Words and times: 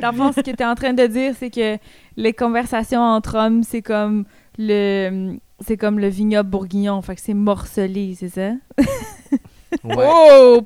Dans 0.00 0.10
le 0.10 0.16
fond, 0.16 0.32
ce 0.32 0.40
que 0.40 0.50
tu 0.50 0.62
es 0.62 0.66
en 0.66 0.74
train 0.74 0.92
de 0.92 1.06
dire, 1.06 1.34
c'est 1.38 1.50
que 1.50 1.78
les 2.16 2.32
conversations 2.32 3.00
entre 3.00 3.36
hommes, 3.36 3.62
c'est 3.62 3.82
comme 3.82 4.24
le 4.58 5.36
c'est 5.66 5.76
comme 5.76 5.98
le 5.98 6.08
vignoble 6.08 6.48
bourguignon, 6.48 7.02
fait 7.02 7.14
que 7.16 7.20
c'est 7.20 7.34
morcelé, 7.34 8.16
c'est 8.18 8.28
ça? 8.30 8.50
Ouais. 9.84 10.06
Oh! 10.08 10.60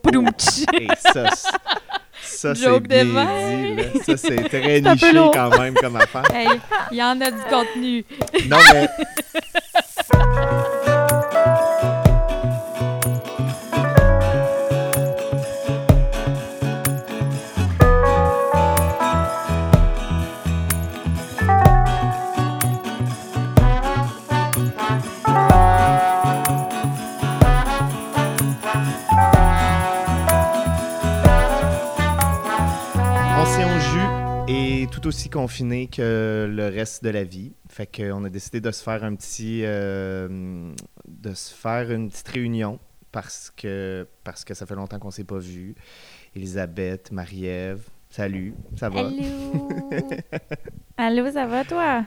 Et 0.72 0.86
ça, 0.98 1.28
ça 2.22 2.54
c'est 2.54 2.80
bien 2.80 3.04
dit. 3.04 3.12
là. 3.12 3.26
Ça, 4.02 4.16
c'est 4.16 4.36
très 4.48 4.80
niché 4.80 5.12
quand 5.12 5.58
même 5.58 5.74
comme 5.74 5.96
affaire. 5.96 6.24
Hey, 6.34 6.48
il 6.90 6.96
y 6.96 7.02
en 7.02 7.20
a 7.20 7.30
du 7.30 7.40
contenu. 7.50 8.04
Non, 8.48 8.56
mais... 8.72 8.88
aussi 35.14 35.30
confiné 35.30 35.86
que 35.86 36.50
le 36.50 36.64
reste 36.64 37.04
de 37.04 37.10
la 37.10 37.22
vie. 37.22 37.52
Fait 37.68 37.86
qu'on 37.86 38.24
a 38.24 38.28
décidé 38.28 38.60
de 38.60 38.72
se 38.72 38.82
faire 38.82 39.04
un 39.04 39.14
petit, 39.14 39.60
euh, 39.62 40.72
de 41.06 41.34
se 41.34 41.54
faire 41.54 41.92
une 41.92 42.10
petite 42.10 42.26
réunion 42.26 42.80
parce 43.12 43.52
que 43.56 44.08
parce 44.24 44.44
que 44.44 44.54
ça 44.54 44.66
fait 44.66 44.74
longtemps 44.74 44.98
qu'on 44.98 45.12
s'est 45.12 45.22
pas 45.22 45.38
vu. 45.38 45.76
Elisabeth, 46.34 47.12
Marie-Ève, 47.12 47.88
salut, 48.10 48.54
ça 48.76 48.88
va? 48.88 49.06
Allô? 49.06 49.68
Allô, 50.96 51.30
ça 51.30 51.46
va, 51.46 51.64
toi? 51.64 52.04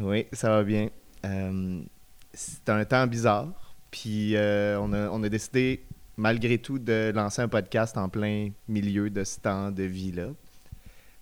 Oui, 0.00 0.26
ça 0.32 0.50
va 0.50 0.64
bien. 0.64 0.88
Euh, 1.24 1.82
c'est 2.34 2.68
un 2.68 2.84
temps 2.84 3.06
bizarre, 3.06 3.76
puis 3.92 4.34
euh, 4.34 4.76
on, 4.80 4.92
a, 4.92 5.08
on 5.10 5.22
a 5.22 5.28
décidé 5.28 5.84
malgré 6.16 6.58
tout 6.58 6.80
de 6.80 7.12
lancer 7.14 7.42
un 7.42 7.48
podcast 7.48 7.96
en 7.96 8.08
plein 8.08 8.50
milieu 8.66 9.08
de 9.08 9.22
ce 9.22 9.38
temps 9.38 9.70
de 9.70 9.84
vie-là. 9.84 10.30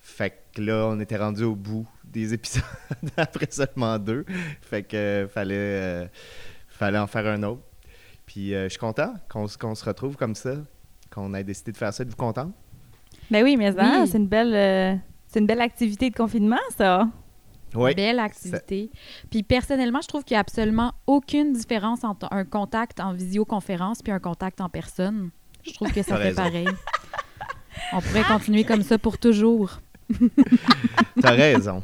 Fait 0.00 0.47
que 0.58 0.62
là, 0.64 0.86
on 0.90 0.98
était 1.00 1.16
rendu 1.16 1.44
au 1.44 1.54
bout 1.54 1.86
des 2.04 2.34
épisodes 2.34 2.62
après 3.16 3.48
seulement 3.50 3.98
deux. 3.98 4.24
Fait 4.62 4.82
que 4.82 4.96
euh, 4.96 5.28
fallait, 5.28 5.54
euh, 5.56 6.06
fallait 6.68 6.98
en 6.98 7.06
faire 7.06 7.26
un 7.26 7.42
autre. 7.44 7.62
Puis 8.26 8.54
euh, 8.54 8.64
je 8.64 8.68
suis 8.70 8.78
content 8.78 9.14
qu'on 9.30 9.46
se- 9.46 9.56
qu'on 9.58 9.74
se 9.74 9.84
retrouve 9.84 10.16
comme 10.16 10.34
ça, 10.34 10.54
qu'on 11.10 11.32
ait 11.34 11.44
décidé 11.44 11.72
de 11.72 11.76
faire 11.76 11.92
ça. 11.92 12.02
Êtes-vous 12.02 12.16
content? 12.16 12.52
Ben 13.30 13.42
oui, 13.44 13.56
mais 13.56 13.72
ça, 13.72 14.00
Oui. 14.00 14.06
c'est 14.08 14.18
une 14.18 14.26
belle 14.28 14.54
euh, 14.54 14.94
c'est 15.26 15.40
une 15.40 15.46
belle 15.46 15.60
activité 15.60 16.08
de 16.10 16.14
confinement, 16.16 16.56
ça. 16.76 17.08
Oui. 17.74 17.94
Belle 17.94 18.18
activité. 18.18 18.90
Puis 19.30 19.42
personnellement, 19.42 20.00
je 20.00 20.08
trouve 20.08 20.24
qu'il 20.24 20.34
n'y 20.34 20.38
a 20.38 20.40
absolument 20.40 20.94
aucune 21.06 21.52
différence 21.52 22.02
entre 22.04 22.26
un 22.32 22.44
contact 22.44 22.98
en 23.00 23.12
visioconférence 23.12 24.00
puis 24.02 24.10
un 24.12 24.18
contact 24.20 24.60
en 24.62 24.70
personne. 24.70 25.30
Je 25.66 25.72
trouve 25.74 25.92
que 25.92 26.02
ça 26.02 26.16
fait 26.16 26.22
raison. 26.22 26.42
pareil. 26.42 26.68
On 27.92 28.00
pourrait 28.00 28.24
continuer 28.24 28.64
comme 28.64 28.82
ça 28.82 28.98
pour 28.98 29.18
toujours. 29.18 29.80
T'as 31.20 31.30
raison. 31.32 31.82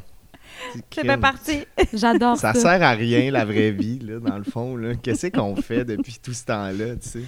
Ça 0.93 1.01
fait 1.03 1.17
partie. 1.17 1.65
J'adore 1.93 2.37
Ça 2.37 2.53
ça. 2.53 2.59
sert 2.59 2.83
à 2.83 2.91
rien, 2.91 3.31
la 3.31 3.45
vraie 3.45 3.71
vie, 3.71 3.99
là, 3.99 4.19
dans 4.19 4.37
le 4.37 4.43
fond. 4.43 4.75
là. 4.75 4.95
Qu'est-ce 4.95 5.27
qu'on 5.27 5.55
fait 5.55 5.85
depuis 5.85 6.17
tout 6.21 6.33
ce 6.33 6.45
temps-là, 6.45 6.95
tu 6.95 7.09
sais? 7.09 7.21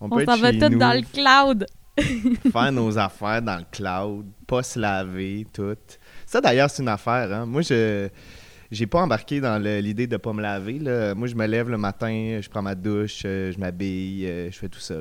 On 0.00 0.08
peut 0.10 0.24
s'en 0.24 0.34
être 0.34 0.40
va 0.40 0.52
tout 0.52 0.72
nous, 0.72 0.78
dans 0.78 0.92
le 0.92 1.02
cloud. 1.02 1.66
faire 2.52 2.72
nos 2.72 2.98
affaires 2.98 3.40
dans 3.40 3.56
le 3.56 3.64
cloud, 3.70 4.26
pas 4.46 4.62
se 4.62 4.78
laver, 4.78 5.46
tout. 5.52 5.76
Ça, 6.26 6.40
d'ailleurs, 6.40 6.68
c'est 6.68 6.82
une 6.82 6.88
affaire. 6.88 7.32
Hein? 7.32 7.46
Moi, 7.46 7.62
je 7.62 8.08
j'ai 8.70 8.86
pas 8.88 9.00
embarqué 9.02 9.40
dans 9.40 9.62
l'idée 9.62 10.08
de 10.08 10.16
pas 10.16 10.32
me 10.32 10.42
laver. 10.42 10.80
Là. 10.80 11.14
Moi, 11.14 11.28
je 11.28 11.36
me 11.36 11.46
lève 11.46 11.68
le 11.70 11.78
matin, 11.78 12.40
je 12.42 12.48
prends 12.48 12.62
ma 12.62 12.74
douche, 12.74 13.22
euh, 13.24 13.52
je 13.52 13.58
m'habille, 13.58 14.26
euh, 14.26 14.50
je 14.50 14.58
fais 14.58 14.68
tout 14.68 14.80
ça. 14.80 14.96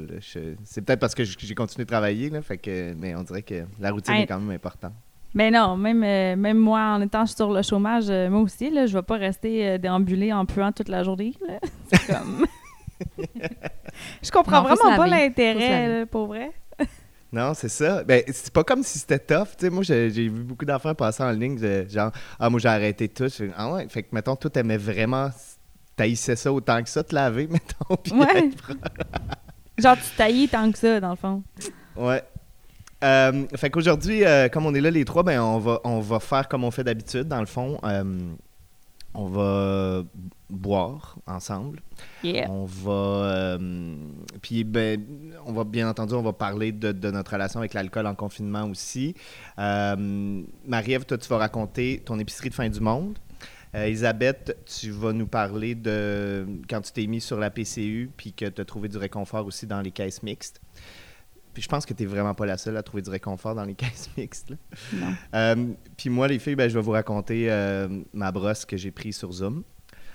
C'est 0.64 0.82
peut-être 0.82 1.00
parce 1.00 1.16
que 1.16 1.24
j'ai 1.24 1.56
continué 1.56 1.84
de 1.86 1.90
travailler, 1.90 2.30
là, 2.30 2.42
fait 2.44 2.58
que, 2.60 2.94
mais 2.94 3.16
on 3.16 3.24
dirait 3.24 3.42
que 3.42 3.64
la 3.80 3.90
routine 3.92 4.14
Hey. 4.14 4.24
est 4.24 4.28
quand 4.28 4.40
même 4.40 4.56
importante. 4.56 4.94
Ben 5.36 5.52
non, 5.54 5.76
même, 5.78 6.04
euh, 6.04 6.36
même 6.36 6.58
moi, 6.58 6.80
en 6.96 7.02
étant 7.02 7.26
sur 7.26 7.52
le 7.52 7.62
chômage, 7.64 8.06
euh, 8.10 8.30
moi 8.30 8.42
aussi, 8.42 8.70
là, 8.70 8.86
je 8.86 8.94
vais 8.96 9.02
pas 9.02 9.18
rester 9.18 9.68
euh, 9.68 9.78
déambuler 9.80 10.32
en 10.32 10.46
puant 10.46 10.72
toute 10.72 10.90
la 10.90 11.04
journée. 11.04 11.34
là. 11.48 11.60
C'est 11.92 12.06
comme... 12.14 12.46
je 14.24 14.32
comprends 14.32 14.62
Non, 14.62 14.76
vraiment 14.76 14.96
pas 14.96 15.08
l'intérêt, 15.08 16.06
pour 16.06 16.28
vrai. 16.28 16.52
Non, 17.32 17.56
c'est 17.56 17.68
ça. 17.70 18.04
Ben, 18.04 18.22
c'est 18.28 18.54
pas 18.54 18.64
comme 18.64 18.84
si 18.84 19.00
c'était 19.00 19.18
tough. 19.18 19.56
Tu 19.58 19.66
sais, 19.66 19.70
moi, 19.72 19.82
j'ai 19.82 20.08
vu 20.08 20.30
beaucoup 20.44 20.66
d'enfants 20.66 20.94
passer 20.94 21.24
en 21.24 21.32
ligne, 21.32 21.58
de- 21.58 21.88
genre, 21.90 22.12
ah, 22.40 22.48
moi, 22.48 22.60
j'ai 22.60 22.68
arrêté 22.70 23.10
tout. 23.10 23.26
Ah 23.58 23.74
ouais, 23.74 23.88
fait 23.90 24.04
que, 24.04 24.10
mettons, 24.12 24.36
toi, 24.36 24.52
t'aimais 24.52 24.78
vraiment, 24.78 25.32
t'haïssais 25.96 26.36
ça 26.36 26.54
autant 26.54 26.84
que 26.84 26.90
ça, 26.90 27.04
te 27.04 27.16
laver, 27.16 27.48
mettons. 27.48 27.96
puis 27.96 28.14
Ouais. 28.14 28.52
Genre, 29.80 29.96
tu 29.98 30.16
taillis 30.16 30.48
tant 30.48 30.72
que 30.72 30.78
ça, 30.78 31.00
dans 31.00 31.10
le 31.10 31.16
fond. 31.16 31.42
Ouais. 31.96 32.22
Euh, 33.04 33.46
fait 33.56 33.70
qu'aujourd'hui, 33.70 34.26
euh, 34.26 34.48
comme 34.50 34.66
on 34.66 34.74
est 34.74 34.82
là 34.82 34.90
les 34.90 35.06
trois, 35.06 35.24
ben 35.24 35.42
on 35.42 35.60
va, 35.60 35.82
on 35.84 36.00
va 36.00 36.20
faire 36.20 36.48
comme 36.48 36.64
on 36.64 36.72
fait 36.72 36.84
d'habitude, 36.84 37.28
dans 37.28 37.40
le 37.40 37.46
fond. 37.46 37.78
Euh, 37.84 38.04
on 39.16 39.28
va 39.28 40.04
boire 40.50 41.18
ensemble. 41.28 41.82
Yeah. 42.24 42.50
On 42.50 42.66
va. 42.66 43.60
puis, 44.42 44.64
ben, 44.64 45.04
on 45.46 45.54
va 45.54 45.66
bien 45.66 45.88
entendu, 45.88 46.16
on 46.16 46.24
va 46.24 46.34
parler 46.34 46.72
de, 46.72 46.92
de 46.92 47.12
notre 47.12 47.34
relation 47.34 47.60
avec 47.60 47.76
l'alcool 47.76 48.08
en 48.08 48.16
confinement 48.16 48.64
aussi. 48.64 49.14
Marie-Ève, 49.58 51.06
toi, 51.06 51.18
tu 51.20 51.30
vas 51.30 51.38
raconter 51.38 52.02
ton 52.04 52.18
épicerie 52.18 52.50
de 52.50 52.56
fin 52.56 52.70
du 52.70 52.80
monde. 52.80 53.20
Elisabeth, 53.76 54.58
tu 54.66 54.92
vas 54.92 55.14
nous 55.14 55.28
parler 55.28 55.76
de 55.76 56.46
quand 56.68 56.82
tu 56.82 56.92
t'es 56.92 57.06
mis 57.06 57.22
sur 57.22 57.40
la 57.40 57.50
PCU 57.50 58.10
puis 58.16 58.34
que 58.34 58.46
tu 58.46 58.62
as 58.62 58.66
trouvé 58.66 58.88
du 58.88 58.98
réconfort 58.98 59.46
aussi 59.46 59.68
dans 59.68 59.82
les 59.82 59.92
caisses 59.92 60.24
mixtes. 60.24 60.60
Puis 61.54 61.62
je 61.64 61.68
pense 61.68 61.86
que 61.86 61.94
tu 61.94 62.04
n'es 62.04 62.10
vraiment 62.10 62.34
pas 62.34 62.46
la 62.46 62.58
seule 62.58 62.76
à 62.78 62.84
trouver 62.84 63.04
du 63.04 63.10
réconfort 63.10 63.54
dans 63.56 63.64
les 63.66 63.76
caisses 63.76 64.10
mixtes. 64.18 64.50
là. 64.52 64.56
Non. 64.94 65.14
Euh, 65.36 65.68
puis 65.98 66.10
moi, 66.10 66.28
les 66.28 66.40
filles, 66.40 66.56
ben, 66.56 66.70
je 66.70 66.74
vais 66.74 66.82
vous 66.84 66.92
raconter 66.92 67.52
euh, 67.52 67.88
ma 68.14 68.32
brosse 68.32 68.66
que 68.66 68.76
j'ai 68.78 68.92
prise 68.92 69.18
sur 69.18 69.32
Zoom. 69.32 69.64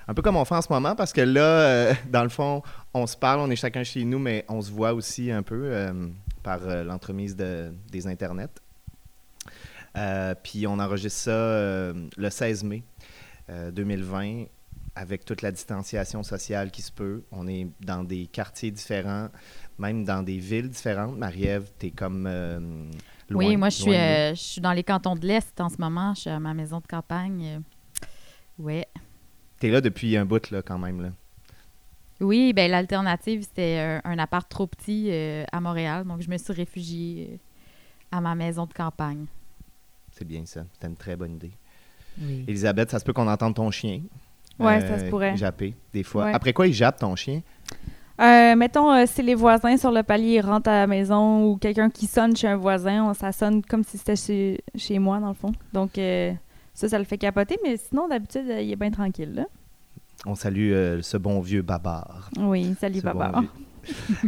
Un 0.08 0.14
peu 0.14 0.22
comme 0.22 0.36
on 0.36 0.44
fait 0.44 0.54
en 0.54 0.62
ce 0.62 0.72
moment, 0.72 0.94
parce 0.96 1.12
que 1.12 1.20
là, 1.20 1.40
euh, 1.42 1.94
dans 2.10 2.22
le 2.22 2.28
fond, 2.30 2.62
on 2.94 3.06
se 3.06 3.16
parle, 3.16 3.40
on 3.40 3.50
est 3.50 3.56
chacun 3.56 3.84
chez 3.84 4.04
nous, 4.04 4.18
mais 4.18 4.44
on 4.48 4.60
se 4.62 4.70
voit 4.72 4.94
aussi 4.94 5.30
un 5.30 5.42
peu 5.42 5.70
par 6.42 6.60
l'entremise 6.84 7.36
de- 7.36 7.72
des 7.90 8.06
internets. 8.06 8.48
Puis 10.42 10.66
on 10.66 10.78
enregistre 10.78 11.20
ça 11.20 11.92
le 12.16 12.30
16 12.30 12.64
mai 12.64 12.82
euh, 13.50 13.70
2020 13.70 14.44
avec 14.94 15.24
toute 15.24 15.42
la 15.42 15.50
distanciation 15.52 16.22
sociale 16.22 16.70
qui 16.70 16.82
se 16.82 16.90
peut. 16.92 17.22
On 17.30 17.46
est 17.46 17.66
dans 17.80 18.02
des 18.04 18.26
quartiers 18.26 18.70
différents, 18.70 19.28
même 19.78 20.04
dans 20.04 20.22
des 20.22 20.38
villes 20.38 20.68
différentes. 20.68 21.16
Marie-Ève, 21.16 21.70
t'es 21.78 21.90
comme 21.90 22.26
euh, 22.26 22.58
loin. 23.28 23.44
oui, 23.46 23.56
moi, 23.56 23.68
je 23.70 23.76
suis, 23.76 23.94
euh, 23.94 24.30
je 24.34 24.40
suis 24.40 24.60
dans 24.60 24.72
les 24.72 24.84
cantons 24.84 25.14
de 25.14 25.26
l'Est 25.26 25.60
en 25.60 25.68
ce 25.68 25.76
moment. 25.78 26.14
Je 26.14 26.22
suis 26.22 26.30
à 26.30 26.40
ma 26.40 26.54
maison 26.54 26.78
de 26.80 26.86
campagne. 26.86 27.44
Euh, 27.44 27.58
Ouais. 28.58 28.86
T'es 29.60 29.70
là 29.70 29.80
depuis 29.80 30.16
un 30.16 30.24
bout, 30.24 30.50
là, 30.50 30.62
quand 30.62 30.78
même. 30.78 31.00
Là. 31.00 31.10
Oui, 32.20 32.52
ben 32.52 32.68
l'alternative, 32.68 33.42
c'était 33.42 34.00
un, 34.04 34.10
un 34.10 34.18
appart 34.18 34.48
trop 34.48 34.66
petit 34.66 35.08
euh, 35.12 35.44
à 35.52 35.60
Montréal. 35.60 36.04
Donc, 36.04 36.22
je 36.22 36.28
me 36.28 36.36
suis 36.36 36.52
réfugiée 36.52 37.38
à 38.10 38.20
ma 38.20 38.34
maison 38.34 38.66
de 38.66 38.72
campagne. 38.72 39.26
C'est 40.10 40.26
bien 40.26 40.44
ça. 40.44 40.64
C'est 40.80 40.88
une 40.88 40.96
très 40.96 41.14
bonne 41.14 41.34
idée. 41.36 41.52
Oui. 42.20 42.44
Elisabeth, 42.48 42.90
ça 42.90 42.98
se 42.98 43.04
peut 43.04 43.12
qu'on 43.12 43.28
entende 43.28 43.54
ton 43.54 43.70
chien. 43.70 44.00
Ouais, 44.58 44.80
ça 44.80 44.98
se 44.98 45.04
pourrait. 45.04 45.36
Japper, 45.36 45.72
des 45.92 46.02
fois. 46.02 46.24
Ouais. 46.24 46.32
Après 46.34 46.52
quoi, 46.52 46.66
il 46.66 46.72
jappe 46.74 46.98
ton 46.98 47.14
chien? 47.14 47.42
Euh, 48.20 48.56
mettons, 48.56 48.92
euh, 48.92 49.04
si 49.06 49.22
les 49.22 49.34
voisins 49.34 49.76
sur 49.76 49.92
le 49.92 50.02
palier 50.02 50.40
rentrent 50.40 50.70
à 50.70 50.80
la 50.80 50.86
maison 50.86 51.44
ou 51.46 51.56
quelqu'un 51.56 51.88
qui 51.88 52.06
sonne 52.06 52.34
chez 52.36 52.48
un 52.48 52.56
voisin, 52.56 53.04
on- 53.04 53.14
ça 53.14 53.30
sonne 53.32 53.62
comme 53.62 53.84
si 53.84 53.96
c'était 53.98 54.16
chez, 54.16 54.60
chez 54.74 54.98
moi, 54.98 55.20
dans 55.20 55.28
le 55.28 55.34
fond. 55.34 55.52
Donc, 55.72 55.96
euh, 55.98 56.32
ça, 56.74 56.88
ça 56.88 56.98
le 56.98 57.04
fait 57.04 57.18
capoter, 57.18 57.56
mais 57.62 57.76
sinon, 57.76 58.08
d'habitude, 58.08 58.44
il 58.60 58.72
est 58.72 58.76
bien 58.76 58.90
tranquille, 58.90 59.32
là. 59.34 59.44
On 60.26 60.34
salue 60.34 60.72
ce 61.00 61.16
bon 61.16 61.40
vieux 61.40 61.62
babar. 61.62 62.28
Oui, 62.40 62.74
salut, 62.80 62.98
Ce 62.98 63.02
papa. 63.02 63.30
bon 63.34 63.40
vieux. 63.42 63.48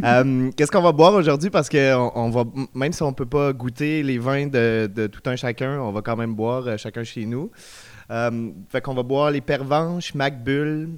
Euh, 0.03 0.49
Qu'est-ce 0.57 0.71
qu'on 0.71 0.81
va 0.81 0.91
boire 0.91 1.13
aujourd'hui? 1.13 1.51
Parce 1.51 1.69
que 1.69 1.93
on, 1.95 2.11
on 2.15 2.29
va, 2.31 2.45
même 2.73 2.93
si 2.93 3.03
on 3.03 3.13
peut 3.13 3.27
pas 3.27 3.53
goûter 3.53 4.01
les 4.01 4.17
vins 4.17 4.47
de, 4.47 4.89
de 4.91 5.05
tout 5.05 5.21
un 5.25 5.35
chacun, 5.35 5.79
on 5.79 5.91
va 5.91 6.01
quand 6.01 6.15
même 6.15 6.33
boire 6.33 6.65
euh, 6.65 6.77
chacun 6.77 7.03
chez 7.03 7.25
nous. 7.27 7.51
Euh, 8.09 8.49
fait 8.69 8.81
qu'on 8.81 8.95
va 8.95 9.03
boire 9.03 9.29
les 9.29 9.41
Pervenches, 9.41 10.15
Macbull, 10.15 10.89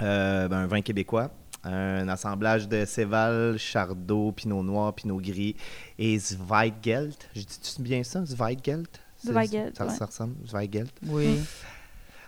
ben, 0.00 0.52
un 0.52 0.66
vin 0.66 0.80
québécois, 0.80 1.30
un 1.64 2.08
assemblage 2.08 2.68
de 2.68 2.84
Céval, 2.84 3.58
Chardot, 3.58 4.32
Pinot 4.32 4.62
Noir, 4.62 4.94
Pinot 4.94 5.20
Gris 5.20 5.56
et 5.98 6.18
Zweigelt. 6.18 7.28
Je 7.34 7.42
dis 7.42 7.76
bien 7.80 8.02
ça, 8.02 8.24
Zweigelt? 8.24 9.00
Zweigelt, 9.24 9.76
Ça, 9.76 9.86
ouais. 9.86 9.94
ça 9.94 10.06
ressemble, 10.06 10.34
Zweigelt. 10.46 10.92
Oui. 11.06 11.38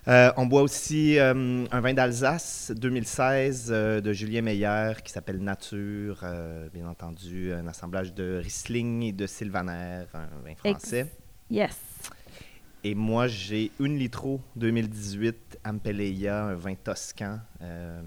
Euh, 0.07 0.31
on 0.37 0.45
boit 0.47 0.63
aussi 0.63 1.19
euh, 1.19 1.65
un 1.71 1.81
vin 1.81 1.95
d'Alsace 1.95 2.71
2016 2.77 3.69
euh, 3.71 4.01
de 4.03 4.13
Julien 4.13 4.43
Meyer 4.43 4.93
qui 5.03 5.11
s'appelle 5.11 5.39
Nature, 5.39 6.21
euh, 6.23 6.69
bien 6.75 6.87
entendu, 6.87 7.53
un 7.55 7.67
assemblage 7.67 8.13
de 8.13 8.39
Riesling 8.43 9.03
et 9.03 9.13
de 9.13 9.27
Sylvaner, 9.27 10.05
un 10.13 10.29
vin 10.45 10.55
français. 10.57 11.11
Yes. 11.51 11.75
Et 12.87 12.95
moi, 12.95 13.27
j'ai 13.29 13.71
une 13.81 13.97
litro 13.99 14.41
2018 14.57 15.59
Ampeleia, 15.65 16.45
un 16.45 16.55
vin 16.55 16.75
toscan, 16.75 17.39
euh, 17.63 18.03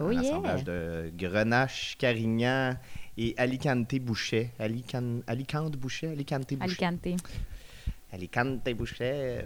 Oh 0.00 0.06
un 0.06 0.12
yeah. 0.12 0.20
assemblage 0.20 0.64
de 0.64 1.12
Grenache, 1.16 1.96
Carignan 1.98 2.74
et 3.18 3.34
Alicante 3.36 3.94
Bouchet. 3.96 4.50
Alican- 4.58 5.20
Alicante 5.26 5.76
Bouchet, 5.76 6.08
Alicante 6.08 6.54
Bouchet? 6.54 6.84
Alicante. 6.84 7.20
Alicante 8.10 8.68
Bouchet. 8.74 9.44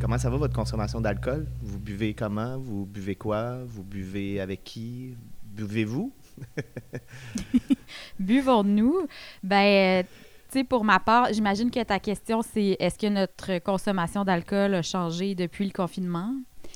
Comment 0.00 0.18
ça 0.18 0.30
va 0.30 0.36
votre 0.38 0.54
consommation 0.54 1.00
d'alcool? 1.02 1.46
Vous 1.60 1.78
buvez 1.78 2.14
comment? 2.14 2.58
Vous 2.58 2.86
buvez 2.86 3.14
quoi? 3.14 3.62
Vous 3.66 3.84
buvez 3.84 4.40
avec 4.40 4.64
qui? 4.64 5.14
Buvez-vous? 5.44 6.12
Buvons-nous? 8.18 9.06
Ben, 9.42 10.04
sais, 10.52 10.64
pour 10.64 10.84
ma 10.84 11.00
part, 11.00 11.32
j'imagine 11.32 11.70
que 11.70 11.82
ta 11.82 11.98
question, 11.98 12.42
c'est 12.42 12.76
est-ce 12.78 12.98
que 12.98 13.06
notre 13.06 13.58
consommation 13.58 14.24
d'alcool 14.24 14.74
a 14.74 14.82
changé 14.82 15.34
depuis 15.34 15.64
le 15.64 15.72
confinement? 15.72 16.34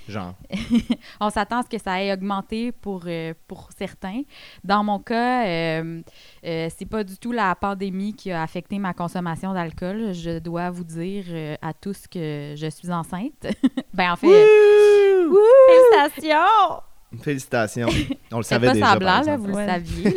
Genre. 0.08 0.34
On 1.20 1.30
s'attend 1.30 1.58
à 1.58 1.62
ce 1.62 1.68
que 1.68 1.82
ça 1.82 2.02
ait 2.02 2.12
augmenté 2.12 2.70
pour, 2.70 3.02
euh, 3.06 3.34
pour 3.48 3.70
certains. 3.76 4.22
Dans 4.62 4.84
mon 4.84 5.00
cas, 5.00 5.46
euh, 5.46 6.02
euh, 6.44 6.68
c'est 6.76 6.86
pas 6.86 7.02
du 7.02 7.18
tout 7.18 7.32
la 7.32 7.54
pandémie 7.56 8.14
qui 8.14 8.30
a 8.30 8.42
affecté 8.42 8.78
ma 8.78 8.94
consommation 8.94 9.52
d'alcool. 9.52 10.12
Je 10.12 10.38
dois 10.38 10.70
vous 10.70 10.84
dire 10.84 11.24
euh, 11.28 11.56
à 11.60 11.72
tous 11.72 12.06
que 12.06 12.54
je 12.56 12.70
suis 12.70 12.90
enceinte. 12.90 13.46
ben, 13.94 14.12
en 14.12 14.16
fait, 14.16 14.46
Félicitations! 15.92 16.95
Félicitations. 17.22 17.88
On 18.32 18.38
le 18.38 18.42
savait 18.42 18.66
pas 18.68 18.72
déjà. 18.74 18.92
semblant, 18.92 19.20
là, 19.22 19.36
vous 19.36 19.46
le 19.46 19.52
saviez. 19.54 20.10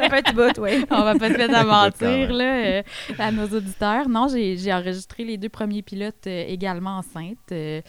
Ça 0.00 0.08
fait 0.08 0.16
un 0.16 0.22
petit 0.22 0.34
bout, 0.34 0.58
oui. 0.60 0.84
On 0.90 1.02
va 1.04 1.14
pas 1.14 1.28
se 1.28 1.36
mettre 1.36 1.54
à 1.54 1.60
Quand 1.64 1.66
mentir 1.66 2.32
là, 2.32 2.64
euh, 2.64 2.82
à 3.18 3.30
nos 3.32 3.46
auditeurs. 3.46 4.08
Non, 4.08 4.28
j'ai 4.28 4.72
enregistré 4.72 5.24
les 5.24 5.36
deux 5.36 5.48
premiers 5.48 5.82
pilotes 5.82 6.26
euh, 6.26 6.44
également 6.48 6.98
enceintes. 6.98 7.36
Euh, 7.52 7.80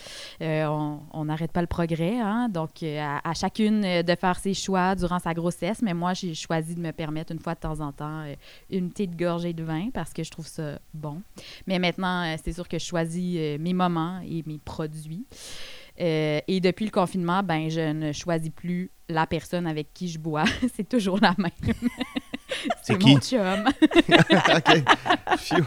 euh, 0.42 0.66
on 0.66 1.00
on 1.14 1.26
n'arrête 1.26 1.52
pas 1.52 1.62
le 1.62 1.68
progrès, 1.68 2.20
hein? 2.20 2.50
donc 2.50 2.84
euh, 2.84 3.00
à, 3.00 3.30
à 3.30 3.34
chacune 3.34 3.84
euh, 3.86 4.04
de 4.04 4.16
faire 4.16 4.38
ses 4.40 4.54
choix 4.54 4.96
durant 4.96 5.20
sa 5.20 5.34
grossesse. 5.34 5.82
Mais 5.82 5.94
moi, 5.94 6.14
j'ai 6.14 6.34
choisi 6.34 6.76
de 6.76 6.82
me 6.82 6.92
permettre 6.92 7.32
une 7.32 7.40
fois 7.40 7.54
de 7.56 7.60
temps 7.60 7.80
en 7.80 7.92
temps 7.92 8.24
euh, 8.26 8.34
une 8.70 8.90
petite 8.90 9.16
gorgée 9.18 9.54
de 9.54 9.64
vin 9.64 9.90
parce 9.94 10.14
que 10.14 10.24
je 10.24 10.32
trouve 10.32 10.48
ça 10.48 10.80
bon. 10.94 11.22
Mais 11.68 11.80
maintenant, 11.80 12.24
euh, 12.26 12.36
c'est 12.44 12.54
sûr 12.54 12.68
que 12.68 12.80
je 12.80 12.86
choisis 12.86 13.36
euh, 13.38 13.58
mes 13.60 13.74
moments 13.74 14.20
et 14.28 14.44
mes 14.46 14.60
produits. 14.64 15.26
Euh, 16.02 16.40
et 16.48 16.60
depuis 16.60 16.86
le 16.86 16.92
confinement, 16.92 17.44
ben, 17.44 17.70
je 17.70 17.92
ne 17.92 18.12
choisis 18.12 18.50
plus 18.50 18.90
la 19.08 19.28
personne 19.28 19.68
avec 19.68 19.94
qui 19.94 20.08
je 20.08 20.18
bois. 20.18 20.46
c'est 20.76 20.88
toujours 20.88 21.20
la 21.22 21.36
même. 21.38 21.52
C'est 22.84 23.00
mon 23.04 23.20
chum. 23.20 23.66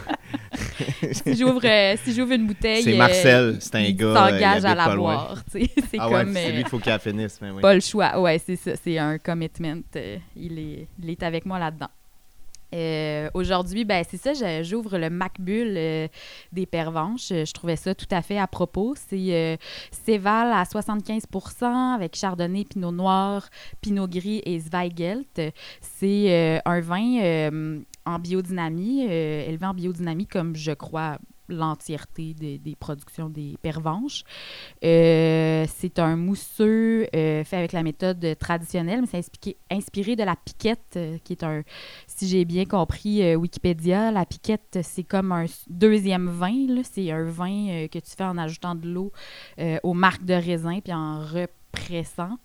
Si 1.11 1.35
j'ouvre 1.35 1.65
euh, 1.65 1.95
si 2.03 2.13
j'ouvre 2.13 2.33
une 2.33 2.47
bouteille 2.47 2.83
C'est 2.83 2.93
euh, 2.93 2.97
Marcel, 2.97 3.57
c'est 3.59 3.75
un 3.75 3.79
il 3.81 3.95
gars, 3.95 4.13
s'engage 4.13 4.65
à 4.65 4.75
la 4.75 4.95
boire 4.95 5.43
c'est 5.49 5.69
Ah 5.97 6.09
ouais, 6.09 6.23
comme 6.23 6.33
c'est 6.33 6.45
euh, 6.45 6.51
lui 6.51 6.57
qu'il 6.63 6.69
faut 6.69 6.79
qu'il 6.79 6.99
finisse. 6.99 7.39
Mais 7.41 7.51
oui. 7.51 7.61
pas 7.61 7.73
le 7.73 7.79
choix 7.79 8.19
ouais 8.19 8.39
c'est 8.39 8.55
ça 8.55 8.71
c'est 8.81 8.97
un 8.97 9.17
commitment 9.17 9.81
il 10.35 10.59
est 10.59 10.87
il 11.01 11.09
est 11.09 11.23
avec 11.23 11.45
moi 11.45 11.59
là-dedans 11.59 11.89
Euh, 12.75 13.29
Aujourd'hui, 13.33 13.85
ben 13.85 14.03
c'est 14.07 14.17
ça, 14.17 14.61
j'ouvre 14.61 14.97
le 14.97 15.09
Macbull 15.09 15.75
euh, 15.77 16.07
des 16.51 16.65
pervenches. 16.65 17.31
Euh, 17.31 17.45
Je 17.45 17.53
trouvais 17.53 17.77
ça 17.77 17.95
tout 17.95 18.07
à 18.11 18.21
fait 18.21 18.37
à 18.37 18.47
propos. 18.47 18.95
C'est 18.95 19.57
Céval 19.91 20.51
à 20.51 20.63
75% 20.63 21.95
avec 21.95 22.15
Chardonnay, 22.15 22.65
Pinot 22.65 22.91
Noir, 22.91 23.49
Pinot 23.81 24.07
Gris 24.07 24.41
et 24.45 24.59
Zweigelt. 24.59 25.41
C'est 25.81 26.61
un 26.65 26.79
vin 26.81 27.81
en 28.05 28.19
biodynamie, 28.19 29.03
élevé 29.03 29.65
en 29.65 29.73
biodynamie 29.73 30.27
comme 30.27 30.55
je 30.55 30.71
crois 30.71 31.17
l'entièreté 31.49 32.33
des, 32.33 32.75
productions 32.75 33.29
des 33.29 33.55
pervenches. 33.61 34.23
Euh, 34.83 35.65
c'est 35.67 35.99
un 35.99 36.15
mousseux 36.15 37.07
euh, 37.15 37.43
fait 37.43 37.57
avec 37.57 37.71
la 37.71 37.83
méthode 37.83 38.37
traditionnelle, 38.39 39.01
mais 39.01 39.21
c'est 39.21 39.55
inspiré, 39.71 40.15
de 40.15 40.23
la 40.23 40.35
piquette, 40.35 40.95
euh, 40.95 41.17
qui 41.23 41.33
est 41.33 41.43
un, 41.43 41.63
si 42.07 42.27
j'ai 42.27 42.45
bien 42.45 42.65
compris 42.65 43.35
Wikipédia, 43.35 44.11
la 44.11 44.25
piquette, 44.25 44.79
c'est 44.81 45.03
comme 45.03 45.31
un 45.31 45.45
deuxième 45.67 46.29
vin. 46.29 46.83
C'est 46.83 47.11
un 47.11 47.23
vin 47.23 47.87
que 47.87 47.99
tu 47.99 48.11
fais 48.15 48.23
en 48.23 48.37
ajoutant 48.37 48.75
de 48.75 48.87
l'eau 48.87 49.11
aux 49.83 49.93
marques 49.93 50.25
de 50.25 50.33
raisin 50.33 50.79
puis 50.79 50.93
en 50.93 51.19
repressant. 51.19 52.37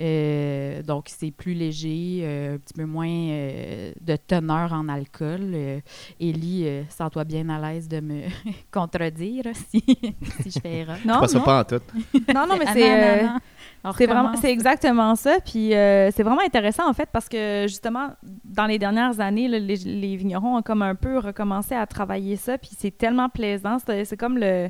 Euh, 0.00 0.82
donc, 0.82 1.06
c'est 1.08 1.30
plus 1.30 1.52
léger, 1.54 2.20
euh, 2.22 2.54
un 2.54 2.58
petit 2.58 2.74
peu 2.74 2.84
moins 2.86 3.06
euh, 3.08 3.92
de 4.00 4.16
teneur 4.16 4.72
en 4.72 4.88
alcool. 4.88 5.40
Euh, 5.52 5.80
Élie, 6.18 6.66
euh, 6.66 6.82
sens-toi 6.88 7.24
bien 7.24 7.48
à 7.50 7.60
l'aise 7.60 7.86
de 7.88 8.00
me 8.00 8.22
contredire 8.72 9.44
si, 9.54 9.82
si 10.40 10.50
je 10.50 10.58
fais 10.60 10.78
erreur. 10.80 10.96
Non, 11.04 11.20
non. 11.20 11.40
pas 11.42 11.60
en 11.60 11.64
tout. 11.64 11.82
non, 12.34 12.46
non, 12.46 12.56
mais 12.58 12.64
Ah, 12.66 12.72
c'est... 12.72 12.90
euh, 12.90 13.26
C'est 13.96 14.06
vraiment, 14.06 14.22
recommence. 14.22 14.40
c'est 14.40 14.50
exactement 14.52 15.14
ça. 15.16 15.36
Puis 15.44 15.74
euh, 15.74 16.10
c'est 16.12 16.22
vraiment 16.22 16.42
intéressant 16.44 16.88
en 16.88 16.92
fait 16.94 17.08
parce 17.12 17.28
que 17.28 17.66
justement 17.68 18.08
dans 18.44 18.66
les 18.66 18.78
dernières 18.78 19.20
années, 19.20 19.48
là, 19.48 19.58
les, 19.58 19.76
les 19.76 20.16
vignerons 20.16 20.56
ont 20.58 20.62
comme 20.62 20.82
un 20.82 20.94
peu 20.94 21.18
recommencé 21.18 21.74
à 21.74 21.86
travailler 21.86 22.36
ça. 22.36 22.58
Puis 22.58 22.70
c'est 22.78 22.96
tellement 22.96 23.28
plaisant. 23.28 23.76
C'est 23.86 24.16
comme 24.18 24.38
le, 24.38 24.68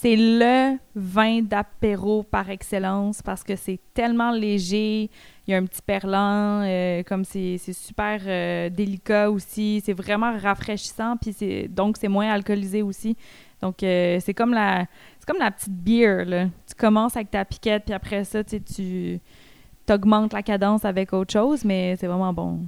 c'est 0.00 0.16
le 0.16 0.78
vin 0.94 1.42
d'apéro 1.42 2.22
par 2.22 2.48
excellence 2.48 3.20
parce 3.20 3.44
que 3.44 3.54
c'est 3.54 3.78
tellement 3.92 4.30
léger. 4.30 5.10
Il 5.46 5.50
y 5.50 5.54
a 5.54 5.58
un 5.58 5.66
petit 5.66 5.82
perlant, 5.82 6.62
euh, 6.62 7.02
comme 7.02 7.22
c'est 7.22 7.58
super 7.58 8.22
euh, 8.24 8.70
délicat 8.70 9.30
aussi. 9.30 9.82
C'est 9.84 9.92
vraiment 9.92 10.38
rafraîchissant. 10.38 11.18
Puis 11.18 11.68
donc 11.68 11.98
c'est 11.98 12.08
moins 12.08 12.30
alcoolisé 12.30 12.80
aussi. 12.80 13.14
Donc 13.60 13.82
euh, 13.82 14.18
c'est 14.20 14.32
comme 14.32 14.54
la 14.54 14.86
c'est 15.18 15.26
petite 15.50 16.28
là. 16.30 16.46
Tu 16.46 16.74
commences 16.78 17.14
avec 17.16 17.30
ta 17.30 17.44
piquette, 17.44 17.84
puis 17.84 17.92
après 17.92 18.24
ça, 18.24 18.42
tu 18.42 19.20
augmentes 19.90 20.32
la 20.32 20.42
cadence 20.42 20.86
avec 20.86 21.12
autre 21.12 21.32
chose, 21.34 21.62
mais 21.62 21.96
c'est 21.96 22.06
vraiment 22.06 22.32
bon. 22.32 22.60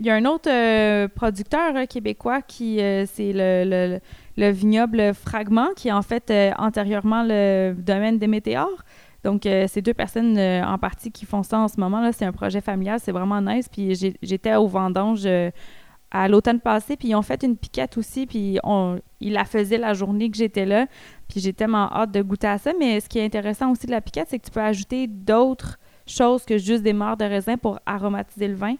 Il 0.00 0.06
y 0.06 0.10
a 0.10 0.14
un 0.14 0.24
autre 0.24 0.50
euh, 0.50 1.08
producteur 1.08 1.76
euh, 1.76 1.84
québécois 1.84 2.40
qui, 2.40 2.80
euh, 2.80 3.04
c'est 3.06 3.32
le, 3.34 3.64
le- 3.68 4.00
le 4.38 4.50
vignoble 4.50 5.12
Fragment, 5.12 5.68
qui 5.76 5.88
est 5.88 5.92
en 5.92 6.00
fait 6.00 6.30
euh, 6.30 6.50
antérieurement 6.58 7.22
le 7.22 7.74
domaine 7.76 8.18
des 8.18 8.26
météores. 8.26 8.82
Donc, 9.22 9.42
c'est 9.42 9.82
deux 9.82 9.92
personnes 9.92 10.38
en 10.38 10.78
partie 10.78 11.12
qui 11.12 11.26
font 11.26 11.42
ça 11.42 11.58
en 11.58 11.68
ce 11.68 11.78
moment. 11.78 12.00
là. 12.00 12.10
C'est 12.10 12.24
un 12.24 12.32
projet 12.32 12.62
familial, 12.62 12.98
c'est 13.02 13.12
vraiment 13.12 13.42
nice. 13.42 13.68
Puis 13.68 13.94
j'étais 14.22 14.54
au 14.54 14.66
vendange 14.66 15.28
à 16.10 16.26
l'automne 16.28 16.58
passé, 16.58 16.96
puis 16.96 17.08
ils 17.08 17.14
ont 17.14 17.20
fait 17.20 17.42
une 17.42 17.54
piquette 17.58 17.98
aussi, 17.98 18.26
puis 18.26 18.58
on, 18.64 18.98
ils 19.20 19.34
la 19.34 19.44
faisaient 19.44 19.76
la 19.76 19.92
journée 19.92 20.30
que 20.30 20.38
j'étais 20.38 20.64
là. 20.64 20.86
Puis 21.28 21.40
j'ai 21.40 21.52
tellement 21.52 21.92
hâte 21.92 22.12
de 22.12 22.22
goûter 22.22 22.46
à 22.46 22.56
ça. 22.56 22.72
Mais 22.80 22.98
ce 23.00 23.10
qui 23.10 23.18
est 23.18 23.24
intéressant 23.26 23.70
aussi 23.72 23.84
de 23.84 23.90
la 23.90 24.00
piquette, 24.00 24.28
c'est 24.30 24.38
que 24.38 24.46
tu 24.46 24.50
peux 24.50 24.62
ajouter 24.62 25.06
d'autres 25.06 25.78
choses 26.06 26.46
que 26.46 26.56
juste 26.56 26.82
des 26.82 26.94
morts 26.94 27.18
de 27.18 27.26
raisin 27.26 27.58
pour 27.58 27.78
aromatiser 27.84 28.48
le 28.48 28.54
vin. 28.54 28.76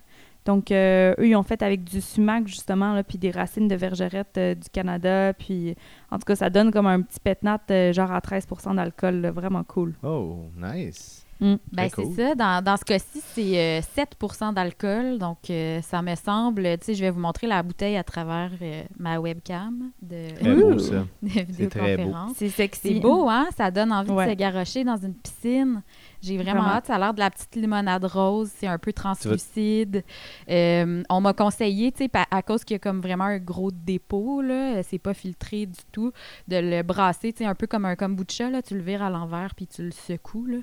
Donc, 0.47 0.70
euh, 0.70 1.14
eux, 1.18 1.28
ils 1.28 1.37
ont 1.37 1.42
fait 1.42 1.62
avec 1.62 1.85
du 1.85 2.00
sumac, 2.00 2.47
justement, 2.49 2.92
là, 2.94 3.02
puis 3.04 3.18
des 3.18 3.30
racines 3.30 3.68
de 3.68 3.75
vergerette 3.75 4.37
euh, 4.38 4.54
du 4.54 4.68
Canada. 4.70 5.32
Puis, 5.35 5.75
en 6.11 6.18
tout 6.18 6.25
cas, 6.25 6.37
ça 6.37 6.49
donne 6.50 6.70
comme 6.73 6.87
un 6.87 7.02
petit 7.02 7.20
pétnat, 7.20 7.61
euh, 7.70 7.92
genre 7.92 8.11
à 8.11 8.20
13% 8.20 8.75
d'alcool, 8.76 9.26
vraiment 9.35 9.64
cool. 9.64 9.94
Oh, 10.02 10.47
nice. 10.56 11.26
Ben, 11.42 11.59
Très 11.75 11.88
c'est 11.88 12.02
cool. 12.02 12.14
ça. 12.16 12.35
Dans, 12.35 12.62
dans 12.62 12.76
ce 12.76 12.85
cas-ci, 12.85 13.23
c'est 13.35 13.59
euh, 13.59 13.80
7% 13.80 14.52
d'alcool. 14.52 15.16
Donc, 15.18 15.38
euh, 15.49 15.80
ça 15.80 16.02
me 16.02 16.14
semble. 16.14 16.62
Tu 16.80 16.85
sais, 16.85 16.94
je 16.94 17.00
vais 17.00 17.09
vous 17.11 17.20
montrer 17.20 17.47
la 17.47 17.62
bouteille 17.62 17.97
à 17.97 18.04
travers 18.04 18.50
euh, 18.61 18.82
ma 18.99 19.18
webcam 19.18 19.90
de, 20.02 20.35
Très 20.38 20.54
beau, 20.54 20.73
Ouh. 20.75 20.78
ça. 20.78 21.06
de 21.23 21.28
très 21.30 21.44
beau. 21.44 21.50
vidéoconférence. 21.52 22.32
C'est 22.37 22.50
sexy. 22.50 22.80
C'est 22.97 23.00
beau, 23.00 23.26
hein? 23.30 23.49
Ça 23.56 23.70
donne 23.70 23.90
envie 23.90 24.11
Ouais. 24.11 24.26
de 24.26 24.30
se 24.32 24.37
garrocher 24.37 24.85
dans 24.85 24.99
une 24.99 25.14
piscine. 25.14 25.82
J'ai 26.22 26.36
vraiment, 26.36 26.60
Vraiment. 26.60 26.74
hâte. 26.76 26.86
Ça 26.86 26.96
a 26.96 26.98
l'air 26.98 27.14
de 27.14 27.20
la 27.20 27.30
petite 27.30 27.54
limonade 27.56 28.04
rose. 28.04 28.50
C'est 28.58 28.66
un 28.66 28.76
peu 28.78 28.92
translucide. 28.92 30.04
Euh, 30.50 31.02
on 31.08 31.20
m'a 31.22 31.32
conseillé, 31.32 31.92
tu 31.92 32.04
sais, 32.04 32.10
à 32.30 32.42
cause 32.42 32.62
qu'il 32.64 32.74
y 32.74 32.76
a 32.76 32.78
comme 32.78 33.00
vraiment 33.00 33.24
un 33.24 33.38
gros 33.38 33.70
dépôt, 33.70 34.42
là, 34.42 34.82
c'est 34.82 34.98
pas 34.98 35.14
filtré 35.14 35.64
du 35.66 35.80
tout, 35.92 36.12
de 36.48 36.56
le 36.56 36.82
brasser, 36.82 37.32
tu 37.32 37.38
sais, 37.38 37.44
un 37.46 37.54
peu 37.54 37.66
comme 37.66 37.86
un 37.86 37.96
kombucha, 37.96 38.50
là. 38.50 38.60
Tu 38.60 38.74
le 38.74 38.82
vires 38.82 39.02
à 39.02 39.08
l'envers 39.10 39.54
puis 39.54 39.66
tu 39.66 39.82
le 39.82 39.92
secoues, 39.92 40.46
là. 40.46 40.58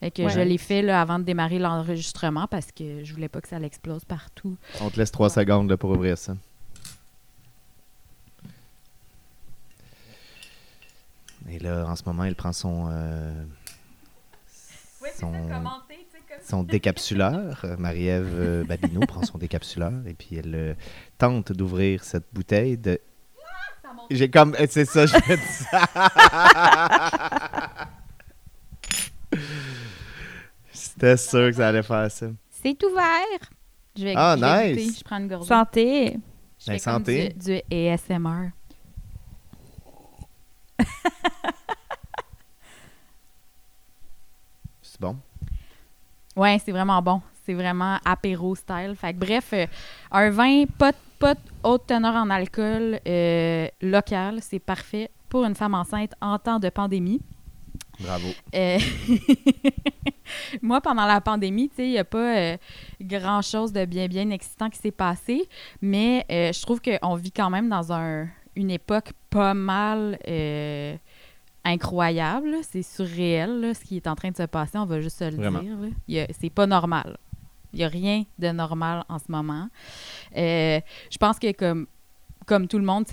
Fait 0.00 0.10
que 0.10 0.22
Ouais. 0.22 0.30
je 0.30 0.40
l'ai 0.40 0.58
fait, 0.58 0.80
là, 0.82 1.00
avant 1.00 1.18
de 1.18 1.24
démarrer 1.24 1.58
l'enregistrement 1.58 2.46
parce 2.46 2.72
que 2.72 3.04
je 3.04 3.12
voulais 3.12 3.28
pas 3.28 3.40
que 3.42 3.48
ça 3.48 3.58
l'explose 3.58 4.04
partout. 4.06 4.56
On 4.80 4.88
te 4.88 4.96
laisse 4.98 5.10
trois 5.10 5.28
secondes 5.30 5.68
là, 5.68 5.76
pour 5.76 5.90
ouvrir 5.90 6.16
ça. 6.16 6.34
Et 11.50 11.58
là, 11.58 11.84
en 11.86 11.96
ce 11.96 12.02
moment, 12.06 12.24
il 12.24 12.34
prend 12.34 12.52
son, 12.52 12.88
euh, 12.90 13.44
son, 15.18 15.32
son 16.42 16.62
décapsuleur. 16.62 17.60
Euh, 17.64 17.76
Marie-Ève 17.78 18.28
euh, 18.38 18.64
Babineau 18.68 19.00
prend 19.06 19.22
son 19.22 19.38
décapsuleur 19.38 19.92
et 20.06 20.14
puis 20.14 20.36
elle 20.36 20.54
euh, 20.54 20.74
tente 21.18 21.52
d'ouvrir 21.52 22.04
cette 22.04 22.26
bouteille 22.32 22.76
de... 22.78 23.00
J'ai 24.10 24.30
comme... 24.30 24.56
C'est 24.68 24.84
ça, 24.86 25.06
je 25.06 25.12
vais 25.14 25.36
dire 25.36 25.46
ça. 25.46 25.88
C'était 30.72 31.16
sûr 31.16 31.50
que 31.50 31.56
ça 31.56 31.68
allait 31.68 31.82
faire 31.82 32.10
ça. 32.10 32.26
C'est 32.50 32.82
ouvert! 32.84 33.50
Je 33.96 34.04
vais, 34.04 34.14
Ah, 34.16 34.36
je 34.38 34.44
vais 34.44 34.74
nice. 34.74 34.86
goûter. 34.86 34.98
Je 34.98 35.04
prends 35.04 35.18
une 35.18 35.28
gorgée. 35.28 35.48
Santé! 35.48 36.16
Je 36.58 36.66
Ben, 36.66 36.78
fais 36.78 36.84
comme 36.84 36.94
santé. 37.04 37.28
du, 37.30 37.60
du 37.70 37.88
ASMR. 37.88 38.50
C'est 44.80 44.90
bon? 45.02 45.16
Ouais, 46.36 46.58
c'est 46.64 46.72
vraiment 46.72 47.02
bon. 47.02 47.20
C'est 47.44 47.54
vraiment 47.54 47.98
apéro 48.04 48.54
style. 48.54 48.94
Fait 48.96 49.12
que 49.12 49.18
bref, 49.18 49.50
euh, 49.52 49.66
un 50.12 50.30
vin 50.30 50.64
pas, 50.78 50.92
pas 51.18 51.34
haute 51.64 51.86
teneur 51.86 52.14
en 52.14 52.30
alcool 52.30 53.00
euh, 53.06 53.68
local, 53.82 54.38
c'est 54.40 54.60
parfait 54.60 55.10
pour 55.28 55.44
une 55.44 55.54
femme 55.54 55.74
enceinte 55.74 56.12
en 56.20 56.38
temps 56.38 56.60
de 56.60 56.68
pandémie. 56.68 57.20
Bravo. 57.98 58.28
Euh, 58.54 58.78
Moi, 60.62 60.80
pendant 60.80 61.06
la 61.06 61.20
pandémie, 61.20 61.68
tu 61.68 61.76
sais, 61.76 61.86
il 61.86 61.90
n'y 61.90 61.98
a 61.98 62.04
pas 62.04 62.36
euh, 62.36 62.56
grand-chose 63.00 63.72
de 63.72 63.84
bien, 63.84 64.06
bien 64.06 64.30
excitant 64.30 64.70
qui 64.70 64.78
s'est 64.78 64.90
passé, 64.90 65.48
mais 65.80 66.24
euh, 66.30 66.52
je 66.52 66.62
trouve 66.62 66.80
qu'on 66.80 67.14
vit 67.16 67.32
quand 67.32 67.50
même 67.50 67.68
dans 67.68 67.92
un, 67.92 68.28
une 68.56 68.70
époque 68.70 69.12
pas 69.30 69.54
mal 69.54 70.18
incroyable. 71.64 72.56
C'est 72.62 72.82
surréel, 72.82 73.60
là, 73.60 73.74
ce 73.74 73.84
qui 73.84 73.96
est 73.96 74.06
en 74.06 74.14
train 74.14 74.30
de 74.30 74.36
se 74.36 74.42
passer, 74.44 74.78
on 74.78 74.86
va 74.86 75.00
juste 75.00 75.18
se 75.18 75.24
le 75.30 75.36
Vraiment. 75.36 75.60
dire. 76.08 76.26
C'est 76.38 76.50
pas 76.50 76.66
normal. 76.66 77.16
Il 77.72 77.78
n'y 77.78 77.84
a 77.84 77.88
rien 77.88 78.24
de 78.38 78.48
normal 78.48 79.04
en 79.08 79.18
ce 79.18 79.30
moment. 79.30 79.68
Euh, 80.36 80.80
je 81.10 81.16
pense 81.18 81.38
que 81.38 81.52
comme, 81.52 81.86
comme 82.46 82.68
tout 82.68 82.78
le 82.78 82.84
monde, 82.84 83.06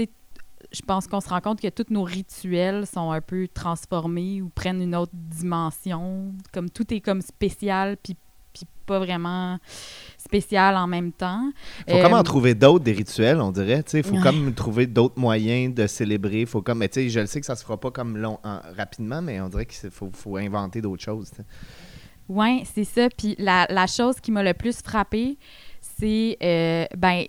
je 0.72 0.82
pense 0.82 1.08
qu'on 1.08 1.22
se 1.22 1.30
rend 1.30 1.40
compte 1.42 1.62
que 1.62 1.70
tous 1.70 1.86
nos 1.92 2.04
rituels 2.04 2.86
sont 2.86 3.12
un 3.12 3.22
peu 3.22 3.48
transformés 3.48 4.42
ou 4.42 4.50
prennent 4.50 4.82
une 4.82 4.96
autre 4.96 5.14
dimension. 5.14 6.34
Comme 6.52 6.70
tout 6.70 6.94
est 6.94 7.00
comme 7.00 7.22
spécial 7.22 7.98
puis 8.04 8.16
pas 8.90 9.00
vraiment 9.00 9.58
spécial 10.18 10.76
en 10.76 10.88
même 10.88 11.12
temps. 11.12 11.44
Faut 11.88 11.96
Euh, 11.96 12.02
comme 12.04 12.14
en 12.14 12.24
trouver 12.24 12.54
d'autres 12.56 12.84
des 12.84 12.92
rituels, 12.92 13.40
on 13.42 13.52
dirait. 13.52 13.84
Il 13.94 14.04
faut 14.04 14.16
Ouais. 14.16 14.22
comme 14.22 14.54
trouver 14.54 14.86
d'autres 14.88 15.20
moyens 15.20 15.74
de 15.74 15.88
célébrer. 15.88 16.46
Faut 16.46 16.62
comme, 16.62 16.80
mais 16.80 16.90
tu 16.90 16.96
sais, 17.02 17.10
je 17.10 17.20
le 17.20 17.26
sais 17.28 17.40
que 17.40 17.46
ça 17.46 17.56
se 17.56 17.64
fera 17.64 17.80
pas 17.80 17.92
comme 17.92 18.18
long, 18.18 18.38
en- 18.44 18.60
rapidement, 18.78 19.22
mais 19.22 19.40
on 19.42 19.50
dirait 19.50 19.66
qu'il 19.66 19.90
faut, 19.92 20.10
faut 20.14 20.38
inventer 20.38 20.82
d'autres 20.82 21.04
choses. 21.04 21.32
Oui, 22.28 22.64
c'est 22.74 22.84
ça. 22.84 23.08
Puis 23.18 23.36
la, 23.40 23.66
la 23.70 23.88
chose 23.88 24.20
qui 24.22 24.32
m'a 24.32 24.44
le 24.44 24.54
plus 24.54 24.82
frappée, 24.82 25.38
c'est 25.82 26.38
euh, 26.44 26.86
ben 26.98 27.24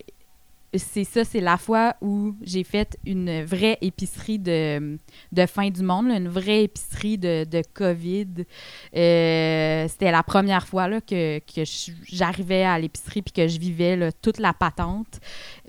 c'est 0.74 1.04
ça, 1.04 1.24
c'est 1.24 1.40
la 1.40 1.56
fois 1.56 1.94
où 2.00 2.34
j'ai 2.42 2.62
fait 2.62 2.96
une 3.04 3.42
vraie 3.44 3.76
épicerie 3.80 4.38
de, 4.38 4.98
de 5.32 5.46
fin 5.46 5.68
du 5.70 5.82
monde, 5.82 6.06
une 6.08 6.28
vraie 6.28 6.64
épicerie 6.64 7.18
de, 7.18 7.44
de 7.44 7.62
COVID. 7.74 8.44
Euh, 8.96 9.88
C'était 9.88 10.12
la 10.12 10.22
première 10.22 10.66
fois 10.66 10.86
là, 10.88 11.00
que, 11.00 11.38
que 11.40 11.62
j'arrivais 12.04 12.62
à 12.62 12.78
l'épicerie 12.78 13.22
puis 13.22 13.32
que 13.32 13.48
je 13.48 13.58
vivais 13.58 14.12
toute 14.22 14.38
la 14.38 14.52
patente. 14.52 15.20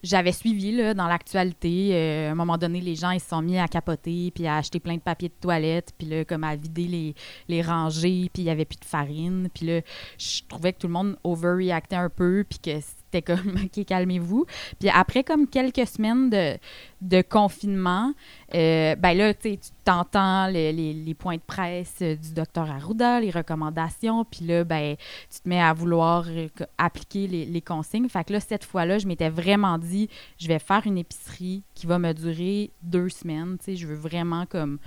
J'avais 0.03 0.31
suivi 0.31 0.71
là, 0.71 0.93
dans 0.93 1.07
l'actualité. 1.07 1.89
euh, 1.93 2.29
à 2.29 2.31
un 2.31 2.35
moment 2.35 2.57
donné, 2.57 2.81
les 2.81 2.95
gens 2.95 3.11
ils 3.11 3.19
se 3.19 3.29
sont 3.29 3.41
mis 3.41 3.57
à 3.57 3.67
capoter 3.67 4.31
puis 4.31 4.45
à 4.47 4.57
acheter 4.57 4.79
plein 4.79 4.95
de 4.95 5.01
papier 5.01 5.29
de 5.29 5.33
toilette 5.39 5.93
puis 5.97 6.07
là, 6.07 6.25
comme 6.25 6.43
à 6.43 6.55
vider 6.55 6.85
les, 6.87 7.15
les 7.47 7.61
rangées 7.61 8.29
puis 8.33 8.43
il 8.43 8.45
y 8.45 8.49
avait 8.49 8.65
plus 8.65 8.79
de 8.79 8.85
farine. 8.85 9.49
Puis 9.53 9.65
là, 9.65 9.81
je 10.17 10.41
trouvais 10.47 10.73
que 10.73 10.79
tout 10.79 10.87
le 10.87 10.93
monde 10.93 11.17
overreactait 11.23 11.95
un 11.95 12.09
peu 12.09 12.45
puis 12.47 12.59
que 12.59 12.79
c'était 13.11 13.21
comme, 13.21 13.55
OK, 13.65 13.85
calmez-vous. 13.85 14.45
Puis 14.79 14.89
après, 14.89 15.23
comme 15.23 15.47
quelques 15.47 15.87
semaines 15.87 16.29
de, 16.29 16.57
de 17.01 17.21
confinement, 17.21 18.13
euh, 18.53 18.95
ben 18.95 19.13
là, 19.17 19.33
tu 19.33 19.57
t'entends 19.83 20.47
les, 20.47 20.71
les- 20.71 20.93
les 20.93 21.13
points 21.13 21.35
de 21.35 21.41
presse 21.45 21.95
euh, 22.01 22.15
du 22.15 22.33
docteur 22.33 22.69
Arruda, 22.69 23.19
les 23.19 23.31
recommandations, 23.31 24.23
puis 24.25 24.45
là, 24.45 24.63
ben, 24.63 24.95
tu 25.33 25.41
te 25.41 25.49
mets 25.49 25.61
à 25.61 25.73
vouloir 25.73 26.25
euh, 26.27 26.47
appliquer 26.77 27.27
les, 27.27 27.45
les 27.45 27.61
consignes. 27.61 28.07
Fait 28.09 28.23
que 28.23 28.33
là, 28.33 28.39
cette 28.39 28.63
fois-là, 28.63 28.97
je 28.99 29.07
m'étais 29.07 29.29
vraiment 29.29 29.77
dit, 29.77 30.09
je 30.39 30.47
vais 30.47 30.59
faire 30.59 30.83
une 30.85 30.97
épicerie 30.97 31.63
qui 31.75 31.87
va 31.87 31.99
me 31.99 32.13
durer 32.13 32.71
deux 32.83 33.09
semaines. 33.09 33.57
Tu 33.57 33.65
sais, 33.65 33.75
je 33.75 33.87
veux 33.87 33.95
vraiment 33.95 34.45
comme 34.45 34.77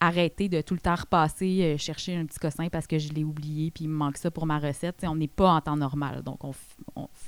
arrêter 0.00 0.48
de 0.48 0.62
tout 0.62 0.74
le 0.74 0.80
temps 0.80 0.94
repasser, 0.94 1.62
euh, 1.62 1.76
chercher 1.76 2.16
un 2.16 2.24
petit 2.24 2.38
cossin 2.38 2.68
parce 2.68 2.86
que 2.86 2.98
je 2.98 3.12
l'ai 3.12 3.22
oublié, 3.22 3.70
puis 3.70 3.84
il 3.84 3.88
me 3.88 3.94
manque 3.96 4.16
ça 4.16 4.30
pour 4.30 4.46
ma 4.46 4.58
recette. 4.58 5.04
On 5.04 5.14
n'est 5.14 5.28
pas 5.28 5.52
en 5.52 5.60
temps 5.60 5.76
normal, 5.76 6.22
donc 6.22 6.42
on, 6.42 6.52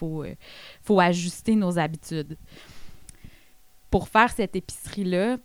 euh, 0.03 0.35
faut 0.83 1.01
ajuster 1.01 1.55
nos 1.55 1.79
habitudes. 1.79 2.37
Pour 3.91 4.09
faire 4.09 4.31
cette 4.31 4.57
épicerie-là, 4.57 5.37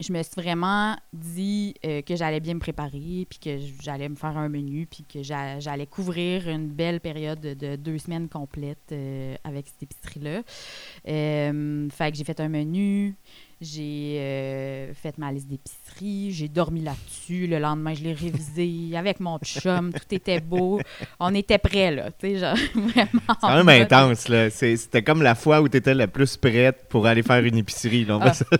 je 0.00 0.12
me 0.12 0.20
suis 0.22 0.34
vraiment 0.34 0.96
dit 1.12 1.74
euh, 1.84 2.02
que 2.02 2.16
j'allais 2.16 2.40
bien 2.40 2.54
me 2.54 2.60
préparer, 2.60 3.26
puis 3.28 3.38
que 3.38 3.58
j'allais 3.82 4.08
me 4.08 4.16
faire 4.16 4.36
un 4.36 4.48
menu, 4.48 4.86
puis 4.86 5.04
que 5.04 5.22
j'a- 5.22 5.60
j'allais 5.60 5.86
couvrir 5.86 6.48
une 6.48 6.66
belle 6.66 6.98
période 7.00 7.40
de, 7.40 7.54
de 7.54 7.76
deux 7.76 7.98
semaines 7.98 8.28
complètes 8.28 8.92
avec 9.44 9.68
cette 9.68 9.82
épicerie-là. 9.82 10.42
Fait 11.04 12.10
que 12.10 12.16
j'ai 12.16 12.24
fait 12.24 12.40
un 12.40 12.48
menu, 12.48 13.14
j'ai 13.64 14.16
euh, 14.18 14.92
fait 14.94 15.16
ma 15.18 15.30
liste 15.30 15.46
d'épicerie, 15.46 16.32
j'ai 16.32 16.48
dormi 16.48 16.80
là-dessus. 16.82 17.46
Le 17.46 17.60
lendemain, 17.60 17.94
je 17.94 18.02
l'ai 18.02 18.12
révisé 18.12 18.90
avec 18.96 19.20
mon 19.20 19.38
chum, 19.38 19.92
tout 19.92 20.14
était 20.14 20.40
beau. 20.40 20.80
On 21.20 21.32
était 21.32 21.58
prêts, 21.58 21.92
là, 21.92 22.10
tu 22.10 22.26
sais, 22.32 22.38
genre, 22.38 22.56
vraiment. 22.74 23.08
C'est 23.28 23.36
quand 23.40 23.64
même 23.64 23.82
intense, 23.82 24.28
là. 24.28 24.50
C'était 24.50 25.02
comme 25.04 25.22
la 25.22 25.36
fois 25.36 25.60
où 25.60 25.68
tu 25.68 25.76
étais 25.76 25.94
la 25.94 26.08
plus 26.08 26.36
prête 26.36 26.86
pour 26.88 27.06
aller 27.06 27.22
faire 27.22 27.44
une 27.44 27.56
épicerie, 27.56 28.04
là, 28.04 28.16
on 28.16 28.18
va 28.18 28.30
Ah. 28.30 28.34
se 28.34 28.44
le 28.50 28.58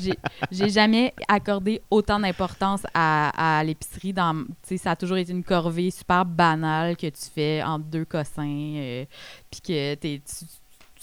dire. 0.00 0.14
J'ai- 0.52 0.70
jamais 0.70 1.12
accordé 1.28 1.82
autant 1.90 2.20
d'importance 2.20 2.82
à, 2.94 3.58
à 3.58 3.64
l'épicerie. 3.64 4.12
Dans, 4.12 4.34
tu 4.44 4.50
sais, 4.62 4.76
ça 4.76 4.92
a 4.92 4.96
toujours 4.96 5.16
été 5.16 5.32
une 5.32 5.42
corvée 5.44 5.90
super 5.90 6.24
banale 6.24 6.96
que 6.96 7.08
tu 7.08 7.22
fais 7.34 7.60
entre 7.62 7.86
deux 7.86 8.04
cossins, 8.04 8.44
euh, 8.76 9.04
puis 9.50 9.60
que 9.60 9.94
tu, 9.96 10.22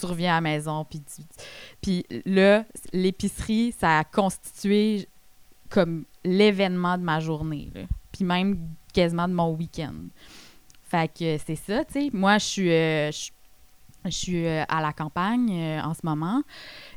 reviens 0.06 0.32
à 0.32 0.36
la 0.36 0.42
maison, 0.42 0.86
puis 0.86 1.02
puis 1.82 2.06
là, 2.26 2.66
l'épicerie, 2.94 3.74
ça 3.78 4.00
a 4.00 4.04
constitué 4.04 5.08
comme 5.70 6.06
l'événement 6.24 6.98
de 6.98 7.04
ma 7.04 7.20
journée, 7.20 7.72
puis 8.12 8.24
même 8.26 8.60
quasiment 8.94 9.28
de 9.28 9.34
mon 9.34 9.54
week-end. 9.54 9.94
Fait 10.84 11.08
que 11.08 11.38
c'est 11.46 11.56
ça, 11.56 11.86
tu 11.86 11.94
sais. 11.94 12.10
Moi, 12.12 12.38
je 12.38 12.46
suis, 12.46 12.72
euh, 12.72 13.12
je 14.06 14.10
suis 14.12 14.46
euh, 14.46 14.64
à 14.68 14.82
la 14.82 14.94
campagne 14.94 15.52
euh, 15.52 15.82
en 15.82 15.94
ce 15.94 16.02
moment. 16.04 16.42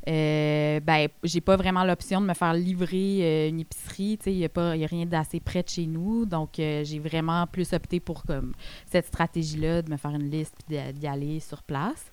Euh, 0.09 0.81
ben, 0.81 1.09
j'ai 1.23 1.41
pas 1.41 1.57
vraiment 1.57 1.85
l'option 1.85 2.21
de 2.21 2.27
me 2.27 2.35
faire 2.35 2.55
livrer 2.55 3.19
euh, 3.21 3.49
une 3.49 3.61
épicerie. 3.61 4.19
Il 4.27 4.37
n'y 4.37 4.45
a, 4.45 4.49
a 4.55 4.87
rien 4.87 5.07
d'assez 5.07 5.41
près 5.41 5.63
de 5.63 5.69
chez 5.69 5.87
nous. 5.87 6.27
Donc, 6.27 6.51
j'ai 6.57 6.99
vraiment 6.99 7.47
plus 7.47 7.73
opté 7.73 8.01
pour 8.01 8.23
comme, 8.25 8.53
cette 8.87 9.07
stratégie-là, 9.07 9.83
de 9.83 9.91
me 9.91 9.97
faire 9.97 10.13
une 10.13 10.31
liste 10.31 10.55
puis 10.67 10.79
d'y- 10.95 11.07
aller 11.07 11.41
sur 11.41 11.63
place. 11.63 12.11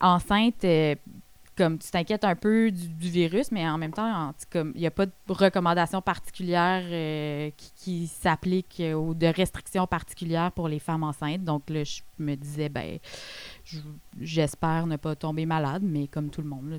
Enceinte, 0.00 0.66
comme 1.56 1.78
tu 1.78 1.90
t'inquiètes 1.90 2.24
un 2.24 2.34
peu 2.34 2.70
du, 2.70 3.08
virus, 3.10 3.50
mais 3.52 3.68
en 3.68 3.78
même 3.78 3.92
temps, 3.92 4.32
il 4.54 4.72
n'y 4.74 4.86
a 4.86 4.90
pas 4.90 5.06
de 5.06 5.12
recommandations 5.28 6.02
particulières 6.02 6.84
euh, 6.84 7.50
qui, 7.76 8.06
s'appliquent 8.06 8.80
euh, 8.80 8.94
ou 8.94 9.14
de 9.14 9.26
restrictions 9.26 9.86
particulières 9.86 10.52
pour 10.52 10.68
les 10.68 10.78
femmes 10.78 11.02
enceintes. 11.02 11.44
Donc 11.44 11.70
là, 11.70 11.84
je 11.84 12.02
me 12.18 12.34
disais, 12.34 12.68
ben, 12.68 12.98
je- 13.64 13.78
j'espère 14.20 14.86
ne 14.86 14.96
pas 14.96 15.14
tomber 15.14 15.46
malade, 15.46 15.82
mais 15.84 16.08
comme 16.08 16.30
tout 16.30 16.42
le 16.42 16.48
monde, 16.48 16.70
là, 16.70 16.76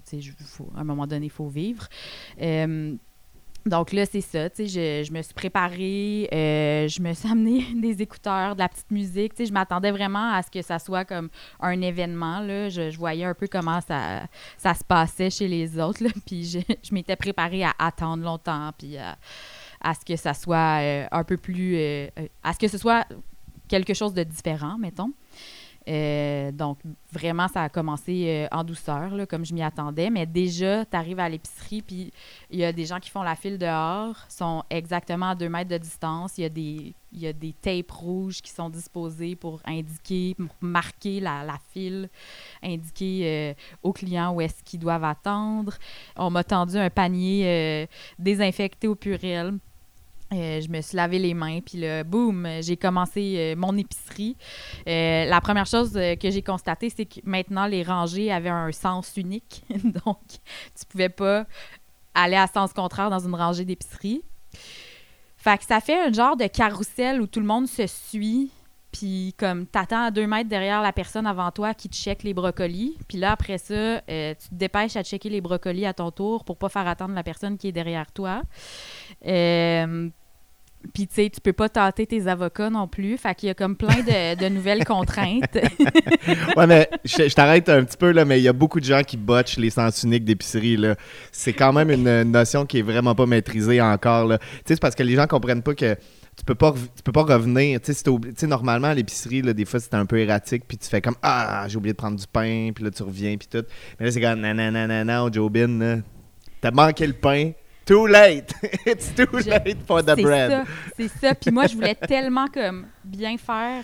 à 0.76 0.80
un 0.80 0.84
moment 0.84 1.08
donné, 1.08 1.28
il 1.28 1.32
faut 1.32 1.48
vivre. 1.48 1.88
Euh, 2.42 2.96
donc 3.66 3.92
là, 3.94 4.06
c'est 4.06 4.22
ça, 4.22 4.50
tu 4.50 4.68
sais, 4.68 5.04
je, 5.04 5.12
me 5.12 5.22
suis 5.24 5.34
préparée, 5.34 6.30
euh, 6.32 6.88
je 6.88 7.02
me 7.02 7.14
suis 7.14 7.28
amené 7.32 7.66
des 7.76 8.02
écouteurs, 8.02 8.56
de 8.56 8.60
la 8.60 8.70
petite 8.70 8.92
musique, 8.92 9.34
tu 9.34 9.44
sais, 9.44 9.46
je 9.48 9.54
m'attendais 9.54 9.92
vraiment 9.92 10.34
à 10.34 10.44
ce 10.44 10.52
que 10.52 10.62
ça 10.62 10.78
soit 10.78 11.04
comme 11.04 11.30
un 11.60 11.82
événement, 11.82 12.42
là, 12.42 12.70
je, 12.70 12.96
voyais 12.96 13.26
un 13.26 13.34
peu 13.34 13.48
comment 13.48 13.82
ça, 13.82 14.28
ça 14.58 14.74
se 14.76 14.84
passait 14.84 15.32
chez 15.32 15.48
les 15.48 15.80
autres, 15.80 16.04
là, 16.04 16.10
puis 16.26 16.46
je, 16.46 16.94
m'étais 16.94 17.16
préparée 17.16 17.64
à 17.64 17.74
attendre 17.80 18.24
longtemps, 18.24 18.72
puis 18.78 18.98
à, 18.98 19.18
à 19.82 19.94
ce 19.96 20.06
que 20.06 20.16
ça 20.16 20.34
soit 20.34 20.82
euh, 20.82 21.08
un 21.12 21.24
peu 21.24 21.38
plus, 21.38 21.76
euh, 21.78 22.08
à 22.44 22.54
ce 22.54 22.60
que 22.60 22.68
ce 22.68 22.78
soit 22.78 23.08
quelque 23.68 23.94
chose 23.94 24.14
de 24.14 24.24
différent, 24.24 24.78
mettons. 24.78 25.12
Euh, 25.88 26.52
donc, 26.52 26.80
vraiment, 27.12 27.48
ça 27.48 27.64
a 27.64 27.70
commencé 27.70 28.26
euh, 28.28 28.48
en 28.52 28.64
douceur, 28.64 29.12
comme 29.30 29.46
je 29.46 29.54
m'y 29.54 29.62
attendais. 29.62 30.10
Mais 30.10 30.26
déjà, 30.26 30.86
tu 30.86 30.96
arrives 30.96 31.20
à 31.20 31.30
l'épicerie, 31.30 31.82
puis 31.82 32.12
il 32.50 32.60
y 32.60 32.66
a 32.66 32.72
des 32.72 32.86
gens 32.86 33.00
qui 33.00 33.10
font 33.10 33.24
la 33.24 33.36
file 33.36 33.58
dehors, 33.58 34.16
sont 34.30 34.64
exactement 34.70 35.30
à 35.30 35.36
deux 35.36 35.50
mètres 35.50 35.70
de 35.70 35.78
distance. 35.78 36.38
Il 36.38 36.42
y 36.42 36.46
a 36.46 36.50
des, 36.50 36.94
y 37.14 37.28
a 37.28 37.34
des 37.34 37.54
tapes 37.54 37.92
rouges 37.92 38.42
qui 38.42 38.52
sont 38.52 38.70
disposées 38.70 39.36
pour 39.36 39.62
indiquer, 39.66 40.36
marquer 40.62 41.20
la, 41.20 41.58
file, 41.72 42.10
indiquer 42.64 43.22
euh, 43.24 43.54
aux 43.84 43.94
clients 43.94 44.34
où 44.34 44.42
est-ce 44.42 44.64
qu'ils 44.64 44.80
doivent 44.80 45.04
attendre. 45.04 45.74
On 46.18 46.30
m'a 46.32 46.44
tendu 46.44 46.78
un 46.78 46.90
panier 46.90 47.88
désinfecté 48.18 48.88
au 48.88 48.96
purel. 48.96 49.60
Euh, 50.36 50.62
je 50.62 50.70
me 50.70 50.82
suis 50.82 50.96
lavé 50.96 51.20
les 51.20 51.34
mains, 51.34 51.60
puis 51.62 51.80
là, 51.80 52.04
boum, 52.04 52.48
j'ai 52.62 52.78
commencé 52.78 53.36
euh, 53.38 53.56
mon 53.56 53.78
épicerie. 53.78 54.36
Euh, 54.88 55.26
la 55.26 55.42
première 55.42 55.66
chose 55.66 55.94
que 55.94 56.30
j'ai 56.30 56.42
constatée, 56.42 56.90
c'est 56.90 57.06
que 57.06 57.20
maintenant, 57.24 57.66
les 57.66 57.84
rangées 57.84 58.32
avaient 58.32 58.50
un 58.50 58.72
sens 58.72 59.14
unique. 59.18 59.64
Donc, 60.06 60.20
tu 60.28 60.86
pouvais 60.90 61.10
pas 61.10 61.46
aller 62.14 62.36
à 62.36 62.48
sens 62.48 62.74
contraire 62.74 63.10
dans 63.10 63.20
une 63.20 63.36
rangée 63.36 63.66
d'épicerie. 63.66 64.24
Fait 65.38 65.58
que 65.58 65.66
ça 65.66 65.80
fait 65.80 66.08
un 66.08 66.12
genre 66.12 66.36
de 66.36 66.48
carrousel 66.48 67.22
où 67.22 67.28
tout 67.28 67.40
le 67.40 67.46
monde 67.46 67.68
se 67.68 67.86
suit, 67.86 68.50
puis 68.92 69.36
comme 69.38 69.68
t'attends 69.68 70.06
à 70.06 70.12
deux 70.12 70.26
mètres 70.26 70.50
derrière 70.50 70.82
la 70.82 70.92
personne 70.92 71.28
avant 71.28 71.52
toi 71.52 71.74
qui 71.74 71.88
te 71.88 71.96
check 71.96 72.24
les 72.24 72.34
brocolis, 72.34 72.98
puis 73.08 73.20
là, 73.20 73.34
après 73.34 73.60
ça, 73.60 74.00
tu 74.00 74.50
te 74.50 74.54
dépêches 74.54 74.96
à 74.96 75.04
checker 75.04 75.30
les 75.30 75.42
brocolis 75.42 75.86
à 75.86 75.94
ton 75.94 76.10
tour 76.10 76.46
pour 76.46 76.58
pas 76.58 76.70
faire 76.70 76.88
attendre 76.88 77.14
la 77.14 77.22
personne 77.22 77.58
qui 77.58 77.68
est 77.68 77.72
derrière 77.72 78.12
toi. 78.12 78.42
Puis, 80.94 81.08
tu 81.08 81.16
sais, 81.16 81.30
tu 81.30 81.42
peux 81.42 81.54
pas 81.54 81.70
tâter 81.70 82.06
tes 82.06 82.28
avocats 82.28 82.70
non 82.70 82.88
plus. 82.88 83.18
Fait 83.18 83.36
qu'il 83.36 83.48
y 83.48 83.50
a 83.50 83.54
comme 83.54 83.76
plein 83.76 83.98
de, 83.98 84.36
de 84.36 84.50
nouvelles 84.50 84.84
contraintes. 84.86 85.56
ouais, 86.58 86.68
mais 86.68 86.90
je, 87.04 87.28
je 87.28 87.34
t'arrête 87.36 87.70
un 87.70 87.84
petit 87.84 87.98
peu, 87.98 88.12
là, 88.12 88.26
mais 88.26 88.40
il 88.40 88.44
y 88.44 88.48
a 88.48 88.54
beaucoup 88.54 88.80
de 88.80 88.86
gens 88.86 89.02
qui 89.02 89.18
botchent 89.18 89.58
les 89.58 89.70
sens 89.70 90.04
uniques 90.04 90.26
d'épicerie, 90.26 90.78
là. 90.78 90.96
C'est 91.32 91.54
quand 91.54 91.74
même 91.74 91.90
une 91.90 92.24
notion 92.24 92.66
qui 92.66 92.80
est 92.80 92.84
vraiment 92.84 93.16
pas 93.16 93.26
maîtrisée 93.26 93.82
encore, 93.82 94.26
là. 94.26 94.38
Tu 94.38 94.46
sais, 94.46 94.76
c'est 94.76 94.82
parce 94.82 94.96
que 94.96 95.04
les 95.04 95.16
gens 95.16 95.28
comprennent 95.28 95.64
pas 95.64 95.76
que 95.76 95.96
tu 96.38 96.44
peux 96.44 96.56
pas, 96.56 96.74
tu 96.74 97.04
peux 97.04 97.12
pas 97.12 97.24
revenir. 97.24 97.80
Tu 97.82 97.94
sais, 97.94 98.04
si 98.36 98.48
normalement, 98.48 98.88
à 98.88 98.94
l'épicerie, 98.94 99.42
des 99.42 99.66
fois, 99.66 99.80
c'est 99.80 99.94
un 99.94 100.06
peu 100.06 100.20
erratique, 100.20 100.64
puis 100.68 100.78
tu 100.78 100.90
fais 100.90 101.02
comme 101.02 101.16
Ah, 101.22 101.66
j'ai 101.68 101.78
oublié 101.78 101.94
de 101.94 101.98
prendre 101.98 102.20
du 102.20 102.28
pain, 102.28 102.72
puis 102.76 102.84
là, 102.84 102.92
tu 102.92 103.04
reviens, 103.04 103.38
puis 103.38 103.48
tout. 103.48 103.66
Mais 104.00 104.06
là, 104.06 104.12
c'est 104.12 104.22
comme 104.22 104.42
Nanana, 104.42 105.30
Joe 105.32 105.52
Bin. 105.52 106.02
T'as 106.62 106.72
manqué 106.72 107.08
le 107.08 107.14
pain. 107.14 107.52
Too 107.86 108.08
late! 108.08 108.54
It's 108.86 109.14
too 109.16 109.28
Je- 109.40 109.50
late 109.50 109.78
for 109.86 110.02
the 110.04 110.16
c'est 110.16 110.24
bread. 110.24 110.52
ça, 110.52 110.64
c'est 110.98 111.08
ça. 111.22 111.36
Puis 111.36 111.52
moi, 111.52 111.68
je 111.68 111.76
voulais 111.76 111.96
tellement 111.96 112.48
comme 112.48 112.88
bien 113.04 113.38
faire 113.38 113.84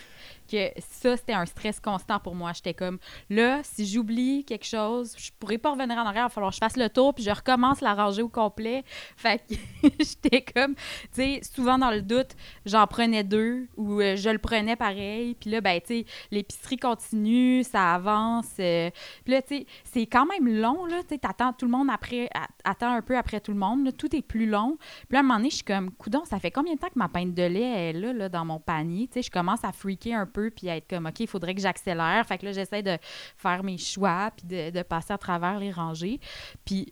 que 0.52 0.72
ça, 0.80 1.18
c'était 1.18 1.34
un 1.34 1.46
stress 1.46 1.80
constant 1.80 2.20
pour 2.20 2.36
moi. 2.36 2.52
J'étais 2.54 2.74
comme, 2.74 2.98
là, 3.30 3.62
si 3.64 3.86
j'oublie 3.86 4.44
quelque 4.44 4.66
chose, 4.66 5.16
je 5.18 5.32
pourrais 5.40 5.58
pas 5.58 5.72
revenir 5.72 5.98
en 5.98 6.06
arrière. 6.06 6.24
Il 6.24 6.26
va 6.26 6.30
falloir 6.30 6.52
que 6.52 6.56
je 6.56 6.60
fasse 6.60 6.78
le 6.78 6.90
tour, 6.90 7.14
puis 7.14 7.24
je 7.24 7.32
recommence 7.32 7.82
la 7.82 7.94
rangée 7.94 8.22
au 8.22 8.30
complet. 8.30 8.84
Fait 9.16 9.40
que 9.40 9.56
j'étais 10.00 10.42
comme, 10.42 10.76
tu 10.76 10.82
sais, 11.14 11.42
souvent 11.44 11.78
dans 11.78 11.92
le 11.92 12.02
doute, 12.02 12.32
j'en 12.66 12.86
prenais 12.88 13.24
deux 13.24 13.68
ou 13.78 14.02
euh, 14.02 14.16
je 14.16 14.30
le 14.30 14.40
prenais 14.40 14.76
pareil. 14.76 15.36
Puis 15.36 15.50
là, 15.50 15.62
ben, 15.62 15.80
tu 15.80 15.88
sais, 15.88 16.06
l'épicerie 16.32 16.78
continue, 16.78 17.64
ça 17.64 17.94
avance. 17.94 18.50
euh, 18.60 18.90
puis 19.24 19.34
là, 19.34 19.42
tu 19.42 19.58
sais, 19.58 19.66
c'est 19.84 20.06
quand 20.06 20.26
même 20.26 20.48
long, 20.48 20.86
là. 20.86 21.02
Tu 21.08 21.16
sais, 21.16 21.20
tout 21.58 21.66
le 21.66 21.72
monde 21.72 21.90
après, 21.92 22.30
attends 22.64 22.94
un 22.94 23.02
peu 23.02 23.18
après 23.18 23.40
tout 23.40 23.52
le 23.52 23.58
monde. 23.58 23.96
Tout 23.98 24.16
est 24.16 24.22
plus 24.22 24.46
long. 24.46 24.78
Puis 25.08 25.14
là, 25.14 25.20
à 25.20 25.22
un 25.22 25.24
moment 25.24 25.38
donné, 25.38 25.50
je 25.50 25.56
suis 25.56 25.64
comme, 25.64 25.92
coudon, 25.92 26.24
ça 26.26 26.40
fait 26.40 26.52
combien 26.52 26.74
de 26.74 26.80
temps 26.80 26.88
que 26.88 27.00
ma 27.00 27.10
pinte 27.10 27.34
de 27.34 27.44
lait 27.44 27.90
est 27.90 27.94
là, 27.94 28.14
là 28.14 28.30
dans 28.30 28.46
mon 28.46 28.60
panier? 28.60 29.08
Tu 29.08 29.14
sais, 29.14 29.22
je 29.22 29.32
commence 29.32 29.64
à 29.64 29.72
freaker 29.72 30.20
un 30.20 30.26
peu 30.26 30.41
puis 30.50 30.70
à 30.70 30.78
être 30.78 30.90
comme, 30.90 31.06
OK, 31.06 31.20
il 31.20 31.28
faudrait 31.28 31.54
que 31.54 31.62
j'accélère. 31.62 32.26
Fait 32.26 32.38
que 32.40 32.46
là, 32.46 32.52
j'essaie 32.54 32.82
de 32.82 32.98
faire 33.38 33.64
mes 33.64 33.78
choix 33.78 34.32
puis 34.36 34.48
de, 34.48 34.70
de 34.72 34.82
passer 34.82 35.14
à 35.14 35.18
travers 35.18 35.60
les 35.60 35.72
rangées. 35.72 36.20
Puis, 36.66 36.92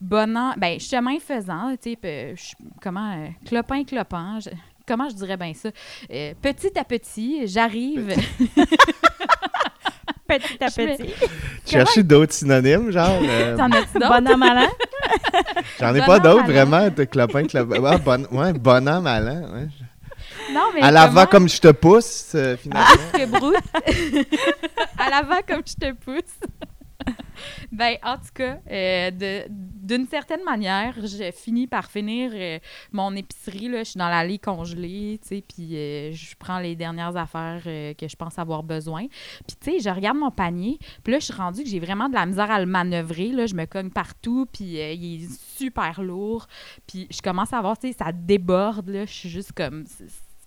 bon 0.00 0.36
an, 0.36 0.54
ben, 0.56 0.80
chemin 0.80 1.18
faisant, 1.20 1.74
tu 1.82 1.96
sais, 2.00 2.34
comment, 2.80 3.12
euh, 3.18 3.26
clopin, 3.44 3.84
clopin, 3.84 4.38
je- 4.40 4.50
comment 4.86 5.08
je 5.08 5.14
dirais 5.16 5.36
bien 5.36 5.52
ça? 5.52 5.68
Euh, 6.10 6.32
petit 6.40 6.78
à 6.78 6.84
petit, 6.84 7.46
j'arrive. 7.46 8.14
Petit 10.28 10.58
à 10.64 10.66
petit. 10.70 11.14
Chercher 11.66 12.02
d'autres 12.02 12.32
synonymes, 12.32 12.90
genre. 12.90 13.18
euh, 13.22 13.56
T'en 13.58 13.70
as-tu 13.70 13.98
d'autres? 13.98 14.20
Bon 14.22 14.32
an, 14.32 14.36
malin? 14.36 14.68
J'en 15.80 15.94
ai 15.94 16.00
Bon 16.00 16.06
pas 16.06 16.18
d'autres, 16.20 16.44
vraiment. 16.46 16.88
De 16.90 17.04
clopin, 17.04 17.44
clopin. 17.44 17.80
Ouais, 17.80 17.98
bon, 17.98 18.26
ouais, 18.32 18.52
bon 18.52 18.88
an, 18.88 19.00
malin. 19.00 19.42
Ouais. 19.52 19.68
Non, 20.56 20.70
mais 20.74 20.80
À 20.82 20.90
l'avant, 20.90 21.12
comment- 21.14 21.26
comme 21.26 21.48
je 21.48 21.60
te 21.60 21.72
pousse, 21.72 22.32
euh, 22.34 22.56
finalement. 22.56 22.86
que 23.12 23.26
broute. 23.26 23.56
à 24.98 25.10
l'avant 25.10 25.40
comme 25.46 25.62
je 25.66 25.74
te 25.74 25.92
pousse. 25.92 26.38
ben, 27.72 27.96
en 28.02 28.16
tout 28.16 28.32
cas, 28.34 28.58
euh, 28.70 29.10
d'une 29.50 30.06
certaine 30.08 30.42
manière, 30.44 30.94
je 30.96 31.30
finis 31.30 31.66
par 31.66 31.90
finir 31.90 32.32
euh, 32.34 32.58
mon 32.90 33.14
épicerie. 33.14 33.68
Là. 33.68 33.80
Je 33.84 33.90
suis 33.90 33.98
dans 33.98 34.08
l'allée 34.08 34.38
congelée, 34.38 35.20
tu 35.22 35.28
sais, 35.28 35.44
puis 35.46 35.76
euh, 35.76 36.12
je 36.12 36.34
prends 36.38 36.58
les 36.58 36.74
dernières 36.74 37.16
affaires 37.16 37.62
euh, 37.66 37.94
que 37.94 38.08
je 38.08 38.16
pense 38.16 38.38
avoir 38.38 38.62
besoin. 38.62 39.06
Puis, 39.46 39.56
tu 39.60 39.70
sais, 39.72 39.78
je 39.80 39.94
regarde 39.94 40.16
mon 40.16 40.30
panier, 40.30 40.78
puis 41.04 41.12
là, 41.12 41.18
je 41.20 41.26
suis 41.26 41.34
rendue 41.34 41.62
que 41.62 41.68
j'ai 41.68 41.80
vraiment 41.80 42.08
de 42.08 42.14
la 42.14 42.26
misère 42.26 42.50
à 42.50 42.58
le 42.58 42.66
manœuvrer. 42.66 43.28
Là. 43.28 43.46
Je 43.46 43.54
me 43.54 43.66
cogne 43.66 43.90
partout, 43.90 44.46
puis 44.52 44.80
euh, 44.80 44.92
il 44.92 45.24
est 45.24 45.28
super 45.58 46.02
lourd. 46.02 46.46
Puis, 46.88 47.06
je 47.10 47.20
commence 47.20 47.52
à 47.52 47.60
voir, 47.60 47.78
tu 47.78 47.88
sais, 47.88 47.96
ça 47.96 48.10
déborde, 48.12 48.88
là. 48.88 49.04
Je 49.04 49.12
suis 49.12 49.28
juste 49.28 49.52
comme... 49.52 49.84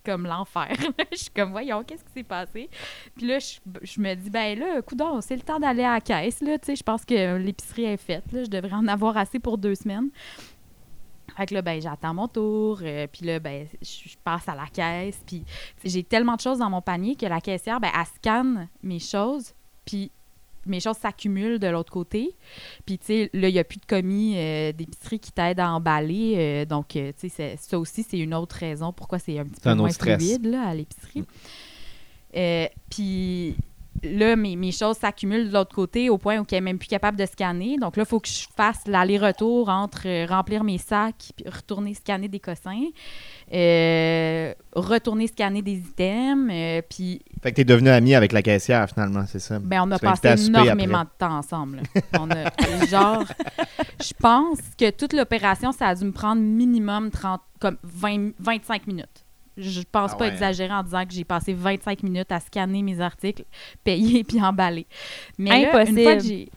comme 0.04 0.26
l'enfer. 0.26 0.76
je 1.12 1.18
suis 1.18 1.30
comme, 1.32 1.52
voyons, 1.52 1.84
qu'est-ce 1.84 2.04
qui 2.04 2.12
s'est 2.14 2.24
passé? 2.24 2.70
Puis 3.16 3.28
là, 3.28 3.40
je, 3.40 3.60
je 3.82 4.02
me 4.02 4.16
dis, 4.16 4.30
ben 4.30 4.58
là, 4.58 4.82
coudonc, 4.82 5.22
c'est 5.22 5.36
le 5.36 5.42
temps 5.42 5.60
d'aller 5.60 5.84
à 5.84 5.94
la 5.94 6.02
caisse, 6.02 6.42
là, 6.42 6.58
je 6.68 6.84
pense 6.84 7.06
que 7.06 7.38
l'épicerie 7.38 7.86
est 7.86 7.98
faite, 7.98 8.32
là, 8.32 8.44
je 8.44 8.50
devrais 8.50 8.74
en 8.74 8.88
avoir 8.88 9.18
assez 9.18 9.40
pour 9.40 9.58
deux 9.58 9.76
semaines. 9.76 10.10
Fait 11.40 11.46
que 11.46 11.54
là, 11.54 11.62
ben, 11.62 11.82
j'attends 11.82 12.14
mon 12.14 12.28
tour, 12.28 12.80
euh, 12.82 13.08
puis 13.08 13.26
là, 13.26 13.40
ben, 13.40 13.66
je 13.82 14.16
passe 14.24 14.50
à 14.50 14.56
la 14.56 14.68
caisse, 14.68 15.24
puis 15.26 15.46
j'ai 15.84 16.04
tellement 16.04 16.36
de 16.36 16.42
choses 16.42 16.60
dans 16.60 16.70
mon 16.70 16.82
panier 16.82 17.16
que 17.16 17.26
la 17.26 17.40
caissière, 17.40 17.80
ben, 17.80 17.92
elle 17.98 18.06
scanne 18.06 18.68
mes 18.84 19.00
choses, 19.00 19.54
puis 19.86 20.12
mes 20.70 20.80
choses 20.80 20.98
s'accumulent 20.98 21.60
de 21.60 21.68
l'autre 21.68 21.92
côté. 21.92 22.36
Puis, 22.86 22.98
tu 22.98 23.06
sais, 23.06 23.30
là, 23.34 23.50
il 23.50 23.54
n'y 23.54 23.60
a 23.60 23.64
plus 23.64 23.80
de 23.80 23.86
commis 23.86 24.36
euh, 24.38 24.72
d'épicerie 24.72 25.20
qui 25.20 25.32
t'aident 25.32 25.60
à 25.60 25.72
emballer. 25.72 26.36
euh, 26.38 26.66
donc, 26.66 26.96
euh, 26.96 27.12
tu 27.20 27.30
sais, 27.30 27.58
ça 27.60 27.80
aussi, 27.80 28.06
c'est 28.08 28.20
une 28.20 28.34
autre 28.34 28.56
raison 28.56 28.94
pourquoi 28.94 29.20
c'est 29.20 29.38
un 29.40 29.46
petit 29.46 29.62
peu 29.62 29.70
un 29.70 29.76
moins 29.76 29.92
fluide 29.92 30.46
là, 30.46 30.68
à 30.68 30.74
l'épicerie. 30.74 31.24
Euh, 32.36 32.68
puis 32.90 33.56
là, 34.04 34.36
mes, 34.36 34.56
mes 34.56 34.72
choses 34.72 34.98
s'accumulent 34.98 35.50
de 35.50 35.54
l'autre 35.54 35.76
côté 35.76 36.10
au 36.10 36.18
point 36.18 36.40
où 36.40 36.46
elle 36.52 36.58
n'est 36.58 36.62
même 36.62 36.78
plus 36.80 36.88
capable 36.88 37.18
de 37.18 37.26
scanner. 37.26 37.78
Donc 37.78 37.98
là, 37.98 38.04
il 38.04 38.10
faut 38.10 38.20
que 38.20 38.28
je 38.28 38.48
fasse 38.56 38.88
l'aller-retour 38.88 39.70
entre 39.70 40.08
euh, 40.08 40.26
remplir 40.28 40.64
mes 40.64 40.78
sacs 40.78 41.32
puis 41.36 41.46
retourner 41.50 41.94
scanner 41.94 42.28
des 42.28 42.40
cossins, 42.40 42.86
euh, 43.54 44.54
retourner 44.74 45.28
scanner 45.28 45.62
des 45.62 45.78
items. 45.78 46.50
euh, 46.52 46.82
puis 46.90 47.22
Fait 47.42 47.52
que 47.52 47.58
t'es 47.58 47.64
devenu 47.66 47.90
ami 47.90 48.16
avec 48.16 48.32
la 48.32 48.42
caissière, 48.42 48.90
finalement, 48.90 49.26
c'est 49.28 49.40
ça? 49.40 49.60
ben, 49.60 49.84
on 49.86 49.92
a 49.92 50.00
passé 50.00 50.48
énormément 50.48 51.04
de 51.04 51.10
temps 51.18 51.38
ensemble. 51.38 51.82
On 52.20 52.30
a, 52.32 52.86
genre, 52.88 53.24
je 54.02 54.14
pense 54.20 54.60
que 54.78 54.90
toute 54.92 55.14
l'opération, 55.14 55.72
ça 55.72 55.88
a 55.88 55.96
dû 55.96 56.06
me 56.06 56.12
prendre 56.12 56.42
minimum 56.42 57.10
30, 57.12 57.42
comme 57.60 57.78
20, 57.84 58.32
25 58.40 58.88
minutes. 58.88 59.26
Je 59.60 59.82
pense 59.92 60.12
Ah 60.14 60.18
pas 60.18 60.26
ouais. 60.26 60.32
exagérer 60.32 60.74
en 60.74 60.84
disant 60.84 61.06
que 61.06 61.14
j'ai 61.14 61.24
passé 61.24 61.54
25 61.54 62.02
minutes 62.04 62.32
à 62.32 62.40
scanner 62.40 62.82
mes 62.82 63.00
articles, 63.02 63.44
payer 63.84 64.24
puis 64.24 64.42
emballer. 64.42 64.88
Mais 65.38 65.50
là, 65.50 65.58
une 65.58 65.66
Impossible. 65.68 66.02
fois 66.04 66.16
que 66.16 66.24
j'ai... 66.24 66.50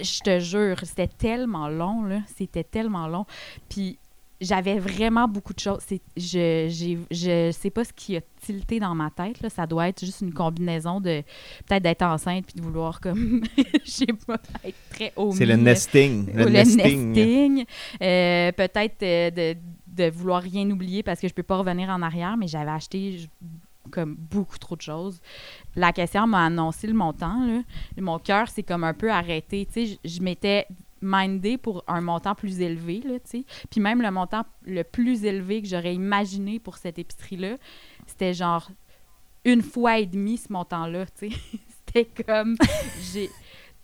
Je 0.00 0.20
te 0.20 0.38
jure, 0.38 0.76
c'était 0.84 1.08
tellement 1.08 1.68
long, 1.68 2.04
là. 2.04 2.20
C'était 2.36 2.64
tellement 2.64 3.06
long. 3.08 3.26
Puis 3.68 3.98
j'avais 4.40 4.78
vraiment 4.78 5.28
beaucoup 5.28 5.52
de 5.52 5.58
choses. 5.58 5.80
C'est, 5.86 6.00
je, 6.16 6.66
j'ai, 6.70 6.98
je 7.10 7.50
sais 7.52 7.68
pas 7.68 7.84
ce 7.84 7.92
qui 7.92 8.16
a 8.16 8.22
tilté 8.40 8.80
dans 8.80 8.94
ma 8.94 9.10
tête. 9.10 9.42
Là. 9.42 9.50
Ça 9.50 9.66
doit 9.66 9.88
être 9.88 10.02
juste 10.02 10.22
une 10.22 10.32
combinaison 10.32 11.00
de 11.00 11.22
peut-être 11.66 11.82
d'être 11.82 12.00
enceinte 12.02 12.46
puis 12.46 12.54
de 12.58 12.62
vouloir 12.62 13.00
comme 13.00 13.42
je 13.84 13.90
sais 13.90 14.06
pas 14.26 14.38
être 14.64 14.78
très 14.88 15.12
haut. 15.16 15.32
C'est 15.32 15.44
le 15.44 15.56
nesting. 15.56 16.32
Le, 16.32 16.44
le 16.44 16.50
nesting. 16.50 17.12
nesting. 17.12 17.64
Euh, 18.00 18.52
peut-être 18.52 19.02
euh, 19.02 19.30
de, 19.30 19.58
de 20.00 20.10
vouloir 20.10 20.42
rien 20.42 20.68
oublier 20.70 21.02
parce 21.02 21.20
que 21.20 21.28
je 21.28 21.34
peux 21.34 21.42
pas 21.42 21.56
revenir 21.56 21.88
en 21.90 22.02
arrière, 22.02 22.36
mais 22.36 22.48
j'avais 22.48 22.70
acheté 22.70 23.28
comme 23.90 24.14
beaucoup 24.14 24.58
trop 24.58 24.76
de 24.76 24.82
choses. 24.82 25.20
La 25.76 25.92
caissière 25.92 26.26
m'a 26.26 26.46
annoncé 26.46 26.86
le 26.86 26.94
montant. 26.94 27.44
Là. 27.46 27.62
Mon 27.98 28.18
cœur 28.18 28.48
s'est 28.48 28.62
comme 28.62 28.84
un 28.84 28.94
peu 28.94 29.10
arrêté. 29.10 29.66
Tu 29.72 29.98
je, 30.04 30.20
m'étais 30.20 30.66
mindé 31.02 31.58
pour 31.58 31.82
un 31.86 32.00
montant 32.00 32.34
plus 32.34 32.60
élevé, 32.60 33.00
là, 33.04 33.18
tu. 33.18 33.44
Puis 33.70 33.80
même 33.80 34.02
le 34.02 34.10
montant 34.10 34.44
le 34.64 34.84
plus 34.84 35.24
élevé 35.24 35.62
que 35.62 35.68
j'aurais 35.68 35.94
imaginé 35.94 36.58
pour 36.58 36.76
cette 36.76 36.98
épicerie-là, 36.98 37.56
c'était 38.06 38.34
genre 38.34 38.70
une 39.44 39.62
fois 39.62 39.98
et 39.98 40.06
demi 40.06 40.36
ce 40.36 40.52
montant-là, 40.52 41.06
tu 41.06 41.30
sais. 41.30 41.36
c'était 41.86 42.24
comme... 42.24 42.56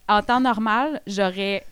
En 0.09 0.23
temps 0.23 0.41
normal, 0.41 1.01
j'aurais 1.07 1.67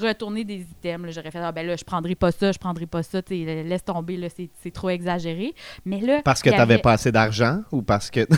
retourné 0.00 0.44
des 0.44 0.60
items. 0.60 1.06
là. 1.06 1.12
J'aurais 1.12 1.30
fait, 1.30 1.38
ah 1.38 1.52
ben 1.52 1.66
là, 1.66 1.76
je 1.76 1.84
prendrai 1.84 2.14
pas 2.14 2.32
ça, 2.32 2.52
je 2.52 2.58
prendrai 2.58 2.86
pas 2.86 3.02
ça, 3.02 3.20
laisse 3.30 3.84
tomber, 3.84 4.16
là, 4.16 4.28
c'est 4.34 4.50
c'est 4.62 4.70
trop 4.72 4.90
exagéré. 4.90 5.54
Mais 5.84 6.00
là... 6.00 6.20
Parce 6.24 6.42
que 6.42 6.50
t'avais 6.50 6.74
avait- 6.74 6.78
pas 6.78 6.92
assez 6.92 7.12
d'argent 7.12 7.62
ou 7.72 7.82
parce 7.82 8.10
que. 8.10 8.20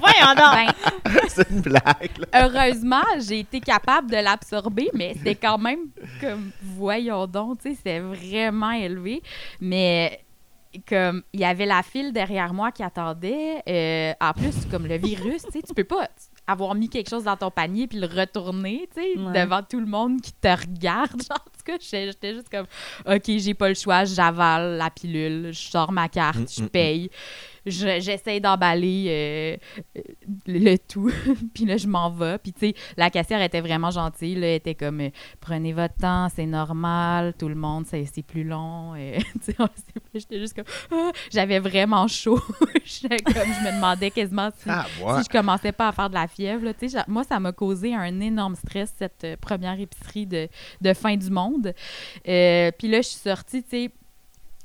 Voyons 0.00 0.34
donc! 0.36 0.74
Ben, 1.04 1.20
c'est 1.28 1.50
une 1.50 1.60
blague, 1.60 1.82
là. 2.18 2.26
heureusement, 2.44 3.02
j'ai 3.20 3.40
été 3.40 3.60
capable 3.60 4.10
de 4.10 4.16
l'absorber, 4.16 4.88
mais 4.94 5.14
c'était 5.16 5.34
quand 5.34 5.58
même 5.58 5.80
comme, 6.20 6.50
voyons 6.62 7.26
donc, 7.26 7.60
tu 7.62 7.70
sais, 7.70 7.74
c'était 7.76 8.00
vraiment 8.00 8.72
élevé. 8.72 9.22
Mais 9.60 10.20
comme, 10.88 11.22
il 11.32 11.40
y 11.40 11.44
avait 11.44 11.66
la 11.66 11.82
file 11.82 12.12
derrière 12.12 12.52
moi 12.52 12.70
qui 12.72 12.82
attendait. 12.82 13.62
euh, 13.68 14.12
en 14.20 14.32
plus, 14.32 14.66
comme 14.70 14.86
le 14.86 14.96
virus, 14.98 15.42
tu 15.44 15.52
sais, 15.52 15.62
tu 15.66 15.74
peux 15.74 15.84
pas 15.84 16.08
avoir 16.48 16.74
mis 16.74 16.88
quelque 16.88 17.08
chose 17.10 17.24
dans 17.24 17.36
ton 17.36 17.50
panier 17.50 17.86
puis 17.86 18.00
le 18.00 18.06
retourner, 18.06 18.88
tu 18.94 19.00
sais, 19.02 19.18
Ouais. 19.18 19.32
devant 19.44 19.62
tout 19.62 19.78
le 19.78 19.86
monde 19.86 20.20
qui 20.20 20.32
te 20.32 20.48
regarde. 20.48 21.22
Genre, 21.30 21.38
en 21.38 21.57
tout 21.72 21.78
cas, 21.90 22.06
j'étais 22.06 22.34
juste 22.34 22.48
comme, 22.48 22.66
OK, 23.06 23.22
j'ai 23.26 23.54
pas 23.54 23.68
le 23.68 23.74
choix, 23.74 24.04
j'avale 24.04 24.76
la 24.78 24.90
pilule, 24.90 25.50
je 25.52 25.58
sors 25.70 25.92
ma 25.92 26.08
carte, 26.08 26.38
Mm, 26.38 26.46
je 26.56 26.62
mm, 26.62 26.64
mm. 26.64 26.68
paye. 26.70 27.10
je- 27.66 28.00
j'essaie 28.00 28.40
d'emballer 28.40 29.06
euh, 29.08 29.56
le, 30.46 30.76
tout. 30.76 31.10
puis 31.54 31.64
là, 31.66 31.76
je 31.76 31.86
m'en 31.86 32.10
vais. 32.10 32.38
Puis, 32.38 32.52
tu 32.52 32.68
sais, 32.68 32.74
la 32.96 33.10
caissière 33.10 33.42
était 33.42 33.60
vraiment 33.60 33.90
gentille. 33.90 34.36
Là, 34.36 34.46
elle 34.48 34.54
était 34.54 34.74
comme, 34.74 35.00
euh, 35.00 35.10
prenez 35.40 35.72
votre 35.72 35.94
temps, 35.96 36.28
c'est 36.34 36.46
normal. 36.46 37.34
Tout 37.38 37.48
le 37.48 37.54
monde, 37.54 37.84
c'est 37.86 38.06
plus 38.22 38.44
long. 38.44 38.94
Pas, 39.58 39.68
J'étais 40.14 40.38
juste 40.38 40.54
comme, 40.54 40.64
Ah! 40.90 41.10
j'avais 41.30 41.58
vraiment 41.58 42.06
chaud. 42.08 42.40
Comme, 43.00 43.44
je 43.52 43.66
me 43.66 43.76
demandais 43.76 44.10
quasiment 44.10 44.48
si, 44.56 44.68
Ah, 44.70 44.86
si 45.18 45.24
je 45.24 45.28
commençais 45.28 45.72
pas 45.72 45.88
à 45.88 45.92
faire 45.92 46.08
de 46.08 46.14
la 46.14 46.26
fièvre. 46.26 46.64
là. 46.64 47.04
Moi, 47.06 47.22
ça 47.24 47.38
m'a 47.38 47.52
causé 47.52 47.94
un 47.94 48.18
énorme 48.20 48.54
stress, 48.56 48.92
cette 48.98 49.24
euh, 49.24 49.36
première 49.38 49.78
épicerie 49.78 50.26
de, 50.26 50.48
de 50.80 50.94
fin 50.94 51.16
du 51.16 51.30
monde. 51.30 51.57
Euh, 51.66 52.70
puis 52.76 52.88
là, 52.88 52.98
je 52.98 53.08
suis 53.08 53.18
sortie, 53.18 53.62
tu 53.62 53.70
sais. 53.70 53.90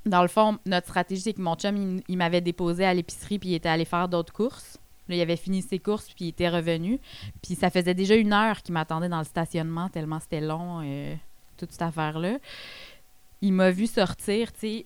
Dans 0.05 0.21
le 0.21 0.27
fond, 0.27 0.57
notre 0.65 0.87
stratégie, 0.87 1.21
c'est 1.21 1.33
que 1.33 1.41
mon 1.41 1.55
chum, 1.55 2.01
il, 2.07 2.17
m'avait 2.17 2.41
déposé 2.41 2.83
à 2.85 2.93
l'épicerie, 2.93 3.39
puis 3.39 3.49
il 3.49 3.55
était 3.55 3.69
allé 3.69 3.85
faire 3.85 4.09
d'autres 4.09 4.33
courses. 4.33 4.77
Là, 5.07 5.15
il 5.15 5.21
avait 5.21 5.37
fini 5.37 5.61
ses 5.61 5.79
courses, 5.79 6.07
puis 6.07 6.25
il 6.25 6.27
était 6.29 6.49
revenu. 6.49 6.99
Puis 7.41 7.55
ça 7.55 7.69
faisait 7.69 7.93
déjà 7.93 8.15
une 8.15 8.33
heure 8.33 8.61
qu'il 8.61 8.73
m'attendait 8.73 9.09
dans 9.09 9.19
le 9.19 9.25
stationnement, 9.25 9.87
tellement 9.89 10.19
c'était 10.19 10.41
long, 10.41 10.81
euh, 10.83 11.15
toute 11.57 11.71
cette 11.71 11.81
affaire-là. 11.81 12.37
Il 13.41 13.53
m'a 13.53 13.71
vu 13.71 13.87
sortir, 13.87 14.51
tu 14.51 14.59
sais, 14.59 14.85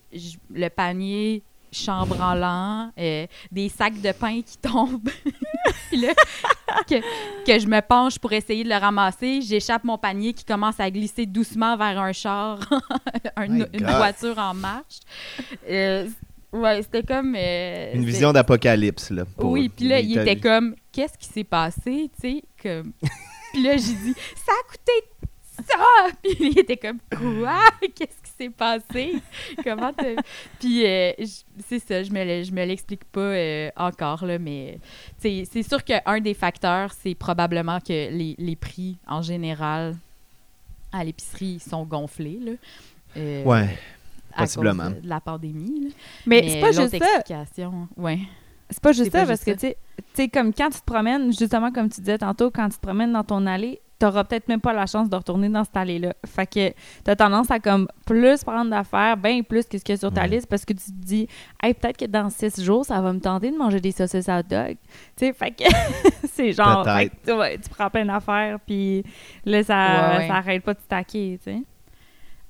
le 0.51 0.69
panier 0.69 1.43
chambranlant, 1.83 2.91
euh, 2.97 3.25
des 3.51 3.69
sacs 3.69 4.01
de 4.01 4.11
pain 4.11 4.41
qui 4.41 4.57
tombent. 4.57 5.09
Puis 5.89 5.97
là, 6.01 6.13
que, 6.87 6.95
que 7.45 7.59
je 7.59 7.67
me 7.67 7.79
penche 7.81 8.19
pour 8.19 8.31
essayer 8.33 8.63
de 8.63 8.69
le 8.69 8.75
ramasser, 8.75 9.41
j'échappe 9.41 9.83
mon 9.83 9.97
panier 9.97 10.33
qui 10.33 10.43
commence 10.45 10.79
à 10.79 10.89
glisser 10.91 11.25
doucement 11.25 11.77
vers 11.77 11.99
un 11.99 12.11
char, 12.11 12.59
un- 13.35 13.45
une 13.47 13.85
voiture 13.85 14.37
en 14.37 14.53
marche. 14.53 14.99
Euh, 15.69 16.07
ouais, 16.51 16.81
c'était 16.83 17.03
comme... 17.03 17.35
euh, 17.37 17.93
Une 17.93 18.05
vision 18.05 18.33
d'apocalypse, 18.33 19.09
là. 19.11 19.23
pour- 19.25 19.51
oui, 19.51 19.69
puis 19.69 19.87
là, 19.87 19.99
il 19.99 20.13
t'a- 20.15 20.21
était 20.23 20.39
comme, 20.39 20.75
qu'est-ce 20.91 21.17
qui 21.17 21.27
s'est 21.27 21.43
passé, 21.43 22.09
tu 22.21 22.39
sais, 22.39 22.43
comme... 22.61 22.91
puis 23.53 23.63
là, 23.63 23.77
j'ai 23.77 23.93
dit, 23.93 24.13
ça 24.35 24.51
a 24.51 24.69
coûté 24.71 24.91
ça! 25.67 26.11
Puis 26.21 26.35
il 26.39 26.59
était 26.59 26.77
comme, 26.77 26.99
quoi? 27.09 27.57
Qu'est-ce 27.81 28.21
qui 28.21 28.26
s'est 28.37 28.49
passé? 28.49 29.15
Comment 29.63 29.91
t'as... 29.93 30.15
Puis 30.59 30.85
euh, 30.85 31.11
j- 31.19 31.43
c'est 31.65 31.79
ça, 31.79 32.03
je 32.03 32.11
me, 32.11 32.23
le- 32.23 32.43
je 32.43 32.51
me 32.51 32.63
l'explique 32.65 33.03
pas 33.05 33.19
euh, 33.21 33.69
encore, 33.75 34.25
là, 34.25 34.37
mais 34.39 34.79
c'est 35.19 35.45
sûr 35.63 35.83
qu'un 35.83 36.19
des 36.21 36.33
facteurs, 36.33 36.91
c'est 36.93 37.15
probablement 37.15 37.79
que 37.79 37.87
les, 38.11 38.35
les 38.37 38.55
prix, 38.55 38.97
en 39.07 39.21
général, 39.21 39.95
à 40.91 41.03
l'épicerie, 41.03 41.59
sont 41.59 41.83
gonflés, 41.83 42.39
là. 42.43 42.51
Euh, 43.17 43.43
Ouais, 43.43 43.77
à 44.33 44.41
cause 44.43 44.55
possiblement. 44.55 44.89
de, 44.91 44.99
de 45.01 45.07
la 45.09 45.19
pandémie, 45.19 45.85
là. 45.85 45.89
Mais, 46.25 46.47
c'est 46.49 46.59
pas 46.61 46.71
juste 46.71 46.97
ça. 46.97 46.97
explication, 46.97 47.87
ouais. 47.97 48.19
C'est 48.69 48.81
pas 48.81 48.91
juste 48.91 49.05
C'est 49.05 49.11
pas 49.11 49.19
ça, 49.21 49.25
parce 49.27 49.39
juste 49.45 49.45
que, 49.45 49.51
tu 49.53 49.67
sais- 49.67 49.77
tu 49.97 50.03
sais, 50.13 50.27
comme 50.29 50.53
quand 50.53 50.69
tu 50.69 50.79
te 50.79 50.85
promènes, 50.85 51.31
justement, 51.31 51.71
comme 51.71 51.89
tu 51.89 52.01
disais 52.01 52.17
tantôt, 52.17 52.51
quand 52.51 52.67
tu 52.69 52.75
te 52.77 52.81
promènes 52.81 53.13
dans 53.13 53.23
ton 53.23 53.45
allée, 53.47 53.79
t'auras 53.99 54.23
peut-être 54.23 54.47
même 54.47 54.61
pas 54.61 54.73
la 54.73 54.85
chance 54.85 55.09
de 55.09 55.15
retourner 55.15 55.49
dans 55.49 55.63
cette 55.63 55.75
allée-là. 55.77 56.13
Fait 56.25 56.45
que 56.45 56.73
t'as 57.03 57.15
tendance 57.15 57.49
à, 57.49 57.59
comme, 57.59 57.87
plus 58.05 58.43
prendre 58.43 58.69
d'affaires, 58.69 59.17
bien 59.17 59.41
plus 59.43 59.65
que 59.65 59.77
ce 59.77 59.83
qu'il 59.83 59.93
y 59.93 59.97
a 59.97 59.99
sur 59.99 60.11
ta 60.11 60.21
Ouais. 60.21 60.27
liste, 60.27 60.47
parce 60.47 60.65
que 60.65 60.73
tu 60.73 60.85
te 60.85 60.91
dis, 61.05 61.27
hey, 61.63 61.73
peut-être 61.73 61.97
que 61.97 62.05
dans 62.05 62.29
six 62.29 62.61
jours, 62.63 62.85
ça 62.85 63.01
va 63.01 63.11
me 63.13 63.19
tenter 63.19 63.51
de 63.51 63.57
manger 63.57 63.79
des 63.79 63.91
saucisses 63.91 64.29
à 64.29 64.39
hot 64.39 64.43
dog. 64.49 64.75
Tu 65.15 65.25
sais, 65.25 65.33
fait 65.33 65.51
que 65.51 65.63
c'est 66.27 66.51
genre, 66.53 66.83
fait 66.85 67.11
que, 67.25 67.31
ouais, 67.31 67.57
tu 67.57 67.69
prends 67.69 67.89
plein 67.89 68.05
d'affaires, 68.05 68.59
puis 68.65 69.03
là, 69.45 69.63
ça, 69.63 69.75
Ouais, 70.11 70.17
ouais. 70.17 70.27
ça 70.27 70.35
arrête 70.35 70.63
pas 70.63 70.73
de 70.73 70.79
stacker, 70.79 71.39
tu 71.43 71.51
sais. 71.51 71.61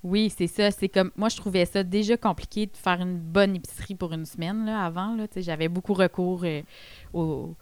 Oui, 0.03 0.31
c'est 0.35 0.47
ça. 0.47 0.69
C'est 0.71 0.87
comme 0.89 1.11
moi, 1.17 1.27
je 1.27 1.35
trouvais 1.37 1.65
ça 1.65 1.83
déjà 1.83 2.15
compliqué 2.17 2.67
de 2.67 2.77
faire 2.77 3.01
une 3.01 3.17
bonne 3.17 3.55
épicerie 3.55 3.95
pour 3.95 4.13
une 4.13 4.25
semaine 4.25 4.63
là, 4.65 4.85
avant. 4.85 5.15
Là, 5.15 5.27
Tu 5.27 5.35
sais, 5.35 5.41
J'avais 5.41 5.67
beaucoup 5.67 5.93
recours 5.95 6.41
euh, 6.45 6.61
au, 7.13 7.21
au- 7.21 7.55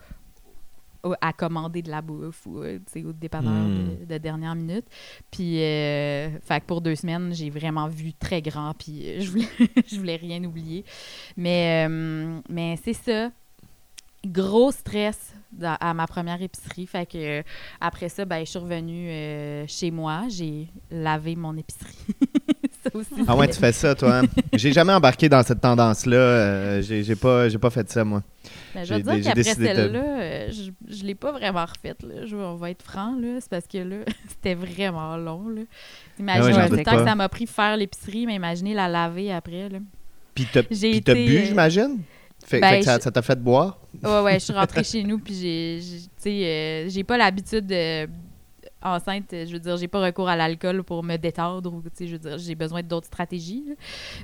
à 1.22 1.34
commander 1.34 1.82
de 1.82 1.90
la 1.92 2.02
bouffe 2.02 2.46
ou 2.46 2.62
euh, 2.64 2.80
au 3.06 3.12
dépanneur 3.14 3.68
Hmm. 3.68 3.90
de, 4.02 4.06
de 4.14 4.18
dernière 4.18 4.56
minute. 4.56 4.86
Puis, 5.32 5.62
euh, 5.62 6.30
fait 6.42 6.60
que 6.62 6.66
pour 6.66 6.82
deux 6.82 6.96
semaines, 6.96 7.34
j'ai 7.34 7.50
vraiment 7.50 7.88
vu 7.88 8.14
très 8.14 8.42
grand. 8.42 8.74
Puis, 8.74 9.02
euh, 9.08 9.22
je 9.22 9.30
voulais, 9.32 9.48
je 9.88 9.96
voulais 9.98 10.16
rien 10.16 10.44
oublier. 10.44 10.84
Mais, 11.38 11.86
euh, 11.88 12.40
mais 12.50 12.78
c'est 12.84 12.94
ça. 12.94 13.30
Gros 14.26 14.72
stress 14.72 15.36
dans- 15.52 15.78
à 15.80 15.94
ma 15.94 16.08
première 16.08 16.42
épicerie. 16.42 16.88
Fait 16.88 17.06
que 17.06 17.18
euh, 17.18 17.44
après 17.80 18.10
ça, 18.10 18.26
ben, 18.26 18.40
je 18.44 18.50
suis 18.50 18.58
revenue 18.60 19.08
euh, 19.10 19.66
chez 19.68 19.92
moi. 19.92 20.24
J'ai 20.30 20.68
lavé 20.90 21.36
mon 21.36 21.56
épicerie. 21.56 21.94
aussi. 22.94 23.10
Ah 23.28 23.36
ouais, 23.36 23.48
tu 23.48 23.60
fais 23.60 23.72
ça, 23.72 23.94
toi. 23.96 24.20
hein? 24.20 24.24
J'ai 24.54 24.72
jamais 24.72 24.94
embarqué 24.94 25.28
dans 25.30 25.44
cette 25.44 25.62
tendance-là. 25.62 26.18
euh, 26.18 26.82
j'ai 26.82 27.16
pas, 27.16 27.50
j'ai 27.50 27.58
pas 27.58 27.70
fait 27.70 27.90
ça, 27.92 28.04
moi. 28.04 28.24
Je 28.84 28.94
te 28.96 29.00
dire 29.00 29.24
qu'après 29.24 29.44
celle-là, 29.44 30.04
euh, 30.20 30.52
je, 30.52 30.72
je 30.94 31.04
l'ai 31.04 31.16
pas 31.16 31.32
vraiment 31.32 31.66
refaite. 31.66 32.04
Là. 32.04 32.26
Je, 32.26 32.36
on 32.36 32.56
va 32.56 32.72
être 32.72 32.84
franc, 32.84 33.16
là. 33.20 33.38
C'est 33.40 33.50
parce 33.50 33.68
que 33.68 33.78
là, 33.78 33.98
c'était 34.28 34.56
vraiment 34.56 35.16
long. 35.18 35.48
Là. 35.50 35.62
Imagine 36.20 36.42
Ah 36.42 36.46
ouais, 36.46 36.54
j'en 36.54 36.76
le 36.76 36.84
temps 36.84 36.98
que 36.98 37.06
ça 37.06 37.16
m'a 37.16 37.30
pris 37.30 37.48
faire 37.48 37.78
l'épicerie, 37.78 38.26
mais 38.26 38.36
imaginez 38.36 38.74
la 38.74 38.88
laver 38.88 39.32
après. 39.32 39.70
Là. 39.70 39.80
Puis 40.34 40.48
t'as 40.52 40.62
été, 40.62 41.14
bu, 41.14 41.38
euh, 41.38 41.46
j'imagine? 41.46 42.00
Fait, 42.46 42.60
ben, 42.60 42.70
fait 42.84 42.98
que 42.98 43.02
ça 43.04 43.12
t'a 43.12 43.22
fait 43.22 43.40
boire? 43.40 43.80
Ouais, 44.04 44.22
ouais, 44.22 44.34
je 44.40 44.46
suis 44.46 44.54
rentrée 44.54 44.84
chez 44.84 45.04
nous, 45.04 45.18
puis 45.18 45.34
j'ai, 45.34 45.80
j'ai- 46.24 46.90
euh, 46.90 47.04
pas 47.04 47.18
l'habitude 47.18 47.66
de 47.66 48.08
enceinte, 48.84 49.28
je 49.32 49.52
veux 49.52 49.60
dire, 49.60 49.78
j'ai 49.78 49.88
pas 49.88 50.00
recours 50.00 50.30
à 50.30 50.36
l'alcool 50.36 50.84
pour 50.84 51.02
me 51.04 51.18
détendre 51.18 51.74
ou, 51.74 51.82
tu 51.82 51.90
sais, 51.94 52.08
je 52.08 52.12
veux 52.14 52.20
dire, 52.20 52.38
j'ai 52.38 52.54
besoin 52.56 52.84
d'autres 52.84 53.08
stratégies. 53.08 53.64
là. 53.68 53.74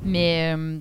Mais 0.03 0.53
euh, 0.55 0.79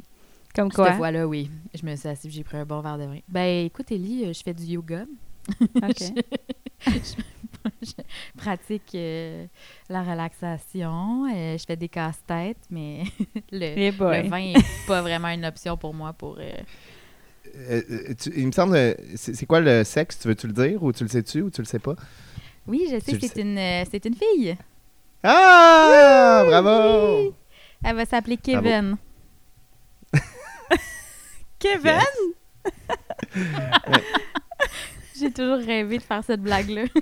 Comme 0.54 0.70
quoi? 0.72 0.88
cette 0.88 0.96
fois-là, 0.96 1.26
oui, 1.26 1.50
je 1.74 1.84
me 1.86 1.94
suis 1.96 2.08
assise, 2.08 2.32
j'ai 2.32 2.44
pris 2.44 2.56
un 2.56 2.64
bon 2.64 2.80
verre 2.80 2.98
de 2.98 3.04
vin. 3.04 3.18
Ben, 3.28 3.66
écoute, 3.66 3.90
Ellie, 3.92 4.24
euh, 4.26 4.32
je 4.32 4.42
fais 4.42 4.54
du 4.54 4.64
yoga. 4.64 5.04
OK. 5.76 6.02
je 7.82 7.92
pratique 8.36 8.94
euh, 8.94 9.46
la 9.88 10.02
relaxation, 10.02 11.26
euh, 11.32 11.56
je 11.58 11.64
fais 11.66 11.76
des 11.76 11.88
casse-têtes, 11.88 12.64
mais 12.70 13.04
le, 13.52 13.74
Eh 13.76 13.90
le 13.90 14.28
vin 14.28 14.40
n'est 14.54 14.54
pas 14.86 15.02
vraiment 15.02 15.28
une 15.28 15.44
option 15.44 15.76
pour 15.76 15.94
moi 15.94 16.12
pour... 16.12 16.38
euh, 16.38 16.50
Euh, 17.56 17.82
euh, 17.90 18.14
tu- 18.14 18.32
il 18.36 18.46
me 18.46 18.52
semble, 18.52 18.76
c'est 19.16 19.34
c'est 19.34 19.46
quoi 19.46 19.60
le 19.60 19.82
sexe? 19.82 20.18
Tu 20.20 20.28
veux-tu 20.28 20.46
le 20.46 20.52
dire 20.52 20.82
ou 20.82 20.92
tu 20.92 21.02
le 21.04 21.08
sais-tu 21.08 21.42
ou 21.42 21.50
tu 21.50 21.60
le 21.62 21.66
sais 21.66 21.78
pas? 21.80 21.96
Oui, 22.66 22.86
je 22.90 23.00
sais, 23.00 23.16
c'est 23.18 23.28
sais. 23.28 23.40
une, 23.42 23.58
euh, 23.58 23.84
c'est 23.90 24.04
une 24.04 24.14
fille. 24.14 24.56
Ah! 25.22 26.42
Bravo! 26.46 27.34
Elle 27.82 27.96
va 27.96 28.04
s'appeler 28.04 28.38
Bravo. 28.42 28.96
Kevin? 31.58 32.00
J'ai 35.18 35.30
toujours 35.30 35.58
rêvé 35.58 35.98
de 35.98 36.02
faire 36.02 36.24
cette 36.24 36.40
blague-là. 36.40 36.84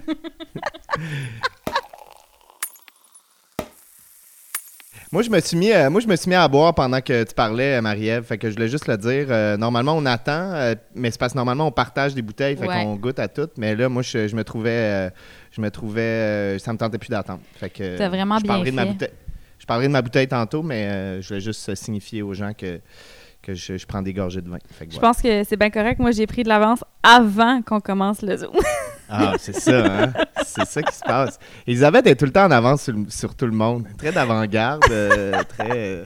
Moi, 5.11 5.23
je 5.23 5.31
me 5.31 5.41
suis 5.41 5.57
mis, 5.57 5.73
euh, 5.73 5.89
moi, 5.89 6.03
je 6.03 6.07
me 6.07 6.15
suis 6.17 6.29
mis 6.29 6.35
à 6.35 6.47
boire 6.49 6.75
pendant 6.75 7.01
que 7.01 7.25
tu 7.25 7.33
parlais, 7.35 7.79
euh, 7.79 7.81
Marie-Ève. 7.81 8.25
Fait 8.25 8.37
que 8.37 8.51
je 8.51 8.55
voulais 8.55 8.69
juste 8.69 8.87
le 8.89 8.99
dire. 8.99 9.29
euh, 9.31 9.57
normalement, 9.57 9.95
on 9.97 10.05
attend, 10.05 10.53
euh, 10.53 10.75
mais 10.95 11.11
c'est 11.11 11.19
parce 11.19 11.33
que 11.33 11.39
normalement, 11.39 11.67
on 11.67 11.71
partage 11.73 12.15
des 12.15 12.21
bouteilles, 12.21 12.59
fait 12.59 12.67
Ouais. 12.69 12.83
qu'on 12.85 12.95
goûte 12.97 13.19
à 13.19 13.27
toutes. 13.27 13.57
Mais 13.57 13.75
là, 13.75 13.89
moi, 13.89 14.03
je, 14.03 14.29
je 14.29 14.37
me 14.37 14.45
trouvais, 14.45 14.71
euh, 14.71 15.11
je 15.53 15.63
me 15.63 15.71
trouvais, 15.71 16.03
euh, 16.03 16.59
ça 16.59 16.75
me 16.75 16.79
tentait 16.79 16.99
plus 16.99 17.09
d'attendre. 17.09 17.41
Fait 17.57 17.71
que. 17.71 17.97
T'as 17.97 18.11
vraiment 18.11 18.37
je 18.37 18.43
bien 18.43 18.53
parlerai 18.53 18.71
de 18.71 18.77
ma 18.77 18.83
fait. 18.85 18.93
bouteille. 18.93 19.13
Je 19.59 19.65
parlerai 19.65 19.87
de 19.89 19.93
ma 19.93 20.03
bouteille 20.03 20.29
tantôt, 20.29 20.63
mais 20.63 20.87
euh, 20.89 21.23
je 21.23 21.29
voulais 21.29 21.41
juste 21.41 21.75
signifier 21.75 22.21
aux 22.21 22.35
gens 22.35 22.53
que 22.53 22.79
que 23.43 23.55
je, 23.55 23.77
je 23.79 23.87
prends 23.87 24.03
des 24.03 24.13
gorgées 24.13 24.41
de 24.43 24.49
vin. 24.49 24.59
Fait 24.71 24.87
que 24.87 24.93
Je 24.93 24.99
voilà. 24.99 25.15
pense 25.15 25.23
que 25.23 25.45
c'est 25.45 25.57
bien 25.57 25.71
correct. 25.71 25.99
Moi, 26.01 26.11
j'ai 26.11 26.27
pris 26.27 26.43
de 26.43 26.49
l'avance 26.49 26.85
avant 27.03 27.63
qu'on 27.63 27.81
commence 27.81 28.23
le 28.23 28.37
Zoom. 28.37 28.53
Ah, 29.11 29.33
c'est 29.39 29.55
ça, 29.55 29.87
hein? 29.87 30.13
C'est 30.45 30.67
ça 30.67 30.83
qui 30.83 30.95
se 30.95 31.01
passe. 31.03 31.39
Elisabeth 31.67 32.07
est 32.09 32.15
tout 32.15 32.27
le 32.27 32.31
temps 32.31 32.45
en 32.45 32.51
avance 32.51 32.91
sur, 33.09 33.35
tout 33.35 33.47
le 33.47 33.53
monde. 33.53 33.87
Très 33.97 34.13
d'avant-garde, 34.13 34.83
euh, 34.91 35.33
très. 35.49 35.71
euh, 35.73 36.05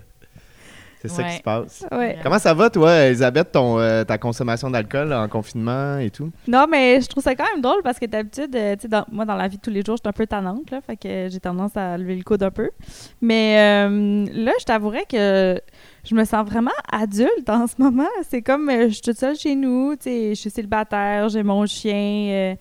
c'est 1.00 1.08
ça 1.08 1.24
qui 1.24 1.38
se 1.38 1.42
passe. 1.42 1.84
Ouais. 1.90 2.16
Comment 2.22 2.38
ça 2.38 2.54
va, 2.54 2.70
toi, 2.70 2.92
Elisabeth, 3.06 3.50
ton, 3.50 3.80
euh, 3.80 4.04
ta 4.04 4.18
consommation 4.18 4.70
d'alcool 4.70 5.12
en 5.12 5.26
confinement 5.26 5.98
et 5.98 6.10
tout? 6.10 6.30
Non, 6.46 6.66
mais 6.70 7.00
je 7.00 7.08
trouve 7.08 7.24
ça 7.24 7.34
quand 7.34 7.42
même 7.52 7.60
drôle 7.60 7.82
parce 7.82 7.98
que 7.98 8.06
d'habitude, 8.06 8.54
euh, 8.54 8.76
tu 8.76 8.82
sais, 8.82 8.88
dans- 8.88 9.04
moi, 9.10 9.24
dans 9.24 9.34
la 9.34 9.48
vie 9.48 9.56
de 9.56 9.62
tous 9.62 9.70
les 9.70 9.82
jours, 9.84 9.96
je 9.96 10.02
suis 10.02 10.08
un 10.08 10.12
peu 10.12 10.28
tannante, 10.28 10.70
là, 10.70 10.78
fait 10.80 10.96
que 10.96 11.28
j'ai 11.28 11.40
tendance 11.40 11.76
à 11.76 11.98
lever 11.98 12.14
le 12.14 12.22
coude 12.22 12.44
un 12.44 12.52
peu. 12.52 12.70
Mais 13.20 13.56
euh, 13.88 14.26
là, 14.32 14.52
je 14.60 14.64
t'avouerais 14.64 15.06
que 15.10 15.60
je 16.04 16.14
me 16.14 16.24
sens 16.24 16.46
vraiment 16.48 16.70
adulte 16.90 17.48
en 17.48 17.66
ce 17.66 17.74
moment. 17.78 18.08
C'est 18.28 18.42
comme, 18.42 18.68
euh, 18.68 18.88
je 18.88 18.94
suis 18.94 19.02
toute 19.02 19.18
seule 19.18 19.36
chez 19.36 19.54
nous, 19.54 19.94
tu 19.96 20.04
sais, 20.04 20.28
je 20.34 20.40
suis 20.40 20.50
célibataire, 20.50 21.28
j'ai 21.28 21.42
mon 21.42 21.64
chien 21.66 21.94
euh, 21.94 22.54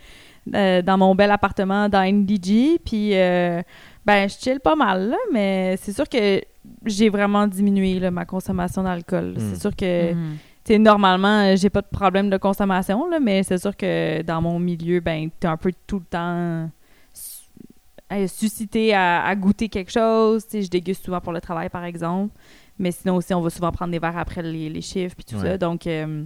euh, 0.54 0.82
dans 0.82 0.98
mon 0.98 1.16
bel 1.16 1.32
appartement 1.32 1.90
dans 1.90 2.04
NDG, 2.04 2.80
puis 2.86 3.12
euh, 3.14 3.62
ben, 4.06 4.28
je 4.30 4.36
chill 4.38 4.60
pas 4.60 4.76
mal, 4.76 5.10
là, 5.10 5.18
mais 5.32 5.76
c'est 5.82 5.94
sûr 5.94 6.08
que 6.08 6.42
j'ai 6.86 7.10
vraiment 7.10 7.48
diminué 7.48 8.00
là, 8.00 8.12
ma 8.12 8.26
consommation 8.26 8.84
d'alcool. 8.84 9.36
Mm. 9.38 9.40
C'est 9.40 9.60
sûr 9.62 9.76
que... 9.76 10.14
Mhm. 10.14 10.38
Tu 10.64 10.74
sais, 10.74 10.78
normalement, 10.78 11.56
j'ai 11.56 11.72
pas 11.72 11.82
de 11.82 11.88
problème 11.88 12.30
de 12.30 12.38
consommation, 12.38 13.10
là, 13.10 13.20
mais 13.20 13.42
c'est 13.42 13.58
sûr 13.58 13.76
que 13.76 14.22
dans 14.22 14.44
mon 14.44 14.60
milieu, 14.60 15.00
ben, 15.00 15.28
t'es 15.40 15.48
un 15.48 15.58
peu 15.58 15.72
tout 15.88 15.98
le 15.98 16.06
temps 16.06 16.70
su- 17.12 18.28
suscité 18.28 18.94
à, 18.94 19.24
à 19.26 19.36
goûter 19.36 19.70
quelque 19.70 19.92
chose. 19.92 20.46
Tu 20.46 20.52
sais, 20.52 20.62
je 20.62 20.70
déguste 20.70 21.04
souvent 21.04 21.20
pour 21.20 21.34
le 21.34 21.42
travail, 21.42 21.70
par 21.70 21.84
exemple. 21.84 22.32
Mais 22.82 22.92
sinon 22.92 23.16
aussi, 23.16 23.34
on 23.34 23.42
va 23.42 23.50
souvent 23.50 23.72
prendre 23.72 23.92
des 23.92 24.00
verres 24.00 24.18
après 24.18 24.42
les, 24.42 24.70
les 24.70 24.82
chiffres 24.82 25.16
puis 25.16 25.24
tout 25.24 25.36
Ouais. 25.42 25.52
ça. 25.52 25.58
Donc, 25.58 25.88
euh, 25.88 26.24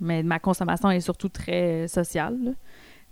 Mais 0.00 0.22
ma 0.22 0.38
consommation 0.38 0.90
est 0.90 1.00
surtout 1.00 1.28
très 1.30 1.86
sociale. 1.88 2.36
là. 2.44 2.50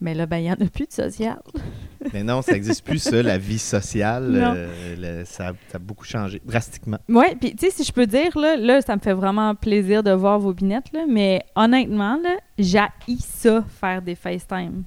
Mais 0.00 0.12
là, 0.12 0.26
ben, 0.26 0.38
il 0.38 0.42
n'y 0.42 0.50
en 0.50 0.54
a 0.54 0.66
plus 0.68 0.86
de 0.86 0.92
social. 0.92 1.40
Mais 2.12 2.24
non, 2.24 2.42
ça 2.42 2.52
n'existe 2.52 2.84
plus, 2.84 2.98
ça, 2.98 3.22
la 3.22 3.38
vie 3.38 3.60
sociale. 3.60 4.32
Euh, 4.36 5.20
le- 5.20 5.24
ça, 5.24 5.52
ça 5.68 5.76
a 5.76 5.78
beaucoup 5.78 6.04
changé, 6.04 6.42
drastiquement. 6.44 6.98
Ouais, 7.08 7.36
puis 7.36 7.54
tu 7.54 7.64
sais, 7.66 7.70
si 7.70 7.84
je 7.84 7.92
peux 7.92 8.06
dire, 8.06 8.36
là, 8.36 8.56
là, 8.56 8.82
ça 8.82 8.96
me 8.96 9.00
fait 9.00 9.14
vraiment 9.14 9.54
plaisir 9.54 10.02
de 10.02 10.10
voir 10.10 10.40
vos 10.40 10.52
binettes, 10.52 10.92
là, 10.92 11.04
mais 11.08 11.44
honnêtement, 11.54 12.18
là, 12.22 12.36
j'haïs 12.58 13.20
ça, 13.20 13.64
faire 13.80 14.02
des 14.02 14.16
FaceTime. 14.16 14.82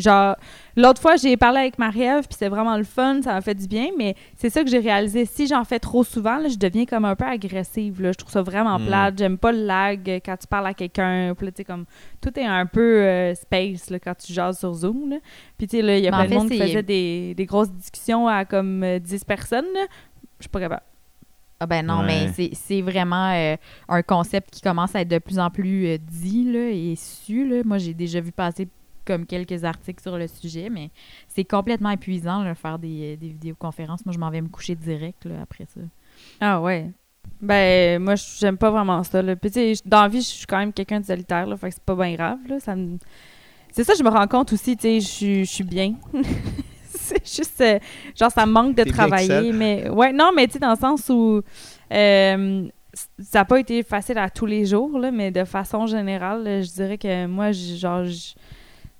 Genre, 0.00 0.36
l'autre 0.76 1.00
fois, 1.00 1.16
j'ai 1.16 1.36
parlé 1.36 1.58
avec 1.60 1.78
Marie-Ève, 1.78 2.26
puis 2.28 2.36
c'est 2.38 2.48
vraiment 2.48 2.76
le 2.76 2.84
fun, 2.84 3.20
ça 3.22 3.32
m'a 3.34 3.40
fait 3.40 3.54
du 3.54 3.66
bien, 3.66 3.88
mais 3.96 4.14
c'est 4.36 4.50
ça 4.50 4.62
que 4.64 4.70
j'ai 4.70 4.78
réalisé. 4.78 5.24
Si 5.26 5.46
j'en 5.46 5.64
fais 5.64 5.78
trop 5.78 6.04
souvent, 6.04 6.38
là, 6.38 6.48
je 6.48 6.56
deviens 6.56 6.84
comme 6.86 7.04
un 7.04 7.16
peu 7.16 7.24
agressive, 7.24 8.00
là. 8.02 8.12
Je 8.12 8.16
trouve 8.18 8.30
ça 8.32 8.42
vraiment 8.42 8.78
Mm. 8.78 8.86
plate. 8.86 9.18
J'aime 9.18 9.38
pas 9.38 9.52
le 9.52 9.64
lag 9.64 10.08
euh, 10.10 10.20
quand 10.24 10.36
tu 10.36 10.46
parles 10.46 10.66
à 10.66 10.74
quelqu'un. 10.74 11.34
Puis 11.36 11.46
là, 11.46 11.52
tu 11.52 11.56
sais, 11.58 11.64
comme, 11.64 11.84
tout 12.20 12.38
est 12.38 12.44
un 12.44 12.66
peu 12.66 13.02
euh, 13.02 13.34
space, 13.34 13.90
là, 13.90 13.98
quand 13.98 14.14
tu 14.16 14.32
jases 14.32 14.58
sur 14.58 14.72
Zoom, 14.72 15.10
là. 15.10 15.16
Puis 15.56 15.66
tu 15.66 15.76
sais, 15.76 15.82
là, 15.82 15.96
il 15.98 16.04
y 16.04 16.08
a 16.08 16.10
Mais 16.10 16.16
plein 16.16 16.24
de 16.24 16.28
fait, 16.30 16.34
monde 16.36 16.50
qui 16.50 16.58
faisait 16.58 16.82
des, 16.82 17.34
des 17.34 17.46
grosses 17.46 17.70
discussions 17.72 18.28
à 18.28 18.44
comme 18.44 18.82
euh, 18.82 18.98
10 18.98 19.24
personnes, 19.24 19.66
là. 19.74 19.86
Je 20.38 20.44
suis 20.44 20.48
pas 20.50 20.60
capable. 20.60 20.82
Ah 21.60 21.66
ben 21.66 21.84
non, 21.84 21.98
Ouais. 22.02 22.06
mais 22.06 22.28
c'est- 22.32 22.50
c'est 22.54 22.80
vraiment 22.82 23.32
euh, 23.34 23.56
un 23.88 24.02
concept 24.02 24.50
qui 24.50 24.60
commence 24.60 24.94
à 24.94 25.00
être 25.00 25.08
de 25.08 25.18
plus 25.18 25.40
en 25.40 25.50
plus 25.50 25.86
euh, 25.88 25.98
dit 26.00 26.44
là, 26.52 26.70
et 26.70 26.94
su. 26.96 27.48
Là. 27.48 27.62
Moi, 27.64 27.78
j'ai 27.78 27.94
déjà 27.94 28.20
vu 28.20 28.30
passer 28.30 28.68
comme 29.08 29.26
quelques 29.26 29.64
articles 29.64 30.02
sur 30.02 30.16
le 30.18 30.28
sujet, 30.28 30.68
mais 30.70 30.90
c'est 31.26 31.44
complètement 31.44 31.90
épuisant 31.90 32.44
de 32.44 32.54
faire 32.54 32.78
des, 32.78 33.16
des 33.16 33.28
vidéoconférences. 33.28 34.04
Moi, 34.06 34.12
je 34.12 34.18
m'en 34.18 34.30
vais 34.30 34.40
me 34.42 34.48
coucher 34.48 34.74
direct 34.76 35.24
là, 35.24 35.36
après 35.42 35.64
ça. 35.74 35.80
Ah 36.40 36.60
ouais. 36.60 36.90
Ben, 37.40 38.02
moi, 38.02 38.14
j'aime 38.38 38.56
pas 38.58 38.70
vraiment 38.70 39.02
ça. 39.04 39.22
Là. 39.22 39.34
Puis, 39.36 39.50
tu 39.50 39.74
sais, 39.74 39.82
dans 39.86 40.02
la 40.02 40.08
vie, 40.08 40.20
je 40.20 40.26
suis 40.26 40.46
quand 40.46 40.58
même 40.58 40.72
quelqu'un 40.72 41.00
de 41.00 41.06
solitaire, 41.06 41.46
là, 41.46 41.56
fait 41.56 41.68
que 41.70 41.74
c'est 41.74 41.82
pas 41.84 41.94
bien 41.94 42.14
grave. 42.14 42.38
Là. 42.48 42.60
Ça 42.60 42.74
me- 42.76 42.98
C'est 43.72 43.84
ça, 43.84 43.92
je 43.98 44.02
me 44.02 44.08
rends 44.10 44.26
compte 44.26 44.52
aussi, 44.52 44.76
tu 44.76 44.82
sais, 44.82 45.00
je 45.00 45.06
suis- 45.06 45.44
je 45.44 45.50
suis 45.50 45.64
bien. 45.64 45.94
c'est 46.88 47.26
juste, 47.26 47.60
euh, 47.60 47.78
genre, 48.18 48.30
ça 48.30 48.44
me 48.46 48.52
manque 48.52 48.74
de 48.76 48.82
travailler. 48.92 49.52
Mais, 49.52 49.88
ouais, 49.88 50.12
non, 50.12 50.30
mais 50.34 50.46
tu 50.46 50.54
sais, 50.54 50.58
dans 50.58 50.70
le 50.70 50.76
sens 50.78 51.08
où 51.10 51.42
euh, 51.92 52.68
ça 53.20 53.38
n'a 53.40 53.44
pas 53.44 53.60
été 53.60 53.82
facile 53.82 54.18
à 54.18 54.28
tous 54.30 54.46
les 54.46 54.64
jours, 54.66 54.98
là, 54.98 55.10
mais 55.12 55.30
de 55.30 55.44
façon 55.44 55.86
générale, 55.86 56.42
là, 56.42 56.62
je 56.62 56.70
dirais 56.72 56.98
que 56.98 57.26
moi, 57.26 57.52
genre, 57.52 58.04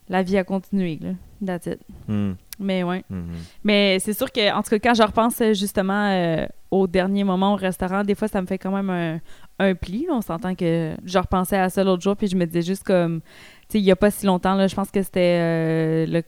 la 0.09 0.23
vie 0.23 0.37
a 0.39 0.45
continué, 0.45 0.99
là. 1.03 1.11
That's 1.45 1.67
it. 1.67 1.79
Hmm, 2.09 2.33
Mais 2.59 2.83
ouais. 2.83 3.05
mhm. 3.09 3.29
Mais 3.63 3.99
c'est 4.01 4.13
sûr 4.13 4.33
que, 4.33 4.53
en 4.53 4.63
tout 4.63 4.71
cas, 4.71 4.79
quand 4.81 4.95
je 4.95 5.03
repense 5.05 5.41
justement 5.53 6.09
euh, 6.11 6.47
au 6.71 6.87
dernier 6.89 7.23
moment 7.23 7.53
au 7.53 7.57
restaurant, 7.57 8.03
des 8.03 8.15
fois, 8.17 8.27
ça 8.27 8.41
me 8.43 8.47
fait 8.47 8.59
quand 8.59 8.73
même 8.73 8.91
un, 8.91 9.21
un 9.61 9.75
pli. 9.75 10.07
là. 10.07 10.15
On 10.15 10.21
s'entend 10.21 10.55
que 10.57 10.95
je 11.05 11.19
repensais 11.19 11.57
à 11.57 11.69
ça 11.69 11.85
l'autre 11.85 12.03
jour, 12.03 12.17
puis 12.17 12.27
je 12.27 12.37
me 12.37 12.45
disais 12.45 12.63
juste 12.63 12.83
comme, 12.83 13.21
tu 13.21 13.27
sais, 13.69 13.79
il 13.79 13.85
y 13.85 13.91
a 13.93 13.97
pas 13.97 14.11
si 14.11 14.27
longtemps, 14.27 14.55
là, 14.55 14.67
je 14.67 14.75
pense 14.75 14.91
que 14.91 15.03
c'était 15.03 15.21
euh, 15.21 16.07
le. 16.07 16.23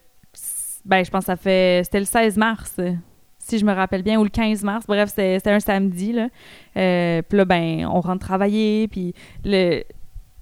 Ben, 0.85 1.05
je 1.05 1.11
pense 1.11 1.23
que 1.23 1.27
ça 1.27 1.37
fait. 1.37 1.83
C'était 1.85 2.01
le 2.01 2.07
16 2.07 2.37
mars, 2.37 2.77
si 3.39 3.59
je 3.59 3.65
me 3.65 3.73
rappelle 3.73 4.03
bien, 4.03 4.19
ou 4.21 4.23
le 4.25 4.31
15 4.31 4.63
mars. 4.63 4.87
Bref, 4.87 5.09
c'était 5.11 5.39
c'était 5.39 5.51
un 5.51 5.61
samedi, 5.61 6.13
là. 6.13 6.29
Euh, 6.77 7.21
puis 7.29 7.37
là, 7.37 7.45
ben, 7.45 7.85
on 7.87 8.01
rentre 8.01 8.25
travailler, 8.25 8.87
puis 8.89 9.13
le. 9.45 9.83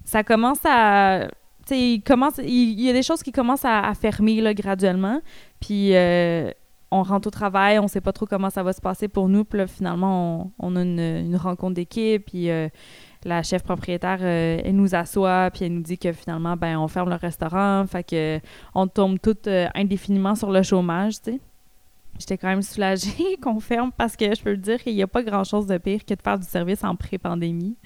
Ça 0.05 0.23
commence 0.23 0.59
à. 0.65 1.27
Il 1.71 2.01
commence. 2.01 2.37
Il, 2.37 2.79
il 2.79 2.81
y 2.81 2.89
a 2.89 2.93
des 2.93 3.03
choses 3.03 3.23
qui 3.23 3.31
commencent 3.31 3.65
à, 3.65 3.87
à 3.87 3.93
fermer, 3.93 4.41
là, 4.41 4.53
graduellement. 4.53 5.21
Puis 5.59 5.95
euh, 5.95 6.51
on 6.91 7.03
rentre 7.03 7.27
au 7.27 7.31
travail, 7.31 7.79
on 7.79 7.87
sait 7.87 8.01
pas 8.01 8.13
trop 8.13 8.25
comment 8.25 8.49
ça 8.49 8.63
va 8.63 8.73
se 8.73 8.81
passer 8.81 9.07
pour 9.07 9.29
nous. 9.29 9.45
Puis 9.45 9.59
là, 9.59 9.67
finalement, 9.67 10.51
on, 10.59 10.67
on 10.73 10.75
a 10.75 10.81
une, 10.81 10.99
une 10.99 11.35
rencontre 11.35 11.75
d'équipe. 11.75 12.25
Puis 12.25 12.49
euh, 12.49 12.69
la 13.23 13.43
chef 13.43 13.63
propriétaire, 13.63 14.19
euh, 14.21 14.61
elle 14.63 14.75
nous 14.75 14.95
assoit, 14.95 15.49
puis 15.53 15.65
elle 15.65 15.73
nous 15.73 15.81
dit 15.81 15.97
que 15.97 16.11
finalement, 16.11 16.55
ben, 16.55 16.77
on 16.77 16.87
ferme 16.87 17.09
le 17.09 17.15
restaurant. 17.15 17.85
Fait 17.87 18.03
que 18.03 18.39
on 18.75 18.87
tombe 18.87 19.19
toutes 19.21 19.49
indéfiniment 19.75 20.35
sur 20.35 20.51
le 20.51 20.63
chômage, 20.63 21.21
tu 21.21 21.31
sais. 21.31 21.39
J'étais 22.19 22.37
quand 22.37 22.49
même 22.49 22.61
soulagée 22.61 23.37
qu'on 23.41 23.59
ferme 23.59 23.91
parce 23.95 24.15
que 24.15 24.35
je 24.35 24.41
peux 24.41 24.51
le 24.51 24.57
dire 24.57 24.83
qu'il 24.83 24.93
n'y 24.93 25.01
a 25.01 25.07
pas 25.07 25.23
grand-chose 25.23 25.65
de 25.65 25.77
pire 25.77 26.05
que 26.05 26.13
de 26.13 26.21
faire 26.21 26.37
du 26.37 26.45
service 26.45 26.83
en 26.83 26.95
pré-pandémie. 26.95 27.77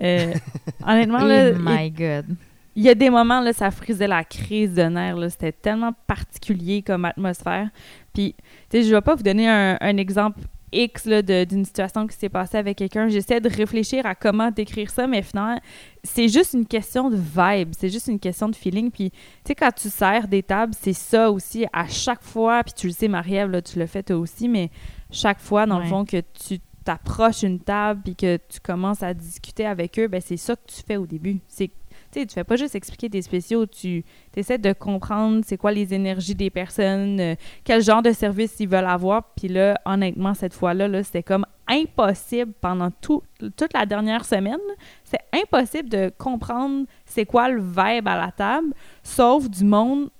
Euh, 0.00 0.34
honnêtement, 0.86 1.24
là, 1.24 1.52
oh 1.54 1.58
my 1.58 1.90
God. 1.90 2.26
Il 2.74 2.82
y 2.84 2.88
a 2.88 2.94
des 2.94 3.10
moments, 3.10 3.40
là, 3.40 3.52
ça 3.52 3.70
frisait 3.70 4.06
la 4.08 4.24
crise 4.24 4.74
de 4.74 4.82
nerfs. 4.82 5.16
là. 5.16 5.28
C'était 5.30 5.52
tellement 5.52 5.92
particulier 6.06 6.82
comme 6.82 7.04
atmosphère. 7.04 7.68
Puis, 8.14 8.34
tu 8.70 8.78
sais, 8.78 8.82
je 8.88 8.94
vais 8.94 9.00
pas 9.00 9.14
vous 9.14 9.22
donner 9.22 9.48
un, 9.48 9.76
un 9.80 9.96
exemple 9.96 10.40
X 10.74 11.04
là, 11.04 11.20
de- 11.20 11.44
d'une 11.44 11.66
situation 11.66 12.06
qui 12.06 12.16
s'est 12.16 12.30
passée 12.30 12.56
avec 12.56 12.78
quelqu'un. 12.78 13.06
J'essaie 13.08 13.40
de 13.40 13.48
réfléchir 13.50 14.06
à 14.06 14.14
comment 14.14 14.50
décrire 14.50 14.88
ça, 14.88 15.06
mais 15.06 15.20
finalement, 15.20 15.60
c'est 16.02 16.28
juste 16.28 16.54
une 16.54 16.66
question 16.66 17.10
de 17.10 17.16
vibe. 17.16 17.72
C'est 17.78 17.90
juste 17.90 18.06
une 18.06 18.18
question 18.18 18.48
de 18.48 18.56
feeling. 18.56 18.90
Puis, 18.90 19.10
tu 19.10 19.18
sais, 19.48 19.54
quand 19.54 19.70
tu 19.74 19.90
sers 19.90 20.26
des 20.28 20.42
tables, 20.42 20.72
c'est 20.80 20.94
ça 20.94 21.30
aussi. 21.30 21.66
À 21.74 21.86
chaque 21.88 22.22
fois, 22.22 22.64
puis 22.64 22.72
tu 22.74 22.86
le 22.86 22.92
sais, 22.94 23.06
Marie-Ève, 23.08 23.50
là, 23.50 23.60
tu 23.60 23.78
le 23.78 23.86
fais 23.86 24.02
toi 24.02 24.16
aussi, 24.16 24.48
mais 24.48 24.70
chaque 25.10 25.40
fois, 25.40 25.66
dans 25.66 25.76
le 25.78 25.84
Ouais. 25.84 25.90
fond, 25.90 26.06
que 26.06 26.22
tu 26.46 26.58
t'approches 26.84 27.42
une 27.42 27.60
table 27.60 28.00
puis 28.02 28.16
que 28.16 28.38
tu 28.48 28.58
commences 28.60 29.02
à 29.02 29.12
discuter 29.14 29.66
avec 29.66 29.98
eux, 30.00 30.08
ben 30.08 30.20
c'est 30.20 30.36
ça 30.36 30.56
que 30.56 30.62
tu 30.66 30.82
fais 30.82 30.96
au 30.96 31.06
début. 31.06 31.38
C'est 31.46 31.70
sais, 32.20 32.26
tu 32.26 32.34
fais 32.34 32.44
pas 32.44 32.56
juste 32.56 32.74
expliquer 32.74 33.10
tes 33.10 33.22
spéciaux, 33.22 33.66
tu 33.66 34.04
essaies 34.36 34.58
de 34.58 34.72
comprendre 34.72 35.42
c'est 35.46 35.56
quoi 35.56 35.72
les 35.72 35.94
énergies 35.94 36.34
des 36.34 36.50
personnes, 36.50 37.20
euh, 37.20 37.34
quel 37.64 37.82
genre 37.82 38.02
de 38.02 38.12
service 38.12 38.56
ils 38.60 38.68
veulent 38.68 38.84
avoir. 38.84 39.24
Puis 39.34 39.48
là, 39.48 39.80
honnêtement, 39.84 40.34
cette 40.34 40.54
fois-là, 40.54 40.88
là, 40.88 41.02
c'était 41.02 41.22
comme 41.22 41.46
impossible 41.68 42.52
pendant 42.60 42.90
tout, 42.90 43.22
toute 43.56 43.72
la 43.72 43.86
dernière 43.86 44.24
semaine. 44.24 44.58
C'est 45.04 45.20
impossible 45.32 45.88
de 45.88 46.12
comprendre 46.16 46.86
c'est 47.04 47.24
quoi 47.24 47.48
le 47.48 47.60
vibe 47.60 48.08
à 48.08 48.16
la 48.16 48.32
table, 48.32 48.74
sauf 49.02 49.48
du 49.48 49.64
monde 49.64 50.10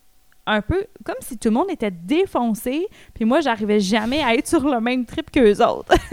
un 0.46 0.60
peu 0.60 0.84
comme 1.04 1.16
si 1.20 1.38
tout 1.38 1.48
le 1.48 1.54
monde 1.54 1.70
était 1.70 1.90
défoncé, 1.90 2.86
puis 3.14 3.24
moi, 3.24 3.40
j'arrivais 3.40 3.80
jamais 3.80 4.22
à 4.22 4.34
être 4.34 4.48
sur 4.48 4.68
le 4.68 4.80
même 4.80 5.04
trip 5.04 5.30
qu'eux 5.30 5.64
autres. 5.64 5.94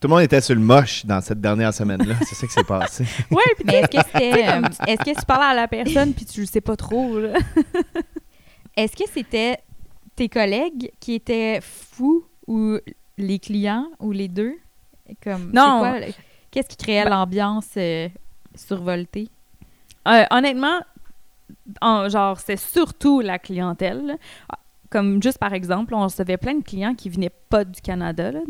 Tout 0.00 0.08
le 0.08 0.14
monde 0.14 0.22
était 0.22 0.40
sur 0.40 0.54
le 0.54 0.60
moche 0.62 1.04
dans 1.04 1.20
cette 1.20 1.40
dernière 1.42 1.74
semaine-là. 1.74 2.14
C'est 2.26 2.34
ça 2.34 2.46
qui 2.46 2.52
s'est 2.54 2.64
passé. 2.64 3.04
ouais, 3.30 3.42
puis 3.56 3.64
Mais 3.66 3.74
est-ce 3.80 3.88
que 3.88 3.98
c'était 4.06 4.48
euh, 4.48 4.62
est-ce 4.86 5.04
que 5.12 5.20
tu 5.20 5.26
parles 5.26 5.42
à 5.42 5.54
la 5.54 5.68
personne 5.68 6.14
puis 6.14 6.24
tu 6.24 6.40
le 6.40 6.46
sais 6.46 6.62
pas 6.62 6.74
trop, 6.76 7.18
là? 7.18 7.34
est-ce 8.76 8.96
que 8.96 9.04
c'était 9.12 9.58
tes 10.16 10.28
collègues 10.28 10.90
qui 11.00 11.14
étaient 11.14 11.60
fous 11.62 12.24
ou 12.46 12.76
les 13.18 13.38
clients 13.38 13.88
ou 13.98 14.12
les 14.12 14.28
deux? 14.28 14.54
Comme, 15.22 15.50
Non. 15.52 15.82
c'est 15.84 15.90
quoi, 15.90 16.00
le- 16.00 16.12
Qu'est-ce 16.50 16.68
qui 16.68 16.76
créait 16.78 17.04
Ben- 17.04 17.10
l'ambiance 17.10 17.68
euh, 17.76 18.08
survoltée? 18.54 19.28
Euh, 20.08 20.24
honnêtement, 20.30 20.80
en- 21.80 22.08
genre, 22.08 22.40
c'est 22.40 22.56
surtout 22.58 23.20
la 23.20 23.38
clientèle. 23.38 24.04
là. 24.06 24.14
Comme 24.88 25.22
juste 25.22 25.38
par 25.38 25.52
exemple, 25.52 25.94
on 25.94 26.02
recevait 26.04 26.36
plein 26.38 26.54
de 26.54 26.64
clients 26.64 26.94
qui 26.94 27.10
venaient 27.10 27.30
pas 27.48 27.64
du 27.64 27.80
Canada, 27.80 28.32
là, 28.32 28.40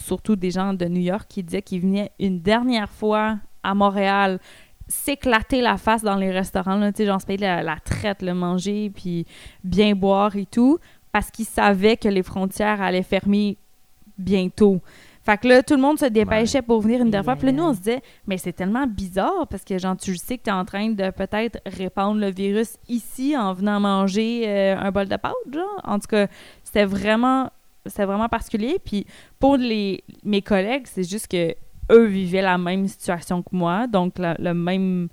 surtout 0.00 0.36
des 0.36 0.50
gens 0.50 0.74
de 0.74 0.86
New 0.86 1.00
York 1.00 1.26
qui 1.28 1.42
disaient 1.42 1.62
qu'ils 1.62 1.80
venaient 1.80 2.10
une 2.18 2.40
dernière 2.40 2.90
fois 2.90 3.38
à 3.62 3.74
Montréal 3.74 4.38
s'éclater 4.88 5.60
la 5.60 5.76
face 5.76 6.02
dans 6.02 6.16
les 6.16 6.30
restaurants, 6.30 6.76
là, 6.76 6.92
tu 6.92 6.98
sais, 6.98 7.06
genre 7.06 7.20
se 7.20 7.26
payer 7.26 7.38
la, 7.38 7.62
la 7.62 7.76
traite, 7.76 8.22
le 8.22 8.32
manger, 8.32 8.90
puis 8.90 9.26
bien 9.62 9.94
boire 9.94 10.34
et 10.36 10.46
tout, 10.46 10.78
parce 11.12 11.30
qu'ils 11.30 11.44
savaient 11.44 11.96
que 11.96 12.08
les 12.08 12.22
frontières 12.22 12.80
allaient 12.80 13.02
fermer 13.02 13.58
bientôt. 14.16 14.80
Fait 15.28 15.36
que 15.36 15.46
là, 15.46 15.62
tout 15.62 15.74
le 15.74 15.82
monde 15.82 15.98
se 15.98 16.06
dépêchait 16.06 16.62
pour 16.62 16.80
venir 16.80 17.02
une 17.02 17.10
dernière 17.10 17.26
fois. 17.26 17.36
Puis 17.36 17.44
là, 17.44 17.52
nous, 17.52 17.64
on 17.64 17.74
se 17.74 17.80
disait, 17.80 18.00
mais 18.26 18.38
c'est 18.38 18.54
tellement 18.54 18.86
bizarre 18.86 19.46
parce 19.50 19.62
que, 19.62 19.76
genre, 19.78 19.94
tu 19.94 20.16
sais 20.16 20.38
que 20.38 20.44
tu 20.44 20.48
es 20.48 20.52
en 20.54 20.64
train 20.64 20.88
de 20.88 21.10
peut-être 21.10 21.58
répandre 21.66 22.18
le 22.18 22.30
virus 22.30 22.78
ici 22.88 23.36
en 23.36 23.52
venant 23.52 23.78
manger 23.78 24.44
euh, 24.46 24.78
un 24.78 24.90
bol 24.90 25.06
de 25.06 25.16
pâtes, 25.16 25.34
genre. 25.52 25.80
En 25.84 25.98
tout 25.98 26.06
cas, 26.08 26.28
c'était 26.64 26.86
vraiment, 26.86 27.50
c'était 27.86 28.04
vraiment 28.04 28.28
particulier. 28.28 28.76
Puis 28.84 29.06
pour 29.38 29.56
les, 29.56 30.02
mes 30.24 30.42
collègues, 30.42 30.86
c'est 30.86 31.08
juste 31.08 31.28
que 31.28 31.54
eux 31.90 32.04
vivaient 32.06 32.42
la 32.42 32.58
même 32.58 32.86
situation 32.86 33.42
que 33.42 33.48
moi, 33.52 33.86
donc 33.86 34.18
la, 34.18 34.34
le 34.38 34.52
même, 34.52 35.08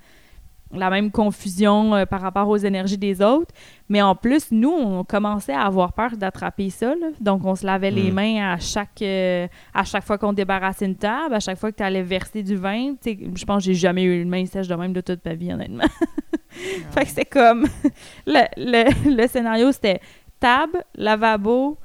la 0.73 0.89
même 0.89 1.09
confusion 1.09 1.95
euh, 1.95 2.05
par 2.05 2.19
rapport 2.19 2.49
aux 2.49 2.57
énergies 2.57 2.97
des 2.97 3.21
autres. 3.21 3.53
Mais 3.87 4.01
en 4.01 4.13
plus, 4.13 4.51
nous, 4.51 4.71
on 4.71 5.03
commençait 5.05 5.53
à 5.53 5.61
avoir 5.61 5.93
peur 5.93 6.17
d'attraper 6.17 6.69
ça. 6.69 6.87
là. 6.95 7.07
Donc, 7.21 7.45
on 7.45 7.55
se 7.55 7.65
lavait 7.65 7.91
les 7.91 8.11
Mm. 8.11 8.13
mains 8.13 8.53
à 8.53 8.59
chaque, 8.59 9.01
euh, 9.03 9.47
à 9.73 9.85
chaque 9.85 10.03
fois 10.03 10.17
qu'on 10.17 10.33
débarrassait 10.33 10.85
une 10.85 10.95
table, 10.97 11.33
à 11.35 11.39
chaque 11.39 11.57
fois 11.57 11.71
que 11.71 11.77
tu 11.77 11.83
allais 11.83 12.01
verser 12.03 12.43
du 12.43 12.57
vin. 12.57 12.95
Je 13.05 13.45
pense 13.45 13.59
que 13.63 13.67
j'ai 13.67 13.73
jamais 13.75 14.03
eu 14.03 14.21
une 14.21 14.27
main 14.29 14.45
sèche 14.45 14.67
de 14.67 14.75
même 14.75 14.91
de 14.91 15.01
toute 15.01 15.23
ma 15.23 15.33
vie, 15.35 15.53
honnêtement. 15.53 15.85
fait 16.91 17.03
que 17.03 17.07
c'était 17.09 17.25
comme... 17.25 17.67
le, 18.27 18.41
le- 18.57 19.15
le 19.15 19.27
scénario, 19.27 19.71
c'était 19.71 20.01
table, 20.41 20.83
lavabo, 20.95 21.77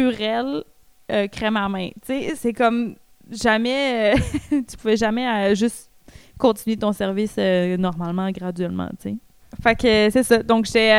euh, 0.00 1.26
crème 1.28 1.56
à 1.56 1.68
main. 1.68 1.88
Tu 2.06 2.06
sais, 2.06 2.32
c'est 2.36 2.52
comme 2.52 2.94
jamais... 3.30 4.14
euh, 4.14 4.18
tu 4.68 4.76
pouvais 4.76 4.96
jamais 4.96 5.26
euh, 5.26 5.54
juste 5.54 5.90
continuer 6.38 6.76
ton 6.76 6.92
service 6.92 7.36
normalement, 7.78 8.30
graduellement, 8.30 8.88
tu 9.00 9.10
sais. 9.10 9.16
Fait 9.62 9.74
que 9.74 10.10
c'est 10.10 10.22
ça. 10.22 10.42
Donc, 10.42 10.66
j'étais 10.66 10.90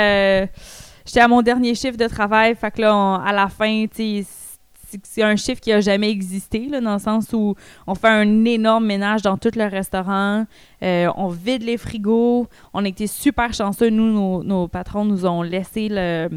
à 1.20 1.28
mon 1.28 1.42
dernier 1.42 1.74
chiffre 1.74 1.98
de 1.98 2.08
travail. 2.08 2.56
Fait 2.56 2.70
que 2.72 2.82
là, 2.82 3.16
à 3.26 3.32
la 3.34 3.48
fin, 3.48 3.86
tu 3.88 4.24
sais, 4.24 4.26
c'est 5.04 5.24
un 5.24 5.38
chiffre 5.38 5.62
qui 5.62 5.72
a 5.72 5.80
jamais 5.80 6.10
existé, 6.12 6.68
là, 6.68 6.82
dans 6.82 6.94
le 6.94 7.00
sens 7.00 7.32
où 7.32 7.56
on 7.88 7.96
fait 7.96 8.10
un 8.10 8.44
énorme 8.44 8.86
ménage 8.86 9.22
dans 9.22 9.38
tout 9.38 9.52
le 9.56 9.64
restaurant, 9.66 10.46
on 10.82 11.28
vide 11.30 11.64
les 11.64 11.78
frigos, 11.78 12.48
on 12.74 12.84
a 12.84 12.88
été 12.90 13.08
super 13.08 13.54
chanceux, 13.54 13.90
nous, 13.90 14.12
nos, 14.12 14.44
nos 14.44 14.68
patrons 14.68 15.06
nous 15.06 15.26
ont 15.26 15.44
laissé 15.44 15.88
le- 15.90 16.30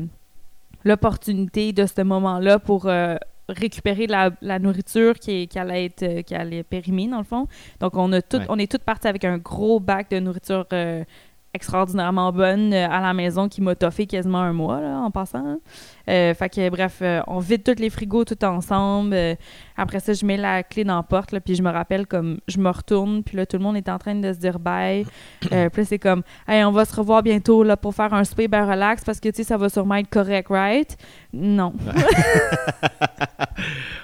l'opportunité 0.85 1.73
de 1.73 1.87
ce 1.87 2.03
moment-là 2.03 2.59
pour 2.59 2.87
euh, 2.87 3.17
récupérer 3.49 4.07
la, 4.07 4.31
la 4.41 4.59
nourriture 4.59 5.15
qui, 5.19 5.49
qui 5.49 5.59
allait 5.59 5.87
être 5.87 6.03
euh, 6.03 6.23
qui 6.23 6.35
allait 6.35 6.63
périmer 6.63 7.09
dans 7.09 7.19
le 7.19 7.25
fond. 7.25 7.47
Donc 7.81 7.97
on 7.97 8.13
a 8.13 8.23
tout, 8.23 8.39
Ouais. 8.39 8.47
on 8.49 8.59
est 8.59 8.71
toutes 8.71 8.85
parties 8.85 9.09
avec 9.09 9.25
un 9.25 9.39
gros 9.39 9.81
bac 9.81 10.11
de 10.11 10.19
nourriture 10.21 10.67
euh, 10.73 11.05
extraordinairement 11.53 12.33
bonne 12.33 12.73
à 12.75 13.01
la 13.01 13.13
maison 13.15 13.49
qui 13.49 13.61
m'a 13.61 13.75
toffé 13.75 14.07
quasiment 14.07 14.41
un 14.41 14.53
mois 14.53 14.81
là, 14.81 14.99
en 14.99 15.11
passant. 15.11 15.59
Euh, 16.09 16.35
fait 16.35 16.49
que 16.49 16.69
bref, 16.69 16.99
euh, 17.03 17.23
on 17.27 17.39
vide 17.39 17.63
tous 17.63 17.81
les 17.81 17.91
frigos 17.91 18.25
tout 18.25 18.45
ensemble. 18.45 19.15
Euh, 19.15 19.35
après 19.77 20.01
ça, 20.01 20.13
je 20.13 20.25
mets 20.27 20.37
la 20.37 20.63
clé 20.63 20.85
dans 20.85 20.97
la 20.97 21.03
porte, 21.03 21.33
là, 21.33 21.41
puis 21.41 21.55
je 21.55 21.63
me 21.63 21.71
rappelle 21.71 22.07
comme 22.07 22.39
je 22.47 22.59
me 22.59 22.71
retourne, 22.71 23.23
puis 23.23 23.37
là 23.37 23.47
tout 23.47 23.57
le 23.57 23.63
monde 23.63 23.77
est 23.77 23.89
en 23.89 23.99
train 23.99 24.15
de 24.15 24.33
se 24.33 24.39
dire 24.39 24.59
bye. 24.59 25.07
Puis 25.41 25.51
là, 25.51 25.69
c'est 25.85 25.99
comme 25.99 26.23
hey, 26.47 26.65
on 26.65 26.73
va 26.73 26.85
se 26.85 26.95
revoir 26.95 27.23
bientôt 27.23 27.63
là 27.63 27.77
pour 27.77 27.95
faire 27.95 28.13
un 28.13 28.25
souper 28.25 28.49
ben 28.49 28.71
relax 28.71 29.03
parce 29.05 29.21
que 29.21 29.29
tu 29.29 29.37
sais 29.37 29.45
ça 29.45 29.57
va 29.57 29.69
sûrement 29.69 29.97
être 29.97 30.11
correct, 30.11 30.49
right? 30.51 30.97
Non. 31.33 31.73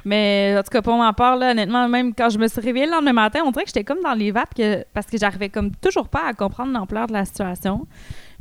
Mais 0.05 0.57
en 0.59 0.63
tout 0.63 0.71
cas, 0.71 0.83
pour 0.83 0.97
ma 0.97 1.13
part, 1.13 1.37
là, 1.37 1.51
honnêtement, 1.51 1.89
même 1.89 2.15
quand 2.15 2.31
je 2.31 2.39
me 2.39 2.49
suis 2.49 2.61
réveillée 2.61 2.87
le 2.87 2.93
lendemain 2.93 3.13
matin, 3.13 3.41
on 3.45 3.51
dirait 3.51 3.65
que 3.65 3.69
j'étais 3.69 3.85
comme 3.85 4.01
dans 4.03 4.15
les 4.15 4.31
vapes 4.31 4.55
que, 4.55 4.85
parce 4.95 5.07
que 5.07 5.19
j'arrivais 5.19 5.51
comme 5.51 5.75
toujours 5.77 6.09
pas 6.09 6.27
à 6.27 6.33
comprendre 6.33 6.73
l'ampleur 6.73 7.07
de 7.07 7.13
la 7.13 7.25
situation. 7.25 7.87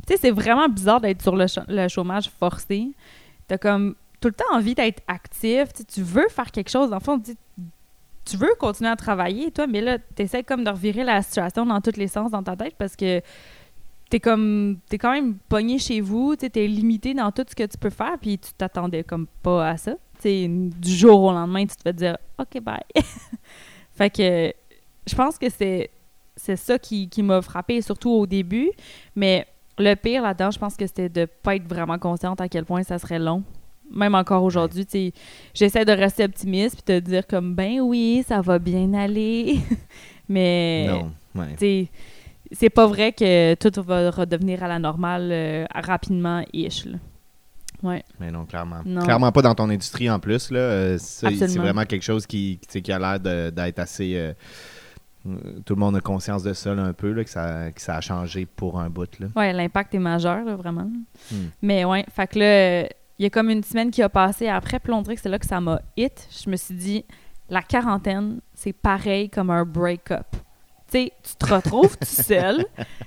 Tu 0.06 0.14
sais, 0.14 0.20
c'est 0.20 0.30
vraiment 0.30 0.68
bizarre 0.68 1.00
d'être 1.00 1.22
sur 1.22 1.36
le 1.36 1.88
chômage 1.88 2.30
forcé. 2.38 2.92
T'as 3.50 3.58
comme 3.58 3.96
tout 4.20 4.28
le 4.28 4.34
temps 4.34 4.44
envie 4.52 4.76
d'être 4.76 5.02
actif. 5.08 5.70
Tu 5.92 6.02
veux 6.02 6.28
faire 6.28 6.52
quelque 6.52 6.70
chose. 6.70 6.88
Dans 6.88 6.98
le 6.98 7.02
fond, 7.02 7.20
tu 7.20 8.36
veux 8.36 8.54
continuer 8.60 8.90
à 8.90 8.94
travailler, 8.94 9.50
toi, 9.50 9.66
mais 9.66 9.80
là, 9.80 9.98
t'essaies 9.98 10.44
comme 10.44 10.62
de 10.62 10.70
revirer 10.70 11.02
la 11.02 11.20
situation 11.20 11.66
dans 11.66 11.80
tous 11.80 11.96
les 11.96 12.06
sens 12.06 12.30
dans 12.30 12.44
ta 12.44 12.54
tête 12.54 12.76
parce 12.78 12.94
que 12.94 13.20
t'es 14.08 14.20
comme 14.20 14.78
t'es 14.88 14.98
quand 14.98 15.10
même 15.10 15.34
pogné 15.48 15.80
chez 15.80 16.00
vous, 16.00 16.36
tu 16.36 16.48
t'es 16.48 16.68
limité 16.68 17.12
dans 17.12 17.32
tout 17.32 17.44
ce 17.48 17.56
que 17.56 17.64
tu 17.64 17.76
peux 17.76 17.90
faire, 17.90 18.18
puis 18.20 18.38
tu 18.38 18.52
t'attendais 18.52 19.02
comme 19.02 19.26
pas 19.42 19.70
à 19.70 19.76
ça. 19.76 19.96
Tu 20.14 20.22
sais, 20.22 20.46
du 20.48 20.94
jour 20.94 21.20
au 21.20 21.32
lendemain, 21.32 21.66
tu 21.66 21.74
te 21.74 21.82
fais 21.82 21.92
dire 21.92 22.18
OK, 22.38 22.60
bye. 22.62 22.78
fait 23.94 24.10
que 24.10 24.54
je 25.08 25.14
pense 25.16 25.38
que 25.38 25.50
c'est 25.50 25.90
c'est 26.36 26.54
ça 26.54 26.78
qui, 26.78 27.08
qui 27.08 27.24
m'a 27.24 27.42
frappé, 27.42 27.82
surtout 27.82 28.10
au 28.10 28.26
début. 28.28 28.70
Mais 29.16 29.48
le 29.80 29.94
pire 29.96 30.22
là-dedans, 30.22 30.50
je 30.50 30.58
pense 30.58 30.76
que 30.76 30.86
c'était 30.86 31.08
de 31.08 31.24
pas 31.26 31.56
être 31.56 31.68
vraiment 31.68 31.98
consciente 31.98 32.40
à 32.40 32.48
quel 32.48 32.64
point 32.64 32.82
ça 32.82 32.98
serait 32.98 33.18
long. 33.18 33.42
Même 33.92 34.14
encore 34.14 34.44
aujourd'hui, 34.44 35.12
j'essaie 35.52 35.84
de 35.84 35.92
rester 35.92 36.24
optimiste 36.24 36.82
puis 36.82 36.94
de 36.94 37.00
dire 37.00 37.26
comme 37.26 37.54
ben 37.54 37.80
oui, 37.80 38.24
ça 38.26 38.40
va 38.40 38.58
bien 38.58 38.94
aller. 38.94 39.58
Mais 40.28 40.88
ouais. 41.34 41.88
c'est 42.52 42.70
pas 42.70 42.86
vrai 42.86 43.12
que 43.12 43.54
tout 43.54 43.82
va 43.82 44.10
redevenir 44.10 44.62
à 44.62 44.68
la 44.68 44.78
normale 44.78 45.28
euh, 45.32 45.64
rapidement 45.74 46.44
ish. 46.52 46.84
là. 46.84 46.98
Ouais. 47.82 48.04
Mais 48.20 48.30
non, 48.30 48.44
clairement. 48.44 48.82
Non. 48.84 49.02
Clairement 49.02 49.32
pas 49.32 49.42
dans 49.42 49.54
ton 49.54 49.68
industrie 49.70 50.08
en 50.10 50.20
plus. 50.20 50.50
Là. 50.50 50.60
Euh, 50.60 50.98
C'est 50.98 51.56
vraiment 51.56 51.84
quelque 51.84 52.02
chose 52.04 52.26
qui, 52.26 52.60
qui, 52.68 52.92
a 52.92 52.98
l'air 52.98 53.50
d'être 53.50 53.78
assez. 53.78 54.12
euh, 54.14 54.32
tout 55.66 55.74
le 55.74 55.80
monde 55.80 55.96
a 55.96 56.00
conscience 56.00 56.42
de 56.42 56.52
ça 56.52 56.74
là, 56.74 56.82
un 56.82 56.92
peu, 56.92 57.12
là, 57.12 57.24
que, 57.24 57.30
ça, 57.30 57.70
que 57.72 57.80
ça 57.80 57.96
a 57.96 58.00
changé 58.00 58.46
pour 58.46 58.80
un 58.80 58.88
bout. 58.88 59.08
Ouais, 59.36 59.52
l'impact 59.52 59.94
est 59.94 59.98
majeur, 59.98 60.44
là, 60.44 60.56
vraiment. 60.56 60.90
Hmm. 61.30 61.48
Mais 61.62 61.84
ouais, 61.84 62.06
fait 62.14 62.26
que 62.26 62.38
là, 62.38 62.44
euh, 62.44 62.86
il 63.18 63.24
y 63.24 63.26
a 63.26 63.30
comme 63.30 63.50
une 63.50 63.62
semaine 63.62 63.90
qui 63.90 64.02
a 64.02 64.08
passé 64.08 64.48
après, 64.48 64.80
puis 64.80 64.92
là, 64.92 64.98
on 64.98 65.02
dirait 65.02 65.16
que 65.16 65.20
c'est 65.20 65.28
là 65.28 65.38
que 65.38 65.46
ça 65.46 65.60
m'a 65.60 65.80
hit. 65.96 66.26
Je 66.42 66.48
me 66.48 66.56
suis 66.56 66.74
dit, 66.74 67.04
la 67.50 67.62
quarantaine, 67.62 68.40
c'est 68.54 68.72
pareil 68.72 69.28
comme 69.28 69.50
un 69.50 69.64
break-up. 69.64 70.36
Tu 70.90 70.98
sais, 70.98 71.12
tu 71.22 71.36
te 71.36 71.54
retrouves 71.54 71.96
tout 71.96 72.04
seul, 72.06 72.64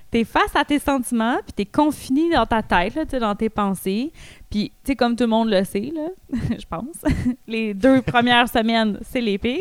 t'es 0.10 0.24
face 0.24 0.56
à 0.56 0.64
tes 0.64 0.80
sentiments, 0.80 1.38
puis 1.44 1.54
t'es 1.54 1.66
confiné 1.66 2.32
dans 2.32 2.46
ta 2.46 2.62
tête, 2.62 2.96
là, 2.96 3.06
tu 3.06 3.18
dans 3.20 3.36
tes 3.36 3.50
pensées. 3.50 4.12
Puis, 4.50 4.70
tu 4.70 4.92
sais, 4.92 4.96
comme 4.96 5.16
tout 5.16 5.24
le 5.24 5.30
monde 5.30 5.50
le 5.50 5.64
sait, 5.64 5.92
là, 5.94 6.08
je 6.32 6.66
pense, 6.70 6.96
les 7.48 7.74
deux 7.74 8.02
premières 8.02 8.48
semaines, 8.48 9.00
c'est 9.02 9.20
les 9.22 9.38
pires. 9.38 9.60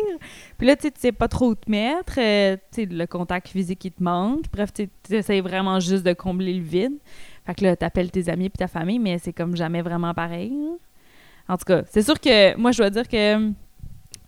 Puis 0.58 0.66
là, 0.66 0.76
tu 0.76 0.82
sais, 0.82 0.90
tu 0.90 1.00
sais 1.00 1.12
pas 1.12 1.28
trop 1.28 1.48
où 1.48 1.54
te 1.54 1.70
mettre, 1.70 2.14
euh, 2.18 2.56
tu 2.72 2.82
sais, 2.82 2.86
le 2.86 3.06
contact 3.06 3.48
physique 3.48 3.78
qui 3.80 3.90
te 3.90 4.02
manque. 4.02 4.44
Bref, 4.52 4.72
tu 4.72 4.88
essaies 5.10 5.40
vraiment 5.40 5.80
juste 5.80 6.04
de 6.04 6.12
combler 6.12 6.54
le 6.54 6.62
vide. 6.62 6.94
Fait 7.46 7.54
que 7.54 7.64
là, 7.64 7.74
t'appelles 7.74 8.10
tes 8.10 8.28
amis 8.28 8.50
puis 8.50 8.58
ta 8.58 8.68
famille, 8.68 8.98
mais 9.00 9.18
c'est 9.18 9.32
comme 9.32 9.56
jamais 9.56 9.82
vraiment 9.82 10.14
pareil. 10.14 10.52
hein. 10.54 10.76
En 11.48 11.56
tout 11.56 11.64
cas, 11.64 11.82
c'est 11.90 12.02
sûr 12.02 12.20
que 12.20 12.56
moi, 12.56 12.70
je 12.70 12.78
dois 12.78 12.90
dire 12.90 13.08
que 13.08 13.50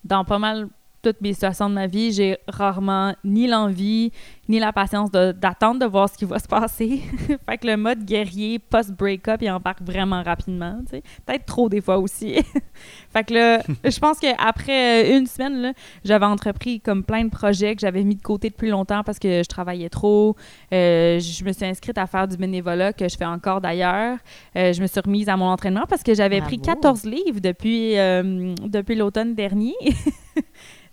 dans 0.03 0.25
pas 0.25 0.39
mal 0.39 0.69
toutes 1.05 1.21
mes 1.21 1.35
situations 1.35 1.69
de 1.69 1.75
ma 1.75 1.87
vie, 1.87 2.13
j'ai 2.13 2.39
rarement 2.49 3.15
ni 3.25 3.47
l'envie 3.47 4.11
ni 4.49 4.59
la 4.59 4.73
patience 4.73 5.11
de- 5.11 5.33
d'attendre 5.33 5.81
de, 5.81 5.87
voir 5.87 6.09
ce 6.09 6.17
qui 6.19 6.25
va 6.25 6.39
se 6.39 6.49
passer. 6.49 7.01
fait 7.49 7.59
que 7.59 7.67
le 7.67 7.77
mode 7.77 8.05
guerrier 8.05 8.59
post-break-up, 8.59 9.41
il 9.43 9.51
embarque 9.51 9.83
vraiment 9.83 10.23
rapidement. 10.23 10.79
tu 10.89 10.97
sais. 10.97 11.03
Peut-être 11.25 11.47
trop 11.47 11.69
des 11.69 11.81
fois 11.81 11.99
aussi. 11.99 12.35
fait 13.13 13.25
que 13.25 13.35
là, 13.35 13.63
je 13.85 13.99
pense 13.99 14.19
qu'après 14.19 15.05
euh, 15.05 15.19
une 15.19 15.27
semaine, 15.27 15.63
là, 15.63 15.73
j'avais 16.05 16.27
entrepris 16.27 16.81
comme 16.81 17.05
plein 17.05 17.25
de 17.25 17.31
projets 17.31 17.75
que 17.75 17.81
j'avais 17.81 18.03
mis 18.05 18.17
de 18.17 18.23
côté 18.23 18.51
depuis 18.51 18.71
longtemps 18.71 19.03
parce 19.05 19.19
que 19.19 19.43
je 19.43 19.49
travaillais 19.49 19.89
trop. 19.89 20.37
Euh, 20.73 21.19
je 21.21 21.45
me 21.45 21.53
suis 21.53 21.65
inscrite 21.65 21.97
à 21.99 22.07
faire 22.07 22.29
du 22.29 22.37
bénévolat 22.37 22.93
que 22.93 23.09
je 23.09 23.17
fais 23.17 23.25
encore 23.25 23.61
d'ailleurs. 23.61 24.19
Euh, 24.57 24.73
je 24.73 24.81
me 24.83 24.87
suis 24.87 25.01
remise 25.01 25.29
à 25.29 25.37
mon 25.37 25.47
entraînement 25.47 25.85
parce 25.89 26.03
que 26.03 26.15
j'avais 26.15 26.41
pris 26.41 26.59
Bravo. 26.59 26.81
14 26.81 27.05
livres 27.05 27.41
depuis, 27.41 27.99
euh, 27.99 28.55
depuis 28.67 28.95
l'automne 28.95 29.35
dernier. 29.35 29.75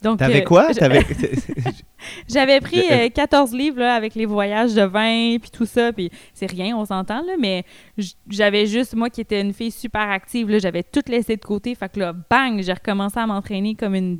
Donc, 0.01 0.17
T'avais 0.17 0.43
quoi? 0.43 0.71
j- 0.71 0.79
T'avais... 0.79 1.05
J'avais 2.27 2.59
pris 2.61 2.81
Je- 2.89 3.05
euh, 3.05 3.09
14 3.09 3.53
livres 3.53 3.79
là, 3.79 3.95
avec 3.95 4.15
les 4.15 4.25
voyages 4.25 4.73
de 4.73 4.83
vin 4.83 5.37
puis 5.39 5.49
tout 5.51 5.65
ça. 5.65 5.91
Puis 5.93 6.09
c'est 6.33 6.49
rien, 6.49 6.75
on 6.77 6.85
s'entend, 6.85 7.21
là, 7.25 7.33
mais 7.39 7.63
j'avais 8.29 8.65
juste, 8.65 8.95
moi 8.95 9.09
qui 9.09 9.21
étais 9.21 9.41
une 9.41 9.53
fille 9.53 9.71
super 9.71 10.09
active, 10.09 10.49
là, 10.49 10.59
j'avais 10.59 10.83
tout 10.83 11.01
laissé 11.07 11.35
de 11.35 11.41
côté. 11.45 11.73
Fait 11.75 11.91
que 11.91 11.99
là, 11.99 12.13
bang, 12.13 12.61
j'ai 12.61 12.73
recommencé 12.73 13.19
à 13.19 13.27
m'entraîner 13.27 13.75
comme 13.75 13.95
une, 13.95 14.19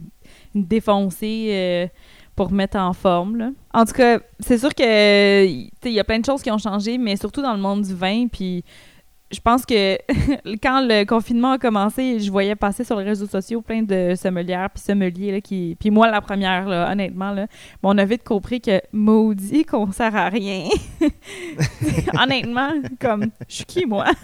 une 0.56 0.66
défoncée 0.66 1.50
euh, 1.52 1.88
pour 2.36 2.52
me 2.52 2.58
mettre 2.58 2.78
en 2.78 2.94
forme. 2.94 3.38
là. 3.38 3.50
En 3.74 3.86
tout 3.86 3.94
cas, 3.94 4.20
c'est 4.40 4.58
sûr 4.58 4.74
que 4.74 4.84
euh, 4.84 5.46
il 5.84 5.92
y 5.92 6.00
a 6.00 6.04
plein 6.04 6.20
de 6.20 6.26
choses 6.26 6.42
qui 6.42 6.52
ont 6.52 6.58
changé, 6.58 6.98
mais 6.98 7.16
surtout 7.16 7.42
dans 7.42 7.54
le 7.54 7.60
monde 7.60 7.82
du 7.84 7.94
vin. 7.94 8.28
Puis 8.28 8.64
je 9.32 9.40
pense 9.40 9.66
que 9.66 9.98
quand 10.62 10.82
le 10.82 11.06
confinement 11.06 11.54
a 11.54 11.58
commencé, 11.58 12.20
je 12.20 12.32
voyais 12.32 12.56
passer 12.56 12.84
sur 12.84 12.98
les 12.98 13.06
réseaux 13.06 13.28
sociaux 13.28 13.62
plein 13.62 13.82
de 13.82 14.14
sommelières 14.16 14.70
puis 14.70 14.84
sommeliers 14.84 15.32
là, 15.32 15.40
puis 15.42 15.90
moi 15.90 16.10
la 16.10 16.22
première 16.22 16.68
là, 16.68 16.92
honnêtement 16.92 17.32
là, 17.32 17.48
on 17.84 17.98
a 17.98 18.06
vite 18.06 18.24
compris 18.24 18.62
que 18.62 18.82
maudit 18.92 19.66
qu'on 19.66 19.92
sert 19.92 20.16
à 20.16 20.30
rien. 20.30 20.70
honnêtement, 22.22 22.74
comme 23.00 23.28
je 23.48 23.56
suis 23.56 23.66
qui 23.66 23.86
moi? 23.86 24.06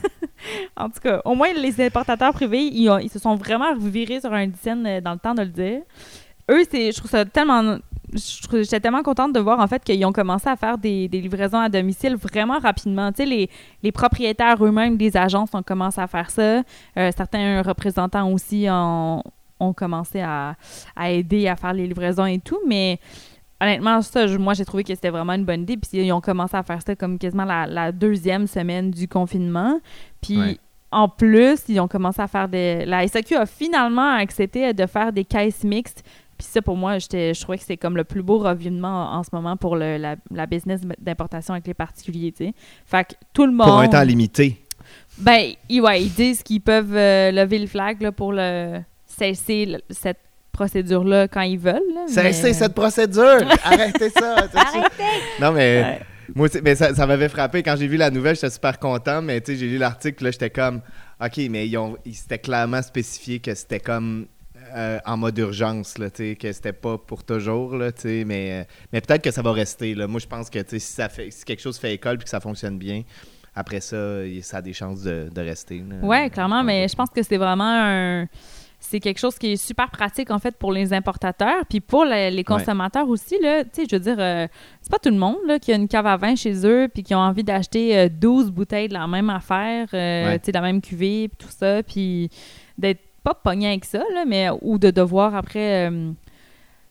En 0.75 0.87
tout 0.89 0.99
cas, 1.01 1.19
au 1.25 1.33
moins 1.33 1.51
les 1.51 1.81
importateurs 1.81 2.31
privés, 2.31 2.61
ils, 2.61 3.09
se 3.09 3.17
sont 3.17 3.35
vraiment 3.35 3.73
revirés 3.73 4.21
sur 4.21 4.31
un 4.31 4.45
dizaine 4.45 4.85
euh, 4.85 5.01
dans 5.01 5.13
le 5.13 5.17
temps 5.17 5.33
de 5.33 5.41
le 5.41 5.47
dire. 5.47 5.81
Eux, 6.51 6.63
c'est 6.69 6.91
je 6.91 6.97
trouve 6.97 7.09
ça 7.09 7.25
tellement 7.25 7.79
J'étais 8.13 8.79
tellement 8.79 9.03
contente 9.03 9.33
de 9.33 9.39
voir 9.39 9.59
en 9.59 9.67
fait 9.67 9.83
qu'ils 9.83 10.05
ont 10.05 10.13
commencé 10.13 10.47
à 10.47 10.55
faire 10.55 10.77
des, 10.77 11.07
des 11.09 11.19
livraisons 11.19 11.59
à 11.59 11.67
domicile 11.67 12.15
vraiment 12.15 12.57
rapidement. 12.59 13.11
Tu 13.11 13.17
sais, 13.23 13.25
les, 13.25 13.49
les 13.83 13.91
propriétaires 13.91 14.63
eux-mêmes 14.63 14.95
des 14.95 15.17
agences 15.17 15.49
ont 15.53 15.63
commencé 15.63 15.99
à 15.99 16.07
faire 16.07 16.29
ça. 16.29 16.61
Euh, 16.97 17.11
certains 17.15 17.61
représentants 17.61 18.31
aussi 18.31 18.67
ont, 18.69 19.21
ont 19.59 19.73
commencé 19.73 20.21
à, 20.21 20.55
à 20.95 21.11
aider 21.11 21.47
à 21.49 21.55
faire 21.57 21.73
les 21.73 21.85
livraisons 21.85 22.25
et 22.25 22.39
tout, 22.39 22.59
mais 22.65 22.97
honnêtement, 23.59 24.01
ça, 24.01 24.25
je- 24.27 24.37
moi, 24.37 24.53
j'ai 24.53 24.63
trouvé 24.63 24.85
que 24.85 24.95
c'était 24.95 25.09
vraiment 25.09 25.33
une 25.33 25.43
bonne 25.45 25.63
idée. 25.63 25.75
Puis 25.75 25.89
ils 26.01 26.11
ont 26.13 26.21
commencé 26.21 26.55
à 26.55 26.63
faire 26.63 26.79
ça 26.85 26.95
comme 26.95 27.17
quasiment 27.19 27.43
la, 27.45 27.67
la 27.67 27.91
deuxième 27.91 28.47
semaine 28.47 28.89
du 28.89 29.07
confinement. 29.09 29.81
Puis 30.21 30.37
Ouais. 30.37 30.57
en 30.91 31.09
plus, 31.09 31.59
ils 31.67 31.79
ont 31.81 31.87
commencé 31.89 32.21
à 32.21 32.27
faire 32.27 32.47
des... 32.47 32.85
La 32.85 33.05
SAQ 33.05 33.35
a 33.35 33.45
finalement 33.45 34.13
accepté 34.13 34.73
de 34.73 34.85
faire 34.85 35.11
des 35.11 35.25
caisses 35.25 35.65
mixtes. 35.65 36.05
Puis 36.37 36.47
ça, 36.47 36.61
pour 36.61 36.75
moi, 36.77 36.99
j'étais, 36.99 37.33
je 37.33 37.41
trouvais 37.41 37.57
que 37.57 37.63
c'est 37.63 37.77
comme 37.77 37.97
le 37.97 38.03
plus 38.03 38.21
beau 38.21 38.37
revirement 38.37 39.11
en, 39.13 39.17
en 39.19 39.23
ce 39.23 39.29
moment 39.33 39.57
pour 39.57 39.75
le- 39.75 39.97
la, 39.97 40.15
la 40.31 40.45
business 40.45 40.81
d'importation 40.99 41.53
avec 41.53 41.65
les 41.67 41.73
particuliers, 41.73 42.31
tu 42.31 42.45
sais. 42.45 42.53
Fait 42.85 43.05
que 43.07 43.13
tout 43.33 43.45
le 43.45 43.51
monde... 43.51 43.67
Pour 43.67 43.79
un 43.79 43.87
temps 43.87 44.03
limité. 44.03 44.61
Ben, 45.17 45.51
ils, 45.67 45.81
ouais, 45.81 46.03
ils 46.03 46.13
disent 46.13 46.43
qu'ils 46.43 46.61
peuvent 46.61 46.95
euh, 46.95 47.31
lever 47.31 47.59
le 47.59 47.67
flag 47.67 48.01
là, 48.01 48.11
pour 48.11 48.31
le, 48.33 48.79
cesser 49.05 49.65
le- 49.65 49.81
cette 49.89 50.19
procédure-là 50.51 51.27
quand 51.27 51.41
ils 51.41 51.59
veulent. 51.59 51.81
là, 51.93 52.05
C'est 52.07 52.23
mais- 52.23 52.33
c'est 52.33 52.53
cette 52.53 52.73
procédure! 52.73 53.39
Arrêtez 53.63 54.09
ça! 54.09 54.35
Arrêtez! 54.55 55.03
Non, 55.41 55.51
mais 55.51 55.81
Ouais. 55.83 56.01
moi, 56.35 56.45
aussi- 56.47 56.61
mais 56.63 56.75
ça, 56.75 56.93
ça 56.95 57.05
m'avait 57.07 57.29
frappé. 57.29 57.63
Quand 57.63 57.75
j'ai 57.75 57.87
vu 57.87 57.97
la 57.97 58.09
nouvelle, 58.11 58.35
j'étais 58.35 58.49
super 58.49 58.79
content, 58.79 59.21
mais 59.21 59.41
tu 59.41 59.53
sais, 59.53 59.57
j'ai 59.59 59.67
lu 59.67 59.77
l'article, 59.77 60.23
là, 60.25 60.31
j'étais 60.31 60.49
comme, 60.49 60.81
OK, 61.23 61.37
mais 61.49 61.67
ils 61.67 61.77
ont, 61.77 61.97
ils 62.05 62.15
s'étaient 62.15 62.39
clairement 62.39 62.81
spécifié 62.81 63.39
que 63.39 63.53
c'était 63.55 63.79
comme 63.79 64.27
euh, 64.75 64.99
en 65.05 65.17
mode 65.17 65.37
urgence, 65.37 65.97
là, 65.97 66.09
que 66.09 66.51
c'était 66.51 66.73
pas 66.73 66.97
pour 66.97 67.23
toujours, 67.23 67.75
là, 67.75 67.91
mais, 68.25 68.61
euh, 68.61 68.63
mais 68.91 69.01
peut-être 69.01 69.23
que 69.23 69.31
ça 69.31 69.41
va 69.41 69.51
rester, 69.51 69.95
là. 69.95 70.07
Moi, 70.07 70.19
je 70.19 70.27
pense 70.27 70.49
que, 70.49 70.59
si, 70.67 70.79
ça 70.79 71.09
fait, 71.09 71.31
si 71.31 71.45
quelque 71.45 71.61
chose 71.61 71.77
fait 71.77 71.93
école 71.93 72.17
puis 72.17 72.25
que 72.25 72.29
ça 72.29 72.39
fonctionne 72.39 72.77
bien, 72.77 73.03
après 73.55 73.79
ça, 73.81 73.97
ça 74.41 74.57
a 74.57 74.61
des 74.61 74.73
chances 74.73 75.01
de, 75.01 75.29
de 75.33 75.41
rester. 75.41 75.83
Ouais, 76.03 76.29
clairement, 76.29 76.63
mais 76.63 76.87
je 76.87 76.95
pense 76.95 77.09
que 77.09 77.23
c'est 77.23 77.37
vraiment 77.37 77.63
un. 77.65 78.27
c'est 78.79 78.99
quelque 78.99 79.17
chose 79.19 79.35
qui 79.39 79.53
est 79.53 79.55
super 79.55 79.89
pratique, 79.89 80.29
en 80.29 80.37
fait, 80.37 80.55
pour 80.55 80.71
les 80.71 80.93
importateurs. 80.93 81.65
Puis 81.67 81.79
pour 81.79 82.05
les, 82.05 82.29
les 82.29 82.43
consommateurs 82.43 83.09
aussi, 83.09 83.35
là, 83.41 83.63
tu 83.63 83.69
sais, 83.73 83.87
je 83.89 83.95
veux 83.95 83.99
dire, 84.01 84.17
euh, 84.19 84.47
c'est 84.79 84.91
pas 84.91 84.99
tout 84.99 85.09
le 85.09 85.17
monde 85.17 85.37
là, 85.47 85.57
qui 85.57 85.71
a 85.73 85.75
une 85.75 85.87
cave 85.87 86.05
à 86.05 86.17
vin 86.17 86.35
chez 86.35 86.53
eux 86.67 86.87
puis 86.93 87.01
qui 87.01 87.15
ont 87.15 87.19
envie 87.19 87.43
d'acheter 87.43 87.97
euh, 87.97 88.09
12 88.09 88.51
bouteilles 88.51 88.89
de 88.89 88.93
la 88.93 89.07
même 89.07 89.31
affaire, 89.31 89.87
euh, 89.93 90.25
Ouais. 90.27 90.39
tu 90.39 90.45
sais, 90.45 90.51
de 90.51 90.57
la 90.57 90.61
même 90.61 90.79
cuvée, 90.79 91.27
puis 91.27 91.47
tout 91.47 91.51
ça. 91.57 91.81
Puis 91.81 92.29
d'être 92.77 93.01
pas 93.27 93.33
pogné 93.33 93.67
avec 93.67 93.83
ça, 93.83 94.03
là, 94.13 94.23
mais 94.25 94.47
ou 94.61 94.77
de 94.77 94.89
devoir 94.89 95.35
après 95.35 95.89
euh, 95.89 96.11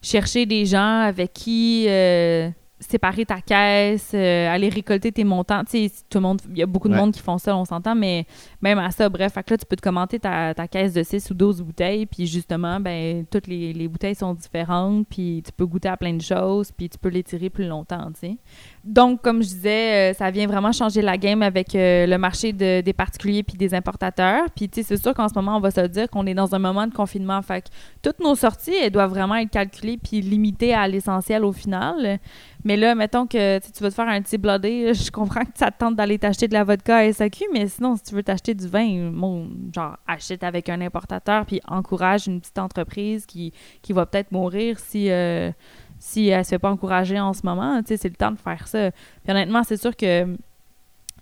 chercher 0.02 0.44
des 0.44 0.66
gens 0.66 1.00
avec 1.00 1.32
qui 1.32 1.86
euh, 1.88 2.50
séparer 2.78 3.24
ta 3.24 3.40
caisse, 3.40 4.10
euh, 4.14 4.52
aller 4.52 4.68
récolter 4.68 5.10
tes 5.10 5.24
montants. 5.24 5.64
Tu 5.64 5.88
sais, 5.88 5.92
tout 6.10 6.18
le 6.18 6.22
monde, 6.22 6.42
il 6.50 6.58
y 6.58 6.62
a 6.62 6.66
beaucoup 6.66 6.88
de 6.88 6.92
Ouais. 6.94 7.00
monde 7.00 7.12
qui 7.12 7.20
font 7.20 7.38
ça, 7.38 7.56
on 7.56 7.64
s'entend, 7.64 7.94
mais 7.94 8.26
même 8.60 8.78
à 8.78 8.90
ça, 8.90 9.08
bref, 9.08 9.32
fait 9.32 9.42
que 9.42 9.54
là, 9.54 9.58
tu 9.58 9.64
peux 9.64 9.76
te 9.76 9.80
commenter 9.82 10.18
ta, 10.18 10.52
ta 10.52 10.68
caisse 10.68 10.92
de 10.92 11.02
6 11.02 11.30
ou 11.30 11.34
12 11.34 11.62
bouteilles, 11.62 12.04
puis 12.06 12.26
justement, 12.26 12.78
ben, 12.78 13.24
toutes 13.30 13.46
les, 13.46 13.72
les 13.72 13.88
bouteilles 13.88 14.14
sont 14.14 14.34
différentes, 14.34 15.06
puis 15.08 15.42
tu 15.44 15.52
peux 15.52 15.64
goûter 15.66 15.88
à 15.88 15.96
plein 15.96 16.12
de 16.12 16.20
choses, 16.22 16.70
puis 16.70 16.88
tu 16.90 16.98
peux 16.98 17.08
les 17.08 17.22
tirer 17.22 17.48
plus 17.48 17.66
longtemps, 17.66 18.10
tu 18.12 18.20
sais. 18.28 18.36
Donc, 18.84 19.22
comme 19.22 19.42
je 19.42 19.48
disais, 19.48 20.10
euh, 20.10 20.14
ça 20.14 20.30
vient 20.30 20.46
vraiment 20.46 20.70
changer 20.72 21.02
la 21.02 21.16
game 21.16 21.42
avec 21.42 21.74
euh, 21.74 22.06
le 22.06 22.18
marché 22.18 22.52
de- 22.52 22.82
des 22.82 22.92
particuliers 22.92 23.42
puis 23.42 23.56
des 23.56 23.74
importateurs. 23.74 24.44
Puis, 24.54 24.68
tu 24.68 24.82
sais, 24.82 24.86
c'est 24.86 25.02
sûr 25.02 25.12
qu'en 25.14 25.28
ce 25.28 25.34
moment, 25.34 25.56
on 25.56 25.60
va 25.60 25.70
se 25.70 25.80
dire 25.86 26.08
qu'on 26.08 26.26
est 26.26 26.34
dans 26.34 26.54
un 26.54 26.58
moment 26.58 26.86
de 26.86 26.92
confinement. 26.94 27.40
Fait 27.42 27.62
que 27.62 27.68
toutes 28.02 28.20
nos 28.20 28.34
sorties, 28.34 28.74
elles 28.80 28.92
doivent 28.92 29.10
vraiment 29.10 29.34
être 29.36 29.50
calculées 29.50 29.98
puis 29.98 30.20
limitées 30.20 30.72
à 30.74 30.86
l'essentiel 30.86 31.44
au 31.44 31.52
final. 31.52 32.20
Mais 32.64 32.76
là, 32.76 32.94
mettons 32.94 33.26
que 33.26 33.58
tu 33.58 33.82
vas 33.82 33.90
te 33.90 33.94
faire 33.94 34.08
un 34.08 34.20
petit 34.22 34.38
blodé, 34.38 34.92
je 34.94 35.10
comprends 35.10 35.44
que 35.44 35.56
ça 35.56 35.70
te 35.70 35.78
tente 35.78 35.96
d'aller 35.96 36.18
t'acheter 36.18 36.48
de 36.48 36.54
la 36.54 36.64
vodka 36.64 36.96
à 36.96 37.12
SAQ, 37.12 37.44
mais 37.52 37.68
sinon, 37.68 37.96
si 37.96 38.02
tu 38.04 38.14
veux 38.14 38.22
t'acheter 38.22 38.54
du 38.54 38.66
vin, 38.68 39.10
bon, 39.12 39.48
genre, 39.74 39.96
achète 40.06 40.42
avec 40.42 40.68
un 40.68 40.80
importateur 40.80 41.46
puis 41.46 41.60
encourage 41.68 42.26
une 42.26 42.40
petite 42.40 42.58
entreprise 42.58 43.26
qui, 43.26 43.52
qui 43.82 43.92
va 43.92 44.06
peut-être 44.06 44.32
mourir 44.32 44.78
si... 44.78 45.10
euh, 45.10 45.50
si 45.98 46.28
elle 46.28 46.44
se 46.44 46.50
fait 46.50 46.58
pas 46.58 46.70
encourager 46.70 47.18
en 47.18 47.32
ce 47.32 47.40
moment, 47.44 47.80
tu 47.80 47.88
sais, 47.88 47.96
c'est 47.96 48.08
le 48.10 48.16
temps 48.16 48.30
de 48.30 48.38
faire 48.38 48.68
ça. 48.68 48.90
Puis 48.90 49.30
honnêtement, 49.30 49.62
c'est 49.62 49.78
sûr 49.78 49.96
que 49.96 50.36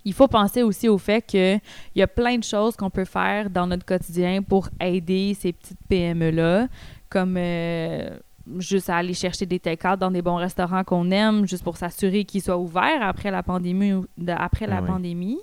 il 0.04 0.12
faut 0.12 0.28
penser 0.28 0.62
aussi 0.62 0.88
au 0.88 0.98
fait 0.98 1.22
qu'il 1.22 1.60
y 1.94 2.02
a 2.02 2.06
plein 2.06 2.36
de 2.36 2.44
choses 2.44 2.76
qu'on 2.76 2.90
peut 2.90 3.06
faire 3.06 3.48
dans 3.50 3.66
notre 3.66 3.86
quotidien 3.86 4.42
pour 4.42 4.68
aider 4.80 5.34
ces 5.38 5.52
petites 5.52 5.78
PME-là, 5.88 6.68
comme 7.08 7.36
euh, 7.38 8.18
juste 8.58 8.90
à 8.90 8.96
aller 8.96 9.14
chercher 9.14 9.46
des 9.46 9.58
take 9.58 9.96
dans 9.98 10.10
des 10.10 10.22
bons 10.22 10.36
restaurants 10.36 10.84
qu'on 10.84 11.10
aime, 11.10 11.46
juste 11.46 11.64
pour 11.64 11.76
s'assurer 11.76 12.24
qu'ils 12.24 12.42
soient 12.42 12.58
ouverts 12.58 13.02
après 13.02 13.30
la 13.30 13.42
pandémie. 13.42 13.94
après 14.28 14.66
la 14.66 14.78
Ah 14.78 14.82
pandémie. 14.82 15.38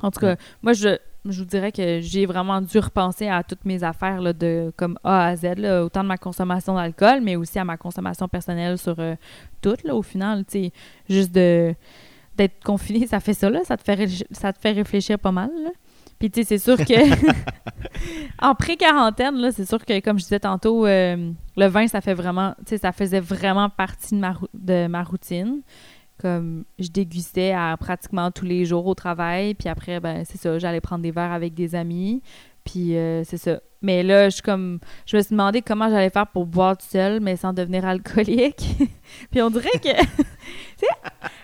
En 0.00 0.10
tout 0.10 0.20
cas, 0.20 0.36
moi, 0.62 0.72
je, 0.74 0.98
je 1.24 1.38
vous 1.38 1.46
dirais 1.46 1.72
que 1.72 2.00
j'ai 2.00 2.26
vraiment 2.26 2.60
dû 2.60 2.78
repenser 2.78 3.28
à 3.28 3.42
toutes 3.42 3.64
mes 3.64 3.82
affaires 3.82 4.20
là, 4.20 4.32
de 4.32 4.72
comme 4.76 4.98
A 5.02 5.26
à 5.28 5.36
Z, 5.36 5.54
là, 5.56 5.84
autant 5.84 6.02
de 6.02 6.08
ma 6.08 6.18
consommation 6.18 6.74
d'alcool, 6.74 7.20
mais 7.22 7.36
aussi 7.36 7.58
à 7.58 7.64
ma 7.64 7.76
consommation 7.76 8.28
personnelle 8.28 8.76
sur 8.76 8.96
euh, 8.98 9.14
tout, 9.62 9.76
là, 9.84 9.94
au 9.94 10.02
final, 10.02 10.44
tu 10.44 10.64
sais, 10.64 10.72
juste 11.08 11.32
de 11.32 11.74
d'être 12.36 12.64
confiné, 12.64 13.06
ça 13.06 13.20
fait 13.20 13.32
ça, 13.32 13.48
là, 13.48 13.60
ça 13.64 13.76
te 13.76 13.84
fait, 13.84 14.08
ça 14.32 14.52
te 14.52 14.58
fait 14.58 14.72
réfléchir 14.72 15.18
pas 15.20 15.30
mal, 15.30 15.50
là. 15.62 15.70
Puis, 16.24 16.30
tu 16.30 16.40
sais, 16.40 16.56
c'est 16.56 16.58
sûr 16.58 16.78
que 16.78 16.94
en 18.42 18.54
pré-quarantaine, 18.54 19.36
là, 19.36 19.52
c'est 19.52 19.66
sûr 19.66 19.84
que, 19.84 20.00
comme 20.00 20.18
je 20.18 20.22
disais 20.22 20.40
tantôt, 20.40 20.86
euh, 20.86 21.32
le 21.54 21.66
vin, 21.66 21.86
ça 21.86 22.00
fait 22.00 22.14
vraiment, 22.14 22.54
tu 22.60 22.70
sais, 22.70 22.78
ça 22.78 22.92
faisait 22.92 23.20
vraiment 23.20 23.68
partie 23.68 24.14
de 24.54 24.86
ma, 24.86 25.02
routine. 25.02 25.60
Comme 26.18 26.64
je 26.78 26.88
dégustais 26.88 27.52
à 27.52 27.76
pratiquement 27.76 28.30
tous 28.30 28.46
les 28.46 28.64
jours 28.64 28.86
au 28.86 28.94
travail, 28.94 29.52
puis 29.52 29.68
après, 29.68 30.00
ben, 30.00 30.24
c'est 30.24 30.38
ça, 30.38 30.58
j'allais 30.58 30.80
prendre 30.80 31.02
des 31.02 31.10
verres 31.10 31.32
avec 31.32 31.52
des 31.52 31.74
amis, 31.74 32.22
puis 32.64 32.96
euh, 32.96 33.22
c'est 33.24 33.36
ça. 33.36 33.60
Mais 33.84 34.02
là, 34.02 34.24
je 34.30 34.34
suis 34.34 34.42
comme, 34.42 34.78
je 35.06 35.16
me 35.16 35.22
suis 35.22 35.30
demandé 35.32 35.60
comment 35.62 35.90
j'allais 35.90 36.08
faire 36.10 36.26
pour 36.26 36.46
boire 36.46 36.76
tout 36.76 36.86
seul, 36.90 37.20
mais 37.20 37.36
sans 37.36 37.52
devenir 37.52 37.84
alcoolique. 37.84 38.64
puis 39.30 39.42
on 39.42 39.50
dirait 39.50 39.68
que, 39.82 39.90
tu 40.06 40.24
sais, 40.78 40.86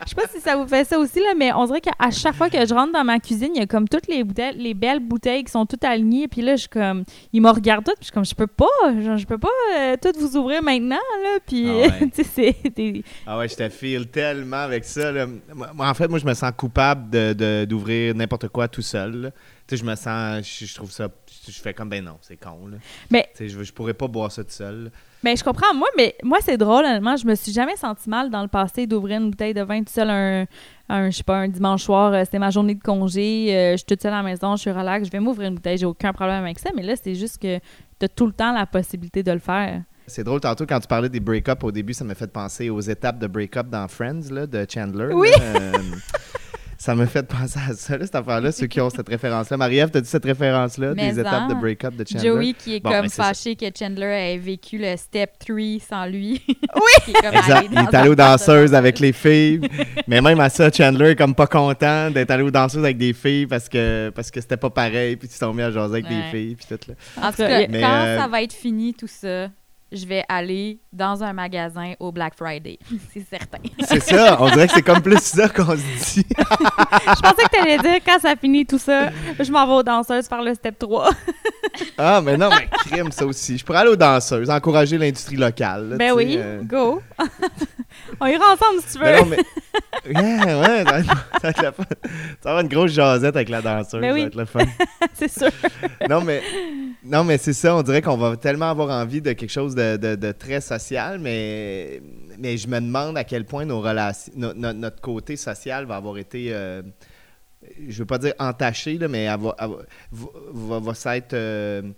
je 0.03 0.09
sais 0.09 0.15
pas 0.15 0.27
si 0.33 0.39
ça 0.41 0.55
vous 0.57 0.67
fait 0.67 0.83
ça 0.83 0.97
aussi, 0.97 1.19
là, 1.19 1.33
mais 1.37 1.53
on 1.53 1.65
dirait 1.67 1.81
qu'à 1.81 1.93
chaque 2.11 2.33
fois 2.35 2.49
que 2.49 2.65
je 2.65 2.73
rentre 2.73 2.91
dans 2.93 3.03
ma 3.03 3.19
cuisine, 3.19 3.51
il 3.55 3.59
y 3.59 3.63
a 3.63 3.67
comme 3.67 3.87
toutes 3.87 4.07
les 4.07 4.23
bouteilles, 4.23 4.57
les 4.57 4.73
belles 4.73 4.99
bouteilles 4.99 5.43
qui 5.43 5.51
sont 5.51 5.65
toutes 5.67 5.83
alignées. 5.83 6.27
Puis 6.27 6.41
là, 6.41 6.55
je 6.55 6.61
suis 6.61 6.69
comme, 6.69 7.03
ils 7.31 7.41
me 7.41 7.49
regardent 7.49 7.85
toutes, 7.85 7.95
puis 7.97 8.05
je 8.05 8.05
suis 8.07 8.13
comme, 8.13 8.25
je 8.25 8.33
peux 8.35 8.47
pas, 8.47 8.65
genre, 9.03 9.17
je 9.17 9.25
peux 9.27 9.37
pas 9.37 9.47
euh, 9.77 9.95
toutes 10.01 10.17
vous 10.17 10.35
ouvrir 10.35 10.63
maintenant, 10.63 10.95
là. 11.23 11.37
Puis, 11.45 11.67
Ah 11.69 11.73
ouais. 12.01 12.09
tu 12.13 12.23
sais, 12.23 12.55
c'est 12.75 13.03
Ah 13.27 13.37
ouais, 13.37 13.47
je 13.47 13.55
te 13.55 13.69
file 13.69 14.07
tellement 14.07 14.57
avec 14.63 14.83
ça. 14.83 15.11
là. 15.11 15.27
Moi, 15.53 15.87
en 15.87 15.93
fait, 15.93 16.07
moi, 16.07 16.17
je 16.19 16.25
me 16.25 16.33
sens 16.33 16.51
coupable 16.57 17.09
de- 17.11 17.33
de- 17.33 17.65
d'ouvrir 17.65 18.15
n'importe 18.15 18.47
quoi 18.47 18.67
tout 18.67 18.81
seul. 18.81 19.31
Tu 19.67 19.77
sais, 19.77 19.83
je 19.83 19.85
me 19.89 19.95
sens, 19.95 20.45
je, 20.59 20.65
je 20.65 20.75
trouve 20.75 20.91
ça, 20.91 21.07
je 21.47 21.59
fais 21.61 21.73
comme, 21.73 21.89
ben 21.89 22.03
non, 22.03 22.17
c'est 22.31 22.37
con. 22.37 22.67
Là. 22.67 22.77
Mais- 23.09 23.27
je, 23.39 23.47
je 23.63 23.73
pourrais 23.73 23.93
pas 23.93 24.07
boire 24.07 24.31
ça 24.31 24.43
tout 24.43 24.51
seul. 24.51 24.85
là. 24.85 24.89
Mais 25.23 25.35
je 25.35 25.43
comprends, 25.43 25.73
moi, 25.75 25.87
mais 25.97 26.15
moi, 26.23 26.39
c'est 26.41 26.57
drôle, 26.57 26.83
honnêtement. 26.85 27.15
Je 27.15 27.27
me 27.27 27.35
suis 27.35 27.51
jamais 27.51 27.75
senti 27.75 28.09
mal 28.09 28.29
dans 28.31 28.41
le 28.41 28.47
passé 28.47 28.87
d'ouvrir 28.87 29.19
une 29.21 29.29
bouteille 29.29 29.53
de 29.53 29.61
vin 29.61 29.83
tout 29.83 29.91
seul 29.93 30.09
un, 30.09 30.45
un 30.89 31.09
je 31.11 31.17
sais 31.17 31.23
pas, 31.23 31.35
un 31.37 31.47
dimanche 31.47 31.83
soir. 31.83 32.11
euh, 32.13 32.21
C'était 32.25 32.39
ma 32.39 32.49
journée 32.49 32.73
de 32.75 32.81
congé. 32.81 33.55
euh, 33.55 33.71
je 33.73 33.77
suis 33.77 33.85
toute 33.85 34.01
seule 34.01 34.13
à 34.13 34.17
la 34.17 34.23
maison, 34.23 34.55
je 34.55 34.61
suis 34.61 34.71
relax, 34.71 35.05
je 35.05 35.11
vais 35.11 35.19
m'ouvrir 35.19 35.49
une 35.49 35.55
bouteille, 35.55 35.77
j'ai 35.77 35.85
aucun 35.85 36.11
problème 36.13 36.43
avec 36.43 36.57
ça. 36.57 36.69
Mais 36.75 36.81
là, 36.81 36.93
c'est 37.01 37.13
juste 37.15 37.39
que 37.39 37.59
tu 37.99 38.05
as 38.05 38.07
tout 38.07 38.25
le 38.25 38.33
temps 38.33 38.51
la 38.53 38.65
possibilité 38.65 39.21
de 39.21 39.31
le 39.31 39.39
faire. 39.39 39.81
C'est 40.07 40.23
drôle, 40.23 40.39
tantôt, 40.41 40.65
quand 40.65 40.79
tu 40.79 40.87
parlais 40.87 41.07
des 41.09 41.19
break-up 41.19 41.63
au 41.63 41.71
début, 41.71 41.93
ça 41.93 42.03
m'a 42.03 42.15
fait 42.15 42.31
penser 42.31 42.69
aux 42.71 42.81
étapes 42.81 43.19
de 43.19 43.27
break-up 43.27 43.67
dans 43.69 43.87
Friends, 43.87 44.31
là, 44.31 44.47
de 44.47 44.65
Chandler. 44.67 45.09
Oui. 45.13 45.29
là. 45.37 45.37
Euh, 45.61 45.71
ça 46.81 46.95
m'a 46.95 47.05
fait 47.05 47.21
penser 47.21 47.59
à 47.69 47.75
ça, 47.75 47.95
là, 47.95 48.05
cette 48.05 48.15
affaire-là, 48.15 48.51
ceux 48.51 48.65
qui 48.65 48.81
ont 48.81 48.89
cette 48.89 49.07
référence-là. 49.07 49.55
Marie-Ève, 49.55 49.91
t'as 49.91 50.01
dit 50.01 50.09
cette 50.09 50.25
référence-là, 50.25 50.95
des 50.95 51.19
étapes 51.19 51.47
de 51.47 51.53
break-up 51.53 51.95
de 51.95 52.03
Chandler? 52.03 52.27
Joey 52.27 52.53
qui 52.57 52.77
est 52.77 52.79
Bon, 52.79 52.89
comme 52.89 53.01
ben, 53.01 53.09
fâché 53.09 53.55
que 53.55 53.65
Chandler 53.77 54.33
ait 54.33 54.37
vécu 54.39 54.79
le 54.79 54.97
step 54.97 55.37
3 55.37 55.57
sans 55.87 56.07
lui. 56.07 56.41
Oui! 56.47 57.13
Exact. 57.13 57.67
Il 57.71 57.77
est 57.77 57.95
allé 57.95 58.09
aux 58.09 58.15
danseuses 58.15 58.73
avec 58.73 58.97
les 58.97 59.13
filles. 59.13 59.61
Mais 60.07 60.21
même 60.21 60.39
à 60.39 60.49
ça, 60.49 60.71
Chandler 60.71 61.11
est 61.11 61.15
comme 61.15 61.35
pas 61.35 61.45
content 61.45 62.09
d'être 62.09 62.31
allé 62.31 62.43
aux 62.43 62.49
danseuses 62.51 62.83
avec 62.83 62.97
des 62.97 63.13
filles 63.13 63.45
parce 63.45 63.69
que 63.69 64.09
parce 64.15 64.31
que 64.31 64.41
c'était 64.41 64.57
pas 64.57 64.69
pareil. 64.69 65.17
Puis 65.17 65.27
ils 65.31 65.35
sont 65.35 65.53
mis 65.53 65.61
à 65.61 65.69
jaser 65.69 65.95
avec 65.95 66.07
des 66.07 66.23
filles. 66.31 66.55
Puis 66.55 66.65
tout 66.67 66.79
là. 66.87 67.27
En 67.27 67.31
tout 67.31 67.37
cas, 67.37 67.67
Mais, 67.67 67.81
quand 67.81 68.03
euh, 68.05 68.17
ça 68.17 68.27
va 68.27 68.41
être 68.41 68.53
fini 68.53 68.93
tout 68.93 69.07
ça, 69.07 69.49
je 69.91 70.05
vais 70.05 70.23
aller 70.29 70.79
dans 70.93 71.23
un 71.23 71.33
magasin 71.33 71.93
au 71.99 72.11
Black 72.11 72.35
Friday. 72.35 72.79
C'est 73.13 73.27
certain. 73.29 73.59
C'est 73.87 73.99
ça. 73.99 74.37
On 74.39 74.49
dirait 74.49 74.67
que 74.67 74.73
c'est 74.73 74.81
comme 74.81 75.01
plus 75.01 75.19
ça 75.19 75.49
qu'on 75.49 75.71
se 75.71 76.13
dit. 76.13 76.25
je 76.37 77.21
pensais 77.21 77.43
que 77.43 77.49
tu 77.53 77.59
allais 77.59 77.77
dire 77.77 77.99
quand 78.05 78.19
ça 78.19 78.35
finit 78.35 78.65
tout 78.65 78.77
ça, 78.77 79.09
je 79.39 79.51
m'en 79.51 79.65
vais 79.67 79.73
aux 79.73 79.83
danseuses 79.83 80.27
faire 80.27 80.41
le 80.41 80.53
step 80.53 80.79
3. 80.79 81.09
Ah, 81.97 82.21
mais 82.21 82.37
non, 82.37 82.49
mais 82.49 82.67
crime, 82.85 83.11
ça 83.11 83.25
aussi. 83.25 83.57
Je 83.57 83.63
pourrais 83.63 83.79
aller 83.79 83.91
aux 83.91 83.95
danseuses, 83.95 84.49
encourager 84.49 84.97
l'industrie 84.97 85.37
locale. 85.37 85.89
là, 85.89 85.97
ben 85.97 86.11
oui, 86.11 86.35
euh. 86.37 86.61
go! 86.63 87.01
On 88.19 88.25
ira 88.27 88.53
ensemble 88.53 88.81
si 88.85 88.93
tu 88.97 89.03
veux. 89.03 89.05
Mais 89.05 89.19
non, 89.19 89.25
mais. 89.25 89.37
Yeah, 90.05 90.59
ouais, 90.59 90.83
ça 90.83 90.91
va 90.91 90.99
être- 90.99 91.07
ça 91.07 91.39
va 91.43 91.49
être 91.49 91.61
le 91.61 91.71
fun. 91.71 91.83
Ça 91.89 92.09
va 92.43 92.49
avoir 92.49 92.59
une 92.61 92.67
grosse 92.67 92.91
jasette 92.91 93.35
avec 93.35 93.49
la 93.49 93.61
danseuse. 93.61 94.01
Ben 94.01 94.07
Ça 94.13 94.13
va 94.13 94.19
être 94.27 94.35
le 94.35 94.45
fun. 94.45 94.59
c'est 95.13 95.31
sûr. 95.31 95.49
non, 96.09 96.21
mais, 96.21 96.41
non, 97.03 97.23
mais 97.23 97.37
c'est 97.37 97.53
ça. 97.53 97.75
On 97.75 97.81
dirait 97.83 98.01
qu'on 98.01 98.17
va 98.17 98.35
tellement 98.37 98.69
avoir 98.69 98.89
envie 98.89 99.21
de 99.21 99.33
quelque 99.33 99.49
chose 99.51 99.75
de, 99.75 99.97
de- 99.97 100.15
de 100.15 100.31
très 100.31 100.61
social, 100.61 101.19
mais, 101.19 102.01
mais 102.39 102.57
je 102.57 102.67
me 102.67 102.79
demande 102.79 103.17
à 103.17 103.23
quel 103.23 103.45
point 103.45 103.65
nos 103.65 103.81
relations, 103.81 104.31
no- 104.35 104.53
no- 104.53 104.73
notre 104.73 105.01
côté 105.01 105.35
social 105.35 105.85
va 105.85 105.95
avoir 105.97 106.17
été. 106.17 106.47
euh, 106.51 106.81
je 107.87 107.99
veux 107.99 108.05
pas 108.07 108.17
dire 108.17 108.33
entaché, 108.39 108.97
là, 108.97 109.07
mais 109.07 109.23
elle 109.25 109.39
va, 109.39 109.55
elle 109.59 109.67
va, 109.69 109.75
va- 110.11 110.29
va- 110.53 110.79
va 110.79 110.93
s'être. 110.95 111.33
euh, 111.33 111.81
euh, 111.83 111.91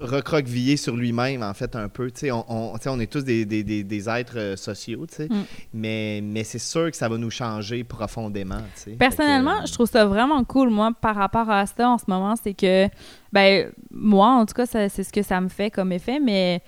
recroquevillé 0.00 0.76
sur 0.76 0.96
lui-même, 0.96 1.42
en 1.42 1.54
fait, 1.54 1.76
un 1.76 1.88
peu. 1.88 2.10
Tu 2.10 2.20
sais, 2.20 2.30
on, 2.30 2.44
on, 2.48 3.00
est 3.00 3.10
tous 3.10 3.24
des, 3.24 3.44
des- 3.44 3.62
des- 3.64 3.84
des 3.84 4.08
êtres 4.08 4.38
euh, 4.38 4.56
sociaux, 4.56 5.06
tu 5.06 5.16
sais. 5.16 5.28
Mm. 5.30 5.44
mais, 5.74 6.20
mais 6.22 6.44
c'est 6.44 6.58
sûr 6.58 6.90
que 6.90 6.96
ça 6.96 7.08
va 7.08 7.16
nous 7.18 7.30
changer 7.30 7.84
profondément. 7.84 8.60
Personnellement, 8.98 9.58
que, 9.58 9.62
euh, 9.62 9.66
je 9.66 9.72
trouve 9.72 9.88
ça 9.88 10.04
vraiment 10.06 10.42
cool, 10.44 10.70
moi, 10.70 10.90
par 11.00 11.16
rapport 11.16 11.50
à 11.50 11.66
ça 11.66 11.88
en 11.88 11.98
ce 11.98 12.04
moment, 12.08 12.34
c'est 12.42 12.54
que, 12.54 12.88
ben, 13.32 13.70
moi, 13.90 14.28
en 14.28 14.46
tout 14.46 14.54
cas, 14.54 14.66
ça- 14.66 14.88
c'est 14.88 15.04
ce 15.04 15.12
que 15.12 15.22
ça 15.22 15.40
me 15.40 15.48
fait 15.48 15.70
comme 15.70 15.92
effet, 15.92 16.18
mais 16.20 16.62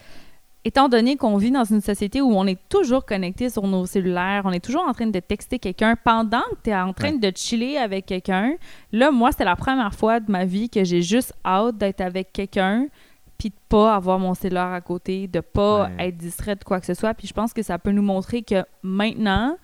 étant 0.64 0.88
donné 0.88 1.16
qu'on 1.16 1.36
vit 1.36 1.50
dans 1.50 1.64
une 1.64 1.80
société 1.80 2.20
où 2.20 2.32
on 2.34 2.46
est 2.46 2.58
toujours 2.68 3.04
connecté 3.04 3.50
sur 3.50 3.66
nos 3.66 3.84
cellulaires, 3.86 4.42
on 4.44 4.52
est 4.52 4.64
toujours 4.64 4.86
en 4.86 4.92
train 4.92 5.06
de 5.08 5.18
texter 5.20 5.58
quelqu'un 5.58 5.96
pendant 5.96 6.40
que 6.52 6.56
tu 6.64 6.70
es 6.70 6.76
en 6.76 6.92
train 6.92 7.12
Ouais. 7.12 7.18
de 7.18 7.36
chiller 7.36 7.78
avec 7.78 8.06
quelqu'un, 8.06 8.54
là, 8.92 9.10
moi, 9.10 9.30
c'est 9.36 9.44
la 9.44 9.56
première 9.56 9.92
fois 9.94 10.20
de 10.20 10.30
ma 10.30 10.44
vie 10.44 10.70
que 10.70 10.84
j'ai 10.84 11.02
juste 11.02 11.34
hâte 11.44 11.76
d'être 11.78 12.00
avec 12.00 12.32
quelqu'un 12.32 12.86
puis 13.38 13.50
de 13.50 13.54
pas 13.68 13.96
avoir 13.96 14.20
mon 14.20 14.34
cellulaire 14.34 14.70
à 14.72 14.80
côté, 14.80 15.26
de 15.26 15.40
pas 15.40 15.86
Ouais. 15.96 16.06
être 16.08 16.16
distrait 16.16 16.54
de 16.54 16.62
quoi 16.62 16.78
que 16.78 16.86
ce 16.86 16.94
soit. 16.94 17.12
Puis 17.14 17.26
je 17.26 17.32
pense 17.32 17.52
que 17.52 17.62
ça 17.62 17.76
peut 17.76 17.90
nous 17.90 18.02
montrer 18.02 18.42
que 18.42 18.64
maintenant, 18.84 19.56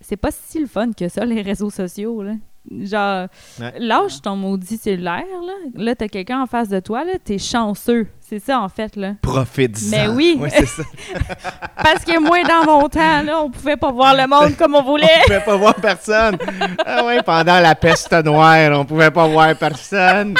c'est 0.00 0.16
pas 0.16 0.32
si 0.32 0.58
le 0.58 0.66
fun 0.66 0.90
que 0.92 1.08
ça, 1.08 1.24
les 1.24 1.40
réseaux 1.42 1.70
sociaux, 1.70 2.24
là. 2.24 2.32
Genre, 2.70 3.28
Ouais. 3.60 3.72
lâche 3.78 4.22
ton 4.22 4.36
maudit 4.36 4.78
cellulaire, 4.78 5.22
là. 5.46 5.52
Là, 5.74 5.94
t'as 5.94 6.08
quelqu'un 6.08 6.40
en 6.42 6.46
face 6.46 6.68
de 6.70 6.80
toi, 6.80 7.04
là, 7.04 7.12
t'es 7.22 7.38
chanceux. 7.38 8.06
C'est 8.20 8.38
ça, 8.38 8.58
en 8.60 8.70
fait, 8.70 8.96
là. 8.96 9.12
Profite-en. 9.20 9.90
Mais 9.90 10.08
oui. 10.08 10.40
C'est 10.48 10.64
ça. 10.66 10.82
Parce 11.76 12.04
que 12.04 12.18
moi, 12.18 12.42
dans 12.44 12.64
mon 12.64 12.88
temps, 12.88 13.22
là, 13.22 13.40
on 13.42 13.50
pouvait 13.50 13.76
pas 13.76 13.92
voir 13.92 14.14
le 14.16 14.26
monde 14.26 14.56
comme 14.56 14.74
on 14.74 14.82
voulait. 14.90 15.06
On 15.20 15.26
pouvait 15.26 15.40
pas 15.44 15.56
voir 15.56 15.74
personne. 15.74 16.38
Ah 16.86 17.04
ouais, 17.04 17.22
pendant 17.22 17.60
la 17.60 17.74
peste 17.74 18.12
noire, 18.24 18.70
on 18.80 18.84
pouvait 18.86 19.10
pas 19.10 19.26
voir 19.26 19.54
personne. 19.56 20.34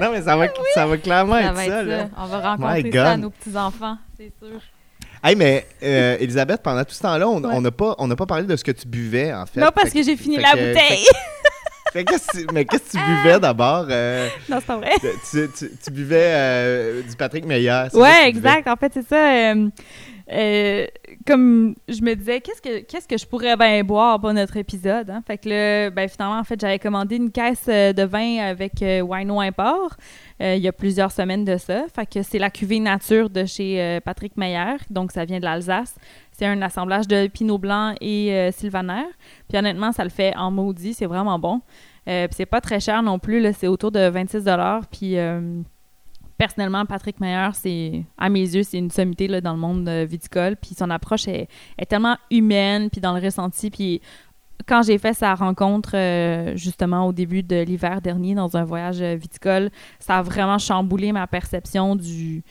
non, 0.00 0.10
mais 0.12 0.22
ça 0.22 0.36
va, 0.36 0.46
ça 0.74 0.86
va 0.86 0.96
clairement 0.96 1.34
Ça 1.34 1.40
être 1.50 1.54
va 1.54 1.66
ça, 1.66 1.82
là. 1.82 2.08
On 2.16 2.26
va 2.26 2.40
rencontrer 2.52 2.90
ça 2.92 3.10
à 3.10 3.16
nos 3.18 3.30
petits-enfants, 3.30 3.98
c'est 4.16 4.32
sûr. 4.38 4.58
Hey, 5.22 5.36
mais 5.36 5.66
euh, 5.82 6.16
Elisabeth, 6.18 6.62
pendant 6.62 6.82
tout 6.82 6.94
ce 6.94 7.02
temps-là, 7.02 7.28
on 7.28 7.42
Ouais. 7.44 7.50
on 7.52 7.60
n'a 7.60 7.70
pas, 7.70 7.94
on 7.98 8.06
n'a 8.06 8.16
pas 8.16 8.24
parlé 8.24 8.44
de 8.46 8.56
ce 8.56 8.64
que 8.64 8.70
tu 8.72 8.88
buvais, 8.88 9.34
en 9.34 9.44
fait. 9.44 9.60
non, 9.60 9.68
parce 9.74 9.90
Fait 9.90 9.98
que 9.98 10.04
j'ai 10.06 10.16
fini 10.16 10.36
fait 10.36 10.42
la 10.42 10.52
que- 10.52 10.68
bouteille. 10.72 11.04
Fait 11.04 11.39
mais 11.94 12.04
qu'est-ce 12.64 12.92
que 12.92 12.98
tu 12.98 13.04
buvais 13.04 13.40
d'abord? 13.40 13.86
euh, 13.90 14.28
non, 14.48 14.58
c'est 14.60 14.66
pas 14.66 14.76
vrai. 14.76 14.92
tu, 15.30 15.48
tu- 15.56 15.70
tu 15.82 15.90
buvais 15.90 16.32
euh, 16.34 17.02
du 17.02 17.16
Patrick 17.16 17.44
Meyer. 17.46 17.84
Ouais, 17.94 18.28
exact. 18.28 18.68
En 18.68 18.76
fait, 18.76 18.92
c'est 18.94 19.06
ça. 19.08 19.52
euh, 19.52 19.68
euh, 20.32 20.86
comme 21.26 21.74
je 21.86 22.00
me 22.02 22.14
disais, 22.14 22.40
qu'est-ce 22.40 22.62
que 22.62 22.80
qu'est-ce 22.80 23.06
que 23.06 23.18
je 23.18 23.26
pourrais 23.26 23.56
bien 23.56 23.84
boire 23.84 24.18
pour 24.20 24.32
notre 24.32 24.56
épisode? 24.56 25.10
Hein? 25.10 25.22
Fait 25.26 25.36
que 25.36 25.48
là, 25.48 25.90
ben, 25.90 26.08
finalement, 26.08 26.38
en 26.38 26.44
fait, 26.44 26.58
j'avais 26.58 26.78
commandé 26.78 27.16
une 27.16 27.30
caisse 27.30 27.66
euh, 27.68 27.92
de 27.92 28.02
vin 28.02 28.38
avec 28.38 28.82
euh, 28.82 29.00
Wino 29.02 29.40
Import 29.40 29.96
euh, 30.40 30.54
il 30.54 30.62
y 30.62 30.68
a 30.68 30.72
plusieurs 30.72 31.12
semaines 31.12 31.44
de 31.44 31.58
ça. 31.58 31.84
Fait 31.94 32.06
que 32.06 32.22
c'est 32.22 32.38
la 32.38 32.48
cuvée 32.50 32.80
nature 32.80 33.28
de 33.28 33.44
chez 33.44 33.80
euh, 33.80 34.00
Patrick 34.00 34.36
Meyer. 34.36 34.76
Donc, 34.88 35.12
ça 35.12 35.24
vient 35.26 35.38
de 35.38 35.44
l'Alsace. 35.44 35.94
C'est 36.32 36.46
un 36.46 36.62
assemblage 36.62 37.06
de 37.06 37.26
Pinot 37.26 37.58
Blanc 37.58 37.94
et 38.00 38.50
Sylvaner. 38.52 39.04
Puis 39.46 39.58
honnêtement, 39.58 39.92
ça 39.92 40.04
le 40.04 40.10
fait 40.10 40.34
en 40.36 40.50
maudit. 40.50 40.94
C'est 40.94 41.04
vraiment 41.04 41.38
bon. 41.38 41.60
Puis 42.06 42.28
c'est 42.30 42.46
pas 42.46 42.62
très 42.62 42.80
cher 42.80 43.02
non 43.02 43.18
plus. 43.18 43.40
là. 43.40 43.52
C'est 43.52 43.66
autour 43.66 43.92
de 43.92 44.08
26 44.08 44.44
Puis... 44.90 45.16
personnellement, 46.40 46.86
Patrick 46.86 47.20
Meyer, 47.20 47.50
c'est, 47.52 48.02
à 48.16 48.30
mes 48.30 48.40
yeux, 48.40 48.62
c'est 48.62 48.78
une 48.78 48.90
sommité 48.90 49.28
dans 49.42 49.52
le 49.52 49.58
monde 49.58 49.86
euh, 49.86 50.06
viticole. 50.08 50.56
Puis 50.56 50.74
son 50.74 50.88
approche 50.88 51.28
est, 51.28 51.48
tellement 51.86 52.16
humaine, 52.30 52.88
puis 52.88 52.98
dans 52.98 53.12
le 53.12 53.22
ressenti. 53.22 53.68
Puis 53.68 54.00
quand 54.66 54.80
j'ai 54.80 54.96
fait 54.96 55.12
sa 55.12 55.34
rencontre, 55.34 55.90
euh, 55.92 56.56
justement, 56.56 57.06
au 57.06 57.12
début 57.12 57.42
de 57.42 57.60
l'hiver 57.60 58.00
dernier, 58.00 58.34
dans 58.34 58.56
un 58.56 58.64
voyage 58.64 59.02
euh, 59.02 59.16
viticole, 59.16 59.68
ça 59.98 60.16
a 60.16 60.22
vraiment 60.22 60.56
chamboulé 60.56 61.12
ma 61.12 61.26
perception 61.26 61.94
du, 61.94 62.42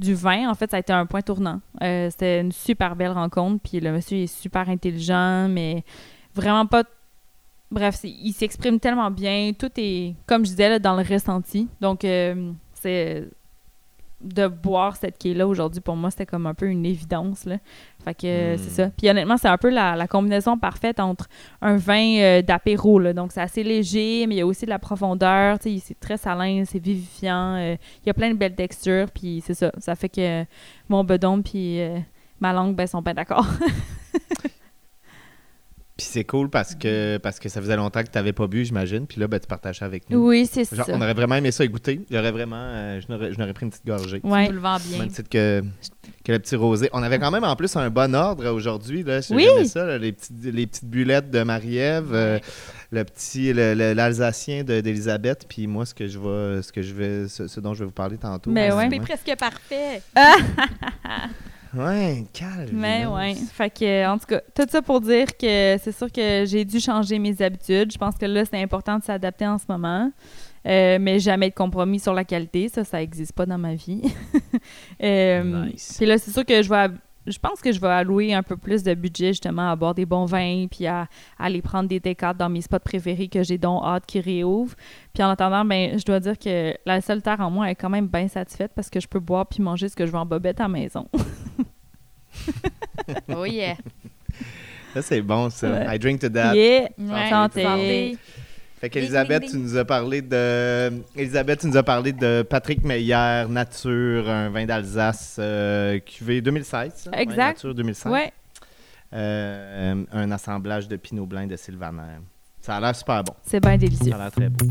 vin. 0.00 0.50
En 0.50 0.54
fait, 0.54 0.72
ça 0.72 0.78
a 0.78 0.80
été 0.80 0.92
un 0.92 1.06
point 1.06 1.22
tournant. 1.22 1.60
C'était 1.80 2.40
une 2.40 2.50
super 2.50 2.96
belle 2.96 3.12
rencontre. 3.12 3.62
Puis 3.62 3.78
le 3.78 3.92
monsieur 3.92 4.18
est 4.18 4.26
super 4.26 4.68
intelligent, 4.68 5.46
mais 5.48 5.84
vraiment 6.34 6.66
pas. 6.66 6.82
Bref, 7.70 8.00
il 8.02 8.32
s'exprime 8.32 8.80
tellement 8.80 9.12
bien. 9.12 9.52
Tout 9.56 9.70
est, 9.76 10.16
comme 10.26 10.44
je 10.44 10.50
disais, 10.50 10.80
dans 10.80 10.96
le 10.96 11.04
ressenti. 11.04 11.68
Donc, 11.80 12.04
c'est 12.80 13.28
de 14.20 14.48
boire 14.48 14.96
cette 14.96 15.16
quai-là 15.16 15.46
aujourd'hui, 15.46 15.80
pour 15.80 15.94
moi, 15.94 16.10
c'était 16.10 16.26
comme 16.26 16.46
un 16.48 16.54
peu 16.54 16.66
une 16.66 16.84
évidence. 16.84 17.44
Là. 17.44 17.58
Fait 18.04 18.14
que 18.14 18.26
euh, 18.26 18.54
Mm. 18.54 18.58
c'est 18.58 18.70
ça. 18.70 18.90
Puis 18.96 19.08
honnêtement, 19.08 19.36
c'est 19.36 19.46
un 19.46 19.56
peu 19.58 19.70
la, 19.70 19.94
la 19.94 20.08
combinaison 20.08 20.58
parfaite 20.58 20.98
entre 20.98 21.28
un 21.62 21.76
vin 21.76 22.18
euh, 22.18 22.42
d'apéro. 22.42 22.98
là. 22.98 23.12
Donc 23.12 23.30
c'est 23.30 23.40
assez 23.40 23.62
léger, 23.62 24.26
mais 24.26 24.34
il 24.34 24.38
y 24.38 24.40
a 24.40 24.46
aussi 24.46 24.64
de 24.64 24.70
la 24.70 24.80
profondeur. 24.80 25.60
Tu 25.60 25.78
sais, 25.78 25.84
C'est 25.86 26.00
très 26.00 26.16
salin, 26.16 26.64
c'est 26.66 26.80
vivifiant. 26.80 27.54
euh, 27.58 27.76
il 28.02 28.08
y 28.08 28.10
a 28.10 28.14
plein 28.14 28.30
de 28.32 28.36
belles 28.36 28.56
textures. 28.56 29.06
Puis 29.14 29.40
c'est 29.46 29.54
ça. 29.54 29.70
Ça 29.78 29.94
fait 29.94 30.08
que 30.08 30.44
mon 30.88 31.04
bedon 31.04 31.40
puis 31.40 31.80
euh, 31.80 31.98
ma 32.40 32.52
langue 32.52 32.74
ben, 32.74 32.88
sont 32.88 33.04
pas 33.04 33.14
d'accord. 33.14 33.46
Puis 35.98 36.06
c'est 36.08 36.22
cool 36.22 36.48
parce 36.48 36.76
que, 36.76 37.16
parce 37.18 37.40
que 37.40 37.48
ça 37.48 37.60
faisait 37.60 37.74
longtemps 37.74 38.02
que 38.04 38.06
tu 38.08 38.16
n'avais 38.16 38.32
pas 38.32 38.46
bu, 38.46 38.64
j'imagine. 38.64 39.04
Puis 39.08 39.20
là, 39.20 39.26
ben, 39.26 39.40
tu 39.40 39.48
partages 39.48 39.80
ça 39.80 39.84
avec 39.84 40.08
nous. 40.08 40.28
oui, 40.28 40.48
c'est 40.48 40.62
Genre, 40.72 40.86
ça. 40.86 40.92
on 40.94 41.00
aurait 41.02 41.12
vraiment 41.12 41.34
aimé 41.34 41.50
ça 41.50 41.66
goûter. 41.66 42.02
J'aurais 42.08 42.30
vraiment, 42.30 42.54
euh, 42.56 43.00
je 43.00 43.12
n'aurais 43.12 43.32
je 43.32 43.38
n'aurais 43.40 43.52
pris 43.52 43.64
une 43.66 43.70
petite 43.70 43.84
gorgée. 43.84 44.20
Nous 44.22 44.32
le 44.52 44.58
vends 44.60 44.76
bien. 44.78 44.98
Même 45.00 45.08
titre 45.08 45.28
que, 45.28 45.60
que 46.24 46.30
le 46.30 46.38
petit 46.38 46.54
rosé. 46.54 46.88
On 46.92 47.02
avait 47.02 47.18
quand 47.18 47.32
même 47.32 47.42
en 47.42 47.56
plus 47.56 47.74
un 47.74 47.90
bon 47.90 48.14
ordre 48.14 48.48
aujourd'hui. 48.48 49.02
Là. 49.02 49.18
Oui. 49.30 49.66
ça, 49.66 49.84
là, 49.86 49.98
les, 49.98 50.12
petites, 50.12 50.44
les 50.44 50.68
petites 50.68 50.84
bulettes 50.88 51.32
de 51.32 51.42
Marie-Ève, 51.42 52.10
euh, 52.12 52.38
le 52.92 53.02
petit, 53.02 53.52
le- 53.52 53.74
le- 53.74 53.92
l'Alsacien 53.92 54.62
de- 54.62 54.80
d'Elisabeth, 54.80 55.46
puis 55.48 55.66
moi, 55.66 55.84
ce 55.84 55.94
que 55.94 56.06
je 56.06 56.20
vais, 56.20 56.62
ce 56.62 56.70
que 56.70 56.80
je 56.80 56.94
vais, 56.94 57.26
ce, 57.26 57.48
ce 57.48 57.58
dont 57.58 57.74
je 57.74 57.80
vais 57.80 57.86
vous 57.86 57.90
parler 57.90 58.18
tantôt. 58.18 58.52
Mais 58.52 58.70
Euh, 58.70 58.76
ouais. 58.76 58.88
C'est 58.88 59.00
presque 59.00 59.36
parfait. 59.36 60.00
Ouais, 61.74 62.24
calme. 62.32 62.70
Mais 62.72 63.06
ouais. 63.06 63.34
Fait 63.34 63.70
que, 63.70 64.06
en 64.06 64.18
tout 64.18 64.26
cas, 64.26 64.40
tout 64.54 64.66
ça 64.68 64.82
pour 64.82 65.00
dire 65.00 65.26
que 65.36 65.76
c'est 65.82 65.92
sûr 65.96 66.10
que 66.10 66.44
j'ai 66.46 66.64
dû 66.64 66.80
changer 66.80 67.18
mes 67.18 67.40
habitudes. 67.42 67.92
Je 67.92 67.98
pense 67.98 68.16
que 68.16 68.26
là, 68.26 68.44
c'est 68.44 68.60
important 68.60 68.98
de 68.98 69.04
s'adapter 69.04 69.46
en 69.46 69.58
ce 69.58 69.64
moment. 69.68 70.10
Euh, 70.66 70.98
mais 71.00 71.18
jamais 71.18 71.50
de 71.50 71.54
compromis 71.54 72.00
sur 72.00 72.12
la 72.12 72.24
qualité. 72.24 72.68
Ça, 72.68 72.84
ça 72.84 72.98
n'existe 72.98 73.32
pas 73.32 73.46
dans 73.46 73.58
ma 73.58 73.74
vie. 73.74 74.02
Euh, 75.02 75.66
Nice. 75.66 75.94
Puis 75.96 76.06
là, 76.06 76.18
c'est 76.18 76.32
sûr 76.32 76.44
que 76.44 76.60
je 76.62 76.68
vais. 76.68 76.88
Je 77.30 77.38
pense 77.38 77.60
que 77.60 77.72
je 77.72 77.80
vais 77.80 77.88
allouer 77.88 78.34
un 78.34 78.42
peu 78.42 78.56
plus 78.56 78.82
de 78.82 78.94
budget 78.94 79.28
justement 79.28 79.70
à 79.70 79.76
boire 79.76 79.94
des 79.94 80.06
bons 80.06 80.24
vins 80.24 80.66
puis 80.70 80.86
à, 80.86 81.02
à 81.38 81.44
aller 81.44 81.62
prendre 81.62 81.88
des 81.88 82.00
décates 82.00 82.36
dans 82.36 82.48
mes 82.48 82.60
spots 82.62 82.78
préférés 82.78 83.28
que 83.28 83.42
j'ai 83.42 83.58
donc 83.58 83.82
hâte 83.84 84.06
qu'ils 84.06 84.22
réouvrent. 84.22 84.74
Puis 85.12 85.22
en 85.22 85.30
attendant, 85.30 85.64
ben, 85.64 85.98
je 85.98 86.04
dois 86.04 86.20
dire 86.20 86.38
que 86.38 86.74
la 86.86 87.00
seule 87.00 87.22
terre 87.22 87.40
en 87.40 87.50
moi 87.50 87.70
est 87.70 87.74
quand 87.74 87.90
même 87.90 88.06
bien 88.06 88.28
satisfaite 88.28 88.72
parce 88.74 88.90
que 88.90 89.00
je 89.00 89.08
peux 89.08 89.20
boire 89.20 89.46
puis 89.46 89.62
manger 89.62 89.88
ce 89.88 89.96
que 89.96 90.06
je 90.06 90.10
veux 90.12 90.18
en 90.18 90.26
bobette 90.26 90.60
à 90.60 90.64
la 90.64 90.68
maison. 90.68 91.08
Oh 93.34 93.44
yeah. 93.46 93.76
Ça, 94.94 95.02
c'est 95.02 95.22
bon, 95.22 95.50
ça. 95.50 95.70
Ouais. 95.70 95.96
I 95.96 95.98
drink 95.98 96.20
to 96.20 96.28
that. 96.28 96.54
Yeah! 96.54 96.88
Ouais, 96.98 97.30
Santé. 97.30 97.62
santé. 97.62 98.18
Fait 98.80 98.90
qu'Elisabeth, 98.90 99.46
tu 99.50 99.56
nous 99.56 99.76
as 99.76 99.84
parlé 99.84 100.22
de. 100.22 101.02
Elisabeth, 101.16 101.60
tu 101.60 101.66
nous 101.66 101.76
as 101.76 101.82
parlé 101.82 102.12
de 102.12 102.42
Patrick 102.48 102.84
Meyer, 102.84 103.44
Nature, 103.48 104.28
un 104.28 104.50
vin 104.50 104.66
d'Alsace, 104.66 105.36
euh, 105.40 105.98
cuvée 105.98 106.40
2016. 106.40 106.92
ça? 106.94 107.10
Ouais, 107.10 107.22
Exact. 107.22 107.56
Nature 107.56 107.74
2016. 107.74 108.12
Ouais. 108.12 108.32
Euh, 109.12 110.04
un 110.12 110.30
assemblage 110.30 110.86
de 110.86 110.96
Pinot 110.96 111.26
Blanc 111.26 111.46
de 111.46 111.56
Sylvaner. 111.56 112.18
Ça 112.60 112.76
a 112.76 112.80
l'air 112.80 112.94
super 112.94 113.24
bon. 113.24 113.32
C'est 113.44 113.60
bien 113.60 113.76
délicieux. 113.76 114.12
Ça 114.12 114.16
a 114.16 114.18
l'air 114.18 114.30
très 114.30 114.48
beau. 114.48 114.66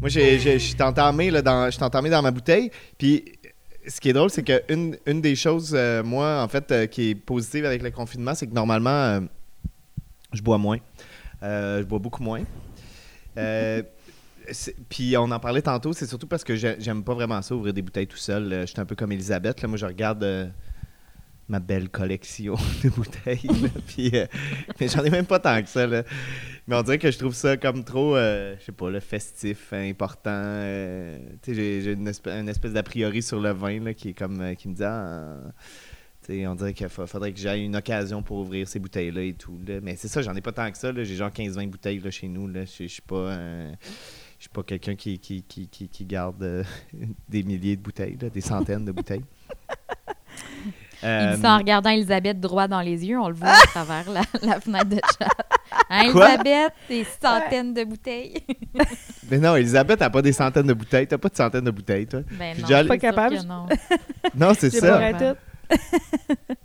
Moi, 0.00 0.08
je 0.08 0.58
suis 0.58 0.82
entamé, 0.82 1.30
là, 1.30 1.42
dans, 1.42 1.68
entamé 1.80 2.10
dans 2.10 2.22
ma 2.22 2.30
bouteille. 2.30 2.70
Puis, 2.98 3.24
ce 3.88 4.00
qui 4.00 4.10
est 4.10 4.12
drôle, 4.12 4.30
c'est 4.30 4.42
qu'une 4.42 4.96
une 5.06 5.20
des 5.20 5.34
choses, 5.34 5.72
euh, 5.74 6.02
moi, 6.04 6.42
en 6.42 6.48
fait, 6.48 6.70
euh, 6.70 6.86
qui 6.86 7.10
est 7.10 7.14
positive 7.14 7.64
avec 7.64 7.82
le 7.82 7.90
confinement, 7.90 8.34
c'est 8.34 8.46
que 8.46 8.54
normalement, 8.54 9.20
je 10.32 10.42
bois 10.42 10.58
moins. 10.58 10.78
Euh, 11.42 11.78
je 11.80 11.84
bois 11.84 11.98
beaucoup 11.98 12.22
moins. 12.22 12.42
Euh, 13.38 13.82
Puis 14.88 15.16
on 15.16 15.30
en 15.30 15.38
parlait 15.38 15.62
tantôt, 15.62 15.92
c'est 15.92 16.06
surtout 16.06 16.26
parce 16.26 16.42
que 16.44 16.56
j'ai- 16.56 16.76
j'aime 16.80 17.04
pas 17.04 17.14
vraiment 17.14 17.40
ça, 17.42 17.54
ouvrir 17.54 17.72
des 17.72 17.82
bouteilles 17.82 18.08
tout 18.08 18.16
seul. 18.16 18.52
Euh, 18.52 18.60
Je 18.62 18.66
suis 18.72 18.80
un 18.80 18.84
peu 18.84 18.96
comme 18.96 19.12
Elisabeth. 19.12 19.62
Là. 19.62 19.68
Moi, 19.68 19.76
je 19.78 19.86
regarde 19.86 20.24
euh, 20.24 20.46
ma 21.48 21.60
belle 21.60 21.88
collection 21.88 22.54
de 22.84 22.88
bouteilles. 22.88 23.40
là. 23.62 23.68
Puis, 23.86 24.10
euh, 24.14 24.26
mais 24.80 24.88
j'en 24.88 25.04
ai 25.04 25.10
même 25.10 25.26
pas 25.26 25.38
tant 25.38 25.62
que 25.62 25.68
ça. 25.68 25.86
là. 25.86 26.02
Mais 26.66 26.74
on 26.76 26.82
dirait 26.82 26.98
que 26.98 27.10
je 27.10 27.18
trouve 27.18 27.34
ça 27.34 27.56
comme 27.56 27.84
trop, 27.84 28.16
euh, 28.16 28.56
je 28.58 28.64
sais 28.64 28.72
pas, 28.72 28.90
le 28.90 28.98
festif, 29.00 29.72
important. 29.72 30.64
tu 31.42 31.54
sais, 31.54 31.80
j'ai- 31.82 31.92
une, 31.92 32.08
espèce, 32.08 32.72
d'a 32.72 32.82
priori 32.82 33.22
sur 33.22 33.40
le 33.40 33.50
vin 33.52 33.78
là, 33.80 33.94
qui 33.94 34.10
est 34.10 34.14
comme 34.14 34.54
qui 34.56 34.68
me 34.68 34.74
dit 34.74 34.84
ah, 34.84 35.36
tu 36.24 36.32
sais, 36.34 36.46
on 36.46 36.54
dirait 36.54 36.72
qu'il 36.74 36.88
fa- 36.88 37.06
faudrait 37.06 37.32
que 37.32 37.38
j'aille 37.38 37.64
une 37.64 37.76
occasion 37.76 38.22
pour 38.22 38.38
ouvrir 38.38 38.68
ces 38.68 38.78
bouteilles-là 38.78 39.22
et 39.22 39.32
tout. 39.34 39.58
là. 39.66 39.80
Mais 39.82 39.96
c'est 39.96 40.08
ça, 40.08 40.22
j'en 40.22 40.34
ai 40.34 40.40
pas 40.40 40.52
tant 40.52 40.70
que 40.70 40.78
ça. 40.78 40.92
là. 40.92 41.02
J'ai 41.04 41.16
genre 41.16 41.30
15-20 41.30 41.68
bouteilles 41.68 41.98
là, 42.00 42.10
chez 42.10 42.28
nous. 42.28 42.46
là. 42.48 42.64
Je 42.64 42.84
je 42.84 42.86
suis 42.88 43.02
pas, 43.02 43.34
je 43.34 43.74
suis 44.38 44.48
pas 44.50 44.62
quelqu'un 44.62 44.94
qui, 44.94 45.18
qui, 45.18 45.42
qui, 45.42 45.68
qui, 45.68 45.88
qui 45.88 46.04
garde 46.04 46.42
euh, 46.42 46.64
des 47.28 47.42
milliers 47.42 47.76
de 47.76 47.82
bouteilles, 47.82 48.16
là, 48.20 48.28
des 48.30 48.40
centaines 48.40 48.84
de 48.84 48.92
bouteilles. 48.92 49.24
Il 51.04 51.08
Euh, 51.08 51.34
dit 51.34 51.42
ça 51.42 51.54
en 51.54 51.58
regardant 51.58 51.90
Elisabeth 51.90 52.38
droit 52.38 52.68
dans 52.68 52.80
les 52.80 53.04
yeux. 53.04 53.18
On 53.18 53.26
le 53.28 53.34
voit 53.34 53.48
à 53.48 53.66
travers 53.66 54.08
la, 54.08 54.22
la 54.42 54.60
fenêtre 54.60 54.86
de 54.88 55.00
chat. 55.18 55.28
Hein, 55.90 56.12
Quoi? 56.12 56.28
Elisabeth, 56.34 56.72
des 56.88 57.04
centaines 57.20 57.74
de 57.74 57.82
bouteilles. 57.82 58.36
Mais 59.28 59.38
non, 59.40 59.56
Elisabeth 59.56 59.98
n'a 59.98 60.10
pas 60.10 60.22
des 60.22 60.32
centaines 60.32 60.68
de 60.68 60.74
bouteilles. 60.74 61.08
T'as 61.08 61.18
pas 61.18 61.28
de 61.28 61.34
centaines 61.36 61.64
de 61.64 61.72
bouteilles, 61.72 62.06
toi. 62.06 62.20
Ben 62.38 62.56
non, 62.56 62.62
déjà- 62.68 62.82
c'est 62.82 62.88
Pas 62.88 62.98
capable. 62.98 63.34
non. 63.48 63.66
Non, 64.36 64.52
c'est 64.56 64.70
J'ai 64.72 64.78
ça. 64.78 65.34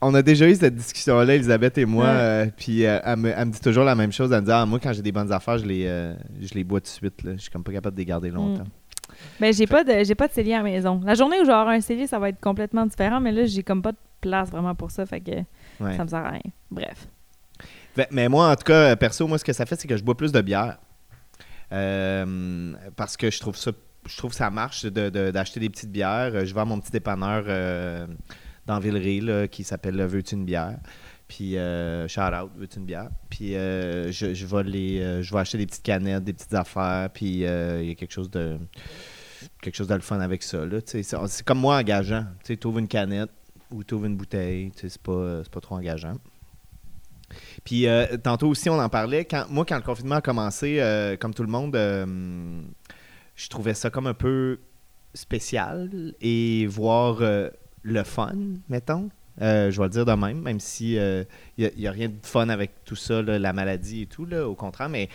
On 0.01 0.13
a 0.13 0.21
déjà 0.21 0.47
eu 0.47 0.55
cette 0.55 0.75
discussion-là, 0.75 1.35
Elisabeth 1.35 1.77
et 1.77 1.85
moi. 1.85 2.05
Ouais. 2.05 2.11
euh, 2.11 2.45
puis 2.55 2.85
euh, 2.85 2.99
elle, 3.03 3.17
me, 3.17 3.29
elle 3.29 3.45
me 3.47 3.51
dit 3.51 3.59
toujours 3.59 3.83
la 3.83 3.95
même 3.95 4.11
chose. 4.11 4.31
Elle 4.31 4.41
me 4.41 4.45
dit 4.45 4.51
Ah, 4.51 4.65
Moi, 4.65 4.79
quand 4.81 4.93
j'ai 4.93 5.01
des 5.01 5.11
bonnes 5.11 5.31
affaires, 5.31 5.57
je 5.57 5.65
les, 5.65 5.85
euh, 5.87 6.13
je 6.41 6.53
les 6.53 6.63
bois 6.63 6.79
tout 6.79 6.85
de 6.85 6.89
suite. 6.89 7.23
Là. 7.23 7.31
Je 7.35 7.41
suis 7.41 7.49
comme 7.51 7.63
pas 7.63 7.71
capable 7.71 7.95
de 7.95 8.01
les 8.01 8.05
garder 8.05 8.29
longtemps. 8.29 8.65
Ben, 9.39 9.51
j'ai 9.53 9.65
pas 9.67 9.83
de 9.83 10.03
j'ai 10.03 10.15
pas 10.15 10.27
de 10.27 10.33
cellier 10.33 10.53
à 10.53 10.57
la 10.57 10.63
maison. 10.63 11.01
La 11.03 11.15
journée 11.15 11.37
où 11.37 11.41
je 11.43 11.47
vais 11.47 11.53
avoir 11.53 11.69
un 11.69 11.81
cellier, 11.81 12.05
ça 12.07 12.19
va 12.19 12.29
être 12.29 12.39
complètement 12.39 12.85
différent, 12.85 13.19
mais 13.19 13.31
là, 13.31 13.45
j'ai 13.45 13.63
comme 13.63 13.81
pas 13.81 13.93
de 13.93 13.97
place 14.21 14.49
vraiment 14.51 14.75
pour 14.75 14.91
ça, 14.91 15.05
fait 15.05 15.21
que 15.21 15.31
Ouais. 15.79 15.95
ça 15.95 16.03
me 16.03 16.09
sert 16.09 16.19
à 16.25 16.29
rien. 16.31 16.41
Bref. 16.69 17.07
Mais 18.11 18.29
moi, 18.29 18.51
en 18.51 18.55
tout 18.55 18.63
cas, 18.65 18.95
perso, 18.95 19.25
moi, 19.27 19.37
ce 19.39 19.43
que 19.43 19.53
ça 19.53 19.65
fait, 19.65 19.75
c'est 19.79 19.87
que 19.87 19.97
je 19.97 20.03
bois 20.03 20.15
plus 20.15 20.31
de 20.31 20.41
bière. 20.41 20.77
Parce 22.95 23.17
que 23.17 23.31
je 23.31 23.39
trouve 23.39 23.55
ça 23.55 23.71
je 24.07 24.15
trouve 24.15 24.31
que 24.31 24.37
ça 24.37 24.49
marche 24.49 24.85
de- 24.85 25.09
de- 25.09 25.31
d'acheter 25.31 25.59
des 25.59 25.69
petites 25.69 25.91
bières. 25.91 26.45
Je 26.45 26.53
vais 26.53 26.61
à 26.61 26.65
mon 26.65 26.79
petit 26.79 26.91
dépanneur 26.91 27.43
euh, 27.47 28.07
dans 28.67 28.79
Villeray 28.79 29.21
là, 29.21 29.47
qui 29.47 29.63
s'appelle 29.63 30.01
Veux-tu 30.01 30.35
une 30.35 30.45
bière? 30.45 30.77
Puis, 31.27 31.57
euh, 31.57 32.07
shout 32.07 32.21
out, 32.21 32.51
veux-tu 32.55 32.79
une 32.79 32.85
bière? 32.85 33.09
Puis, 33.29 33.55
euh, 33.55 34.11
je, 34.11 34.33
je, 34.33 34.45
vais 34.45 34.63
les, 34.63 35.01
euh, 35.01 35.21
je 35.21 35.35
acheter 35.35 35.57
des 35.57 35.65
petites 35.65 35.83
canettes, 35.83 36.23
des 36.23 36.33
petites 36.33 36.53
affaires. 36.53 37.09
Puis, 37.13 37.45
euh, 37.45 37.81
il 37.81 37.89
y 37.89 37.91
a 37.91 37.95
quelque 37.95 38.13
chose 38.13 38.29
de 38.29 38.57
quelque 39.61 39.75
chose 39.75 39.87
de 39.87 39.99
fun 39.99 40.19
avec 40.19 40.43
ça. 40.43 40.59
C'est 40.85 41.43
comme 41.43 41.59
moi 41.59 41.77
engageant. 41.77 42.25
Tu 42.45 42.57
ouvres 42.65 42.79
une 42.79 42.87
canette 42.87 43.31
ou 43.71 43.83
tu 43.83 43.95
ouvres 43.95 44.05
une 44.05 44.15
bouteille. 44.15 44.71
C'est 44.75 45.01
pas, 45.01 45.41
pas 45.51 45.59
trop 45.59 45.75
engageant. 45.75 46.15
Puis 47.63 47.87
euh, 47.87 48.17
tantôt 48.17 48.47
aussi, 48.47 48.69
on 48.69 48.79
en 48.79 48.89
parlait. 48.89 49.25
Quand, 49.25 49.45
moi, 49.49 49.65
quand 49.65 49.75
le 49.75 49.81
confinement 49.81 50.15
a 50.15 50.21
commencé, 50.21 50.79
euh, 50.79 51.17
comme 51.17 51.33
tout 51.33 51.43
le 51.43 51.49
monde, 51.49 51.75
euh, 51.75 52.61
je 53.35 53.49
trouvais 53.49 53.73
ça 53.73 53.89
comme 53.89 54.07
un 54.07 54.13
peu 54.13 54.59
spécial 55.13 56.13
et 56.21 56.67
voir 56.67 57.17
euh, 57.21 57.49
le 57.83 58.03
fun, 58.03 58.35
mettons. 58.69 59.09
Euh, 59.41 59.69
je 59.69 59.77
vais 59.77 59.85
le 59.85 59.91
dire 59.91 60.05
de 60.05 60.13
même, 60.13 60.41
même 60.41 60.59
si 60.59 60.93
il 60.93 61.27
n'y 61.57 61.87
a, 61.87 61.91
rien 61.91 62.09
de 62.09 62.15
fun 62.23 62.49
avec 62.49 62.83
tout 62.85 62.95
ça, 62.95 63.21
la 63.21 63.53
maladie 63.53 64.03
et 64.03 64.07
tout, 64.07 64.25
là, 64.25 64.47
au 64.47 64.55
contraire, 64.55 64.89
mais 64.89 65.09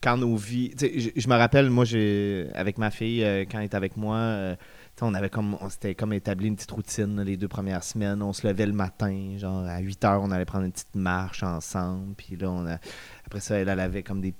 quand 0.00 0.16
nos 0.16 0.36
vies. 0.36 0.72
Je, 0.80 1.28
me 1.28 1.36
rappelle, 1.36 1.70
moi, 1.70 1.84
j'ai 1.84 2.48
avec 2.54 2.78
ma 2.78 2.90
fille, 2.90 3.20
quand 3.48 3.60
elle 3.60 3.66
était 3.66 3.76
avec 3.76 3.96
moi, 3.96 4.56
on 5.02 5.14
avait 5.14 5.30
comme 5.30 5.56
on 5.60 5.68
s'était 5.68 5.94
comme 5.94 6.12
établi 6.12 6.48
une 6.48 6.56
petite 6.56 6.70
routine 6.70 7.20
les 7.22 7.36
deux 7.36 7.48
premières 7.48 7.82
semaines. 7.82 8.22
On 8.22 8.32
se 8.32 8.46
levait 8.46 8.66
le 8.66 8.72
matin, 8.72 9.36
genre 9.36 9.64
à 9.64 9.80
8 9.80 10.04
heures, 10.04 10.22
on 10.22 10.30
allait 10.30 10.44
prendre 10.44 10.64
une 10.64 10.72
petite 10.72 10.94
marche 10.94 11.42
ensemble. 11.42 12.14
Puis 12.14 12.36
là, 12.36 12.78
après 13.26 13.40
ça, 13.40 13.56
elle, 13.56 13.68
avait 13.68 14.02
comme 14.02 14.20
des, 14.20 14.34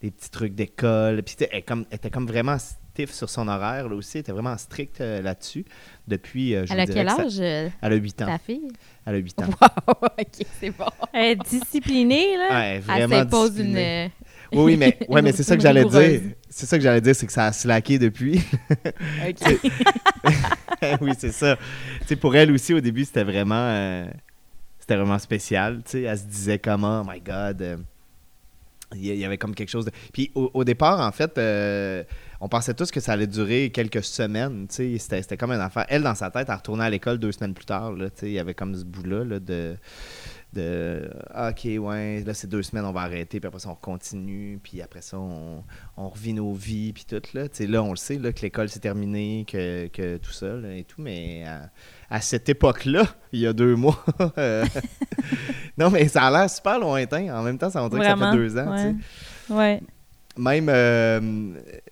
petits 0.00 0.30
trucs 0.30 0.54
d'école. 0.54 1.22
Puis 1.22 1.36
elle, 1.50 1.64
comme, 1.64 1.86
était 1.90 2.10
comme 2.10 2.26
vraiment 2.26 2.56
sur 3.10 3.30
son 3.30 3.48
horaire 3.48 3.88
là 3.88 3.96
aussi. 3.96 4.18
Elle 4.18 4.20
était 4.20 4.32
vraiment 4.32 4.56
stricte 4.56 5.00
euh, 5.00 5.22
là-dessus. 5.22 5.64
Depuis. 6.08 6.54
Euh, 6.54 6.64
elle 6.70 6.80
a 6.80 6.86
quel 6.86 7.08
âge 7.08 7.38
euh, 7.40 7.68
Elle 7.80 7.92
a 7.92 7.96
8 7.96 8.22
ans. 8.22 8.26
Ta 8.26 8.38
fille? 8.38 8.68
Elle 9.06 9.14
a 9.14 9.18
8 9.18 9.42
ans. 9.42 9.46
Wow, 9.60 9.94
ok, 10.18 10.46
c'est 10.60 10.70
bon. 10.70 10.86
Elle 11.12 11.32
est 11.32 11.48
disciplinée, 11.48 12.36
là. 12.36 12.48
Ouais, 12.50 12.78
vraiment 12.80 13.16
elle 13.16 13.20
s'impose 13.22 13.58
une 13.58 14.10
oui, 14.52 14.76
mais, 14.76 14.98
ouais, 15.08 15.22
mais 15.22 15.32
c'est 15.32 15.42
ça 15.42 15.56
que 15.56 15.62
j'allais 15.62 15.84
dire. 15.84 16.20
C'est 16.48 16.66
ça 16.66 16.76
que 16.76 16.82
j'allais 16.82 17.00
dire, 17.00 17.14
c'est 17.14 17.26
que 17.26 17.32
ça 17.32 17.46
a 17.46 17.52
slacké 17.52 17.98
depuis. 17.98 18.40
OK. 18.70 19.60
oui, 21.00 21.12
c'est 21.18 21.32
ça. 21.32 21.56
sais, 22.06 22.16
pour 22.16 22.36
elle 22.36 22.52
aussi, 22.52 22.74
au 22.74 22.80
début, 22.80 23.04
c'était 23.04 23.24
vraiment, 23.24 23.54
euh, 23.56 24.04
c'était 24.78 24.96
vraiment 24.96 25.18
spécial. 25.18 25.80
sais, 25.84 26.02
Elle 26.02 26.18
se 26.18 26.24
disait 26.24 26.58
comment, 26.58 27.02
oh 27.02 27.10
my 27.10 27.20
God. 27.20 27.62
Euh, 27.62 27.76
il 28.94 29.16
y 29.16 29.24
avait 29.24 29.38
comme 29.38 29.54
quelque 29.54 29.70
chose 29.70 29.86
de. 29.86 29.90
Puis 30.12 30.30
au, 30.34 30.64
départ, 30.64 31.00
en 31.00 31.12
fait, 31.12 31.38
euh, 31.38 32.04
on 32.44 32.48
pensait 32.48 32.74
tous 32.74 32.90
que 32.90 32.98
ça 32.98 33.12
allait 33.12 33.28
durer 33.28 33.70
quelques 33.70 34.02
semaines. 34.02 34.66
C'était, 34.68 34.98
c'était 34.98 35.36
comme 35.36 35.52
une 35.52 35.60
affaire. 35.60 35.86
Elle, 35.88 36.02
dans 36.02 36.16
sa 36.16 36.28
tête, 36.28 36.48
elle 36.48 36.56
retournait 36.56 36.84
à 36.84 36.90
l'école 36.90 37.18
deux 37.18 37.30
semaines 37.30 37.54
plus 37.54 37.64
tard. 37.64 37.92
Là, 37.92 38.08
il 38.22 38.32
y 38.32 38.38
avait 38.40 38.52
comme 38.52 38.74
ce 38.74 38.84
bout-là 38.84 39.24
là, 39.24 39.38
de 39.38 39.76
de 40.52 41.08
ah, 41.32 41.50
OK, 41.50 41.64
ouais, 41.64 42.22
là, 42.26 42.34
c'est 42.34 42.48
deux 42.48 42.62
semaines, 42.62 42.84
on 42.84 42.92
va 42.92 43.02
arrêter, 43.02 43.40
puis 43.40 43.46
après 43.46 43.60
ça, 43.60 43.70
on 43.70 43.74
continue, 43.74 44.60
puis 44.62 44.82
après 44.82 45.00
ça, 45.00 45.18
on, 45.18 45.64
on 45.96 46.08
revit 46.10 46.34
nos 46.34 46.52
vies, 46.52 46.92
puis 46.92 47.06
tout. 47.08 47.22
Là, 47.32 47.44
là 47.58 47.82
on 47.82 47.90
le 47.90 47.96
sait, 47.96 48.18
là, 48.18 48.32
que 48.32 48.42
l'école 48.42 48.68
s'est 48.68 48.80
terminée, 48.80 49.46
que, 49.48 49.86
que, 49.86 50.18
tout 50.18 50.32
ça 50.32 50.48
et 50.74 50.84
tout, 50.84 51.00
mais 51.00 51.44
à, 52.10 52.20
cette 52.20 52.50
époque-là, 52.50 53.04
il 53.32 53.40
y 53.40 53.46
a 53.46 53.54
deux 53.54 53.76
mois, 53.76 54.04
non, 55.78 55.90
mais 55.90 56.08
ça 56.08 56.24
a 56.24 56.30
l'air 56.30 56.50
super 56.50 56.78
lointain. 56.78 57.34
En 57.34 57.42
même 57.42 57.56
temps, 57.56 57.70
ça 57.70 57.82
veut 57.82 57.88
dire 57.88 58.00
que 58.00 58.04
ça 58.04 58.16
fait 58.16 58.36
deux 58.36 58.58
ans. 58.58 58.74
Ouais. 58.74 58.94
ouais 59.48 59.82
même 60.38 60.68
euh, 60.68 61.20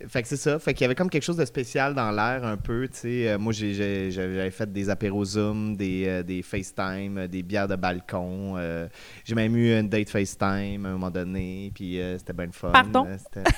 fait 0.07 0.23
que 0.23 0.27
c'est 0.27 0.37
ça. 0.37 0.59
Fait 0.59 0.73
qu'il 0.73 0.83
y 0.83 0.85
avait 0.85 0.95
comme 0.95 1.09
quelque 1.09 1.23
chose 1.23 1.37
de 1.37 1.45
spécial 1.45 1.93
dans 1.93 2.11
l'air 2.11 2.43
un 2.43 2.57
peu 2.57 2.87
tu 2.87 2.97
sais. 2.97 3.29
Euh, 3.29 3.37
moi 3.37 3.53
j'avais 3.53 4.51
fait 4.51 4.71
des 4.71 4.89
apéros 4.89 5.25
zoom 5.25 5.75
des, 5.75 6.05
euh, 6.07 6.23
des 6.23 6.41
FaceTime 6.41 7.27
des 7.27 7.43
bières 7.43 7.67
de 7.67 7.75
balcon 7.75 8.55
j'ai 9.23 9.35
même 9.35 9.55
eu 9.55 9.77
une 9.77 9.89
date 9.89 10.09
FaceTime 10.09 10.85
à 10.85 10.89
un 10.89 10.93
moment 10.93 11.11
donné 11.11 11.71
puis 11.73 11.99
c'était 12.17 12.33
bien 12.33 12.49
fun. 12.51 12.71
Pardon? 12.71 13.07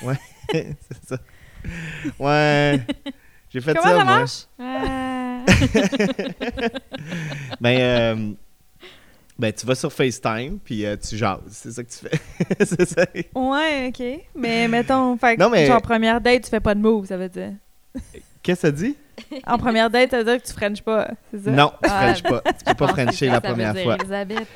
Ouais 0.02 0.18
c'est 0.52 1.06
ça. 1.06 1.18
Ouais. 2.18 2.80
J'ai 3.48 3.60
fait 3.60 3.74
Comment 3.74 3.98
ça, 3.98 4.04
marche? 4.04 4.46
Ben 7.60 8.36
ben, 9.38 9.52
tu 9.52 9.66
vas 9.66 9.74
sur 9.74 9.92
FaceTime, 9.92 10.58
puis 10.62 10.86
euh, 10.86 10.96
tu 10.96 11.16
jases. 11.16 11.40
C'est 11.48 11.72
ça 11.72 11.82
que 11.82 11.90
tu 11.90 11.98
fais. 11.98 12.64
c'est 12.64 12.88
ça. 12.88 13.04
Ouais, 13.34 13.88
OK. 13.88 14.26
Mais 14.36 14.68
mettons, 14.68 15.16
fait 15.16 15.36
non, 15.36 15.50
mais... 15.50 15.66
genre, 15.66 15.82
première 15.82 16.20
date, 16.20 16.44
tu 16.44 16.50
fais 16.50 16.60
pas 16.60 16.74
de 16.74 16.80
move, 16.80 17.06
ça 17.06 17.16
veut 17.16 17.28
dire. 17.28 17.52
Qu'est-ce 18.42 18.62
que 18.62 18.68
ça 18.68 18.70
dit? 18.70 18.96
En 19.46 19.58
première 19.58 19.90
date, 19.90 20.10
ça 20.10 20.18
veut 20.18 20.24
dire 20.24 20.42
que 20.42 20.46
tu 20.46 20.52
frenches 20.52 20.82
pas, 20.82 21.08
c'est 21.30 21.44
ça? 21.44 21.50
Non, 21.50 21.72
tu 21.82 21.90
ah. 21.90 22.02
frenches 22.02 22.22
pas. 22.22 22.42
Tu 22.42 22.64
peux 22.64 22.74
pas 22.74 22.88
frencher 22.88 23.28
la 23.28 23.40
première 23.40 23.76
fois. 23.76 23.96
Elisabeth. 23.96 24.48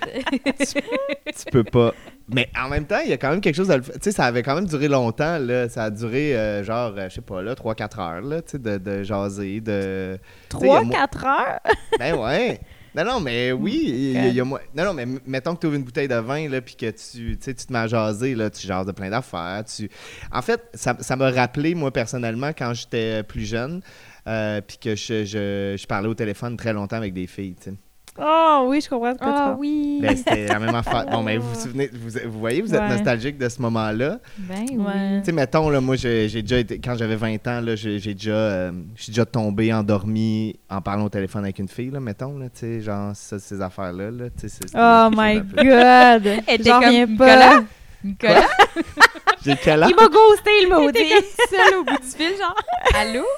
tu, 1.37 1.45
peux 1.51 1.65
pas. 1.65 1.95
Mais 2.29 2.51
en 2.61 2.69
même 2.69 2.85
temps, 2.85 2.99
il 3.03 3.11
y 3.11 3.13
a 3.13 3.17
quand 3.17 3.31
même 3.31 3.41
quelque 3.41 3.55
chose 3.55 3.69
de... 3.69 3.79
Tu 3.79 3.93
sais, 4.03 4.13
ça 4.13 4.25
avait 4.25 4.43
quand 4.43 4.55
même 4.55 4.67
duré 4.67 4.89
longtemps, 4.89 5.39
là. 5.39 5.69
Ça 5.69 5.85
a 5.85 5.91
duré, 5.91 6.37
euh, 6.37 6.63
genre, 6.65 6.93
euh, 6.97 7.09
je 7.09 7.15
sais 7.15 7.21
pas, 7.21 7.41
là, 7.41 7.55
3-4 7.55 8.01
heures, 8.01 8.21
là, 8.21 8.43
tu 8.43 8.53
sais, 8.53 8.59
de, 8.59 8.79
de 8.79 9.03
jaser, 9.05 9.61
de... 9.61 10.19
3-4 10.51 11.27
heures? 11.27 11.61
Ben 11.99 12.15
ouais. 12.17 12.61
Non, 12.99 13.05
non, 13.05 13.21
mais 13.21 13.53
oui, 13.53 13.85
il 13.87 14.35
y, 14.35 14.41
a, 14.41 14.45
Non, 14.45 14.59
non, 14.75 14.93
mais 14.93 15.07
mettons 15.25 15.55
que 15.55 15.61
tu 15.61 15.67
ouvres 15.69 15.77
une 15.77 15.85
bouteille 15.85 16.09
de 16.09 16.17
vin, 16.17 16.49
là, 16.49 16.61
puis 16.61 16.75
que 16.75 16.91
tu, 16.91 17.39
tu 17.39 17.55
te 17.55 17.73
mets 17.73 17.79
à 17.79 17.87
jaser, 17.87 18.35
là, 18.35 18.51
tu 18.51 18.67
jases 18.67 18.87
de 18.87 18.93
plein 18.93 19.09
d'affaires. 19.09 19.63
Tu... 19.65 19.89
En 20.33 20.43
fait, 20.43 20.61
ça, 20.75 20.97
ça 20.99 21.15
m'a 21.15 21.31
rappelé, 21.31 21.77
moi, 21.77 21.93
personnellement, 21.93 22.49
quand 22.49 22.75
j'étais 22.75 23.23
plus 23.23 23.45
jeune, 23.45 23.83
euh, 24.27 24.61
puis 24.61 24.79
que 24.79 24.97
je, 24.97 25.25
je, 25.25 25.77
je, 25.79 25.87
parlais 25.87 26.09
au 26.09 26.15
téléphone 26.15 26.57
très 26.57 26.73
longtemps 26.73 26.97
avec 26.97 27.15
des 27.15 27.29
filles, 27.29 27.55
tu 27.55 27.71
sais. 27.71 27.77
Oh 28.21 28.67
oui, 28.69 28.81
je 28.81 28.89
comprends 28.89 29.13
ce 29.13 29.19
que 29.19 29.25
oh, 29.27 29.57
oui. 29.59 30.01
Ben, 30.03 30.17
c'était 30.17 30.47
la 30.47 30.59
même 30.59 30.75
affaire. 30.75 31.07
Bon, 31.07 31.23
mais 31.23 31.37
vous 31.37 31.49
vous 31.49 31.61
souvenez, 31.61 31.89
vous, 31.93 32.11
vous 32.31 32.39
voyez, 32.39 32.63
vous 32.63 32.75
êtes 32.75 32.91
nostalgique 32.91 33.39
de 33.39 33.49
ce 33.49 33.63
moment-là. 33.63 34.19
Ben 34.39 34.67
oui. 34.71 35.21
Tu 35.21 35.27
sais, 35.27 35.33
mettons, 35.33 35.71
là, 35.71 35.81
moi, 35.81 35.97
j'ai 35.97 36.29
déjà 36.29 36.59
été, 36.59 36.79
quand 36.79 36.97
j'avais 36.97 37.17
20 37.17 37.47
ans, 37.47 37.61
là, 37.61 37.77
j'ai 37.77 37.99
déjà, 37.99 38.31
euh, 38.31 38.73
déjà 39.07 39.25
tombé, 39.25 39.73
endormi 39.73 40.59
en 40.69 40.81
parlant 40.81 41.05
au 41.05 41.09
téléphone 41.09 41.45
avec 41.45 41.59
une 41.59 41.69
fille, 41.69 41.91
là, 41.91 42.01
mettons, 42.01 42.39
là, 42.39 42.47
tu 42.47 42.61
sais, 42.61 42.81
genre, 42.81 43.15
ça, 43.15 43.39
ces 43.39 43.61
affaires-là, 43.61 44.11
là, 44.11 44.25
tu 44.39 44.49
sais. 44.49 44.65
Oh 44.75 45.09
my 45.15 45.41
God! 45.41 46.43
J'en 46.65 46.81
reviens 46.81 47.07
pas. 47.07 47.37
Nicolas? 47.37 47.65
J'ai 49.45 49.57
quel 49.57 49.83
âge? 49.83 49.91
Il 49.91 49.97
m'a 49.97 50.09
ghosté, 50.09 50.51
le 50.63 50.69
maudit. 50.69 51.13
Seul 51.51 51.79
au 51.79 51.85
bout 51.85 51.99
du 51.99 52.09
fil, 52.09 52.37
genre, 52.37 52.57
allô? 52.95 53.25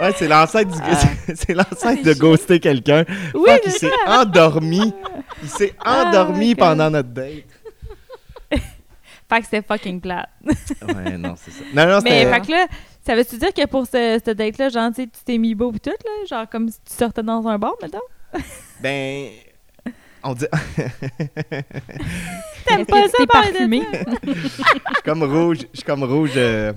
Ouais, 0.00 0.12
c'est 0.16 0.26
l'ancêtre 0.26 0.72
du... 0.72 0.78
Ah. 0.82 0.98
c'est 1.36 1.54
l'ancêtre 1.54 2.02
de 2.02 2.14
ghoster 2.14 2.58
quelqu'un. 2.58 3.04
Oui, 3.32 3.50
il 3.64 3.70
s'est 3.70 3.92
endormi. 4.08 4.92
Il 5.40 5.48
s'est 5.48 5.72
ah, 5.84 6.06
endormi 6.06 6.56
pendant 6.56 6.90
notre 6.90 7.10
date. 7.10 7.44
fait 8.50 9.40
que 9.40 9.46
c'est 9.48 9.64
fucking 9.64 10.00
plate. 10.00 10.28
ouais, 10.42 11.16
non, 11.16 11.34
c'est 11.36 11.52
ça. 11.52 11.62
Non, 11.72 11.86
non, 11.86 12.00
Mais 12.02 12.26
fait 12.26 12.40
que 12.40 12.50
là, 12.50 12.66
ça 13.06 13.14
veut-tu 13.14 13.38
dire 13.38 13.54
que 13.54 13.66
pour 13.66 13.86
ce, 13.86 14.20
cette 14.24 14.36
date-là, 14.36 14.68
genre, 14.68 14.90
tu 14.92 15.06
t'es 15.24 15.38
mis 15.38 15.54
beau 15.54 15.72
et 15.72 15.78
tout, 15.78 15.90
là? 15.90 16.26
Genre, 16.28 16.50
comme 16.50 16.68
si 16.68 16.78
tu 16.84 16.92
sortais 16.92 17.22
dans 17.22 17.46
un 17.46 17.56
bar, 17.56 17.74
mettons? 17.80 17.98
ben... 18.80 19.30
On 20.24 20.32
dit. 20.32 20.46
T'aimes 22.66 22.86
pas 22.86 23.08
ça, 23.08 23.26
parfumé? 23.30 23.82
je 24.26 24.32
suis 24.32 25.02
comme 25.04 25.22
rouge, 25.22 25.58
je 25.72 25.76
suis 25.76 25.84
comme 25.84 26.02
rouge 26.02 26.32
euh, 26.36 26.72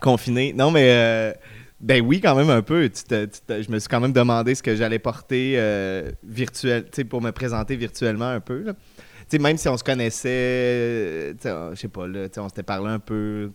confiné. 0.00 0.52
Non, 0.52 0.70
mais 0.70 0.90
euh, 0.90 1.32
ben 1.80 2.02
oui, 2.02 2.20
quand 2.20 2.34
même 2.34 2.50
un 2.50 2.60
peu. 2.60 2.82
je 2.82 3.70
me 3.70 3.78
suis 3.78 3.88
quand 3.88 4.00
même 4.00 4.12
demandé 4.12 4.54
ce 4.54 4.62
que 4.62 4.76
j'allais 4.76 4.98
porter 4.98 5.54
euh, 5.56 6.12
virtuel, 6.22 6.84
pour 7.08 7.22
me 7.22 7.30
présenter 7.30 7.76
virtuellement 7.76 8.28
un 8.28 8.40
peu. 8.40 8.74
même 9.40 9.56
si 9.56 9.68
on 9.70 9.78
se 9.78 9.84
connaissait, 9.84 11.34
je 11.42 11.74
sais 11.76 11.88
pas, 11.88 12.06
là, 12.06 12.28
on 12.36 12.48
s'était 12.50 12.62
parlé 12.62 12.90
un 12.90 12.98
peu, 12.98 13.50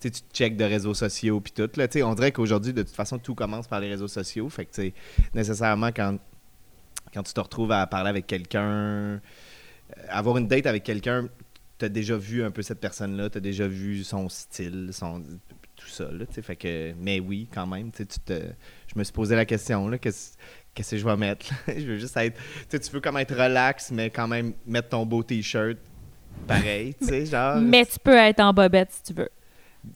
tu 0.00 0.10
check 0.32 0.56
de 0.56 0.64
réseaux 0.64 0.94
sociaux 0.94 1.40
puis 1.40 1.52
tout. 1.52 1.70
Là, 1.76 1.86
on 2.02 2.14
dirait 2.14 2.32
qu'aujourd'hui, 2.32 2.72
de 2.72 2.82
toute 2.82 2.96
façon, 2.96 3.18
tout 3.18 3.36
commence 3.36 3.68
par 3.68 3.78
les 3.78 3.88
réseaux 3.88 4.08
sociaux. 4.08 4.48
Fait 4.48 4.64
que 4.64 4.90
nécessairement, 5.32 5.90
quand, 5.94 6.18
quand 7.14 7.22
tu 7.22 7.32
te 7.32 7.40
retrouves 7.40 7.72
à 7.72 7.86
parler 7.86 8.10
avec 8.10 8.26
quelqu'un, 8.26 8.64
euh, 8.64 9.18
avoir 10.08 10.36
une 10.36 10.48
date 10.48 10.66
avec 10.66 10.82
quelqu'un, 10.82 11.28
tu 11.78 11.84
as 11.84 11.88
déjà 11.88 12.16
vu 12.16 12.42
un 12.42 12.50
peu 12.50 12.62
cette 12.62 12.80
personne-là, 12.80 13.30
tu 13.30 13.38
as 13.38 13.40
déjà 13.40 13.66
vu 13.68 14.02
son 14.04 14.28
style, 14.28 14.90
son 14.92 15.22
tout 15.76 15.88
ça. 15.88 16.10
Là, 16.10 16.24
fait 16.28 16.56
que, 16.56 16.92
mais 16.98 17.20
oui, 17.20 17.48
quand 17.52 17.66
même, 17.66 17.90
tu 17.90 18.06
te, 18.06 18.32
je 18.32 18.98
me 18.98 19.04
suis 19.04 19.12
posé 19.12 19.36
la 19.36 19.44
question, 19.44 19.90
qu'est-ce 19.98 20.36
que 20.90 20.96
je 20.96 21.04
vais 21.04 21.16
mettre? 21.16 21.46
je 21.68 21.86
veux 21.86 21.98
juste 21.98 22.16
être, 22.16 22.38
tu 22.68 22.90
veux 22.90 23.00
comme 23.00 23.16
être 23.18 23.34
relax, 23.34 23.90
mais 23.90 24.10
quand 24.10 24.28
même 24.28 24.54
mettre 24.66 24.90
ton 24.90 25.06
beau 25.06 25.22
T-shirt 25.22 25.78
pareil, 26.46 26.94
tu 26.94 27.06
sais, 27.06 27.26
genre... 27.26 27.60
Mais 27.60 27.86
tu 27.86 27.98
peux 27.98 28.16
être 28.16 28.40
en 28.40 28.52
bobette 28.52 28.90
si 28.90 29.02
tu 29.02 29.12
veux. 29.14 29.30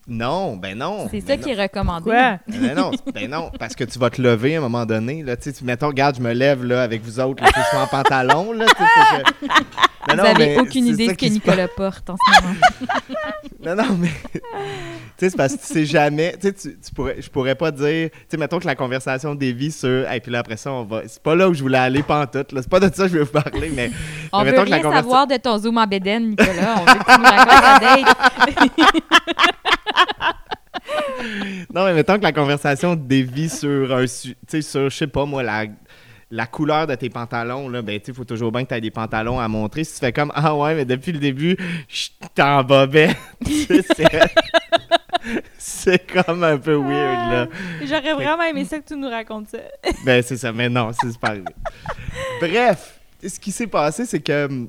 Non, 0.09 0.57
ben 0.57 0.79
non. 0.79 1.07
C'est 1.11 1.21
ça 1.21 1.37
qui 1.37 1.51
est 1.51 1.63
recommandé. 1.63 2.11
Ben 2.11 2.75
non, 2.75 2.91
ben 3.15 3.31
non, 3.31 3.51
parce 3.59 3.75
que 3.75 3.85
tu 3.85 3.99
vas 3.99 4.09
te 4.09 4.23
lever 4.23 4.55
à 4.55 4.59
un 4.59 4.63
moment 4.63 4.87
donné. 4.87 5.23
Là, 5.23 5.37
tu 5.37 5.53
mettons, 5.63 5.89
regarde, 5.89 6.17
je 6.17 6.23
me 6.23 6.33
lève 6.33 6.65
là, 6.65 6.83
avec 6.83 7.03
vous 7.03 7.21
autres, 7.21 7.43
là, 7.43 7.51
je 7.55 7.63
suis 7.63 7.77
en 7.77 7.87
pantalon. 7.87 8.53
Là, 8.53 8.65
vous 10.09 10.17
n'avez 10.17 10.59
aucune 10.59 10.87
idée 10.87 11.09
de 11.09 11.13
ce 11.13 11.17
que 11.17 11.27
Nicolas 11.27 11.69
porte 11.69 12.09
en 12.09 12.17
ce 12.17 12.43
moment. 12.43 12.55
non, 13.65 13.77
non, 13.77 13.97
mais. 13.99 14.09
tu 14.33 14.41
sais, 15.19 15.31
c'est 15.31 15.37
parce 15.37 15.55
que 15.55 15.61
tu 15.61 15.67
sais 15.67 15.85
jamais. 15.85 16.35
Tu 16.41 16.55
sais, 16.57 16.71
tu 16.71 16.95
pourrais, 16.95 17.21
je 17.21 17.29
pourrais 17.29 17.55
pas 17.55 17.71
dire. 17.71 18.11
Tu 18.11 18.19
sais, 18.29 18.37
mettons 18.39 18.59
que 18.59 18.67
la 18.67 18.75
conversation 18.75 19.35
dévie 19.35 19.71
sur. 19.71 20.11
Et 20.11 20.21
puis 20.21 20.33
là, 20.33 20.39
après 20.39 20.57
ça, 20.57 20.73
on 20.73 20.85
va. 20.85 21.03
C'est 21.07 21.23
pas 21.23 21.35
là 21.35 21.51
où 21.51 21.55
je 21.55 21.61
voulais 21.61 21.79
aller, 21.79 22.03
pantoute. 22.03 22.49
C'est 22.51 22.69
pas 22.69 22.81
de 22.81 22.95
ça 22.95 23.03
que 23.05 23.09
je 23.09 23.19
veux 23.19 23.25
vous 23.25 23.43
parler, 23.43 23.71
mais. 23.75 23.91
On 24.33 24.45
mais 24.45 24.53
veut 24.53 24.61
rien 24.61 24.83
savoir 24.83 25.27
de 25.27 25.37
ton 25.37 25.57
zoom 25.59 25.79
en 25.79 25.87
bédaine, 25.87 26.31
Nicolas. 26.31 26.77
On 26.77 26.85
veut 26.85 26.99
que 26.99 27.13
tu 27.13 27.19
nous 27.19 27.25
racontes 27.25 27.81
date. 27.83 29.55
Non, 31.75 31.85
mais 31.85 31.95
mettons 31.95 32.19
que 32.19 32.23
la 32.23 32.33
conversation 32.33 32.95
dévie 32.97 33.49
sur 33.49 33.95
un. 33.95 34.05
Tu 34.05 34.35
sais, 34.47 34.63
sur, 34.63 34.91
je 34.91 34.97
sais 34.97 35.07
pas 35.07 35.25
moi, 35.25 35.43
la 35.43 35.67
la 36.31 36.47
couleur 36.47 36.87
de 36.87 36.95
tes 36.95 37.09
pantalons, 37.09 37.69
là, 37.69 37.81
ben, 37.83 37.99
tu 38.01 38.13
faut 38.13 38.25
toujours 38.25 38.53
bien 38.53 38.65
que 38.65 38.69
tu 38.69 38.75
aies 38.75 38.81
des 38.81 38.91
pantalons 38.91 39.41
à 39.41 39.49
montrer. 39.49 39.85
Si 39.85 39.95
tu 39.95 40.01
fais 40.01 40.13
comme, 40.13 40.31
ah 40.35 40.55
ouais, 40.55 40.75
mais 40.75 40.85
depuis 40.85 41.13
le 41.13 41.19
début, 41.19 41.57
je 41.89 42.09
t'en 42.35 42.63
bobais. 42.63 43.17
c'est 45.59 46.07
comme 46.13 46.45
un 46.45 46.59
peu 46.59 46.75
weird, 46.75 47.33
là. 47.33 47.47
Ah, 47.51 47.85
J'aurais 47.85 48.15
vraiment 48.15 48.43
aimé 48.43 48.65
ça 48.65 48.79
que 48.79 48.87
tu 48.87 48.97
nous 48.97 49.09
racontes 49.09 49.49
ça. 49.49 49.59
ben, 50.05 50.23
c'est 50.23 50.37
ça, 50.37 50.53
mais 50.53 50.69
non, 50.69 50.91
c'est 50.93 51.19
pas. 51.19 51.35
Bref, 52.41 53.01
ce 53.27 53.41
qui 53.41 53.51
s'est 53.51 53.67
passé, 53.67 54.05
c'est 54.05 54.21
que 54.21 54.69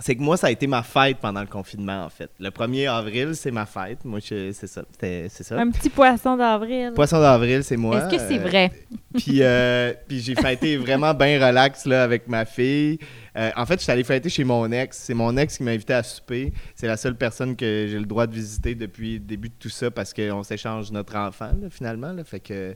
c'est 0.00 0.16
que 0.16 0.22
moi, 0.22 0.36
ça 0.36 0.48
a 0.48 0.50
été 0.50 0.66
ma 0.66 0.82
fête 0.82 1.18
pendant 1.18 1.40
le 1.40 1.46
confinement, 1.46 2.04
en 2.04 2.08
fait. 2.08 2.30
Le 2.38 2.50
1er 2.50 2.90
avril, 2.90 3.34
c'est 3.34 3.50
ma 3.50 3.66
fête. 3.66 4.04
Moi, 4.04 4.20
c'est 4.22 4.52
ça. 4.52 4.82
C'est 5.00 5.28
ça. 5.28 5.58
Un 5.58 5.70
petit 5.70 5.90
poisson 5.90 6.36
d'avril. 6.36 6.92
Poisson 6.94 7.20
d'avril, 7.20 7.62
c'est 7.64 7.76
moi. 7.76 7.98
Est-ce 7.98 8.16
que 8.16 8.18
c'est 8.18 8.38
vrai? 8.38 8.70
puis, 9.16 9.42
euh, 9.42 9.92
puis 10.08 10.20
j'ai 10.20 10.34
fêté 10.34 10.76
vraiment 10.76 11.14
bien 11.14 11.44
relax 11.44 11.86
là, 11.86 12.02
avec 12.02 12.28
ma 12.28 12.44
fille. 12.44 12.98
Euh, 13.36 13.50
en 13.56 13.66
fait, 13.66 13.74
je 13.74 13.82
suis 13.84 13.92
allé 13.92 14.04
fêter 14.04 14.28
chez 14.28 14.44
mon 14.44 14.70
ex. 14.72 14.96
C'est 14.96 15.14
mon 15.14 15.36
ex 15.36 15.56
qui 15.56 15.62
m'a 15.62 15.72
invité 15.72 15.94
à 15.94 16.02
souper. 16.02 16.52
C'est 16.74 16.86
la 16.86 16.96
seule 16.96 17.16
personne 17.16 17.56
que 17.56 17.86
j'ai 17.88 17.98
le 17.98 18.06
droit 18.06 18.26
de 18.26 18.34
visiter 18.34 18.74
depuis 18.74 19.14
le 19.14 19.20
début 19.20 19.48
de 19.48 19.54
tout 19.58 19.68
ça 19.68 19.90
parce 19.90 20.12
qu'on 20.12 20.42
s'échange 20.42 20.90
notre 20.90 21.16
enfant, 21.16 21.52
finalement. 21.70 22.14
Fait 22.24 22.40
que, 22.40 22.74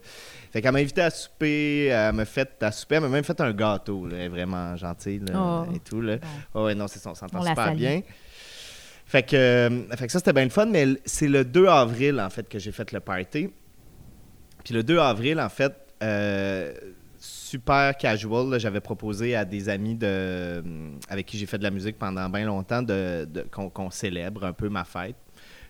fait 0.53 0.63
qu'elle 0.63 0.73
m'a 0.73 0.79
invité 0.79 1.03
à 1.03 1.11
souper. 1.11 1.87
Elle 1.87 2.15
m'a 2.15 2.25
fait 2.25 2.63
à 2.63 2.73
souper. 2.73 2.97
Elle 2.97 3.03
m'a 3.03 3.09
même 3.09 3.25
fait 3.25 3.41
un 3.41 3.53
gâteau. 3.53 4.09
Elle 4.11 4.21
est 4.21 4.29
vraiment 4.29 4.77
gentille 4.77 5.23
oh. 5.35 5.65
et 5.75 5.81
tout. 5.81 6.01
Là. 6.01 6.17
Oh, 6.55 6.65
ouais, 6.65 6.75
non, 6.75 6.89
c'est 6.89 6.99
ça. 6.99 7.11
On 7.11 7.15
s'entend 7.15 7.43
super 7.43 7.75
bien. 7.75 8.03
Fait 9.07 9.23
que, 9.23 9.37
euh, 9.37 9.97
fait 9.97 10.07
que 10.07 10.13
ça, 10.13 10.19
c'était 10.19 10.33
bien 10.33 10.45
le 10.45 10.51
fun. 10.51 10.67
Mais 10.67 10.87
c'est 11.05 11.29
le 11.29 11.45
2 11.45 11.67
avril, 11.67 12.21
en 12.21 12.31
fait, 12.31 12.49
que 12.49 12.59
j'ai 12.59 12.73
fait 12.73 12.91
le 12.93 13.01
party. 13.01 13.51
Puis 14.65 14.75
le 14.75 14.83
2 14.83 14.99
avril, 14.99 15.41
en 15.41 15.49
fait, 15.49 15.75
euh, 16.03 16.73
super 17.55 17.97
casual. 17.97 18.59
J'avais 18.59 18.81
proposé 18.81 19.37
à 19.37 19.45
des 19.45 19.69
amis 19.69 19.95
de, 19.95 20.63
avec 21.09 21.27
qui 21.27 21.39
j'ai 21.39 21.47
fait 21.47 21.59
de 21.59 21.63
la 21.63 21.71
musique 21.71 21.99
pendant 21.99 22.29
bien 22.29 22.47
longtemps 22.47 22.83
de, 22.83 23.29
qu'on 23.51 23.91
célèbre 23.91 24.45
un 24.45 24.53
peu 24.53 24.69
ma 24.69 24.85
fête. 24.85 25.17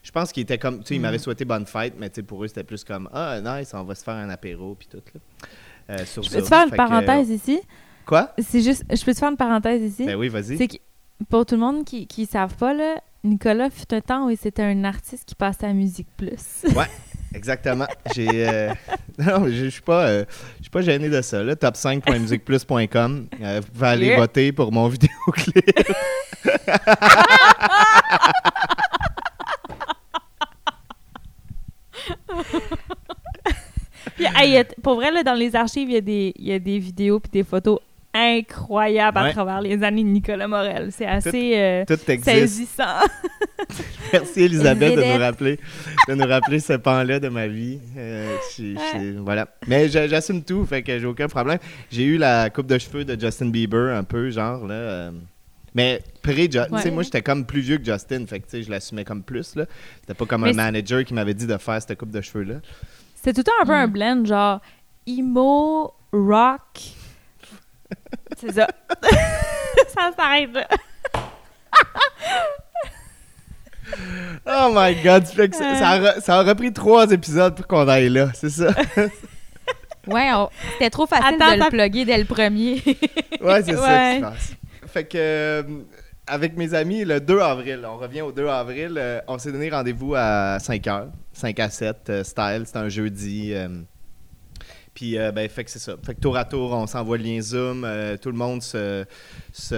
Je 0.02 0.10
pense 0.10 0.32
qu'ils 0.32 0.42
étaient 0.42 0.58
comme, 0.58 0.80
tu 0.80 0.86
sais, 0.86 0.94
ils 0.96 1.00
m'avaient 1.00 1.16
mm. 1.16 1.20
souhaité 1.20 1.44
bonne 1.44 1.66
fête, 1.66 1.94
mais 1.98 2.10
pour 2.10 2.44
eux, 2.44 2.48
c'était 2.48 2.64
plus 2.64 2.84
comme, 2.84 3.08
ah, 3.12 3.40
nice, 3.40 3.72
on 3.74 3.84
va 3.84 3.94
se 3.94 4.04
faire 4.04 4.14
un 4.14 4.28
apéro, 4.28 4.74
puis 4.74 4.86
tout. 4.86 5.02
Là, 5.14 5.20
euh, 5.90 5.98
je 5.98 6.30
peux 6.30 6.42
te 6.42 6.48
faire 6.48 6.66
une 6.66 6.76
parenthèse 6.76 7.30
ici? 7.30 7.60
Quoi? 8.04 8.34
C'est 8.38 8.60
juste, 8.60 8.84
je 8.90 9.02
peux 9.02 9.14
te 9.14 9.18
faire 9.18 9.30
une 9.30 9.36
parenthèse 9.36 9.82
ici? 9.82 10.04
Ben 10.04 10.16
oui, 10.16 10.28
vas-y. 10.28 10.58
C'est 10.58 10.68
que, 10.68 10.76
pour 11.30 11.46
tout 11.46 11.54
le 11.54 11.62
monde 11.62 11.84
qui 11.84 12.08
ne 12.18 12.26
savent 12.26 12.56
pas, 12.56 12.74
là, 12.74 12.96
Nicolas 13.24 13.70
fut 13.70 13.92
un 13.94 14.02
temps 14.02 14.26
où 14.26 14.36
c'était 14.36 14.62
un 14.62 14.84
artiste 14.84 15.24
qui 15.24 15.34
passait 15.34 15.66
à 15.66 15.72
Musique 15.72 16.08
Plus. 16.16 16.64
Ouais. 16.76 16.84
Exactement. 17.34 17.86
J'ai 18.14 18.48
euh, 18.48 18.72
non, 19.18 19.48
je 19.48 19.68
suis 19.68 19.82
pas 19.82 20.06
euh, 20.06 20.24
suis 20.60 20.70
pas 20.70 20.82
gêné 20.82 21.08
de 21.08 21.20
ça 21.20 21.42
là, 21.42 21.54
top5.musicplus.com. 21.54 23.26
Euh, 23.42 23.60
vous 23.60 23.72
pouvez 23.72 23.86
aller 23.86 24.16
voter 24.16 24.52
pour 24.52 24.70
mon 24.72 24.88
vidéoclip. 24.94 25.64
Puis, 34.16 34.26
pour 34.82 34.94
vrai, 34.94 35.10
là, 35.10 35.22
dans 35.24 35.34
les 35.34 35.56
archives, 35.56 35.88
il 35.88 35.94
y, 35.94 35.96
a 35.96 36.00
des, 36.00 36.32
il 36.36 36.46
y 36.46 36.52
a 36.52 36.58
des 36.58 36.78
vidéos 36.78 37.18
puis 37.18 37.30
des 37.30 37.42
photos 37.42 37.80
incroyable 38.14 39.18
à 39.18 39.32
travers 39.32 39.60
les 39.60 39.82
années 39.82 40.04
de 40.04 40.08
Nicolas 40.08 40.46
Morel. 40.46 40.90
C'est 40.92 41.06
assez 41.06 41.56
euh, 41.56 41.84
saisissant. 42.22 43.00
Merci 44.12 44.42
Elisabeth 44.42 44.96
de 44.96 45.02
nous 45.02 45.18
rappeler 45.18 45.58
de 46.08 46.14
nous 46.14 46.26
rappeler 46.26 46.60
ce 46.60 46.74
pan-là 46.74 47.18
de 47.18 47.28
ma 47.28 47.48
vie. 47.48 47.80
Euh, 47.96 48.36
voilà. 49.18 49.48
Mais 49.66 49.88
j'assume 49.88 50.44
tout, 50.44 50.64
fait 50.64 50.82
que 50.82 50.98
j'ai 50.98 51.06
aucun 51.06 51.26
problème. 51.26 51.58
J'ai 51.90 52.04
eu 52.04 52.16
la 52.16 52.50
coupe 52.50 52.66
de 52.66 52.78
cheveux 52.78 53.04
de 53.04 53.20
Justin 53.20 53.48
Bieber 53.48 53.96
un 53.96 54.04
peu, 54.04 54.30
genre 54.30 54.66
là. 54.66 54.74
Euh, 54.74 55.10
mais 55.74 56.02
pré 56.22 56.48
tu 56.48 56.58
sais, 56.80 56.90
moi 56.92 57.02
j'étais 57.02 57.22
comme 57.22 57.44
plus 57.44 57.60
vieux 57.60 57.78
que 57.78 57.84
Justin, 57.84 58.26
fait 58.26 58.38
que 58.38 58.62
je 58.62 58.70
l'assumais 58.70 59.04
comme 59.04 59.24
plus 59.24 59.56
là. 59.56 59.64
C'était 60.00 60.14
pas 60.14 60.24
comme 60.24 60.44
un 60.44 60.52
manager 60.52 61.04
qui 61.04 61.14
m'avait 61.14 61.34
dit 61.34 61.48
de 61.48 61.56
faire 61.56 61.82
cette 61.82 61.98
coupe 61.98 62.12
de 62.12 62.20
cheveux 62.20 62.44
là. 62.44 62.54
C'était 63.16 63.42
tout 63.42 63.50
un 63.60 63.66
peu 63.66 63.72
un 63.72 63.88
mm. 63.88 63.90
blend 63.90 64.24
genre 64.24 64.60
emo, 65.06 65.92
rock, 66.12 66.80
c'est 68.38 68.52
ça. 68.52 68.66
ça 69.88 70.10
s'arrête 70.16 70.52
là. 70.52 70.66
oh 74.46 74.72
my 74.74 74.94
god, 75.02 75.26
ça, 75.26 76.20
ça, 76.20 76.38
a, 76.38 76.42
repris 76.42 76.72
trois 76.72 77.10
épisodes 77.10 77.54
pour 77.54 77.66
qu'on 77.66 77.86
aille 77.88 78.08
là, 78.08 78.28
c'est 78.34 78.50
ça? 78.50 78.68
ouais, 80.06 80.30
c'était 80.72 80.90
trop 80.90 81.06
facile 81.06 81.38
de 81.38 81.64
le 81.64 81.70
plugger 81.70 82.04
dès 82.04 82.18
le 82.18 82.24
premier. 82.24 82.82
ouais, 83.40 83.62
c'est 83.62 83.76
ça 83.76 84.10
qui 84.10 84.16
se 84.16 84.20
passe. 84.20 84.52
Fait 84.86 85.04
que, 85.04 85.18
euh, 85.18 85.62
avec 86.26 86.56
mes 86.56 86.74
amis, 86.74 87.04
le 87.04 87.20
2 87.20 87.40
avril, 87.40 87.86
on 87.86 87.96
revient 87.96 88.22
au 88.22 88.32
2 88.32 88.46
avril, 88.46 88.94
euh, 88.96 89.20
on 89.28 89.38
s'est 89.38 89.52
donné 89.52 89.70
rendez-vous 89.70 90.14
à 90.14 90.58
5 90.60 90.82
h, 90.82 91.06
5 91.32 91.60
à 91.60 91.70
7, 91.70 91.96
euh, 92.08 92.24
style, 92.24 92.62
c'était 92.66 92.78
un 92.78 92.88
jeudi. 92.88 93.54
Puis, 94.94 95.18
euh, 95.18 95.32
ben, 95.32 95.48
fait 95.48 95.64
que 95.64 95.70
c'est 95.70 95.80
ça. 95.80 95.96
Fait 96.04 96.14
que 96.14 96.20
tour 96.20 96.36
à 96.36 96.44
tour, 96.44 96.72
on 96.72 96.86
s'envoie 96.86 97.18
le 97.18 97.24
lien 97.24 97.40
Zoom. 97.40 97.84
Euh, 97.84 98.16
tout 98.16 98.30
le 98.30 98.36
monde 98.36 98.62
se, 98.62 99.04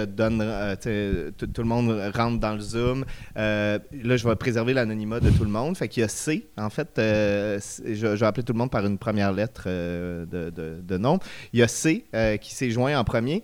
donne. 0.05 0.41
Euh, 0.41 1.31
tout, 1.31 1.61
le 1.61 1.67
monde 1.67 1.89
rentre 2.15 2.39
dans 2.39 2.53
le 2.53 2.59
Zoom. 2.59 3.03
là, 3.35 3.79
je 3.91 4.27
vais 4.27 4.35
préserver 4.35 4.73
l'anonymat 4.73 5.19
de 5.19 5.31
tout 5.31 5.43
le 5.43 5.49
monde. 5.49 5.75
Fait 5.75 5.87
qu'il 5.87 6.01
y 6.01 6.03
a 6.03 6.07
C, 6.07 6.47
en 6.55 6.69
fait. 6.69 6.91
je, 6.95 8.07
vais 8.07 8.25
appeler 8.25 8.43
tout 8.43 8.53
le 8.53 8.59
monde 8.59 8.71
par 8.71 8.85
une 8.85 8.99
première 8.99 9.33
lettre 9.33 9.67
de, 9.67 10.97
nom. 10.97 11.19
Il 11.51 11.59
y 11.59 11.63
a 11.63 11.67
C 11.67 12.05
qui 12.39 12.53
s'est 12.53 12.69
joint 12.69 12.97
en 12.97 13.03
premier. 13.03 13.43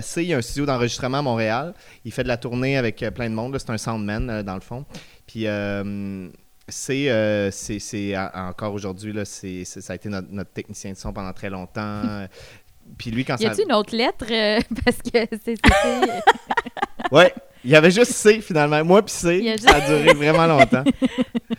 C, 0.00 0.22
il 0.22 0.28
y 0.28 0.34
a 0.34 0.38
un 0.38 0.42
studio 0.42 0.66
d'enregistrement 0.66 1.18
à 1.18 1.22
Montréal. 1.22 1.74
Il 2.04 2.12
fait 2.12 2.24
de 2.24 2.28
la 2.28 2.36
tournée 2.36 2.76
avec 2.76 3.04
plein 3.14 3.30
de 3.30 3.34
monde. 3.34 3.56
C'est 3.58 3.70
un 3.70 3.78
soundman, 3.78 4.42
dans 4.42 4.54
le 4.54 4.60
fond. 4.60 4.84
Puis 5.26 5.46
euh, 5.46 6.28
c'est 6.72 7.50
c'est 7.50 8.16
encore 8.34 8.74
aujourd'hui 8.74 9.12
là 9.12 9.24
c'est 9.24 9.64
ça 9.64 9.92
a 9.92 9.96
été 9.96 10.08
notre, 10.08 10.52
technicien 10.52 10.92
de 10.92 10.96
son 10.96 11.12
pendant 11.12 11.32
très 11.32 11.50
longtemps 11.50 12.26
puis 12.98 13.10
lui 13.10 13.24
quand 13.24 13.38
y 13.40 13.46
a-t-il 13.46 13.66
une 13.66 13.74
autre 13.74 13.94
lettre 13.94 14.26
euh, 14.30 14.60
parce 14.84 14.98
que 14.98 15.26
c'est 15.44 15.56
ouais 17.12 17.32
il 17.64 17.70
y 17.70 17.76
avait 17.76 17.90
juste 17.90 18.12
C 18.12 18.40
finalement 18.40 18.84
moi 18.84 19.02
puis 19.02 19.14
C 19.14 19.56
ça 19.58 19.76
a 19.76 19.80
duré 19.80 20.14
vraiment 20.14 20.46
longtemps 20.46 20.84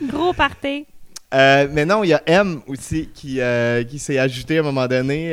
gros 0.02 0.34
party 0.34 0.86
euh, 1.36 1.68
mais 1.72 1.84
non, 1.84 2.04
il 2.04 2.10
y 2.10 2.14
a 2.14 2.22
M 2.28 2.62
aussi 2.68 3.10
qui, 3.12 3.40
qui 3.90 3.98
s'est 3.98 4.20
ajouté 4.20 4.58
à 4.58 4.60
un 4.60 4.64
moment 4.64 4.86
donné. 4.86 5.32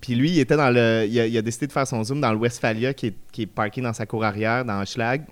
puis 0.00 0.14
lui, 0.14 0.30
il 0.30 0.38
était 0.38 0.56
dans 0.56 0.70
le. 0.70 1.04
Il 1.06 1.36
a, 1.36 1.42
décidé 1.42 1.66
de 1.66 1.72
faire 1.72 1.86
son 1.86 2.02
zoom 2.02 2.22
dans 2.22 2.32
le 2.32 2.38
Westphalia 2.38 2.94
qui 2.94 3.08
est, 3.08 3.14
qui 3.30 3.42
est 3.42 3.46
parké 3.46 3.82
dans 3.82 3.92
sa 3.92 4.06
cour 4.06 4.24
arrière, 4.24 4.64
dans 4.64 4.82
Schlag. 4.86 5.26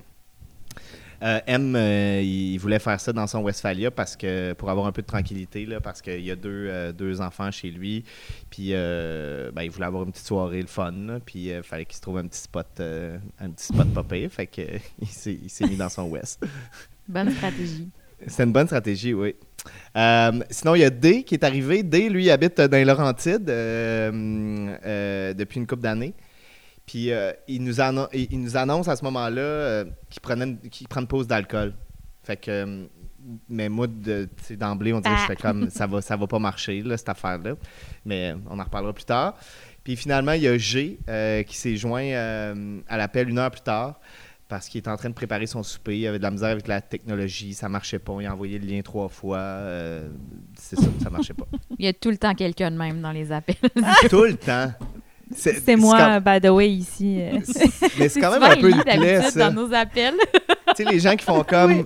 Euh, 1.22 1.40
M, 1.46 1.76
euh, 1.76 2.20
il 2.20 2.58
voulait 2.58 2.80
faire 2.80 3.00
ça 3.00 3.12
dans 3.12 3.28
son 3.28 3.42
Westphalia 3.42 3.92
parce 3.92 4.16
que 4.16 4.54
pour 4.54 4.70
avoir 4.70 4.86
un 4.86 4.92
peu 4.92 5.02
de 5.02 5.06
tranquillité, 5.06 5.66
là, 5.66 5.80
parce 5.80 6.02
qu'il 6.02 6.20
y 6.20 6.32
a 6.32 6.36
deux, 6.36 6.66
euh, 6.68 6.92
deux, 6.92 7.20
enfants 7.20 7.52
chez 7.52 7.70
lui. 7.70 8.04
Puis 8.50 8.72
ben, 8.72 9.62
il 9.62 9.70
voulait 9.70 9.86
avoir 9.86 10.02
une 10.02 10.10
petite 10.10 10.26
soirée, 10.26 10.60
le 10.60 10.66
fun. 10.66 11.20
puis 11.24 11.50
il 11.50 11.62
fallait 11.62 11.84
qu'il 11.84 11.96
se 11.96 12.00
trouve 12.00 12.18
un 12.18 12.26
petit 12.26 12.40
spot, 12.40 12.80
un 12.80 13.50
petit 13.50 13.66
spot 13.66 13.88
popé. 13.94 14.28
Fait 14.28 14.46
que 14.46 14.62
il 15.00 15.08
s'est 15.08 15.66
mis 15.66 15.76
dans 15.76 15.88
son 15.88 16.08
West. 16.08 16.44
Bonne 17.08 17.30
stratégie. 17.30 17.88
C'est 18.26 18.44
une 18.44 18.52
bonne 18.52 18.66
stratégie, 18.66 19.14
oui. 19.14 19.34
sinon, 20.50 20.74
il 20.74 20.80
y 20.80 20.84
a 20.84 20.90
D 20.90 21.22
qui 21.24 21.34
est 21.34 21.44
arrivé. 21.44 21.82
D, 21.82 22.08
lui, 22.08 22.30
habite 22.30 22.60
dans 22.60 22.76
les 22.76 22.84
Laurentides 22.84 23.44
depuis 23.44 25.60
une 25.60 25.66
couple 25.66 25.82
d'années. 25.82 26.14
Puis 26.93 27.11
euh, 27.11 27.32
il, 27.49 27.64
nous 27.64 27.76
il, 28.12 28.38
nous 28.38 28.55
annonce 28.59 28.86
à 28.86 28.97
ce 28.97 29.05
moment-là 29.05 29.40
euh, 29.40 29.84
qu'il 30.11 30.20
prenait 30.20 30.59
prend 30.90 31.01
une 31.01 31.07
pause 31.07 31.26
d'alcool. 31.26 31.72
Fait 32.22 32.36
que 32.36 32.51
euh, 32.51 32.84
mais 33.49 33.70
moi 33.70 33.86
d'emblée 34.51 34.93
on 34.93 35.01
dirait 35.01 35.14
que 35.14 35.20
je 35.22 35.26
fais 35.26 35.36
comme 35.36 35.70
ça 35.70 35.86
va 35.86 36.03
ça 36.03 36.18
va 36.18 36.26
pas 36.26 36.38
marcher 36.38 36.82
là, 36.82 36.99
cette 36.99 37.09
affaire 37.09 37.38
là. 37.38 37.55
Mais 38.05 38.34
on 38.51 38.59
en 38.59 38.64
reparlera 38.64 38.93
plus 38.93 39.07
tard. 39.07 39.38
Puis 39.82 39.97
finalement 39.97 40.32
il 40.32 40.43
y 40.43 40.49
a 40.49 40.59
G 40.59 40.99
qui 41.47 41.57
s'est 41.57 41.76
joint 41.76 42.12
à 42.86 42.97
l'appel 42.99 43.30
une 43.30 43.38
heure 43.38 43.51
plus 43.51 43.62
tard 43.62 43.99
parce 44.47 44.68
qu'il 44.68 44.82
est 44.82 44.88
en 44.88 44.99
train 44.99 45.09
de 45.09 45.14
préparer 45.14 45.47
son 45.47 45.62
souper. 45.62 45.99
Il 45.99 46.07
avait 46.07 46.18
de 46.18 46.24
la 46.24 46.30
misère 46.30 46.51
avec 46.51 46.68
la 46.68 46.82
technologie, 46.82 47.55
ça 47.55 47.70
marchait 47.70 48.01
pas. 48.01 48.14
Il 48.20 48.26
a 48.26 48.34
envoyé 48.34 48.59
le 48.59 48.66
lien 48.66 48.82
trois 48.82 49.09
fois. 49.09 49.62
c'est 50.59 50.76
ça, 50.76 50.88
ça 51.03 51.09
marchait 51.09 51.32
pas. 51.32 51.47
Il 51.78 51.86
y 51.86 51.88
a 51.88 51.95
tout 51.95 52.11
le 52.11 52.18
temps 52.18 52.34
quelqu'un 52.34 52.70
de 52.70 52.76
même 52.76 53.01
dans 53.01 53.12
les 53.12 53.32
appels. 53.32 53.57
tout 54.11 54.24
le 54.24 54.36
temps. 54.36 54.74
C'est 55.34 55.76
moi, 55.76 56.20
by 56.20 56.40
the 56.40 56.50
way, 56.50 56.70
ici. 56.70 57.20
Euh. 57.20 57.38
Mais 57.98 58.08
c'est 58.08 58.20
quand 58.20 58.32
même 58.32 58.42
un 58.42 58.56
peu 58.56 58.70
une 58.70 58.82
plaie, 58.82 59.22
ça. 59.30 59.50
dans 59.50 59.62
nos 59.62 59.74
appels. 59.74 60.14
tu 60.76 60.84
sais, 60.84 60.84
les 60.84 61.00
gens 61.00 61.16
qui 61.16 61.24
font 61.24 61.42
comme... 61.44 61.84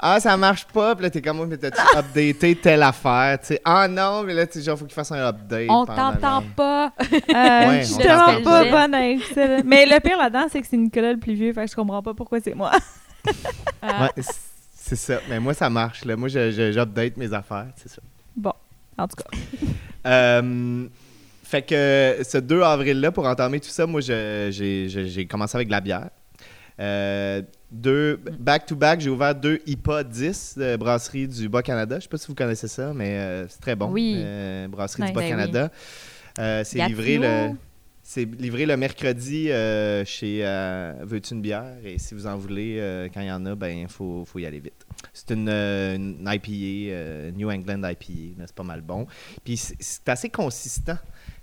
Ah, 0.00 0.20
ça 0.20 0.36
marche 0.36 0.64
pas, 0.66 0.94
puis 0.94 1.02
là, 1.02 1.10
t'es 1.10 1.20
comme, 1.20 1.44
mais 1.46 1.56
t'as-tu 1.56 1.80
updaté 1.96 2.54
telle 2.54 2.84
affaire? 2.84 3.36
Tu 3.40 3.46
sais, 3.46 3.60
ah 3.64 3.88
non, 3.88 4.22
mais 4.22 4.32
là, 4.32 4.46
tu 4.46 4.60
genre, 4.60 4.78
faut 4.78 4.84
qu'il 4.84 4.94
fasse 4.94 5.10
un 5.10 5.26
update. 5.26 5.68
On 5.68 5.84
t'entend 5.84 6.44
pas. 6.54 6.92
Euh, 7.00 7.68
ouais, 7.68 7.82
je 7.82 8.44
pas 8.44 8.64
bonne. 8.70 9.64
Mais 9.66 9.86
le 9.86 10.00
pire 10.00 10.16
là-dedans, 10.18 10.46
c'est 10.50 10.60
que 10.60 10.68
c'est 10.68 10.76
Nicolas 10.76 11.12
le 11.12 11.18
plus 11.18 11.34
vieux, 11.34 11.52
fait 11.52 11.64
que 11.64 11.70
je 11.70 11.74
comprends 11.74 12.02
pas 12.02 12.14
pourquoi 12.14 12.38
c'est 12.40 12.54
moi. 12.54 12.70
ouais, 13.82 14.22
c'est 14.72 14.96
ça. 14.96 15.18
Mais 15.28 15.40
moi, 15.40 15.52
ça 15.52 15.68
marche, 15.68 16.04
là. 16.04 16.16
Moi, 16.16 16.28
j'update 16.28 17.16
mes 17.16 17.32
affaires, 17.34 17.66
c'est 17.76 17.88
ça. 17.90 18.00
Bon, 18.36 18.52
en 18.96 19.08
tout 19.08 19.16
cas. 19.16 19.36
euh, 20.06 20.86
fait 21.48 21.62
que 21.62 22.18
ce 22.24 22.36
2 22.36 22.60
avril-là, 22.60 23.10
pour 23.10 23.26
entamer 23.26 23.58
tout 23.58 23.70
ça, 23.70 23.86
moi, 23.86 24.02
j'ai 24.02 25.26
commencé 25.30 25.56
avec 25.56 25.68
de 25.68 25.72
la 25.72 25.80
bière. 25.80 26.10
Euh, 26.78 27.40
deux, 27.72 28.20
back-to-back, 28.38 29.00
j'ai 29.00 29.08
ouvert 29.08 29.34
deux 29.34 29.58
IPA 29.66 30.04
10 30.04 30.58
de 30.58 30.76
brasserie 30.76 31.26
du 31.26 31.48
Bas-Canada. 31.48 31.96
Je 31.96 32.02
sais 32.02 32.08
pas 32.08 32.18
si 32.18 32.28
vous 32.28 32.34
connaissez 32.34 32.68
ça, 32.68 32.92
mais 32.94 33.18
euh, 33.18 33.48
c'est 33.48 33.60
très 33.60 33.74
bon. 33.74 33.90
Oui. 33.90 34.16
Euh, 34.18 34.68
brasserie 34.68 35.02
Ouais. 35.02 35.08
du 35.08 35.14
Ben 35.14 35.22
Bas-Canada. 35.22 35.70
Euh, 36.38 36.62
c'est 36.64 36.86
livré 36.86 37.16
le... 37.16 37.50
C'est 38.02 38.24
livré 38.24 38.64
le 38.64 38.74
mercredi 38.78 39.50
euh, 39.50 40.02
chez 40.06 40.40
euh, 40.42 40.94
Veux-tu 41.02 41.34
une 41.34 41.42
bière? 41.42 41.76
Et 41.84 41.98
si 41.98 42.14
vous 42.14 42.26
en 42.26 42.38
voulez, 42.38 42.76
euh, 42.78 43.08
quand 43.12 43.20
il 43.20 43.26
y 43.26 43.30
en 43.32 43.44
a, 43.44 43.54
ben 43.54 43.68
il 43.80 43.88
faut, 43.88 44.24
faut 44.24 44.38
y 44.38 44.46
aller 44.46 44.60
vite. 44.60 44.86
C'est 45.12 45.32
une, 45.34 45.48
euh, 45.50 45.94
une 45.96 46.20
IPA, 46.26 46.92
euh, 46.94 47.30
New 47.32 47.50
England 47.50 47.82
IPA. 47.86 48.44
C'est 48.46 48.54
pas 48.54 48.62
mal 48.62 48.80
bon. 48.80 49.06
Puis 49.44 49.58
c'est 49.58 50.08
assez 50.08 50.30
consistant. 50.30 50.96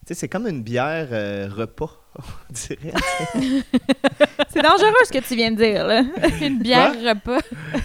Sais, 0.06 0.14
c'est 0.14 0.28
comme 0.30 0.48
une 0.48 0.62
bière 0.62 1.08
euh, 1.12 1.50
repas, 1.52 1.90
on 2.18 2.54
dirait. 2.54 2.94
C'est 4.50 4.62
dangereux 4.62 4.94
ce 5.06 5.12
que 5.12 5.18
tu 5.28 5.36
viens 5.36 5.52
de 5.52 5.58
dire, 5.58 5.86
là. 5.86 6.04
Une 6.42 6.60
bière 6.60 6.94
repas. 6.94 7.40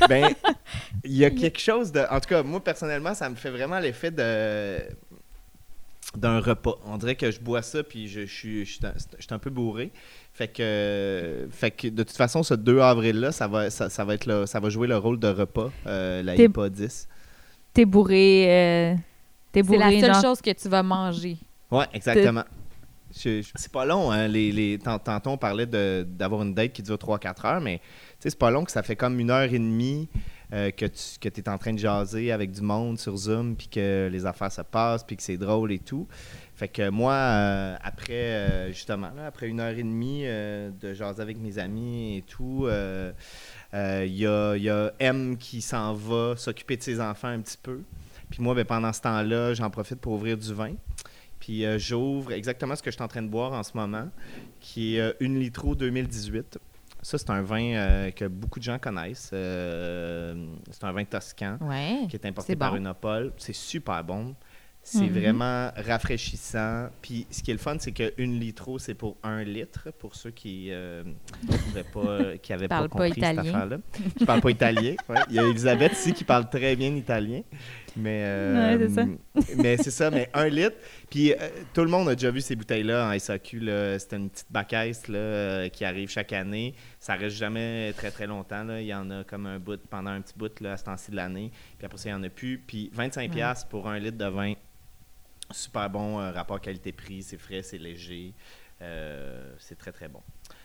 ben, 0.08 0.28
il 1.04 1.16
y 1.16 1.24
a 1.24 1.30
quelque 1.30 1.58
chose 1.58 1.90
de. 1.90 2.00
En 2.10 2.20
tout 2.20 2.28
cas, 2.28 2.42
moi, 2.42 2.62
personnellement, 2.62 3.14
ça 3.14 3.28
me 3.30 3.34
fait 3.36 3.50
vraiment 3.50 3.78
l'effet 3.78 4.10
de 4.10 4.78
d'un 6.16 6.40
repas. 6.40 6.74
On 6.86 6.96
dirait 6.98 7.14
que 7.14 7.30
je 7.30 7.40
bois 7.40 7.62
ça 7.62 7.82
puis 7.84 8.08
je, 8.08 8.22
suis 8.26 8.64
je 8.66 8.72
suis 8.74 8.86
un, 8.86 8.92
je 9.18 9.34
un 9.34 9.38
peu 9.38 9.48
bourré. 9.50 9.90
Fait 10.34 10.48
que, 10.48 11.48
fait 11.52 11.70
que 11.70 11.88
de 11.88 12.02
toute 12.02 12.16
façon, 12.16 12.42
ce 12.42 12.54
2 12.54 12.80
avril-là, 12.80 13.32
ça 13.32 13.46
va, 13.48 13.70
ça, 13.70 13.88
ça 13.90 14.04
va 14.04 14.14
être 14.14 14.26
le- 14.26 14.46
ça 14.46 14.58
va 14.60 14.68
jouer 14.70 14.88
le 14.88 14.96
rôle 14.96 15.18
de 15.20 15.28
repas, 15.28 15.70
euh, 15.86 16.22
la 16.22 16.34
T'es- 16.36 16.44
IPA 16.46 16.68
10. 16.68 17.08
T'es 17.72 17.84
bourré. 17.84 18.46
euh, 18.48 18.94
T'es 19.52 19.60
C'est 19.60 19.62
bourré, 19.62 19.78
la 19.78 20.06
seule 20.06 20.14
genre. 20.14 20.22
chose 20.22 20.40
que 20.40 20.50
tu 20.52 20.68
vas 20.68 20.82
manger. 20.82 21.36
Ouais, 21.70 21.86
exactement. 21.92 22.44
Je- 23.12 23.42
je- 23.42 23.50
c'est 23.56 23.72
pas 23.72 23.84
long, 23.84 24.10
hein. 24.12 24.28
Les, 24.28 24.52
les, 24.52 24.78
tant- 24.78 24.98
tantôt, 25.00 25.30
on 25.30 25.36
parlait 25.36 25.66
d'avoir 25.66 26.42
une 26.42 26.54
date 26.54 26.72
qui 26.72 26.82
dure 26.82 26.96
3-4 26.96 27.44
heures, 27.44 27.60
mais 27.60 27.80
c'est 28.20 28.36
pas 28.38 28.50
long 28.52 28.64
que 28.64 28.70
ça 28.70 28.82
fait 28.84 28.94
comme 28.96 29.18
une 29.18 29.30
heure 29.30 29.42
et 29.52 29.58
demie 29.58 30.08
euh, 30.52 30.70
que 30.72 30.86
tu 30.86 31.18
que 31.20 31.28
es 31.28 31.48
en 31.48 31.58
train 31.58 31.72
de 31.72 31.78
jaser 31.78 32.30
avec 32.32 32.50
du 32.52 32.60
monde 32.60 32.98
sur 32.98 33.16
Zoom, 33.16 33.56
puis 33.56 33.68
que 33.68 34.08
les 34.10 34.26
affaires 34.26 34.50
se 34.52 34.62
passent, 34.62 35.02
puis 35.04 35.16
que 35.16 35.22
c'est 35.24 35.36
drôle 35.36 35.72
et 35.72 35.78
tout. 35.80 36.06
Fait 36.54 36.68
que 36.68 36.88
moi, 36.88 37.12
euh, 37.14 37.76
après, 37.82 38.12
euh, 38.14 38.68
justement, 38.72 39.10
là, 39.16 39.26
après 39.26 39.48
une 39.48 39.58
heure 39.60 39.70
et 39.76 39.82
demie 39.82 40.24
de 40.24 40.94
jaser 40.94 41.22
avec 41.22 41.38
mes 41.38 41.58
amis 41.58 42.18
et 42.18 42.22
tout, 42.22 42.66
il 43.72 44.14
y, 44.16 44.26
a, 44.26 44.56
y 44.56 44.68
a 44.70 44.92
M 45.00 45.36
qui 45.36 45.60
s'en 45.62 45.94
va 45.94 46.34
s'occuper 46.36 46.76
de 46.76 46.82
ses 46.82 47.00
enfants 47.00 47.28
un 47.28 47.40
petit 47.40 47.58
peu. 47.60 47.80
Puis 48.30 48.40
moi, 48.42 48.54
ben, 48.54 48.64
pendant 48.64 48.92
ce 48.92 49.00
temps-là, 49.00 49.54
j'en 49.54 49.70
profite 49.70 50.00
pour 50.00 50.12
ouvrir 50.12 50.36
du 50.36 50.52
vin. 50.54 50.72
Puis 51.41 51.64
euh, 51.64 51.78
j'ouvre 51.78 52.32
exactement 52.32 52.76
ce 52.76 52.82
que 52.82 52.91
je 52.91 52.97
suis 52.97 53.03
en 53.03 53.09
train 53.09 53.22
de 53.22 53.28
boire 53.28 53.53
en 53.53 53.62
ce 53.62 53.72
moment, 53.74 54.09
qui 54.61 54.97
est 54.97 55.01
euh, 55.01 55.12
une 55.20 55.38
Litro 55.41 55.74
2018. 55.74 56.59
Ça, 57.03 57.16
c'est 57.16 57.30
un 57.30 57.41
vin 57.41 57.62
euh, 57.72 58.11
que 58.11 58.26
beaucoup 58.26 58.59
de 58.59 58.64
gens 58.64 58.78
connaissent. 58.78 59.30
Euh, 59.32 60.47
c'est 60.70 60.84
un 60.84 60.93
vin 60.93 61.05
toscan 61.05 61.57
Ouais. 61.62 62.07
qui 62.11 62.16
est 62.16 62.26
importé 62.26 62.55
par 62.57 62.72
bon. 62.72 63.32
C'est 63.38 63.55
super 63.55 64.05
bon. 64.05 64.34
C'est 64.82 65.07
Mhm. 65.07 65.12
vraiment 65.20 65.70
rafraîchissant. 65.76 66.88
Puis 67.03 67.26
ce 67.30 67.43
qui 67.43 67.51
est 67.51 67.55
le 67.55 67.59
fun, 67.61 67.76
c'est 67.78 67.93
qu'une 67.93 68.38
litro, 68.41 68.78
c'est 68.78 68.95
pour 68.95 69.16
un 69.22 69.45
litre, 69.45 69.88
pour 69.99 70.14
ceux 70.14 70.30
qui 70.30 70.70
n'avaient 70.70 71.84
pas, 71.93 72.36
qui 72.43 72.53
avaient 72.53 72.68
pas 72.68 72.88
compris 72.88 73.12
cette 73.14 73.38
affaire-là. 73.38 73.78
Qui 74.18 74.24
parlent 74.24 74.41
pas 74.41 74.51
italien. 74.51 74.95
ouais. 75.09 75.18
Il 75.28 75.36
y 75.36 75.38
a 75.38 75.43
Elisabeth 75.47 75.93
ici 75.93 76.12
qui 76.14 76.24
parle 76.24 76.49
très 76.49 76.76
bien 76.76 76.95
italien. 76.95 77.43
Mais, 77.97 78.22
euh, 78.24 78.76
Ouais, 78.76 78.88
c'est 78.88 78.95
ça. 78.95 79.07
mais 79.57 79.76
c'est 79.76 79.91
ça, 79.91 80.11
mais 80.11 80.30
un 80.34 80.49
litre. 80.49 80.76
Puis 81.09 81.32
euh, 81.32 81.36
tout 81.72 81.82
le 81.82 81.88
monde 81.88 82.09
a 82.09 82.14
déjà 82.14 82.30
vu 82.30 82.41
ces 82.41 82.57
bouteilles-là 82.57 83.09
en 83.09 83.18
SAQ. 83.18 83.61
C'était 83.99 84.16
une 84.16 84.30
petite 84.30 84.51
bacaisse 84.51 85.09
là, 85.09 85.18
euh, 85.18 85.68
qui 85.68 85.84
arrive 85.84 86.09
chaque 86.09 86.32
année. 86.32 86.74
Ça 86.99 87.14
reste 87.14 87.36
jamais 87.36 87.93
très 87.97 88.11
très 88.11 88.26
longtemps. 88.26 88.64
Là. 88.64 88.80
Il 88.80 88.86
y 88.86 88.95
en 88.95 89.11
a 89.11 89.24
comme 89.24 89.47
un 89.47 89.59
bout 89.59 89.80
pendant 89.88 90.11
un 90.11 90.20
petit 90.20 90.34
bout 90.36 90.61
là, 90.61 90.72
à 90.72 90.76
ce 90.76 90.84
temps-ci 90.84 91.11
de 91.11 91.16
l'année. 91.16 91.51
Puis 91.78 91.86
après 91.86 91.99
ça, 91.99 92.11
il 92.11 92.12
n'y 92.12 92.18
en 92.18 92.22
a 92.22 92.30
plus. 92.30 92.59
Puis 92.59 92.91
25$ 92.97 93.30
piastres 93.30 93.68
pour 93.68 93.88
un 93.88 93.99
litre 93.99 94.18
de 94.18 94.26
vin. 94.26 94.55
Super 95.51 95.91
bon 95.91 96.20
euh, 96.20 96.30
rapport 96.30 96.61
qualité-prix. 96.61 97.22
C'est 97.22 97.38
frais, 97.38 97.62
c'est 97.62 97.78
léger. 97.78 98.34
C'est 99.59 99.76
très 99.76 99.93
très 99.93 100.09
bon. 100.09 100.22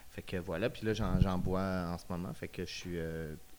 Fait 0.10 0.22
que 0.22 0.38
voilà. 0.38 0.70
Puis 0.70 0.86
là, 0.86 0.94
j'en, 0.94 1.38
bois 1.38 1.88
en 1.90 1.98
ce 1.98 2.06
moment. 2.10 2.34
Fait 2.34 2.48
que 2.48 2.66
je 2.66 2.72
suis 2.72 2.98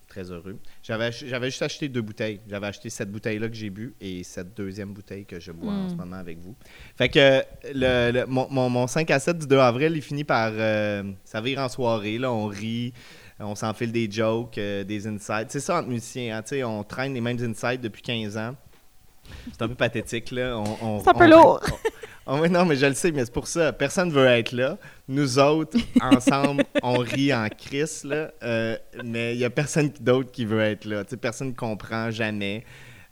très 0.09 0.31
heureux. 0.31 0.59
J'avais, 0.83 1.11
juste 1.13 1.63
acheté 1.63 1.89
deux 1.89 2.01
bouteilles. 2.03 2.41
J'avais 2.49 2.67
acheté 2.69 2.91
cette 2.91 3.11
bouteille-là 3.11 3.49
que 3.49 3.55
j'ai 3.55 3.71
bu 3.71 3.95
et 4.01 4.23
cette 4.25 4.57
deuxième 4.57 4.93
bouteille 4.93 5.25
que 5.27 5.41
je 5.41 5.53
bois 5.53 5.73
en 5.73 5.85
Mm. 5.85 5.91
ce 5.91 5.95
moment 5.95 6.17
avec 6.17 6.39
vous. 6.39 6.55
Fait 6.97 7.09
que 7.09 7.43
le, 7.75 8.13
le- 8.13 8.27
mon, 8.27 8.47
mon- 8.51 8.71
mon 8.71 8.87
5 8.87 9.11
à 9.11 9.19
7 9.19 9.39
du 9.39 9.47
2 9.47 9.59
avril, 9.59 9.93
il 9.97 10.03
finit 10.03 10.25
par. 10.25 10.53
euh, 10.55 11.03
ça 11.25 11.41
vire 11.41 11.59
en 11.61 11.69
soirée. 11.69 12.19
Là, 12.19 12.33
on 12.33 12.47
rit, 12.47 12.93
on 13.41 13.55
s'enfile 13.55 13.93
des 13.93 14.11
jokes, 14.11 14.59
euh, 14.59 14.85
des 14.85 15.07
insights. 15.07 15.51
C'est 15.51 15.61
ça 15.61 15.79
entre 15.79 15.89
musiciens. 15.89 16.39
hein, 16.51 16.63
on 16.65 16.83
traîne 16.85 17.13
les 17.15 17.21
mêmes 17.21 17.39
insights 17.41 17.81
depuis 17.81 18.03
15 18.03 18.37
ans. 18.37 18.55
C'est 19.53 19.63
un 19.63 19.69
peu 19.69 19.75
pathétique. 19.75 20.31
là. 20.31 20.57
On, 20.57 20.77
on- 20.87 21.01
C'est 21.01 21.11
un 21.11 21.15
peu 21.15 21.25
on- 21.25 21.29
lourd. 21.31 21.61
On- 22.27 22.43
on- 22.45 22.49
non, 22.49 22.65
mais 22.65 22.77
je 22.77 22.87
le 22.87 22.95
sais, 22.95 23.13
mais 23.13 23.25
c'est 23.25 23.33
pour 23.33 23.47
ça. 23.49 23.73
Personne 23.73 24.11
veut 24.11 24.27
être 24.27 24.53
là. 24.53 24.79
Nous 25.09 25.39
autres, 25.39 25.79
ensemble, 26.01 26.65
on 26.83 26.99
rit 26.99 27.33
en 27.35 27.49
crise, 27.49 28.05
là. 28.05 28.31
euh, 28.43 28.77
mais 29.05 29.35
il 29.35 29.39
n'y 29.39 29.45
a 29.45 29.51
personne 29.51 29.91
d'autre 30.01 30.31
qui 30.33 30.45
veut 30.45 30.61
être 30.61 30.85
là. 30.85 31.05
Personne 31.21 31.49
ne 31.49 31.53
comprend 31.55 32.11
jamais. 32.11 32.65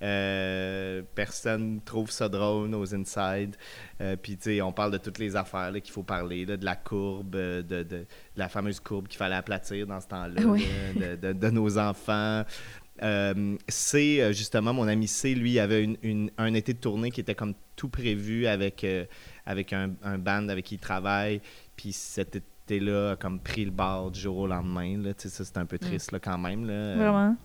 Euh, 0.02 1.02
personne 1.14 1.80
trouve 1.82 2.10
ça 2.10 2.28
drôle, 2.28 2.68
nos 2.68 2.94
insides. 2.94 3.56
Euh, 4.02 4.16
Puis, 4.20 4.36
tu 4.36 4.42
sais, 4.56 4.60
on 4.60 4.72
parle 4.72 4.90
de 4.92 4.98
toutes 4.98 5.18
les 5.18 5.34
affaires 5.34 5.72
qu'il 5.82 5.92
faut 5.92 6.02
parler, 6.02 6.44
là, 6.44 6.56
de 6.58 6.64
la 6.64 6.76
courbe, 6.76 7.30
de, 7.30 7.62
de- 7.62 7.82
de 7.84 8.06
la 8.36 8.48
fameuse 8.50 8.80
courbe 8.80 9.08
qu'il 9.08 9.16
fallait 9.16 9.36
aplatir 9.36 9.86
dans 9.86 10.00
ce 10.00 10.08
temps-là, 10.08 10.42
Oui. 10.44 10.66
de 10.96 11.50
nos 11.50 11.78
enfants. 11.78 12.42
Euh, 13.02 13.56
C, 13.68 14.20
euh, 14.20 14.32
justement, 14.32 14.72
mon 14.72 14.86
ami 14.86 15.08
C, 15.08 15.34
lui, 15.34 15.58
avait 15.58 15.82
une- 15.82 15.96
une- 16.02 16.30
un 16.38 16.54
été 16.54 16.72
de 16.74 16.78
tournée 16.78 17.10
qui 17.10 17.20
était 17.20 17.34
comme 17.34 17.54
tout 17.74 17.88
prévu 17.88 18.46
avec, 18.46 18.84
euh, 18.84 19.04
avec 19.46 19.72
un, 19.72 19.94
un 20.02 20.16
band 20.18 20.48
avec 20.48 20.64
qui 20.66 20.76
il 20.76 20.78
travaille. 20.78 21.40
Puis 21.76 21.92
cet 21.92 22.36
été-là 22.36 23.12
a 23.12 23.16
comme 23.16 23.40
pris 23.40 23.64
le 23.64 23.72
bord 23.72 24.10
du 24.12 24.20
jour 24.20 24.36
au 24.38 24.46
lendemain. 24.46 24.96
Là. 24.98 25.12
Ça, 25.16 25.44
c'est 25.44 25.58
un 25.58 25.66
peu 25.66 25.76
triste 25.78 26.12
là, 26.12 26.20
quand 26.20 26.38
même. 26.38 26.66
Là. 26.66 26.94
Vraiment? 26.96 27.36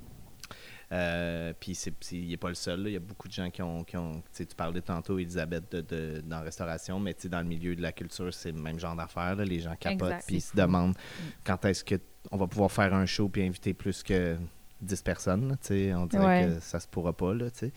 Euh, 0.91 1.54
puis 1.60 1.76
c'est, 1.76 1.93
c'est- 2.00 2.16
il 2.18 2.30
n'est 2.30 2.38
pas 2.38 2.50
le 2.50 2.56
seul. 2.56 2.82
Il 2.88 2.93
y 2.93 2.95
a 2.95 3.00
beaucoup 3.00 3.28
de 3.28 3.34
gens 3.34 3.50
qui 3.52 3.62
ont. 3.62 3.84
Qui 3.84 3.97
ont 3.97 4.24
tu 4.36 4.45
parlais 4.58 4.82
tantôt, 4.82 5.20
Elisabeth, 5.20 5.72
de, 5.72 5.82
de- 5.82 6.22
dans 6.22 6.38
la 6.38 6.43
restauration, 6.43 7.00
mais 7.00 7.16
dans 7.26 7.39
le 7.41 7.45
milieu 7.47 7.76
de 7.76 7.82
la 7.82 7.91
culture, 7.91 8.34
c'est 8.34 8.52
le 8.52 8.60
même 8.62 8.80
genre 8.80 8.95
d'affaires. 8.95 9.36
là. 9.36 9.45
Les 9.45 9.60
gens 9.60 9.76
capotent 9.80 10.10
puis 10.26 10.38
ils 10.38 10.41
C'est 10.41 10.52
se 10.52 10.56
demandent 10.56 10.95
quand 11.43 11.64
est-ce 11.66 11.84
qu'on 11.84 12.38
va 12.38 12.47
pouvoir 12.47 12.72
faire 12.72 12.93
un 12.93 13.06
show 13.06 13.30
puis 13.30 13.43
inviter 13.43 13.74
plus 13.76 14.02
que 14.02 14.36
10 14.82 15.01
personnes. 15.01 15.49
là, 15.49 15.55
tu 15.61 15.67
sais. 15.67 15.93
on 15.93 16.05
dirait 16.05 16.25
Ouais. 16.25 16.55
que 16.55 16.59
ça 16.61 16.80
se 16.80 16.88
pourra 16.88 17.13
pas. 17.13 17.34
Là, 17.34 17.49
tu 17.51 17.59
sais. 17.59 17.71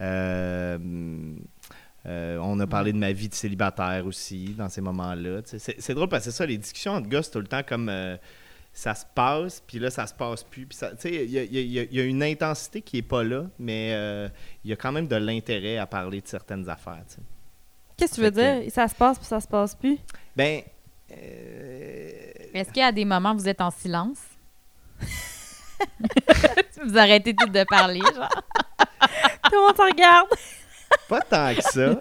Euh, 0.00 0.78
euh, 2.06 2.38
on 2.40 2.58
a 2.60 2.66
parlé 2.66 2.92
de 2.92 2.98
ma 2.98 3.12
vie 3.12 3.28
de 3.28 3.34
célibataire 3.34 4.06
aussi 4.06 4.54
dans 4.56 4.68
ces 4.68 4.80
moments-là. 4.80 5.42
tu 5.42 5.50
sais. 5.50 5.58
C'est, 5.58 5.76
c'est 5.80 5.94
drôle 5.94 6.08
parce 6.08 6.24
que 6.24 6.30
c'est 6.30 6.36
ça, 6.36 6.46
les 6.46 6.56
discussions 6.58 6.92
entre 6.92 7.08
gars, 7.08 7.22
c'est 7.22 7.32
tout 7.32 7.40
le 7.40 7.46
temps 7.48 7.62
comme 7.66 7.88
euh, 7.88 8.16
ça 8.72 8.94
se 8.94 9.04
passe, 9.14 9.60
puis 9.66 9.78
là, 9.80 9.90
ça 9.90 10.06
se 10.06 10.14
passe 10.14 10.44
plus. 10.44 10.68
Il 11.04 11.10
y 11.10 11.16
y 11.24 11.30
y 11.32 11.38
a- 11.80 11.82
il 11.82 11.94
y 11.94 12.00
a 12.00 12.04
une 12.04 12.22
intensité 12.22 12.80
qui 12.80 12.98
est 12.98 13.02
pas 13.02 13.24
là, 13.24 13.44
mais 13.58 13.90
euh, 13.94 14.28
il 14.64 14.70
y 14.70 14.72
a 14.72 14.76
quand 14.76 14.92
même 14.92 15.08
de 15.08 15.16
l'intérêt 15.16 15.78
à 15.78 15.86
parler 15.86 16.20
de 16.20 16.28
certaines 16.28 16.68
affaires. 16.68 17.02
tu 17.08 17.16
sais. 17.16 17.20
Qu'est-ce 17.96 18.12
que 18.12 18.16
tu 18.16 18.20
veux 18.22 18.30
que- 18.30 18.60
dire? 18.62 18.70
Ça 18.72 18.86
se 18.86 18.94
passe 18.94 19.18
puis 19.18 19.26
ça 19.26 19.40
se 19.40 19.48
passe 19.48 19.74
plus? 19.74 19.98
Ben. 20.36 20.62
euh, 21.10 22.10
Est-ce 22.54 22.68
qu'il 22.70 22.80
y 22.82 22.84
a 22.84 22.92
des 22.92 23.04
moments 23.04 23.32
où 23.32 23.38
vous 23.38 23.48
êtes 23.48 23.60
en 23.60 23.72
silence? 23.72 24.20
vous 26.84 26.96
arrêtez 26.98 27.34
toutes 27.34 27.52
de 27.52 27.64
parler, 27.64 28.00
genre. 28.00 28.28
Tout 29.44 29.52
le 29.54 29.66
monde 29.66 29.76
te 29.76 29.82
regarde. 29.82 30.28
Pas 31.08 31.20
tant 31.20 31.54
que 31.54 31.62
ça. 31.62 31.98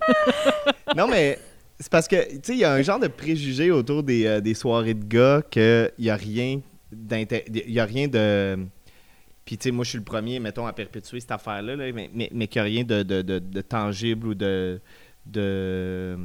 non, 0.96 1.08
mais 1.08 1.40
c'est 1.80 1.90
parce 1.92 2.08
que, 2.08 2.30
tu 2.36 2.40
sais, 2.44 2.54
il 2.54 2.60
y 2.60 2.64
a 2.66 2.74
un 2.74 2.82
genre 2.82 3.00
de 3.00 3.08
préjugé 3.08 3.72
autour 3.72 4.04
des, 4.04 4.26
euh, 4.26 4.40
des 4.42 4.54
soirées 4.54 4.94
de 4.94 5.06
gars 5.06 5.42
qu'il 5.50 5.92
n'y 6.00 6.10
a 6.10 6.16
rien 6.16 6.62
d'inté- 6.92 7.46
Il 7.50 7.72
y 7.72 7.80
a 7.80 7.86
rien 7.86 8.08
de. 8.08 8.60
Puis, 9.46 9.58
tu 9.58 9.64
sais, 9.64 9.72
moi, 9.72 9.84
je 9.86 9.90
suis 9.92 9.98
le 9.98 10.04
premier, 10.04 10.40
mettons, 10.40 10.68
à 10.68 10.74
perpétuer 10.74 11.20
cette 11.22 11.32
affaire-là, 11.32 11.76
là, 11.76 11.92
mais, 11.94 12.10
mais, 12.14 12.30
mais 12.34 12.48
qu'il 12.48 12.62
n'y 12.62 12.68
a 12.68 12.70
rien 12.72 12.84
de, 12.84 13.04
de, 13.04 13.22
de- 13.22 13.40
de 13.40 13.62
tangible 13.62 14.28
ou 14.28 14.34
de. 14.36 14.82
de... 15.26 16.18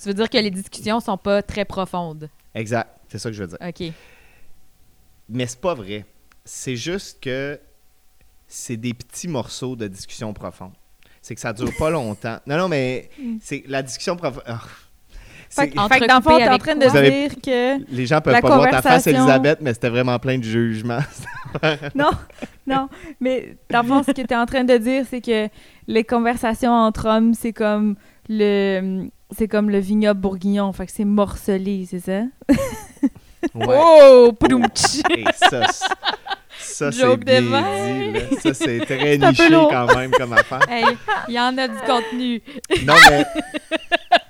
Tu 0.00 0.08
veux 0.08 0.14
dire 0.14 0.28
que 0.30 0.38
les 0.38 0.50
discussions 0.50 1.00
sont 1.00 1.16
pas 1.16 1.42
très 1.42 1.64
profondes? 1.64 2.28
Exact, 2.54 2.88
c'est 3.08 3.18
ça 3.18 3.30
que 3.30 3.34
je 3.36 3.42
veux 3.42 3.48
dire. 3.48 3.58
OK. 3.66 3.92
Mais 5.28 5.46
c'est 5.46 5.60
pas 5.60 5.74
vrai. 5.74 6.04
C'est 6.48 6.76
juste 6.76 7.18
que 7.20 7.60
c'est 8.46 8.76
des 8.76 8.94
petits 8.94 9.28
morceaux 9.28 9.74
de 9.76 9.86
discussion 9.88 10.32
profonde. 10.32 10.72
C'est 11.20 11.34
que 11.34 11.40
ça 11.40 11.52
dure 11.52 11.72
pas 11.76 11.90
longtemps. 11.90 12.38
Non, 12.46 12.56
non, 12.56 12.68
mais 12.68 13.10
c'est 13.42 13.64
la 13.66 13.82
discussion 13.82 14.16
profonde. 14.16 14.44
Ah. 14.46 14.60
Fait, 15.50 15.68
que- 15.70 15.80
fait 15.88 16.00
que 16.00 16.06
dans 16.06 16.16
le 16.16 16.22
fond, 16.22 16.36
t'es 16.38 16.48
en 16.48 16.58
train 16.58 16.76
de 16.76 16.84
avez- 16.86 17.28
dire 17.28 17.36
que... 17.42 17.92
Les 17.92 18.06
gens 18.06 18.20
peuvent 18.20 18.32
La 18.34 18.40
pas 18.40 18.48
voir 18.48 18.64
ta 18.70 18.82
face, 18.82 19.04
conversation- 19.04 19.20
Elisabeth, 19.24 19.58
mais 19.60 19.74
c'était 19.74 19.88
vraiment 19.90 20.18
plein 20.18 20.38
de 20.38 20.44
jugement. 20.44 20.98
Non, 21.94 22.10
non. 22.66 22.88
Mais 23.20 23.56
dans 23.70 23.80
le 23.82 23.88
fond, 23.88 24.02
ce 24.02 24.10
que 24.10 24.20
tu 24.20 24.32
es 24.34 24.36
en 24.36 24.44
train 24.44 24.64
de 24.64 24.76
dire, 24.76 25.04
c'est 25.08 25.20
que 25.22 25.48
les 25.86 26.04
conversations 26.04 26.72
entre 26.72 27.06
hommes, 27.08 27.32
c'est 27.34 27.52
comme 27.54 27.96
le 28.28 29.06
c'est 29.36 29.48
comme 29.48 29.70
le 29.70 29.78
vignoble 29.78 30.20
bourguignon, 30.20 30.72
fait 30.72 30.84
que 30.86 30.92
c'est 30.92 31.04
morcelé, 31.06 31.86
c'est 31.88 32.00
ça? 32.00 32.22
Ouais. 33.54 33.78
Oh! 33.78 34.32
Et 35.16 35.24
ça, 35.36 35.62
ça 36.76 36.92
c'est 36.92 37.16
bien 37.16 37.42
dit. 37.42 37.50
là. 37.50 38.20
Ça, 38.42 38.54
c'est 38.54 38.80
très 38.80 39.18
niché 39.18 39.48
quand 39.50 39.96
même 39.96 40.10
comme 40.10 40.32
affaire. 40.32 40.60
Hey, 40.68 40.84
il 41.28 41.34
y 41.34 41.40
en 41.40 41.56
a 41.58 41.68
du 41.68 41.76
contenu. 41.86 42.42
Non, 42.84 42.94
mais... 43.10 43.24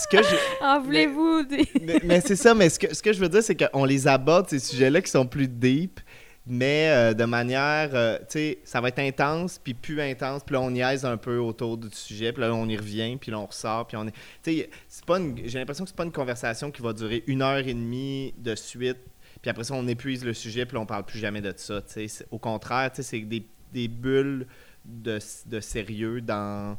ce 0.00 0.08
que 0.08 0.22
je... 0.22 0.64
En 0.64 0.80
voulez-vous? 0.80 1.42
mais, 1.82 2.00
mais 2.04 2.20
c'est 2.20 2.36
ça, 2.36 2.54
mais 2.54 2.68
ce 2.68 2.78
que, 2.78 2.94
ce 2.94 3.02
que 3.02 3.12
je 3.12 3.20
veux 3.20 3.28
dire, 3.28 3.42
c'est 3.42 3.56
qu'on 3.56 3.84
les 3.84 4.06
aborde, 4.08 4.48
ces 4.48 4.58
sujets-là 4.58 5.00
qui 5.00 5.10
sont 5.10 5.26
plus 5.26 5.48
deep, 5.48 6.00
mais 6.46 6.88
euh, 6.90 7.14
de 7.14 7.24
manière, 7.24 7.90
euh, 7.94 8.18
tu 8.20 8.24
sais, 8.38 8.58
ça 8.64 8.80
va 8.80 8.88
être 8.88 8.98
intense, 8.98 9.58
puis 9.62 9.74
plus 9.74 10.00
intense, 10.00 10.42
puis 10.44 10.54
là, 10.54 10.60
on 10.60 10.70
niaise 10.70 11.04
un 11.04 11.16
peu 11.16 11.38
autour 11.38 11.78
du 11.78 11.88
sujet, 11.90 12.32
puis 12.32 12.42
là, 12.42 12.52
on 12.54 12.68
y 12.68 12.76
revient, 12.76 13.16
puis 13.16 13.30
là, 13.30 13.38
on 13.38 13.46
ressort, 13.46 13.86
puis 13.86 13.96
on 13.96 14.06
est... 14.06 14.12
Tu 14.42 14.58
sais, 14.58 14.70
c'est 14.88 15.04
pas 15.04 15.18
une- 15.18 15.36
j'ai 15.44 15.58
l'impression 15.58 15.84
que 15.84 15.90
c'est 15.90 15.96
pas 15.96 16.04
une 16.04 16.12
conversation 16.12 16.70
qui 16.70 16.82
va 16.82 16.92
durer 16.92 17.24
une 17.26 17.42
heure 17.42 17.58
et 17.66 17.74
demie 17.74 18.34
de 18.38 18.54
suite, 18.54 18.98
puis 19.44 19.50
après 19.50 19.64
ça, 19.64 19.74
on 19.74 19.86
épuise 19.86 20.24
le 20.24 20.32
sujet, 20.32 20.64
puis 20.64 20.78
on 20.78 20.86
parle 20.86 21.04
plus 21.04 21.18
jamais 21.18 21.42
de 21.42 21.52
ça, 21.54 21.82
tu 21.82 21.92
sais. 21.92 22.08
C'est- 22.08 22.26
Au 22.30 22.38
contraire, 22.38 22.90
c'est 22.94 23.20
des, 23.20 23.46
des 23.74 23.88
bulles 23.88 24.46
de, 24.86 25.18
de 25.44 25.60
sérieux 25.60 26.22
dans 26.22 26.78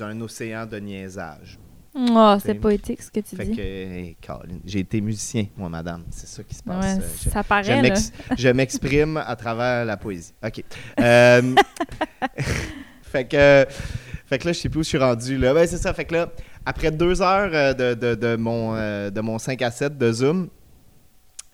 un 0.00 0.20
océan 0.20 0.66
de 0.66 0.76
niaisage. 0.76 1.58
Oh, 1.94 2.36
c'est 2.38 2.54
poétique 2.54 3.00
ce 3.02 3.10
que 3.10 3.20
tu 3.20 3.34
Fait 3.34 3.46
dis. 3.46 3.58
hey, 3.58 4.16
j'ai 4.66 4.80
été 4.80 5.00
musicien, 5.00 5.46
moi, 5.56 5.70
madame. 5.70 6.04
C'est 6.10 6.26
ça 6.26 6.42
qui 6.42 6.54
se 6.54 6.62
passe. 6.62 6.84
Ouais, 6.98 7.02
Euh, 7.02 7.08
je- 7.24 7.30
ça 7.30 7.42
paraît, 7.42 7.94
je 8.36 8.48
m'exprime 8.50 9.16
à 9.16 9.34
travers 9.34 9.86
la 9.86 9.96
poésie. 9.96 10.34
OK. 10.44 10.62
Euh, 11.00 11.54
fait 13.02 13.24
que... 13.26 13.66
Fait 14.26 14.38
que 14.38 14.46
là, 14.46 14.52
je 14.54 14.60
sais 14.60 14.68
plus 14.70 14.80
où 14.80 14.82
je 14.82 14.88
suis 14.88 14.98
rendu. 14.98 15.36
Là. 15.36 15.52
Ben, 15.52 15.66
c'est 15.66 15.76
ça. 15.76 15.92
Fait 15.92 16.06
que 16.06 16.14
là, 16.14 16.32
après 16.64 16.90
deux 16.90 17.20
heures 17.20 17.50
euh, 17.52 17.74
de, 17.74 17.92
de- 17.94 18.14
de 18.14 18.36
mon, 18.36 18.72
de 18.74 19.20
mon 19.20 19.38
5 19.38 19.60
à 19.60 19.70
7 19.70 19.98
de 19.98 20.10
Zoom, 20.12 20.48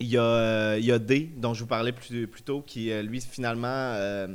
il 0.00 0.08
y 0.08 0.16
a, 0.16 0.22
euh, 0.22 0.76
il 0.78 0.84
y 0.84 0.92
a 0.92 0.98
D, 0.98 1.30
dont 1.36 1.54
je 1.54 1.60
vous 1.60 1.66
parlais 1.66 1.92
plus, 1.92 2.26
plus 2.26 2.42
tôt, 2.42 2.62
qui, 2.62 2.90
euh, 2.90 3.02
lui, 3.02 3.20
finalement, 3.20 3.66
euh, 3.68 4.28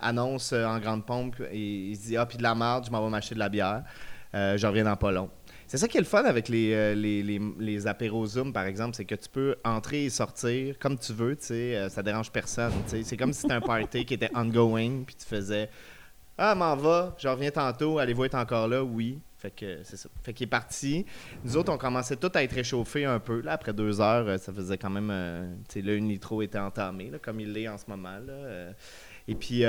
annonce 0.00 0.52
euh, 0.52 0.64
en 0.64 0.78
grande 0.78 1.04
pompe 1.04 1.36
et 1.50 1.90
il 1.90 1.96
se 1.96 2.06
dit 2.08 2.16
Ah, 2.16 2.26
puis 2.26 2.38
de 2.38 2.42
la 2.42 2.54
merde, 2.54 2.84
je 2.86 2.90
m'en 2.90 3.04
vais 3.04 3.10
m'acheter 3.10 3.34
de 3.34 3.40
la 3.40 3.48
bière. 3.48 3.84
Euh, 4.34 4.56
je 4.56 4.66
reviens 4.66 4.84
dans 4.84 4.96
pas 4.96 5.10
long. 5.10 5.28
C'est 5.66 5.78
ça 5.78 5.86
qui 5.86 5.98
est 5.98 6.00
le 6.00 6.06
fun 6.06 6.24
avec 6.24 6.48
les, 6.48 6.72
euh, 6.72 6.94
les, 6.94 7.22
les, 7.22 7.86
apéros 7.86 8.26
Zoom, 8.26 8.52
par 8.52 8.64
exemple, 8.64 8.96
c'est 8.96 9.04
que 9.04 9.14
tu 9.14 9.28
peux 9.28 9.56
entrer 9.64 10.06
et 10.06 10.10
sortir 10.10 10.78
comme 10.78 10.98
tu 10.98 11.12
veux, 11.12 11.36
tu 11.36 11.46
sais, 11.46 11.76
euh, 11.76 11.88
ça 11.88 12.02
dérange 12.02 12.30
personne. 12.32 12.72
tu 12.84 12.90
sais. 12.90 13.02
C'est 13.04 13.16
comme 13.16 13.32
si 13.32 13.42
c'était 13.42 13.54
un 13.54 13.60
party 13.60 14.04
qui 14.04 14.14
était 14.14 14.30
ongoing, 14.34 15.04
puis 15.06 15.14
tu 15.14 15.26
faisais 15.26 15.68
Ah, 16.42 16.54
m'en 16.54 16.74
va, 16.74 17.14
je 17.18 17.28
reviens 17.28 17.50
tantôt, 17.50 17.98
allez-vous 17.98 18.24
être 18.24 18.34
encore 18.34 18.66
là? 18.66 18.82
Oui. 18.82 19.20
Fait 19.36 19.50
que 19.50 19.80
c'est 19.82 19.98
ça. 19.98 20.08
Fait 20.22 20.32
qu'il 20.32 20.44
est 20.46 20.50
parti. 20.50 21.04
Nous 21.44 21.54
autres, 21.58 21.70
on 21.70 21.76
commençait 21.76 22.16
tout 22.16 22.30
à 22.34 22.42
être 22.42 22.54
réchauffés 22.54 23.04
un 23.04 23.18
peu. 23.18 23.42
Là, 23.42 23.52
après 23.52 23.74
deux 23.74 24.00
heures, 24.00 24.26
euh, 24.26 24.38
ça 24.38 24.50
faisait 24.50 24.78
quand 24.78 24.88
même. 24.88 25.10
euh, 25.10 25.54
tu 25.68 25.80
sais, 25.80 25.82
là, 25.82 25.92
une 25.92 26.06
nitro 26.06 26.40
était 26.40 26.58
entamée, 26.58 27.12
comme 27.20 27.40
il 27.40 27.52
l'est 27.52 27.68
en 27.68 27.76
ce 27.76 27.84
moment. 27.88 28.18
Euh. 28.26 28.72
et 29.28 29.34
puis, 29.34 29.64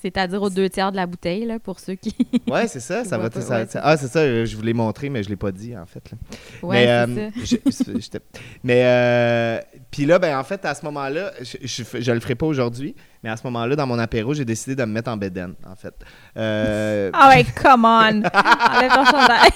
C'est-à-dire 0.00 0.40
aux 0.42 0.50
deux 0.50 0.68
tiers 0.68 0.92
de 0.92 0.96
la 0.96 1.06
bouteille, 1.06 1.44
là, 1.44 1.58
pour 1.58 1.80
ceux 1.80 1.94
qui. 1.94 2.14
ouais, 2.48 2.68
c'est 2.68 2.80
ça. 2.80 3.04
ça, 3.04 3.18
va, 3.18 3.28
pas, 3.30 3.40
ça- 3.40 3.58
ouais, 3.60 3.66
ça- 3.68 3.80
ah, 3.82 3.96
c'est 3.96 4.06
ça. 4.08 4.20
euh, 4.20 4.46
Je 4.46 4.56
vous 4.56 4.62
l'ai 4.62 4.72
montré, 4.74 5.08
mais 5.08 5.22
je 5.22 5.28
l'ai 5.28 5.36
pas 5.36 5.50
dit, 5.50 5.76
en 5.76 5.86
fait. 5.86 6.02
là. 6.12 6.18
Ouais, 6.62 7.06
mais, 7.06 7.30
c'est 7.44 7.54
euh, 7.56 7.70
ça. 7.70 7.92
je- 7.94 8.00
j'étais- 8.00 8.20
mais 8.62 8.82
euh, 8.84 9.60
puis 9.90 10.06
là, 10.06 10.18
ben 10.18 10.38
en 10.38 10.44
fait, 10.44 10.64
à 10.64 10.74
ce 10.74 10.84
moment-là, 10.84 11.32
je, 11.40 11.56
je, 11.62 11.82
je 12.00 12.12
le 12.12 12.20
ferai 12.20 12.34
pas 12.36 12.46
aujourd'hui, 12.46 12.94
mais 13.24 13.30
à 13.30 13.36
ce 13.36 13.42
moment-là, 13.44 13.74
dans 13.76 13.86
mon 13.86 13.98
apéro, 13.98 14.34
j'ai 14.34 14.44
décidé 14.44 14.76
de 14.76 14.84
me 14.84 14.92
mettre 14.92 15.10
en 15.10 15.16
bédaine, 15.16 15.54
en 15.66 15.74
fait. 15.74 15.94
Euh, 16.36 17.10
Ah 17.12 17.30
ouais, 17.30 17.44
come 17.60 17.84
on! 17.84 18.22
Enlève 18.76 18.92
ton 18.94 19.04
chandail. 19.04 19.50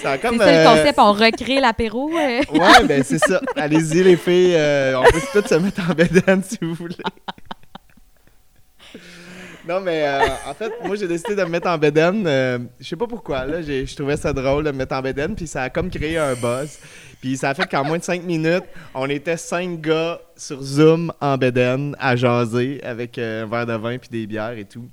C'est 0.00 0.20
comme. 0.22 0.38
ça 0.38 0.46
le 0.46 0.58
euh, 0.58 0.64
concept, 0.76 0.98
on 0.98 1.12
recrée 1.12 1.60
l'apéro. 1.60 2.10
euh. 2.16 2.40
Ouais, 2.52 2.84
ben 2.86 3.02
c'est 3.02 3.18
ça. 3.18 3.40
Allez-y, 3.56 4.02
les 4.04 4.16
filles. 4.16 4.54
euh, 4.54 4.98
on 5.00 5.02
peut 5.04 5.20
tous 5.42 5.48
se 5.48 5.54
mettre 5.56 5.90
en 5.90 5.94
bédaine 5.94 6.42
si 6.44 6.56
vous 6.62 6.74
voulez. 6.74 6.94
Non, 9.68 9.80
mais 9.82 10.06
euh, 10.06 10.20
en 10.46 10.54
fait, 10.54 10.72
moi, 10.82 10.96
j'ai 10.96 11.06
décidé 11.06 11.36
de 11.36 11.42
me 11.42 11.50
mettre 11.50 11.68
en 11.68 11.76
bédaine. 11.76 12.26
euh, 12.26 12.58
je 12.80 12.88
sais 12.88 12.96
pas 12.96 13.06
pourquoi, 13.06 13.44
là. 13.44 13.60
Je 13.60 13.94
trouvais 13.94 14.16
ça 14.16 14.32
drôle 14.32 14.64
de 14.64 14.70
me 14.70 14.78
mettre 14.78 14.94
en 14.94 15.02
bédaine, 15.02 15.34
puis 15.34 15.46
ça 15.46 15.64
a 15.64 15.70
comme 15.70 15.90
créé 15.90 16.16
un 16.16 16.34
buzz. 16.34 16.78
Puis 17.20 17.36
ça 17.36 17.50
a 17.50 17.54
fait 17.54 17.68
qu'en 17.68 17.84
moins 17.84 17.98
de 17.98 18.02
cinq 18.02 18.22
minutes, 18.24 18.64
on 18.94 19.10
était 19.10 19.36
cinq 19.36 19.80
gars 19.82 20.20
sur 20.36 20.62
Zoom 20.62 21.12
en 21.20 21.36
bédaine 21.36 21.94
à 21.98 22.16
jaser 22.16 22.82
avec 22.82 23.18
euh, 23.18 23.44
un 23.44 23.46
verre 23.46 23.66
de 23.66 23.74
vin 23.74 23.98
puis 23.98 24.08
des 24.08 24.26
bières 24.26 24.56
et 24.56 24.64
tout. 24.64 24.88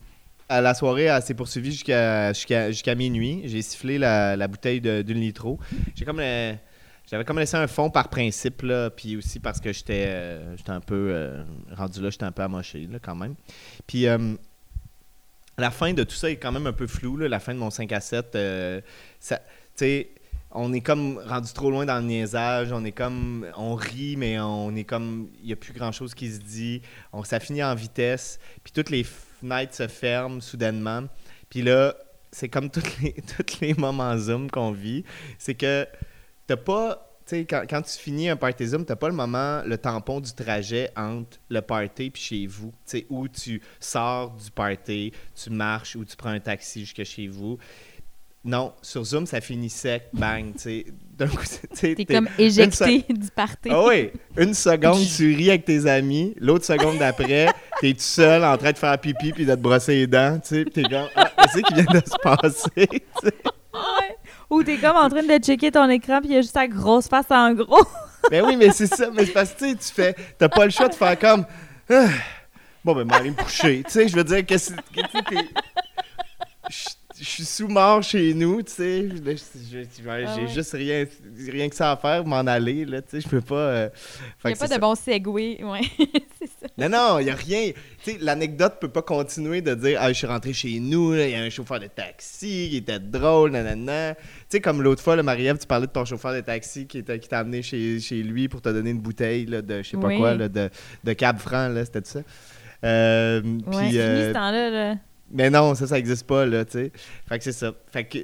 À 0.49 0.59
la 0.59 0.73
soirée, 0.73 1.03
elle 1.03 1.21
s'est 1.21 1.33
poursuivie 1.35 1.71
jusqu'à 1.71 2.33
jusqu'à 2.33 2.95
minuit. 2.95 3.43
J'ai 3.45 3.61
sifflé 3.61 3.97
la, 3.97 4.35
la 4.35 4.47
bouteille 4.47 4.81
d'une 4.81 5.19
litro. 5.21 5.57
J'ai 5.95 6.03
comme 6.03 6.19
euh, 6.19 6.53
j'avais 7.09 7.23
comme 7.23 7.37
laissé 7.37 7.55
un 7.55 7.67
fond 7.67 7.89
par 7.91 8.09
principe 8.09 8.63
là, 8.63 8.89
puis 8.89 9.15
aussi 9.17 9.39
parce 9.39 9.59
que 9.59 9.71
j'étais 9.71 10.05
euh, 10.07 10.55
un 10.67 10.79
peu 10.79 11.09
euh, 11.11 11.43
rendu 11.75 12.01
là, 12.01 12.09
j'étais 12.09 12.25
un 12.25 12.31
peu 12.31 12.41
amoché 12.41 12.87
là 12.91 12.97
quand 12.99 13.15
même. 13.15 13.35
Puis 13.85 14.07
euh, 14.07 14.35
la 15.57 15.71
fin 15.71 15.93
de 15.93 16.03
tout 16.03 16.15
ça 16.15 16.29
est 16.29 16.35
quand 16.35 16.51
même 16.51 16.67
un 16.67 16.73
peu 16.73 16.87
floue 16.87 17.17
la 17.17 17.39
fin 17.39 17.53
de 17.53 17.59
mon 17.59 17.69
5 17.69 17.91
à 17.91 18.01
7 18.01 18.35
euh, 18.35 18.81
on 20.57 20.71
est 20.71 20.81
comme 20.81 21.21
rendu 21.27 21.51
trop 21.51 21.69
loin 21.69 21.85
dans 21.85 21.97
le 21.97 22.05
niaisage, 22.05 22.71
on 22.71 22.85
est 22.85 22.93
comme 22.93 23.45
on 23.57 23.75
rit 23.75 24.15
mais 24.15 24.39
on 24.39 24.73
est 24.75 24.85
comme 24.85 25.29
il 25.43 25.49
y 25.49 25.53
a 25.53 25.57
plus 25.57 25.73
grand-chose 25.73 26.13
qui 26.13 26.31
se 26.31 26.39
dit, 26.39 26.81
on 27.11 27.23
ça 27.23 27.41
finit 27.41 27.63
en 27.63 27.75
vitesse, 27.75 28.39
puis 28.63 28.71
toutes 28.71 28.89
les 28.89 29.03
fenêtres 29.03 29.75
se 29.75 29.87
ferment 29.87 30.39
soudainement. 30.39 31.03
Puis 31.49 31.61
là, 31.61 31.95
c'est 32.31 32.47
comme 32.47 32.69
tous 32.71 32.83
les 33.01 33.13
tous 33.13 33.59
les 33.59 33.73
moments 33.73 34.17
Zoom 34.17 34.49
qu'on 34.49 34.71
vit, 34.71 35.03
c'est 35.37 35.55
que 35.55 35.85
t'as 36.47 36.57
pas 36.57 37.14
sais, 37.25 37.45
quand, 37.45 37.63
quand 37.69 37.81
tu 37.81 37.97
finis 37.97 38.29
un 38.29 38.35
party 38.35 38.67
Zoom, 38.67 38.85
t'as 38.85 38.95
pas 38.95 39.07
le 39.09 39.15
moment, 39.15 39.61
le 39.65 39.77
tampon 39.77 40.19
du 40.19 40.31
trajet 40.33 40.89
entre 40.95 41.37
le 41.49 41.61
party 41.61 42.09
puis 42.11 42.21
chez 42.21 42.47
vous. 42.47 42.71
Tu 42.85 42.99
sais, 42.99 43.05
où 43.09 43.27
tu 43.27 43.61
sors 43.79 44.31
du 44.31 44.51
party, 44.51 45.11
tu 45.41 45.49
marches 45.49 45.95
ou 45.95 46.05
tu 46.05 46.15
prends 46.15 46.29
un 46.29 46.39
taxi 46.39 46.81
jusqu'à 46.81 47.03
chez 47.03 47.27
vous. 47.27 47.57
Non, 48.47 48.73
sur 48.83 49.03
Zoom, 49.03 49.25
ça 49.25 49.41
finit 49.41 49.71
sec, 49.71 50.03
bang, 50.13 50.53
tu 50.53 50.59
sais. 50.59 50.85
D'un 51.15 51.27
coup, 51.27 51.37
T'es 51.73 51.95
t'es- 51.95 52.05
comme 52.05 52.27
éjecté 52.37 53.05
du 53.09 53.29
party. 53.33 53.69
ah 53.71 53.85
oui, 53.87 54.11
une 54.37 54.53
seconde, 54.53 55.01
tu 55.15 55.33
ris 55.33 55.49
avec 55.49 55.63
tes 55.65 55.87
amis. 55.89 56.33
L'autre 56.37 56.65
seconde 56.65 56.97
d'après, 56.99 57.47
t'es 57.81 57.93
tout 57.93 57.99
seul 58.01 58.43
en 58.43 58.55
train 58.57 58.73
de 58.73 58.77
faire 58.77 58.99
pipi 58.99 59.31
puis 59.31 59.45
de 59.45 59.55
te 59.55 59.59
brosser 59.59 59.95
les 59.95 60.07
dents. 60.07 60.37
Tu 60.41 60.47
sais, 60.49 60.65
t'es 60.65 60.83
comme, 60.83 61.07
ah, 61.15 61.31
qu'est-ce 61.41 61.59
qui 61.63 61.73
vient 61.73 61.85
de 61.85 62.05
se 62.05 62.17
passer? 62.21 62.87
Tu 63.21 63.29
Ou 64.49 64.63
t'es 64.63 64.77
comme 64.77 64.95
en 64.95 65.09
train 65.09 65.23
de 65.23 65.43
checker 65.43 65.71
ton 65.71 65.89
écran, 65.89 66.19
puis 66.19 66.29
il 66.29 66.35
y 66.35 66.37
a 66.37 66.41
juste 66.41 66.53
ta 66.53 66.67
grosse 66.67 67.07
face 67.07 67.29
en 67.29 67.53
gros. 67.53 67.83
Ben 68.31 68.43
oui, 68.43 68.55
mais 68.57 68.71
c'est 68.71 68.87
ça. 68.87 69.11
Mais 69.13 69.23
c'est 69.27 69.33
parce 69.33 69.51
que 69.53 69.71
tu 69.73 69.93
fais, 69.93 70.15
t'as 70.39 70.49
pas 70.49 70.65
le 70.65 70.71
choix 70.71 70.87
de 70.87 70.95
faire 70.95 71.19
comme, 71.19 71.45
Ah, 71.87 72.07
bon, 72.83 72.95
ben, 72.95 73.05
m'aller 73.05 73.29
me 73.29 73.35
coucher. 73.35 73.83
Tu 73.85 73.91
sais, 73.91 74.07
je 74.07 74.15
veux 74.15 74.23
dire, 74.23 74.43
qu'est-ce 74.43 74.71
que 74.71 75.01
tu 75.29 75.37
Je- 77.17 77.23
suis 77.23 77.45
sous-mort 77.45 78.03
chez 78.03 78.33
nous, 78.33 78.61
tu 78.61 78.71
sais. 78.73 79.07
J'ai 79.71 79.87
Ah 80.07 80.35
ouais. 80.37 80.47
juste 80.53 80.73
rien, 80.73 81.05
rien 81.47 81.69
que 81.69 81.75
ça 81.75 81.91
à 81.91 81.97
faire, 81.97 82.25
m'en 82.25 82.37
aller, 82.45 82.83
là, 82.85 83.01
tu 83.01 83.09
sais. 83.11 83.21
Je 83.21 83.27
peux 83.29 83.41
pas. 83.41 83.55
euh, 83.55 83.89
Il 84.43 84.47
n'y 84.49 84.53
a 84.53 84.55
pas 84.57 84.67
de 84.67 84.71
ça. 84.73 84.77
bon 84.79 84.95
segway. 84.95 85.63
Ouais. 85.63 85.81
c'est 86.39 86.47
ça. 86.47 86.67
Non, 86.77 86.89
non, 86.89 87.19
il 87.19 87.25
n'y 87.25 87.31
a 87.31 87.35
rien. 87.35 87.71
Tu 88.03 88.11
sais, 88.11 88.17
l'anecdote 88.19 88.75
peut 88.81 88.89
pas 88.89 89.01
continuer 89.01 89.61
de 89.61 89.73
dire 89.75 89.97
Ah, 90.01 90.09
je 90.11 90.17
suis 90.17 90.27
rentré 90.27 90.51
chez 90.51 90.79
nous, 90.79 91.13
il 91.15 91.29
y 91.29 91.35
a 91.35 91.39
un 91.41 91.49
chauffeur 91.49 91.79
de 91.79 91.87
taxi 91.87 92.67
qui 92.69 92.77
était 92.77 92.99
drôle, 92.99 93.51
nanana. 93.51 94.15
Tu 94.15 94.21
sais, 94.49 94.59
comme 94.59 94.81
l'autre 94.81 95.01
fois, 95.01 95.15
le 95.15 95.23
Marie-Ève, 95.23 95.57
tu 95.57 95.67
parlais 95.67 95.87
de 95.87 95.91
ton 95.91 96.03
chauffeur 96.05 96.33
de 96.33 96.41
taxi 96.41 96.85
qui 96.85 96.97
était- 96.97 97.19
qui 97.19 97.29
t'a 97.29 97.39
amené 97.39 97.61
chez, 97.61 97.99
chez 98.01 98.21
lui 98.23 98.49
pour 98.49 98.61
te 98.61 98.69
donner 98.69 98.89
une 98.89 98.99
bouteille 98.99 99.45
là, 99.45 99.61
de 99.61 99.81
je 99.83 99.89
sais 99.91 99.97
pas 99.97 100.07
Oui. 100.07 100.17
quoi, 100.17 100.33
là, 100.35 100.49
de, 100.49 100.69
de 101.03 101.13
Cab 101.13 101.39
Franc, 101.39 101.69
là, 101.69 101.85
c'était 101.85 102.01
ça. 102.03 102.19
Euh, 102.83 103.41
Ouais. 103.67 103.85
Fini 103.87 103.97
euh, 103.99 104.29
ce 104.29 104.33
temps-là, 104.33 104.69
là. 104.69 104.95
Mais 105.31 105.49
non, 105.49 105.75
ça, 105.75 105.87
ça 105.87 105.97
existe 105.97 106.27
pas, 106.27 106.45
là, 106.45 106.65
tu 106.65 106.71
sais. 106.73 106.91
Fait 107.27 107.37
que 107.37 107.43
c'est 107.43 107.51
ça. 107.51 107.73
Fait 107.91 108.05
que 108.05 108.17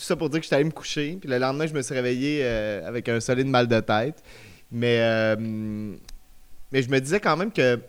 tout 0.00 0.04
ça 0.04 0.16
pour 0.16 0.30
dire 0.30 0.40
que 0.40 0.44
j'étais 0.44 0.56
allé 0.56 0.64
me 0.64 0.70
coucher. 0.70 1.18
Puis 1.20 1.28
le 1.28 1.38
lendemain, 1.38 1.66
je 1.66 1.74
me 1.74 1.82
suis 1.82 1.94
réveillé 1.94 2.40
euh, 2.42 2.86
avec 2.86 3.08
un 3.08 3.20
solide 3.20 3.46
mal 3.46 3.68
de 3.68 3.80
tête. 3.80 4.22
Mais, 4.70 4.98
euh, 5.00 5.36
mais 6.72 6.82
je 6.82 6.88
me 6.88 7.00
disais 7.00 7.20
quand 7.20 7.36
même 7.36 7.52
que, 7.52 7.76
tu 7.76 7.82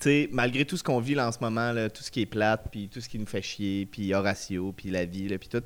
sais, 0.00 0.28
malgré 0.32 0.64
tout 0.64 0.76
ce 0.76 0.84
qu'on 0.84 1.00
vit 1.00 1.14
là 1.14 1.28
en 1.28 1.32
ce 1.32 1.38
moment, 1.40 1.72
là, 1.72 1.90
tout 1.90 2.02
ce 2.02 2.10
qui 2.10 2.22
est 2.22 2.26
plate, 2.26 2.68
puis 2.70 2.88
tout 2.88 3.00
ce 3.00 3.08
qui 3.08 3.18
nous 3.18 3.26
fait 3.26 3.42
chier, 3.42 3.86
puis 3.86 4.14
Horatio, 4.14 4.72
puis 4.72 4.90
la 4.90 5.04
vie, 5.04 5.28
là, 5.28 5.38
puis 5.38 5.48
tout, 5.48 5.62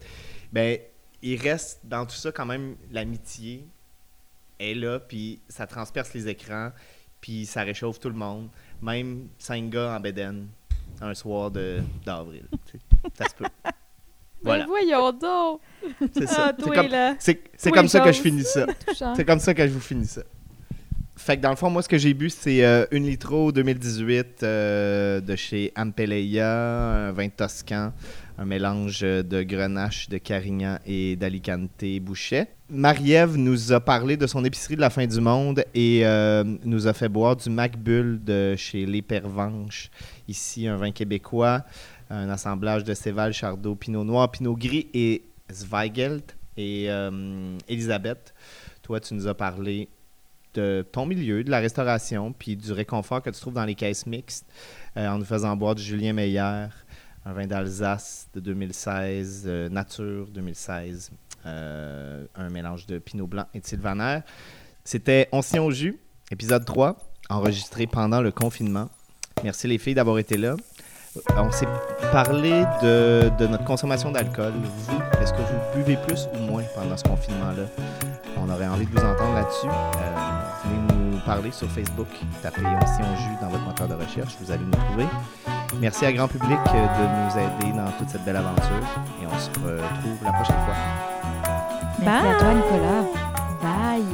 ben, 0.52 0.78
il 1.22 1.36
reste 1.40 1.80
dans 1.84 2.06
tout 2.06 2.16
ça 2.16 2.32
quand 2.32 2.46
même 2.46 2.76
l'amitié 2.90 3.66
est 4.58 4.74
là, 4.74 4.98
puis 5.00 5.40
ça 5.48 5.66
transperce 5.66 6.14
les 6.14 6.28
écrans, 6.28 6.70
puis 7.20 7.44
ça 7.44 7.62
réchauffe 7.62 8.00
tout 8.00 8.08
le 8.08 8.14
monde. 8.14 8.48
Même 8.80 9.28
cinq 9.38 9.70
gars 9.70 9.94
en 9.94 10.00
bédaine 10.00 10.48
un 11.00 11.14
soir 11.14 11.50
d'avril. 11.50 12.44
ça 13.14 13.28
se 13.28 13.34
peut. 13.34 13.44
Voilà, 14.42 14.64
Mais 14.64 14.68
voyons 14.68 15.12
donc. 15.12 15.60
c'est 16.14 16.26
ça. 16.26 16.54
Ah, 16.58 17.14
C'est 17.18 17.34
comme, 17.62 17.72
comme 17.74 17.88
ça 17.88 18.00
que 18.00 18.12
je 18.12 18.20
finis 18.22 18.44
ça. 18.44 18.66
C'est 19.14 19.24
comme 19.24 19.38
ça 19.38 19.52
que 19.52 19.66
je 19.66 19.72
vous 19.72 19.80
finis 19.80 20.06
ça. 20.06 20.22
Fait 21.16 21.36
que 21.36 21.42
dans 21.42 21.50
le 21.50 21.56
fond, 21.56 21.68
moi, 21.68 21.82
ce 21.82 21.88
que 21.88 21.98
j'ai 21.98 22.14
bu, 22.14 22.30
c'est 22.30 22.64
euh, 22.64 22.86
une 22.92 23.04
litro 23.04 23.52
2018 23.52 24.42
euh, 24.42 25.20
de 25.20 25.36
chez 25.36 25.70
Ampeleia, 25.76 27.08
un 27.08 27.12
vin 27.12 27.28
toscan, 27.28 27.92
un 28.40 28.46
mélange 28.46 29.02
de 29.02 29.42
grenache, 29.42 30.08
de 30.08 30.16
carignan 30.16 30.78
et 30.86 31.14
d'alicante 31.14 31.84
bouchet. 32.00 32.48
Marie-Ève 32.70 33.36
nous 33.36 33.72
a 33.72 33.80
parlé 33.80 34.16
de 34.16 34.26
son 34.26 34.42
épicerie 34.46 34.76
de 34.76 34.80
la 34.80 34.88
fin 34.88 35.06
du 35.06 35.20
monde 35.20 35.62
et 35.74 36.06
euh, 36.06 36.42
nous 36.64 36.86
a 36.86 36.94
fait 36.94 37.10
boire 37.10 37.36
du 37.36 37.50
Macbull 37.50 38.18
de 38.24 38.56
chez 38.56 38.86
Les 38.86 39.02
Pervenches. 39.02 39.90
Ici, 40.26 40.66
un 40.66 40.76
vin 40.76 40.90
québécois, 40.90 41.66
un 42.08 42.30
assemblage 42.30 42.82
de 42.82 42.94
Céval, 42.94 43.34
Chardot, 43.34 43.74
Pinot 43.74 44.04
Noir, 44.04 44.30
Pinot 44.30 44.56
Gris 44.56 44.88
et 44.94 45.22
Zweigelt. 45.52 46.34
Et 46.56 46.86
euh, 46.88 47.58
Elisabeth, 47.68 48.32
toi, 48.82 49.00
tu 49.00 49.12
nous 49.12 49.28
as 49.28 49.34
parlé 49.34 49.86
de 50.54 50.84
ton 50.90 51.04
milieu, 51.04 51.44
de 51.44 51.50
la 51.50 51.58
restauration, 51.58 52.32
puis 52.32 52.56
du 52.56 52.72
réconfort 52.72 53.20
que 53.20 53.28
tu 53.28 53.38
trouves 53.38 53.54
dans 53.54 53.66
les 53.66 53.74
caisses 53.74 54.06
mixtes, 54.06 54.46
euh, 54.96 55.08
en 55.08 55.18
nous 55.18 55.26
faisant 55.26 55.54
boire 55.56 55.74
du 55.74 55.82
Julien 55.82 56.14
Meyer, 56.14 56.68
un 57.24 57.32
vin 57.32 57.46
d'Alsace 57.46 58.28
de 58.34 58.40
2016, 58.40 59.44
euh, 59.46 59.68
Nature 59.68 60.28
2016, 60.28 61.10
euh, 61.46 62.26
un 62.34 62.48
mélange 62.50 62.86
de 62.86 62.98
Pinot 62.98 63.26
Blanc 63.26 63.46
et 63.54 63.60
de 63.60 63.66
Sylvaner. 63.66 64.20
C'était 64.84 65.28
On 65.32 65.40
au 65.58 65.70
jus, 65.70 65.98
épisode 66.30 66.64
3, 66.64 66.96
enregistré 67.28 67.86
pendant 67.86 68.22
le 68.22 68.30
confinement. 68.30 68.88
Merci 69.44 69.68
les 69.68 69.78
filles 69.78 69.94
d'avoir 69.94 70.18
été 70.18 70.36
là. 70.36 70.56
On 71.36 71.50
s'est 71.50 71.66
parlé 72.12 72.64
de, 72.82 73.30
de 73.38 73.46
notre 73.46 73.64
consommation 73.64 74.12
d'alcool. 74.12 74.52
Vous, 74.52 74.98
est-ce 75.20 75.32
que 75.32 75.38
vous 75.38 75.76
buvez 75.76 75.96
plus 76.06 76.28
ou 76.34 76.38
moins 76.38 76.62
pendant 76.74 76.96
ce 76.96 77.02
confinement-là? 77.04 77.66
On 78.36 78.48
aurait 78.48 78.68
envie 78.68 78.86
de 78.86 78.90
vous 78.90 79.04
entendre 79.04 79.34
là-dessus. 79.34 79.66
Euh, 79.66 80.40
venez 80.64 81.10
nous 81.10 81.18
parler 81.20 81.50
sur 81.50 81.70
Facebook. 81.70 82.08
Tapez 82.42 82.62
On 82.64 82.86
s'y 82.86 83.02
jus 83.22 83.36
dans 83.40 83.48
votre 83.48 83.64
moteur 83.64 83.88
de 83.88 83.94
recherche. 83.94 84.36
Vous 84.40 84.50
allez 84.50 84.64
nous 84.64 84.70
trouver. 84.70 85.06
Merci 85.78 86.04
à 86.04 86.12
grand 86.12 86.28
public 86.28 86.58
euh, 86.74 86.86
de 86.86 87.06
nous 87.16 87.38
aider 87.38 87.76
dans 87.76 87.90
toute 87.92 88.08
cette 88.08 88.24
belle 88.24 88.36
aventure. 88.36 88.64
Et 89.22 89.26
on 89.26 89.38
se 89.38 89.48
retrouve 89.50 90.24
la 90.24 90.32
prochaine 90.32 90.56
fois. 90.64 90.74
Merci 92.00 92.26
à 92.26 92.30
Bye. 92.30 92.38
toi, 92.38 92.54
Nicolas. 92.54 93.02
Bye. 93.62 94.04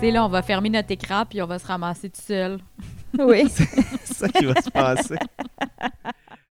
Tu 0.00 0.06
sais, 0.06 0.10
là, 0.10 0.24
on 0.24 0.28
va 0.28 0.42
fermer 0.42 0.70
notre 0.70 0.90
écran 0.90 1.24
puis 1.28 1.40
on 1.40 1.46
va 1.46 1.58
se 1.58 1.66
ramasser 1.66 2.10
tout 2.10 2.20
seul. 2.20 2.58
Oui. 3.18 3.44
C'est 3.48 4.14
ça 4.14 4.28
qui 4.28 4.44
va 4.44 4.60
se 4.60 4.70
passer. 4.70 5.16